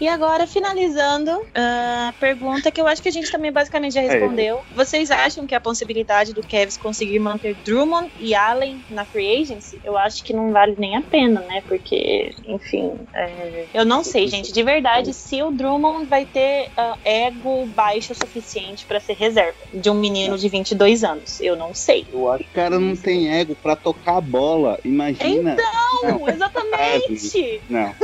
E 0.02 0.08
agora, 0.08 0.48
finalizando, 0.48 1.30
a 1.54 2.10
uh, 2.10 2.18
pergunta 2.18 2.72
que 2.72 2.80
eu 2.80 2.88
acho 2.88 3.00
que 3.00 3.08
a 3.08 3.12
gente 3.12 3.30
também 3.30 3.52
basicamente 3.52 3.92
já 3.94 4.00
respondeu. 4.00 4.56
É. 4.56 4.74
Vocês 4.74 5.12
acham 5.12 5.46
que 5.46 5.54
a 5.54 5.60
possibilidade 5.60 6.32
do 6.32 6.42
Kevs 6.42 6.76
conseguir 6.76 7.20
manter 7.20 7.54
Drummond 7.64 8.10
e 8.18 8.34
Allen 8.34 8.84
na 8.90 9.04
free 9.04 9.42
agency? 9.42 9.78
Eu 9.84 9.96
acho 9.96 10.24
que 10.24 10.32
não 10.32 10.50
vale 10.50 10.74
nem 10.76 10.96
a 10.96 11.02
pena, 11.02 11.40
né? 11.42 11.62
Porque, 11.68 12.34
enfim, 12.44 12.94
é... 13.14 13.66
eu 13.72 13.84
não 13.84 14.02
sei, 14.02 14.26
gente, 14.26 14.52
de 14.52 14.60
verdade, 14.64 15.14
se 15.14 15.40
o 15.40 15.52
Drummond 15.52 16.06
vai 16.06 16.26
ter 16.26 16.70
uh, 16.76 16.98
ego 17.04 17.64
baixo 17.66 18.12
o 18.12 18.16
suficiente 18.16 18.84
para 18.84 18.98
ser 18.98 19.12
reserva 19.12 19.54
de 19.72 19.88
um 19.88 19.94
menino 19.94 20.36
de 20.36 20.48
22 20.48 21.04
anos. 21.04 21.40
Eu 21.40 21.54
não 21.54 21.72
sei. 21.72 22.04
Eu 22.12 22.28
acho 22.28 22.42
que 22.42 22.50
o 22.50 22.54
cara 22.54 22.80
não 22.80 22.96
tem 22.96 23.32
ego 23.32 23.54
para 23.54 23.76
tocar 23.76 24.16
a 24.16 24.20
bola. 24.20 24.80
Imagina. 24.84 25.52
Então, 25.52 26.18
não. 26.18 26.28
exatamente. 26.28 27.60
Não. 27.70 27.94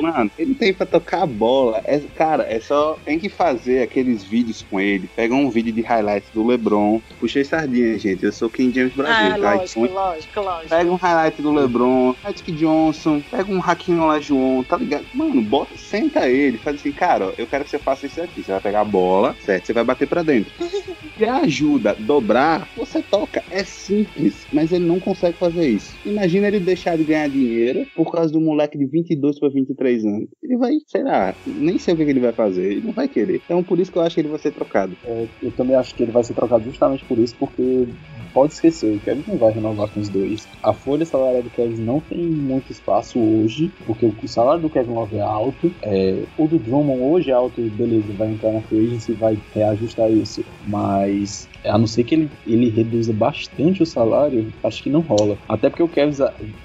Mano, 0.00 0.30
ele 0.38 0.54
tem 0.54 0.74
para 0.74 0.86
tocar 0.86 1.22
a 1.22 1.27
bola. 1.28 1.80
É, 1.84 1.98
cara, 2.14 2.46
é 2.48 2.60
só. 2.60 2.98
Tem 3.04 3.18
que 3.18 3.28
fazer 3.28 3.82
aqueles 3.82 4.24
vídeos 4.24 4.62
com 4.62 4.80
ele. 4.80 5.08
Pega 5.14 5.34
um 5.34 5.50
vídeo 5.50 5.72
de 5.72 5.82
highlights 5.82 6.30
do 6.30 6.46
LeBron. 6.46 7.00
Puxei 7.20 7.44
sardinha, 7.44 7.98
gente. 7.98 8.24
Eu 8.24 8.32
sou 8.32 8.50
King 8.50 8.74
James 8.74 8.94
Brasil, 8.94 9.34
ah, 9.34 9.38
tá? 9.38 9.54
Lógico, 9.54 9.84
então, 9.84 9.94
lógico, 9.94 10.40
lógico. 10.40 10.68
Pega 10.68 10.90
um 10.90 10.96
highlight 10.96 11.42
do 11.42 11.52
LeBron, 11.52 12.14
Magic 12.22 12.52
Johnson, 12.52 13.22
pega 13.30 13.52
um 13.52 13.60
Hakim 13.60 13.98
Olajuwon, 13.98 14.62
tá 14.64 14.76
ligado? 14.76 15.06
Mano, 15.14 15.42
bota, 15.42 15.76
senta 15.76 16.28
ele, 16.28 16.58
faz 16.58 16.76
assim, 16.76 16.92
cara, 16.92 17.28
ó, 17.28 17.32
eu 17.36 17.46
quero 17.46 17.64
que 17.64 17.70
você 17.70 17.78
faça 17.78 18.06
isso 18.06 18.20
aqui. 18.20 18.42
Você 18.42 18.52
vai 18.52 18.60
pegar 18.60 18.80
a 18.80 18.84
bola, 18.84 19.36
certo? 19.44 19.66
Você 19.66 19.72
vai 19.72 19.84
bater 19.84 20.08
pra 20.08 20.22
dentro. 20.22 20.52
e 21.18 21.24
ajuda 21.24 21.94
dobrar, 21.98 22.68
você 22.76 23.02
toca. 23.02 23.42
É 23.50 23.64
simples, 23.64 24.46
mas 24.52 24.72
ele 24.72 24.86
não 24.86 25.00
consegue 25.00 25.36
fazer 25.36 25.68
isso. 25.68 25.94
Imagina 26.04 26.48
ele 26.48 26.60
deixar 26.60 26.96
de 26.96 27.04
ganhar 27.04 27.28
dinheiro 27.28 27.86
por 27.94 28.12
causa 28.12 28.32
do 28.32 28.40
moleque 28.40 28.78
de 28.78 28.86
22 28.86 29.38
para 29.38 29.48
23 29.48 30.04
anos. 30.04 30.28
Ele 30.42 30.56
vai, 30.56 30.74
sei 30.86 31.02
lá, 31.02 31.17
nem 31.46 31.78
sei 31.78 31.94
o 31.94 31.96
que 31.96 32.02
ele 32.02 32.20
vai 32.20 32.32
fazer. 32.32 32.64
Ele 32.64 32.86
não 32.86 32.92
vai 32.92 33.08
querer. 33.08 33.42
Então 33.44 33.62
por 33.62 33.78
isso 33.78 33.90
que 33.92 33.98
eu 33.98 34.02
acho 34.02 34.14
que 34.14 34.20
ele 34.20 34.28
vai 34.28 34.38
ser 34.38 34.52
trocado. 34.52 34.96
É, 35.04 35.26
eu 35.42 35.50
também 35.52 35.76
acho 35.76 35.94
que 35.94 36.02
ele 36.02 36.12
vai 36.12 36.24
ser 36.24 36.34
trocado 36.34 36.64
justamente 36.64 37.04
por 37.04 37.18
isso, 37.18 37.36
porque 37.38 37.86
pode 38.32 38.52
esquecer, 38.52 38.94
o 38.94 39.00
Kevin 39.00 39.24
não 39.26 39.36
vai 39.36 39.52
renovar 39.52 39.88
com 39.88 40.00
os 40.00 40.08
dois. 40.08 40.46
A 40.62 40.72
folha 40.72 41.04
salarial 41.04 41.42
do 41.42 41.50
Kevin 41.50 41.82
não 41.82 42.00
tem 42.00 42.18
muito 42.18 42.70
espaço 42.70 43.18
hoje, 43.18 43.72
porque 43.86 44.06
o 44.06 44.28
salário 44.28 44.62
do 44.62 44.70
Kevin 44.70 44.92
Love 44.92 45.16
é 45.16 45.22
alto. 45.22 45.72
É, 45.82 46.22
o 46.36 46.46
do 46.46 46.58
Drummond 46.58 47.02
hoje 47.02 47.30
é 47.30 47.34
alto, 47.34 47.60
beleza, 47.60 48.12
vai 48.16 48.28
entrar 48.28 48.52
na 48.52 48.60
free 48.62 48.86
agency 48.86 49.12
e 49.12 49.14
vai 49.14 49.38
reajustar 49.54 50.10
isso. 50.10 50.44
Mas 50.66 51.48
a 51.68 51.78
não 51.78 51.86
ser 51.86 52.04
que 52.04 52.14
ele, 52.14 52.30
ele 52.46 52.70
reduza 52.70 53.12
bastante 53.12 53.82
o 53.82 53.86
salário, 53.86 54.52
acho 54.62 54.82
que 54.82 54.90
não 54.90 55.00
rola. 55.00 55.36
Até 55.48 55.68
porque 55.68 55.82
o 55.82 55.88
Kevin 55.88 56.08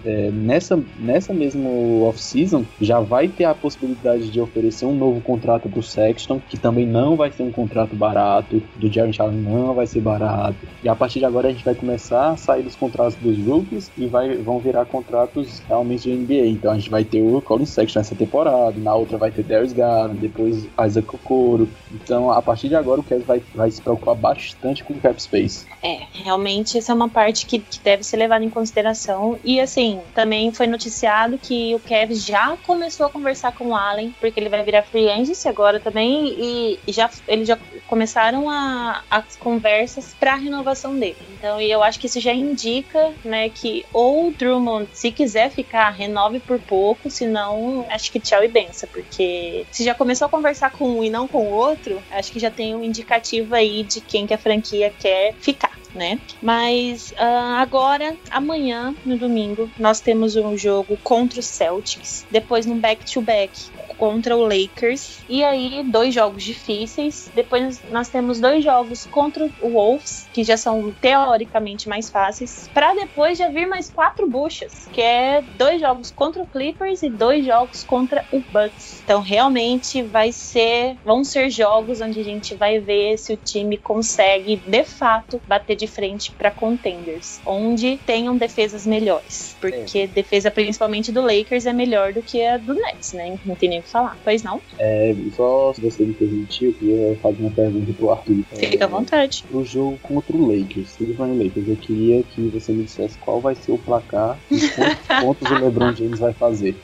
é, 0.05 0.31
nessa, 0.31 0.79
nessa 0.99 1.33
mesmo 1.33 2.03
off-season, 2.03 2.65
já 2.79 2.99
vai 2.99 3.27
ter 3.27 3.45
a 3.45 3.53
possibilidade 3.53 4.29
de 4.29 4.39
oferecer 4.39 4.85
um 4.85 4.95
novo 4.95 5.21
contrato 5.21 5.69
pro 5.69 5.83
Sexton, 5.83 6.41
que 6.49 6.57
também 6.57 6.85
não 6.85 7.15
vai 7.15 7.31
ser 7.31 7.43
um 7.43 7.51
contrato 7.51 7.95
barato, 7.95 8.61
do 8.75 8.91
Jaron 8.91 9.11
Allen 9.19 9.41
não 9.41 9.73
vai 9.73 9.85
ser 9.85 10.01
barato. 10.01 10.55
E 10.83 10.89
a 10.89 10.95
partir 10.95 11.19
de 11.19 11.25
agora 11.25 11.49
a 11.49 11.51
gente 11.51 11.65
vai 11.65 11.75
começar 11.75 12.31
a 12.31 12.37
sair 12.37 12.63
dos 12.63 12.75
contratos 12.75 13.15
dos 13.15 13.37
rookies 13.45 13.91
e 13.97 14.07
vai, 14.07 14.35
vão 14.37 14.59
virar 14.59 14.85
contratos 14.85 15.61
realmente 15.67 16.03
de 16.03 16.15
NBA. 16.15 16.47
Então 16.47 16.71
a 16.71 16.75
gente 16.75 16.89
vai 16.89 17.03
ter 17.03 17.21
o 17.21 17.41
Colin 17.41 17.65
Sexton 17.65 17.99
nessa 17.99 18.15
temporada, 18.15 18.73
na 18.77 18.95
outra 18.95 19.17
vai 19.17 19.31
ter 19.31 19.43
Darius 19.43 19.73
Garland, 19.73 20.19
depois 20.19 20.67
Isaac 20.85 21.15
Okoro. 21.15 21.67
Então 21.91 22.31
a 22.31 22.41
partir 22.41 22.69
de 22.69 22.75
agora 22.75 23.01
o 23.01 23.03
Kevin 23.03 23.23
vai, 23.23 23.41
vai 23.53 23.71
se 23.71 23.81
preocupar 23.81 24.15
bastante 24.15 24.83
com 24.83 24.92
com 24.93 24.99
cap 24.99 25.21
space. 25.21 25.65
É, 25.81 26.03
realmente 26.13 26.77
essa 26.77 26.91
é 26.91 26.95
uma 26.95 27.09
parte 27.09 27.45
que, 27.45 27.59
que 27.59 27.79
deve 27.79 28.03
ser 28.03 28.17
levada 28.17 28.43
em 28.43 28.49
consideração. 28.49 29.39
E 29.43 29.59
assim, 29.59 30.01
também 30.13 30.51
foi 30.51 30.67
noticiado 30.67 31.37
que 31.37 31.75
o 31.75 31.79
Kev 31.79 32.13
já 32.13 32.55
começou 32.63 33.05
a 33.05 33.09
conversar 33.09 33.53
com 33.53 33.69
o 33.69 33.75
Allen, 33.75 34.15
porque 34.19 34.39
ele 34.39 34.49
vai 34.49 34.63
virar 34.63 34.83
free 34.83 35.09
agent 35.09 35.45
agora 35.45 35.79
também, 35.79 36.35
e, 36.37 36.79
já 36.87 37.09
eles 37.27 37.47
já 37.47 37.57
começaram 37.87 38.49
a, 38.49 39.03
as 39.09 39.35
conversas 39.35 40.15
para 40.19 40.33
a 40.33 40.37
renovação 40.37 40.97
dele. 40.97 41.17
Então, 41.37 41.59
e 41.59 41.69
eu 41.69 41.83
acho 41.83 41.99
que 41.99 42.07
isso 42.07 42.19
já 42.19 42.33
indica, 42.33 43.11
né, 43.23 43.49
que 43.49 43.85
ou 43.91 44.27
o 44.27 44.31
Drummond, 44.31 44.87
se 44.93 45.11
quiser 45.11 45.49
ficar, 45.51 45.89
renove 45.89 46.39
por 46.39 46.59
pouco, 46.59 47.09
senão 47.09 47.85
acho 47.89 48.11
que 48.11 48.19
tchau 48.19 48.43
e 48.43 48.47
benção, 48.47 48.87
porque 48.91 49.65
se 49.71 49.83
já 49.83 49.93
começou 49.93 50.27
a 50.27 50.29
conversar 50.29 50.71
com 50.71 50.99
um 50.99 51.03
e 51.03 51.09
não 51.09 51.27
com 51.27 51.47
o 51.47 51.51
outro, 51.51 52.01
acho 52.11 52.31
que 52.31 52.39
já 52.39 52.49
tem 52.49 52.75
um 52.75 52.83
indicativo 52.83 53.53
aí 53.55 53.83
de 53.83 54.01
quem 54.01 54.25
que 54.25 54.33
a 54.33 54.37
franquia 54.37 54.72
quer 54.99 55.36
ficar 55.39 55.84
né? 55.93 56.19
Mas 56.41 57.11
uh, 57.11 57.57
agora, 57.57 58.17
amanhã, 58.32 58.95
no 59.05 59.17
domingo, 59.17 59.69
nós 59.78 60.01
temos 60.01 60.36
um 60.36 60.57
jogo 60.57 60.97
contra 61.03 61.39
o 61.39 61.43
Celtics, 61.43 62.26
depois 62.32 62.65
num 62.65 62.80
back-to-back 62.80 63.53
contra 63.93 64.35
o 64.35 64.43
Lakers, 64.43 65.23
e 65.29 65.43
aí 65.43 65.83
dois 65.83 66.13
jogos 66.13 66.43
difíceis. 66.43 67.31
Depois 67.33 67.81
nós 67.91 68.09
temos 68.09 68.39
dois 68.39 68.63
jogos 68.63 69.05
contra 69.05 69.49
o 69.61 69.69
Wolves, 69.69 70.27
que 70.33 70.43
já 70.43 70.57
são 70.57 70.93
teoricamente 71.01 71.87
mais 71.87 72.09
fáceis, 72.09 72.69
para 72.73 72.93
depois 72.93 73.37
já 73.37 73.49
vir 73.49 73.67
mais 73.67 73.89
quatro 73.89 74.27
buchas, 74.29 74.87
que 74.91 75.01
é 75.01 75.41
dois 75.57 75.79
jogos 75.79 76.11
contra 76.11 76.41
o 76.41 76.47
Clippers 76.47 77.03
e 77.03 77.09
dois 77.09 77.45
jogos 77.45 77.83
contra 77.83 78.25
o 78.31 78.39
Bucks. 78.39 79.01
Então 79.03 79.21
realmente 79.21 80.01
vai 80.03 80.31
ser, 80.31 80.97
vão 81.03 81.23
ser 81.23 81.49
jogos 81.49 82.01
onde 82.01 82.19
a 82.19 82.23
gente 82.23 82.55
vai 82.55 82.79
ver 82.79 83.17
se 83.17 83.33
o 83.33 83.37
time 83.37 83.77
consegue 83.77 84.57
de 84.57 84.83
fato 84.83 85.41
bater 85.47 85.75
de 85.75 85.87
frente 85.87 86.31
para 86.31 86.51
contenders, 86.51 87.39
onde 87.45 87.97
tenham 88.05 88.35
defesas 88.35 88.85
melhores, 88.85 89.55
porque 89.59 89.99
é. 89.99 90.07
defesa 90.07 90.49
principalmente 90.49 91.11
do 91.11 91.21
Lakers 91.21 91.65
é 91.65 91.73
melhor 91.73 92.13
do 92.13 92.21
que 92.21 92.43
a 92.45 92.57
do 92.57 92.73
Nets, 92.73 93.13
né? 93.13 93.37
Não 93.45 93.55
tem 93.55 93.69
nem 93.69 93.82
o 93.84 93.86
que 93.86 93.91
falar. 93.91 94.17
Pois 94.23 94.43
não? 94.43 94.61
É, 94.79 95.15
só 95.36 95.73
se 95.73 95.81
você 95.81 96.03
me 96.03 96.13
permitir, 96.13 96.65
eu 96.65 96.73
queria 96.73 97.17
fazer 97.21 97.41
uma 97.41 97.51
pergunta 97.51 97.93
pro 97.93 98.11
Arthur. 98.11 98.43
Fica 98.55 98.77
é, 98.77 98.84
à 98.84 98.88
vontade. 98.88 99.43
Pro 99.49 99.63
jogo 99.63 99.99
contra 100.01 100.36
o 100.36 100.47
Lakers, 100.47 100.95
Cleveland 100.95 101.43
Lakers, 101.43 101.67
eu 101.67 101.75
queria 101.75 102.23
que 102.23 102.41
você 102.47 102.71
me 102.71 102.84
dissesse 102.84 103.17
qual 103.19 103.39
vai 103.39 103.55
ser 103.55 103.71
o 103.71 103.77
placar 103.77 104.38
e 104.49 104.59
quantos 104.69 105.07
pontos 105.21 105.51
o 105.51 105.55
LeBron 105.55 105.93
James 105.93 106.19
vai 106.19 106.34
fazer 106.34 106.75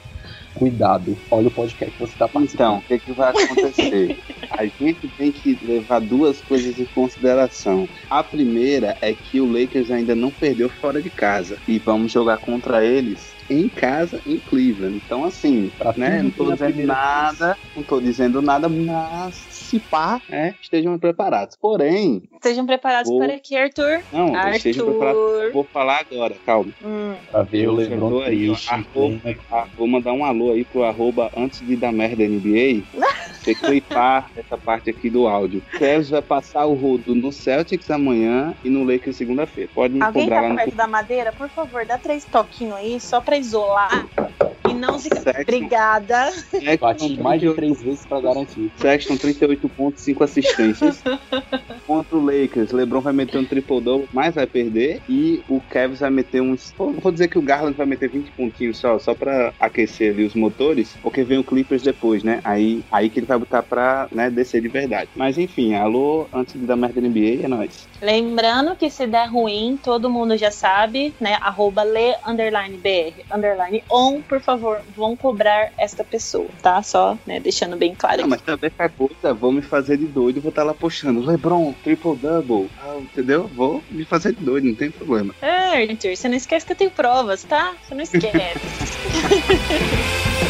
cuidado. 0.54 1.18
Olha 1.32 1.48
o 1.48 1.52
podcast 1.52 1.94
que 1.94 2.00
você 2.00 2.14
está 2.14 2.28
participando. 2.28 2.68
Então, 2.68 2.78
o 2.80 2.82
que, 2.82 3.00
que 3.00 3.12
vai 3.14 3.30
acontecer? 3.30 4.20
a 4.52 4.66
gente 4.66 5.08
tem 5.18 5.32
que 5.32 5.58
levar 5.64 6.00
duas 6.00 6.42
coisas 6.42 6.78
em 6.78 6.86
consideração. 6.86 7.88
A 8.10 8.24
primeira 8.24 8.98
é 9.02 9.14
que 9.14 9.40
o 9.40 9.50
Lakers 9.50 9.90
ainda 9.90 10.16
não 10.16 10.30
perdeu 10.32 10.68
fora 10.68 11.02
de 11.02 11.10
casa. 11.10 11.58
E 11.68 11.80
vamos 11.80 12.12
jogar 12.12 12.38
contra 12.40 12.84
eles 12.84 13.39
em 13.50 13.68
casa 13.68 14.22
em 14.26 14.38
Cleveland. 14.38 15.02
Então, 15.04 15.24
assim, 15.24 15.72
pra 15.78 15.94
né, 15.98 16.22
não 16.22 16.32
tô 16.32 16.52
dizendo 16.52 16.84
nada, 16.86 17.58
não 17.76 17.84
tô 17.84 18.00
dizendo 18.00 18.42
nada, 18.42 18.70
mas 18.70 19.36
se 19.36 19.80
pá, 19.80 20.22
né, 20.30 20.56
estejam 20.62 20.98
preparados. 20.98 21.56
Porém. 21.56 22.24
Estejam 22.34 22.66
preparados 22.66 23.10
vou... 23.10 23.20
para 23.20 23.40
que, 23.40 23.56
Arthur? 23.56 24.02
Não, 24.12 24.36
Arthur. 24.36 24.56
estejam 24.56 24.86
preparados. 24.88 25.54
Vou 25.54 25.64
falar 25.64 26.00
agora, 26.00 26.36
calma. 26.46 26.72
Hum. 26.84 27.16
Pra 27.32 27.44
ver 27.44 27.68
o 27.68 27.74
Lebron 27.74 28.22
aí, 28.22 28.52
arroba, 28.68 29.68
Vou 29.76 29.88
mandar 29.88 30.14
um 30.14 30.24
alô 30.24 30.52
aí 30.52 30.64
pro 30.64 30.84
arroba 30.84 31.32
antes 31.36 31.66
de 31.66 31.76
dar 31.76 31.92
merda 31.92 32.24
NBA. 32.24 32.84
Você 33.40 33.56
clipar 33.56 34.30
essa 34.36 34.58
parte 34.58 34.90
aqui 34.90 35.10
do 35.10 35.28
áudio. 35.28 35.64
Kevs 35.78 36.10
vai 36.10 36.22
passar 36.22 36.66
o 36.66 36.74
rodo 36.74 37.16
no 37.16 37.32
Celtics 37.32 37.90
amanhã 37.90 38.54
e 38.64 38.70
no 38.70 38.84
Lakers 38.84 39.16
segunda-feira. 39.16 39.72
Pode 39.74 39.94
me 39.94 40.02
Alguém 40.02 40.24
cobrar 40.24 40.42
tá 40.42 40.48
lá 40.50 40.56
perto 40.56 40.76
da 40.76 40.88
madeira? 40.88 41.32
Por 41.32 41.50
favor, 41.50 41.86
dá 41.86 41.98
três 41.98 42.26
toquinhos 42.26 42.76
aí, 42.76 43.00
só 43.00 43.22
pra 43.22 43.39
isolar 43.40 44.04
e 44.70 44.74
não 44.74 45.00
se. 45.00 45.10
Sexton. 45.10 45.42
Obrigada. 45.42 46.32
Bati 46.80 47.22
mais 47.22 47.42
de 47.42 47.54
três 47.54 47.82
vezes 47.82 48.06
pra 48.06 48.22
garantir. 48.22 48.72
Sexton, 48.78 49.18
38 49.18 49.70
pontos, 49.70 50.04
5 50.04 50.24
assistências. 50.24 51.04
Contra 51.86 52.16
o 52.16 52.24
Lakers, 52.24 52.72
LeBron 52.72 53.02
vai 53.02 53.14
meter 53.14 53.40
um 53.40 53.46
triple-double, 53.46 54.08
mas 54.14 54.36
vai 54.36 54.46
perder. 54.46 55.02
E 55.10 55.42
o 55.50 55.60
Cavs 55.60 56.00
vai 56.00 56.10
meter 56.10 56.42
uns. 56.42 56.74
Vou 56.78 57.12
dizer 57.12 57.28
que 57.28 57.40
o 57.40 57.42
Garland 57.42 57.76
vai 57.76 57.86
meter 57.86 58.10
20 58.10 58.32
pontinhos 58.32 58.78
só, 58.78 59.00
só 59.00 59.16
pra 59.16 59.54
aquecer 59.60 60.14
ali 60.14 60.24
os 60.24 60.36
motores, 60.36 60.96
porque 61.02 61.24
vem 61.24 61.40
o 61.40 61.44
Clippers 61.44 61.82
depois, 61.82 62.24
né? 62.24 62.42
Aí, 62.44 62.84
aí 62.92 63.10
que 63.10 63.20
ele 63.20 63.26
vai 63.26 63.40
botar 63.40 63.64
pra 63.64 64.08
né, 64.12 64.30
descer 64.30 64.62
de 64.62 64.68
verdade. 64.68 65.10
Mas 65.16 65.38
enfim, 65.38 65.74
alô, 65.74 66.28
antes 66.34 66.54
de 66.54 66.66
dar 66.66 66.76
merda 66.76 67.02
NBA, 67.02 67.44
é 67.44 67.48
nóis. 67.48 67.88
Lembrando 68.02 68.76
que 68.76 68.90
se 68.90 69.08
der 69.08 69.28
ruim, 69.28 69.80
todo 69.82 70.10
mundo 70.10 70.38
já 70.38 70.52
sabe, 70.52 71.14
né? 71.20 71.38
Arroba 71.42 71.84
le 71.84 72.16
underline 72.26 72.78
BR, 72.78 73.36
underline 73.36 73.84
on, 73.90 74.22
por 74.22 74.40
favor, 74.40 74.59
vão 74.96 75.16
cobrar 75.16 75.72
esta 75.78 76.04
pessoa, 76.04 76.48
tá? 76.62 76.82
Só, 76.82 77.18
né, 77.26 77.40
deixando 77.40 77.76
bem 77.76 77.96
claro. 77.96 78.22
Não, 78.22 78.30
mas 78.30 78.42
também 78.42 78.70
qualquer 78.70 78.96
coisa, 78.96 79.34
vou 79.34 79.52
me 79.52 79.62
fazer 79.62 79.98
de 79.98 80.06
doido 80.06 80.42
vou 80.42 80.50
estar 80.50 80.62
tá 80.62 80.68
lá 80.68 80.74
postando. 80.74 81.22
Lebron, 81.22 81.74
triple 81.84 82.16
double, 82.16 82.70
ah, 82.82 82.98
entendeu? 83.00 83.50
Vou 83.56 83.84
me 83.90 84.06
fazer 84.06 84.34
de 84.34 84.44
doido, 84.44 84.66
não 84.66 84.76
tem 84.76 84.92
problema. 84.92 85.34
É, 85.42 85.84
Arthur, 85.84 86.16
você 86.16 86.28
não 86.28 86.36
esquece 86.36 86.66
que 86.66 86.72
eu 86.72 86.78
tenho 86.78 86.92
provas, 86.92 87.44
tá? 87.44 87.76
Você 87.84 87.96
não 87.96 88.02
esquece. 88.02 88.30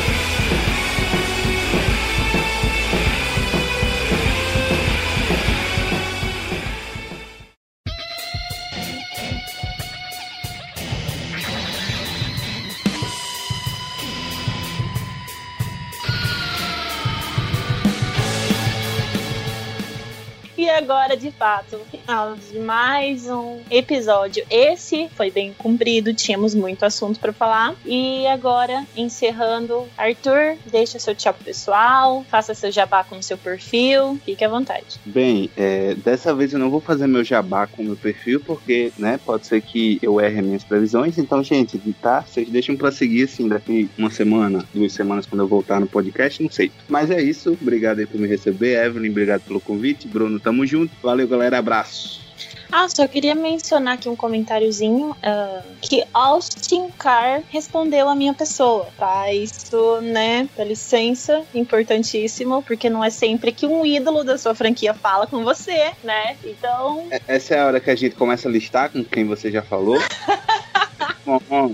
E 20.60 20.70
agora, 20.70 21.16
de 21.16 21.32
fato, 21.32 21.80
final 21.90 22.36
de 22.36 22.60
mais 22.60 23.30
um 23.30 23.62
episódio. 23.72 24.44
Esse 24.52 25.08
foi 25.16 25.32
bem 25.32 25.54
comprido, 25.58 26.14
tínhamos 26.14 26.54
muito 26.54 26.84
assunto 26.84 27.18
para 27.18 27.32
falar. 27.32 27.76
E 27.86 28.28
agora, 28.28 28.86
encerrando, 28.94 29.88
Arthur, 29.98 30.58
deixa 30.70 31.00
seu 31.00 31.16
tchau 31.16 31.34
pessoal, 31.34 32.26
faça 32.30 32.54
seu 32.54 32.74
jabá 32.74 33.06
com 33.06 33.18
o 33.18 33.24
seu 33.24 33.38
perfil, 33.38 34.20
fique 34.26 34.44
à 34.44 34.50
vontade. 34.50 35.00
Bem, 35.06 35.50
é, 35.56 35.96
dessa 35.96 36.36
vez 36.36 36.52
eu 36.52 36.60
não 36.60 36.70
vou 36.70 36.82
fazer 36.82 37.08
meu 37.08 37.24
jabá 37.24 37.66
com 37.66 37.82
meu 37.82 37.96
perfil, 37.96 38.42
porque, 38.42 38.92
né, 38.98 39.18
pode 39.26 39.48
ser 39.48 39.62
que 39.62 39.98
eu 40.02 40.20
erre 40.20 40.42
minhas 40.42 40.66
previsões. 40.66 41.18
Então, 41.18 41.42
gente, 41.42 41.80
tá? 42.02 42.20
Vocês 42.20 42.50
deixam 42.50 42.76
pra 42.76 42.92
seguir, 42.92 43.24
assim, 43.24 43.48
daqui 43.48 43.90
uma 43.98 44.12
semana, 44.12 44.66
duas 44.74 44.92
semanas, 44.92 45.26
quando 45.26 45.40
eu 45.40 45.48
voltar 45.48 45.80
no 45.80 45.88
podcast, 45.88 46.44
não 46.44 46.52
sei. 46.52 46.70
Mas 46.90 47.10
é 47.10 47.22
isso, 47.22 47.58
obrigado 47.62 48.00
aí 48.00 48.06
por 48.06 48.20
me 48.20 48.28
receber, 48.28 48.86
Evelyn, 48.86 49.10
obrigado 49.10 49.44
pelo 49.44 49.62
convite, 49.62 50.06
Bruno, 50.06 50.38
Tamo 50.50 50.66
junto. 50.66 50.92
Valeu, 51.04 51.28
galera. 51.28 51.60
Abraço. 51.60 52.20
Ah, 52.72 52.90
só 52.90 53.08
queria 53.08 53.36
mencionar 53.36 53.94
aqui 53.94 54.10
um 54.10 54.16
comentáriozinho 54.16 55.12
uh, 55.12 55.64
que 55.80 56.04
Austin 56.12 56.90
Carr 56.98 57.44
respondeu 57.50 58.10
a 58.10 58.16
minha 58.16 58.34
pessoa, 58.34 58.88
tá? 58.98 59.32
Isso, 59.32 60.02
né, 60.02 60.50
dá 60.58 60.64
licença, 60.64 61.44
importantíssimo, 61.54 62.64
porque 62.64 62.90
não 62.90 63.04
é 63.04 63.12
sempre 63.12 63.52
que 63.52 63.68
um 63.68 63.86
ídolo 63.86 64.24
da 64.24 64.40
sua 64.40 64.56
franquia 64.56 64.94
fala 64.94 65.28
com 65.28 65.44
você, 65.44 65.92
né? 66.04 66.36
Então. 66.44 67.08
É, 67.12 67.22
essa 67.28 67.54
é 67.54 67.60
a 67.60 67.68
hora 67.68 67.80
que 67.80 67.92
a 67.92 67.96
gente 67.96 68.16
começa 68.16 68.50
a 68.50 68.52
listar 68.52 68.92
com 68.92 69.04
quem 69.04 69.26
você 69.26 69.52
já 69.52 69.62
falou. 69.62 70.00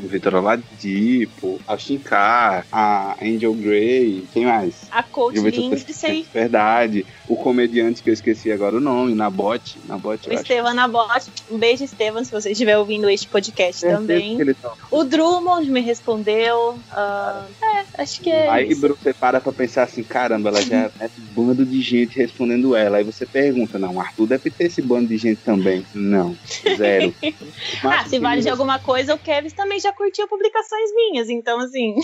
Vitor 0.04 0.36
Oladipo, 0.36 1.60
a 1.68 1.78
Shinkar, 1.78 2.66
a 2.72 3.16
Angel 3.22 3.54
Grey, 3.54 4.26
quem 4.34 4.46
mais? 4.46 4.88
A 4.92 5.04
Coach 5.04 5.40
Lindsay. 5.40 6.26
Verdade. 6.34 7.06
O 7.28 7.36
comediante 7.36 8.04
que 8.04 8.10
eu 8.10 8.14
esqueci 8.14 8.52
agora 8.52 8.76
o 8.76 8.80
nome, 8.80 9.16
Nabote. 9.16 9.78
Nabote 9.88 10.30
o 10.30 10.34
Estevam 10.34 10.74
Nabote. 10.74 11.32
Um 11.50 11.58
beijo, 11.58 11.84
Estevam, 11.84 12.24
se 12.24 12.32
você 12.32 12.52
estiver 12.52 12.78
ouvindo 12.78 13.10
este 13.10 13.28
podcast 13.28 13.86
é 13.86 13.92
também. 13.92 14.38
Tá... 14.56 14.74
O 14.92 15.04
Drummond 15.04 15.70
me 15.72 15.82
respondeu. 15.82 16.72
Uh, 16.92 17.46
é, 17.64 17.86
acho 17.98 18.22
que 18.22 18.30
é. 18.30 18.50
Aí, 18.50 18.76
Bruno, 18.76 18.98
você 19.02 19.14
para 19.14 19.40
pra 19.40 19.52
pensar 19.52 19.84
assim: 19.84 20.04
caramba, 20.04 20.50
ela 20.50 20.62
já 20.62 20.92
é 21.00 21.10
um 21.18 21.46
bando 21.46 21.66
de 21.66 21.82
gente 21.82 22.18
respondendo 22.18 22.76
ela. 22.76 22.98
Aí 22.98 23.04
você 23.04 23.26
pergunta: 23.26 23.80
não, 23.80 24.00
Arthur 24.00 24.28
deve 24.28 24.50
ter 24.50 24.66
esse 24.66 24.82
bando 24.82 25.08
de 25.08 25.18
gente 25.18 25.42
também. 25.44 25.86
Não, 25.94 26.38
zero. 26.78 27.14
ah, 27.84 28.06
se 28.08 28.20
vale 28.20 28.42
de 28.42 28.50
alguma 28.50 28.80
coisa, 28.80 29.16
o 29.16 29.18
Kevin 29.18 29.45
Kevs 29.46 29.54
também 29.54 29.80
já 29.80 29.94
curtiu 29.94 30.28
publicações 30.28 30.90
minhas, 30.96 31.30
então 31.30 31.60
assim. 31.60 31.96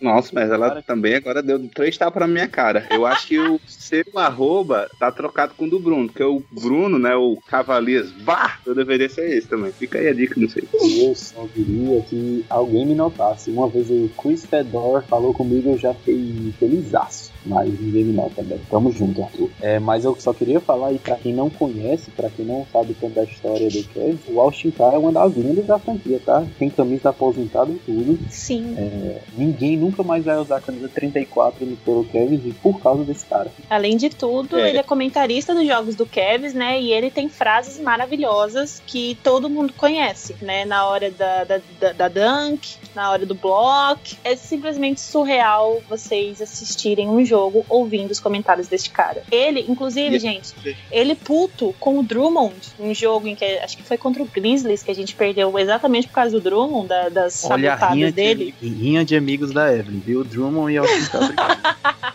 Nossa, 0.00 0.30
mas 0.32 0.50
ela 0.50 0.82
também 0.82 1.14
agora 1.14 1.42
deu 1.42 1.68
três 1.68 1.96
tapas 1.96 2.20
na 2.20 2.26
minha 2.26 2.48
cara. 2.48 2.86
Eu 2.90 3.06
acho 3.06 3.28
que 3.28 3.38
o 3.38 3.60
seu 3.66 4.04
arroba 4.16 4.88
tá 4.98 5.10
trocado 5.12 5.54
com 5.54 5.66
o 5.66 5.70
do 5.70 5.78
Bruno, 5.78 6.06
porque 6.06 6.22
o 6.22 6.42
Bruno, 6.50 6.98
né, 6.98 7.14
o 7.14 7.38
Cavalias, 7.48 8.10
vá, 8.10 8.58
eu 8.66 8.74
deveria 8.74 9.08
ser 9.08 9.30
esse 9.30 9.46
também. 9.46 9.72
Fica 9.72 9.98
aí 9.98 10.08
a 10.08 10.12
dica, 10.12 10.38
não 10.38 10.48
sei. 10.48 10.64
Eu 10.72 11.14
só 11.14 11.46
queria 11.46 12.00
que 12.02 12.44
alguém 12.50 12.86
me 12.86 12.94
notasse. 12.94 13.50
Uma 13.50 13.68
vez 13.68 13.88
o 13.90 14.10
Chris 14.20 14.44
Fedor 14.44 15.02
falou 15.04 15.32
comigo, 15.32 15.70
eu 15.70 15.78
já 15.78 15.94
fiquei 15.94 16.52
felizaço 16.58 17.33
mas 17.44 17.68
ninguém 17.80 18.04
me 18.04 18.12
nota 18.12 18.36
também. 18.36 18.58
Tamo 18.70 18.90
junto, 18.90 19.22
Arthur. 19.22 19.50
É, 19.60 19.78
mas 19.78 20.04
eu 20.04 20.16
só 20.18 20.32
queria 20.32 20.60
falar, 20.60 20.92
e 20.92 20.98
pra 20.98 21.16
quem 21.16 21.32
não 21.32 21.50
conhece, 21.50 22.10
pra 22.10 22.30
quem 22.30 22.44
não 22.44 22.66
sabe 22.72 22.94
tanto 22.94 23.14
da 23.14 23.24
história 23.24 23.68
do 23.68 23.84
Kevin, 23.84 24.18
o 24.28 24.40
Austin 24.40 24.70
Carr 24.70 24.94
é 24.94 24.98
uma 24.98 25.12
das 25.12 25.36
lendas 25.36 25.66
da 25.66 25.78
franquia, 25.78 26.20
tá? 26.24 26.44
Tem 26.58 26.70
camisa 26.70 27.10
aposentada 27.10 27.70
e 27.70 27.78
tudo. 27.78 28.18
Sim. 28.30 28.74
É, 28.76 29.20
ninguém 29.36 29.76
nunca 29.76 30.02
mais 30.02 30.24
vai 30.24 30.36
usar 30.36 30.56
a 30.56 30.60
camisa 30.60 30.88
34 30.88 31.66
pelo 31.84 32.04
Kevin 32.04 32.54
por 32.62 32.80
causa 32.80 33.04
desse 33.04 33.26
cara. 33.26 33.50
Além 33.68 33.96
de 33.96 34.10
tudo, 34.10 34.58
é. 34.58 34.70
ele 34.70 34.78
é 34.78 34.82
comentarista 34.82 35.54
dos 35.54 35.66
jogos 35.66 35.94
do 35.94 36.06
Kevin, 36.06 36.54
né? 36.54 36.80
E 36.80 36.92
ele 36.92 37.10
tem 37.10 37.28
frases 37.28 37.78
maravilhosas 37.78 38.82
que 38.86 39.18
todo 39.22 39.50
mundo 39.50 39.72
conhece, 39.76 40.34
né? 40.40 40.64
Na 40.64 40.86
hora 40.86 41.10
da, 41.10 41.44
da, 41.44 41.60
da, 41.80 41.92
da 41.92 42.08
dunk, 42.08 42.76
na 42.94 43.10
hora 43.10 43.26
do 43.26 43.34
block. 43.34 44.16
É 44.24 44.34
simplesmente 44.36 45.00
surreal 45.00 45.80
vocês 45.88 46.40
assistirem 46.40 47.08
um 47.08 47.24
jogo 47.24 47.33
jogo 47.34 47.66
ouvindo 47.68 48.12
os 48.12 48.20
comentários 48.20 48.68
deste 48.68 48.90
cara. 48.90 49.24
Ele, 49.30 49.64
inclusive, 49.68 50.18
gente, 50.20 50.54
ele 50.90 51.16
puto 51.16 51.74
com 51.80 51.98
o 51.98 52.02
Drummond, 52.02 52.54
um 52.78 52.94
jogo 52.94 53.26
em 53.26 53.34
que 53.34 53.44
acho 53.58 53.76
que 53.76 53.82
foi 53.82 53.98
contra 53.98 54.22
o 54.22 54.26
Grizzlies 54.26 54.84
que 54.84 54.90
a 54.90 54.94
gente 54.94 55.14
perdeu 55.16 55.58
exatamente 55.58 56.06
por 56.06 56.14
causa 56.14 56.30
do 56.30 56.40
Drummond, 56.40 56.88
da, 56.88 57.08
das 57.08 57.44
Olha, 57.44 57.76
sabotadas 57.76 58.14
dele. 58.14 58.54
De, 58.60 58.68
rinha 58.68 59.04
de 59.04 59.16
amigos 59.16 59.50
da 59.50 59.72
Evelyn, 59.72 59.98
viu? 59.98 60.22
Drummond 60.22 60.72
e 60.72 60.78
Austin 60.78 61.34
Carr. 61.34 62.14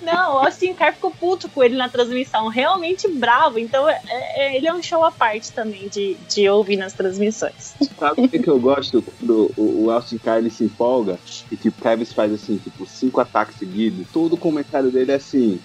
Não, 0.00 0.36
o 0.36 0.38
Austin 0.38 0.72
Carr 0.72 0.94
ficou 0.94 1.10
puto 1.10 1.48
com 1.50 1.62
ele 1.62 1.76
na 1.76 1.88
transmissão, 1.88 2.48
realmente 2.48 3.06
bravo. 3.08 3.58
Então, 3.58 3.86
é, 3.88 4.00
é, 4.08 4.56
ele 4.56 4.66
é 4.66 4.72
um 4.72 4.82
show 4.82 5.04
à 5.04 5.10
parte 5.10 5.52
também 5.52 5.88
de, 5.88 6.16
de 6.28 6.48
ouvir 6.48 6.76
nas 6.76 6.94
transmissões. 6.94 7.74
Sabe 7.98 8.22
o 8.22 8.28
que, 8.28 8.38
que 8.38 8.48
eu 8.48 8.58
gosto 8.58 9.04
do 9.20 9.52
o, 9.56 9.84
o 9.84 9.90
Austin 9.90 10.18
Carr 10.18 10.38
ele 10.38 10.50
se 10.50 10.64
empolga 10.64 11.18
e 11.50 11.56
tipo, 11.56 11.80
Kevin 11.80 12.04
faz 12.04 12.32
assim, 12.32 12.56
tipo, 12.58 12.86
cinco 12.86 13.20
ataques 13.20 13.56
seguidos, 13.56 14.06
todo 14.12 14.36
como 14.36 14.57
comentário 14.58 14.90
dele 14.90 15.12
é 15.12 15.14
assim: 15.16 15.60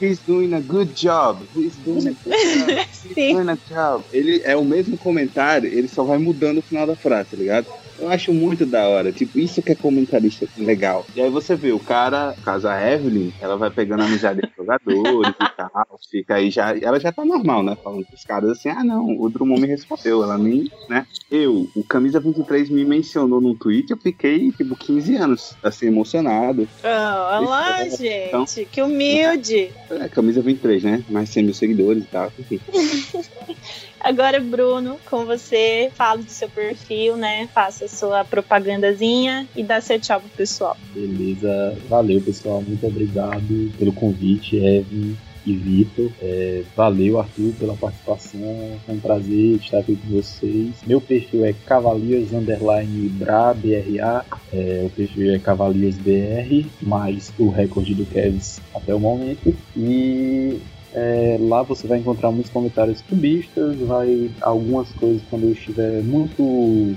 He's 0.00 0.18
doing 0.26 0.54
a 0.54 0.60
good 0.60 0.94
job. 0.94 1.46
He's 1.54 1.76
doing 1.84 2.08
a 2.08 2.14
good 2.24 2.36
job. 2.36 2.86
He's 3.16 3.34
doing 3.34 3.50
a 3.50 3.58
job. 3.68 4.04
Ele 4.12 4.40
é 4.44 4.56
o 4.56 4.64
mesmo 4.64 4.96
comentário, 4.96 5.68
ele 5.68 5.88
só 5.88 6.02
vai 6.02 6.18
mudando 6.18 6.58
o 6.58 6.62
final 6.62 6.86
da 6.86 6.96
frase, 6.96 7.30
tá 7.30 7.36
ligado? 7.36 7.66
Eu 8.00 8.08
acho 8.08 8.32
muito 8.32 8.64
da 8.64 8.88
hora. 8.88 9.12
Tipo, 9.12 9.38
isso 9.38 9.62
que 9.62 9.72
é 9.72 9.74
comentarista 9.74 10.48
legal. 10.56 11.04
E 11.14 11.20
aí 11.20 11.30
você 11.30 11.54
vê, 11.54 11.70
o 11.70 11.78
cara, 11.78 12.34
caso 12.42 12.66
a 12.66 12.80
Evelyn, 12.80 13.30
ela 13.40 13.56
vai 13.56 13.70
pegando 13.70 14.02
a 14.02 14.06
amizade 14.06 14.40
dos 14.40 14.50
jogadores 14.56 15.34
e 15.40 15.56
tal. 15.56 16.00
Fica 16.10 16.36
aí 16.36 16.50
já. 16.50 16.76
Ela 16.76 16.98
já 16.98 17.12
tá 17.12 17.24
normal, 17.24 17.62
né? 17.62 17.76
Falando 17.82 18.06
pros 18.06 18.24
caras 18.24 18.50
assim: 18.50 18.70
ah, 18.70 18.82
não, 18.82 19.20
o 19.20 19.28
Drummond 19.28 19.60
me 19.60 19.66
respondeu. 19.66 20.22
Ela 20.22 20.38
nem, 20.38 20.70
né? 20.88 21.06
Eu, 21.30 21.68
o 21.76 21.84
Camisa 21.84 22.18
23 22.18 22.70
me 22.70 22.84
mencionou 22.84 23.40
num 23.40 23.54
tweet, 23.54 23.90
eu 23.90 23.96
fiquei, 23.96 24.50
tipo, 24.52 24.74
15 24.74 25.16
anos, 25.16 25.54
assim, 25.62 25.86
emocionado. 25.86 26.66
Oh, 26.82 26.86
olha 26.86 27.48
lá, 27.48 27.84
gente. 27.88 28.28
Então, 28.28 28.44
que 28.44 28.82
humilde. 28.82 29.70
É, 29.90 30.08
Camisa 30.08 30.40
23, 30.40 30.82
né? 30.82 31.04
Mais 31.08 31.28
100 31.28 31.44
mil 31.44 31.54
seguidores 31.54 32.04
e 32.04 32.06
tal. 32.06 32.32
Enfim. 32.38 32.60
Agora, 34.00 34.40
Bruno, 34.40 34.98
com 35.10 35.26
você, 35.26 35.92
fala 35.94 36.22
do 36.22 36.30
seu 36.30 36.48
perfil, 36.48 37.16
né? 37.18 37.46
Faça 37.52 37.86
sua 37.90 38.24
propagandazinha 38.24 39.46
e 39.54 39.62
dá 39.62 39.80
seu 39.80 39.98
tchau 40.00 40.20
pro 40.20 40.30
pessoal. 40.30 40.76
Beleza, 40.94 41.76
valeu 41.88 42.20
pessoal, 42.20 42.62
muito 42.62 42.86
obrigado 42.86 43.72
pelo 43.78 43.92
convite, 43.92 44.56
Evan 44.56 45.14
e 45.46 45.54
Vitor. 45.54 46.10
É, 46.20 46.62
valeu, 46.76 47.18
Arthur, 47.18 47.52
pela 47.58 47.74
participação. 47.74 48.78
É 48.88 48.92
um 48.92 49.00
prazer 49.00 49.56
estar 49.56 49.78
aqui 49.78 49.96
com 49.96 50.08
vocês. 50.08 50.74
Meu 50.86 51.00
perfil 51.00 51.44
é 51.44 51.52
Cavaliers 51.66 52.32
Underline 52.32 53.08
Bra, 53.10 53.54
BRA. 53.54 54.24
É, 54.52 54.82
o 54.84 54.90
perfil 54.90 55.34
é 55.34 55.38
Cavaliers 55.38 55.96
BR, 55.96 56.66
mais 56.82 57.32
o 57.38 57.48
recorde 57.48 57.94
do 57.94 58.06
Kevs 58.06 58.60
até 58.74 58.94
o 58.94 59.00
momento. 59.00 59.54
E 59.76 60.60
é, 60.92 61.38
lá 61.40 61.62
você 61.62 61.86
vai 61.86 61.98
encontrar 61.98 62.30
muitos 62.30 62.50
comentários 62.50 63.00
cubistas, 63.02 63.76
vai 63.78 64.30
algumas 64.40 64.88
coisas 64.90 65.22
quando 65.30 65.44
eu 65.44 65.52
estiver 65.52 66.02
muito 66.02 66.96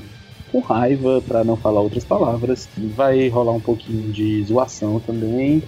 com 0.53 0.59
raiva, 0.59 1.21
para 1.27 1.43
não 1.43 1.57
falar 1.57 1.81
outras 1.81 2.05
palavras. 2.05 2.69
Vai 2.95 3.27
rolar 3.27 3.53
um 3.53 3.59
pouquinho 3.59 4.13
de 4.13 4.43
zoação 4.43 4.99
também. 4.99 5.63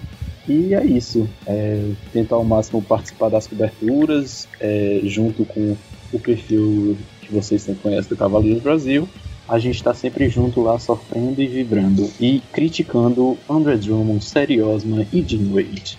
E 0.48 0.72
é 0.74 0.84
isso. 0.84 1.28
É, 1.44 1.90
tentar 2.12 2.36
ao 2.36 2.44
máximo 2.44 2.80
participar 2.80 3.28
das 3.28 3.48
coberturas, 3.48 4.48
é, 4.60 5.00
junto 5.02 5.44
com 5.44 5.76
o 6.12 6.18
perfil 6.20 6.96
que 7.20 7.34
vocês 7.34 7.62
sempre 7.62 7.82
conhecem 7.82 8.08
do 8.08 8.16
Cavaleiros 8.16 8.62
Brasil. 8.62 9.08
A 9.48 9.58
gente 9.58 9.76
está 9.76 9.92
sempre 9.92 10.28
junto 10.28 10.60
lá, 10.62 10.78
sofrendo 10.78 11.42
e 11.42 11.46
vibrando. 11.48 12.08
E 12.20 12.40
criticando 12.52 13.36
André 13.50 13.76
Drummond, 13.76 14.24
Seri 14.24 14.62
Osman 14.62 15.06
e 15.12 15.22
Jim 15.22 15.52
Wade. 15.52 15.98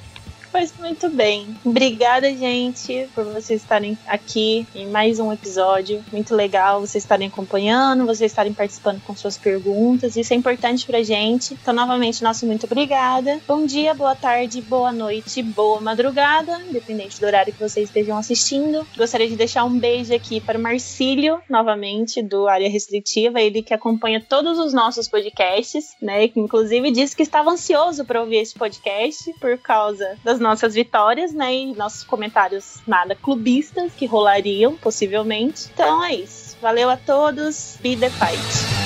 Pois 0.57 0.73
muito 0.79 1.07
bem. 1.11 1.55
Obrigada, 1.63 2.33
gente, 2.33 3.07
por 3.13 3.23
vocês 3.25 3.61
estarem 3.61 3.95
aqui 4.07 4.65
em 4.73 4.87
mais 4.87 5.19
um 5.19 5.31
episódio. 5.31 6.03
Muito 6.11 6.33
legal 6.33 6.79
vocês 6.79 7.03
estarem 7.03 7.27
acompanhando, 7.27 8.07
vocês 8.07 8.31
estarem 8.31 8.51
participando 8.51 8.99
com 9.03 9.15
suas 9.15 9.37
perguntas. 9.37 10.17
Isso 10.17 10.33
é 10.33 10.35
importante 10.35 10.87
pra 10.87 11.03
gente. 11.03 11.53
Então, 11.53 11.75
novamente, 11.75 12.23
nosso 12.23 12.47
muito 12.47 12.65
obrigada. 12.65 13.39
Bom 13.47 13.67
dia, 13.67 13.93
boa 13.93 14.15
tarde, 14.15 14.59
boa 14.63 14.91
noite, 14.91 15.43
boa 15.43 15.79
madrugada, 15.79 16.59
independente 16.67 17.19
do 17.19 17.27
horário 17.27 17.53
que 17.53 17.59
vocês 17.59 17.87
estejam 17.87 18.17
assistindo. 18.17 18.83
Gostaria 18.97 19.29
de 19.29 19.35
deixar 19.35 19.63
um 19.63 19.77
beijo 19.77 20.11
aqui 20.11 20.41
para 20.41 20.57
o 20.57 20.61
Marcílio, 20.61 21.39
novamente, 21.47 22.23
do 22.23 22.47
Área 22.47 22.67
Restritiva, 22.67 23.39
ele 23.39 23.61
que 23.61 23.75
acompanha 23.75 24.25
todos 24.27 24.57
os 24.57 24.73
nossos 24.73 25.07
podcasts, 25.07 25.95
né? 26.01 26.27
Que 26.27 26.39
inclusive 26.39 26.89
disse 26.89 27.15
que 27.15 27.21
estava 27.21 27.51
ansioso 27.51 28.03
para 28.03 28.21
ouvir 28.21 28.37
esse 28.37 28.55
podcast 28.55 29.31
por 29.39 29.55
causa 29.59 30.17
das 30.23 30.46
nossas 30.47 30.73
vitórias, 30.73 31.33
né? 31.33 31.53
E 31.53 31.75
nossos 31.75 32.03
comentários 32.03 32.79
nada 32.87 33.15
clubistas 33.15 33.91
que 33.93 34.05
rolariam, 34.05 34.75
possivelmente. 34.75 35.69
Então 35.73 36.03
é 36.03 36.15
isso. 36.15 36.57
Valeu 36.61 36.89
a 36.89 36.97
todos. 36.97 37.77
Be 37.81 37.95
the 37.95 38.09
fight. 38.09 38.76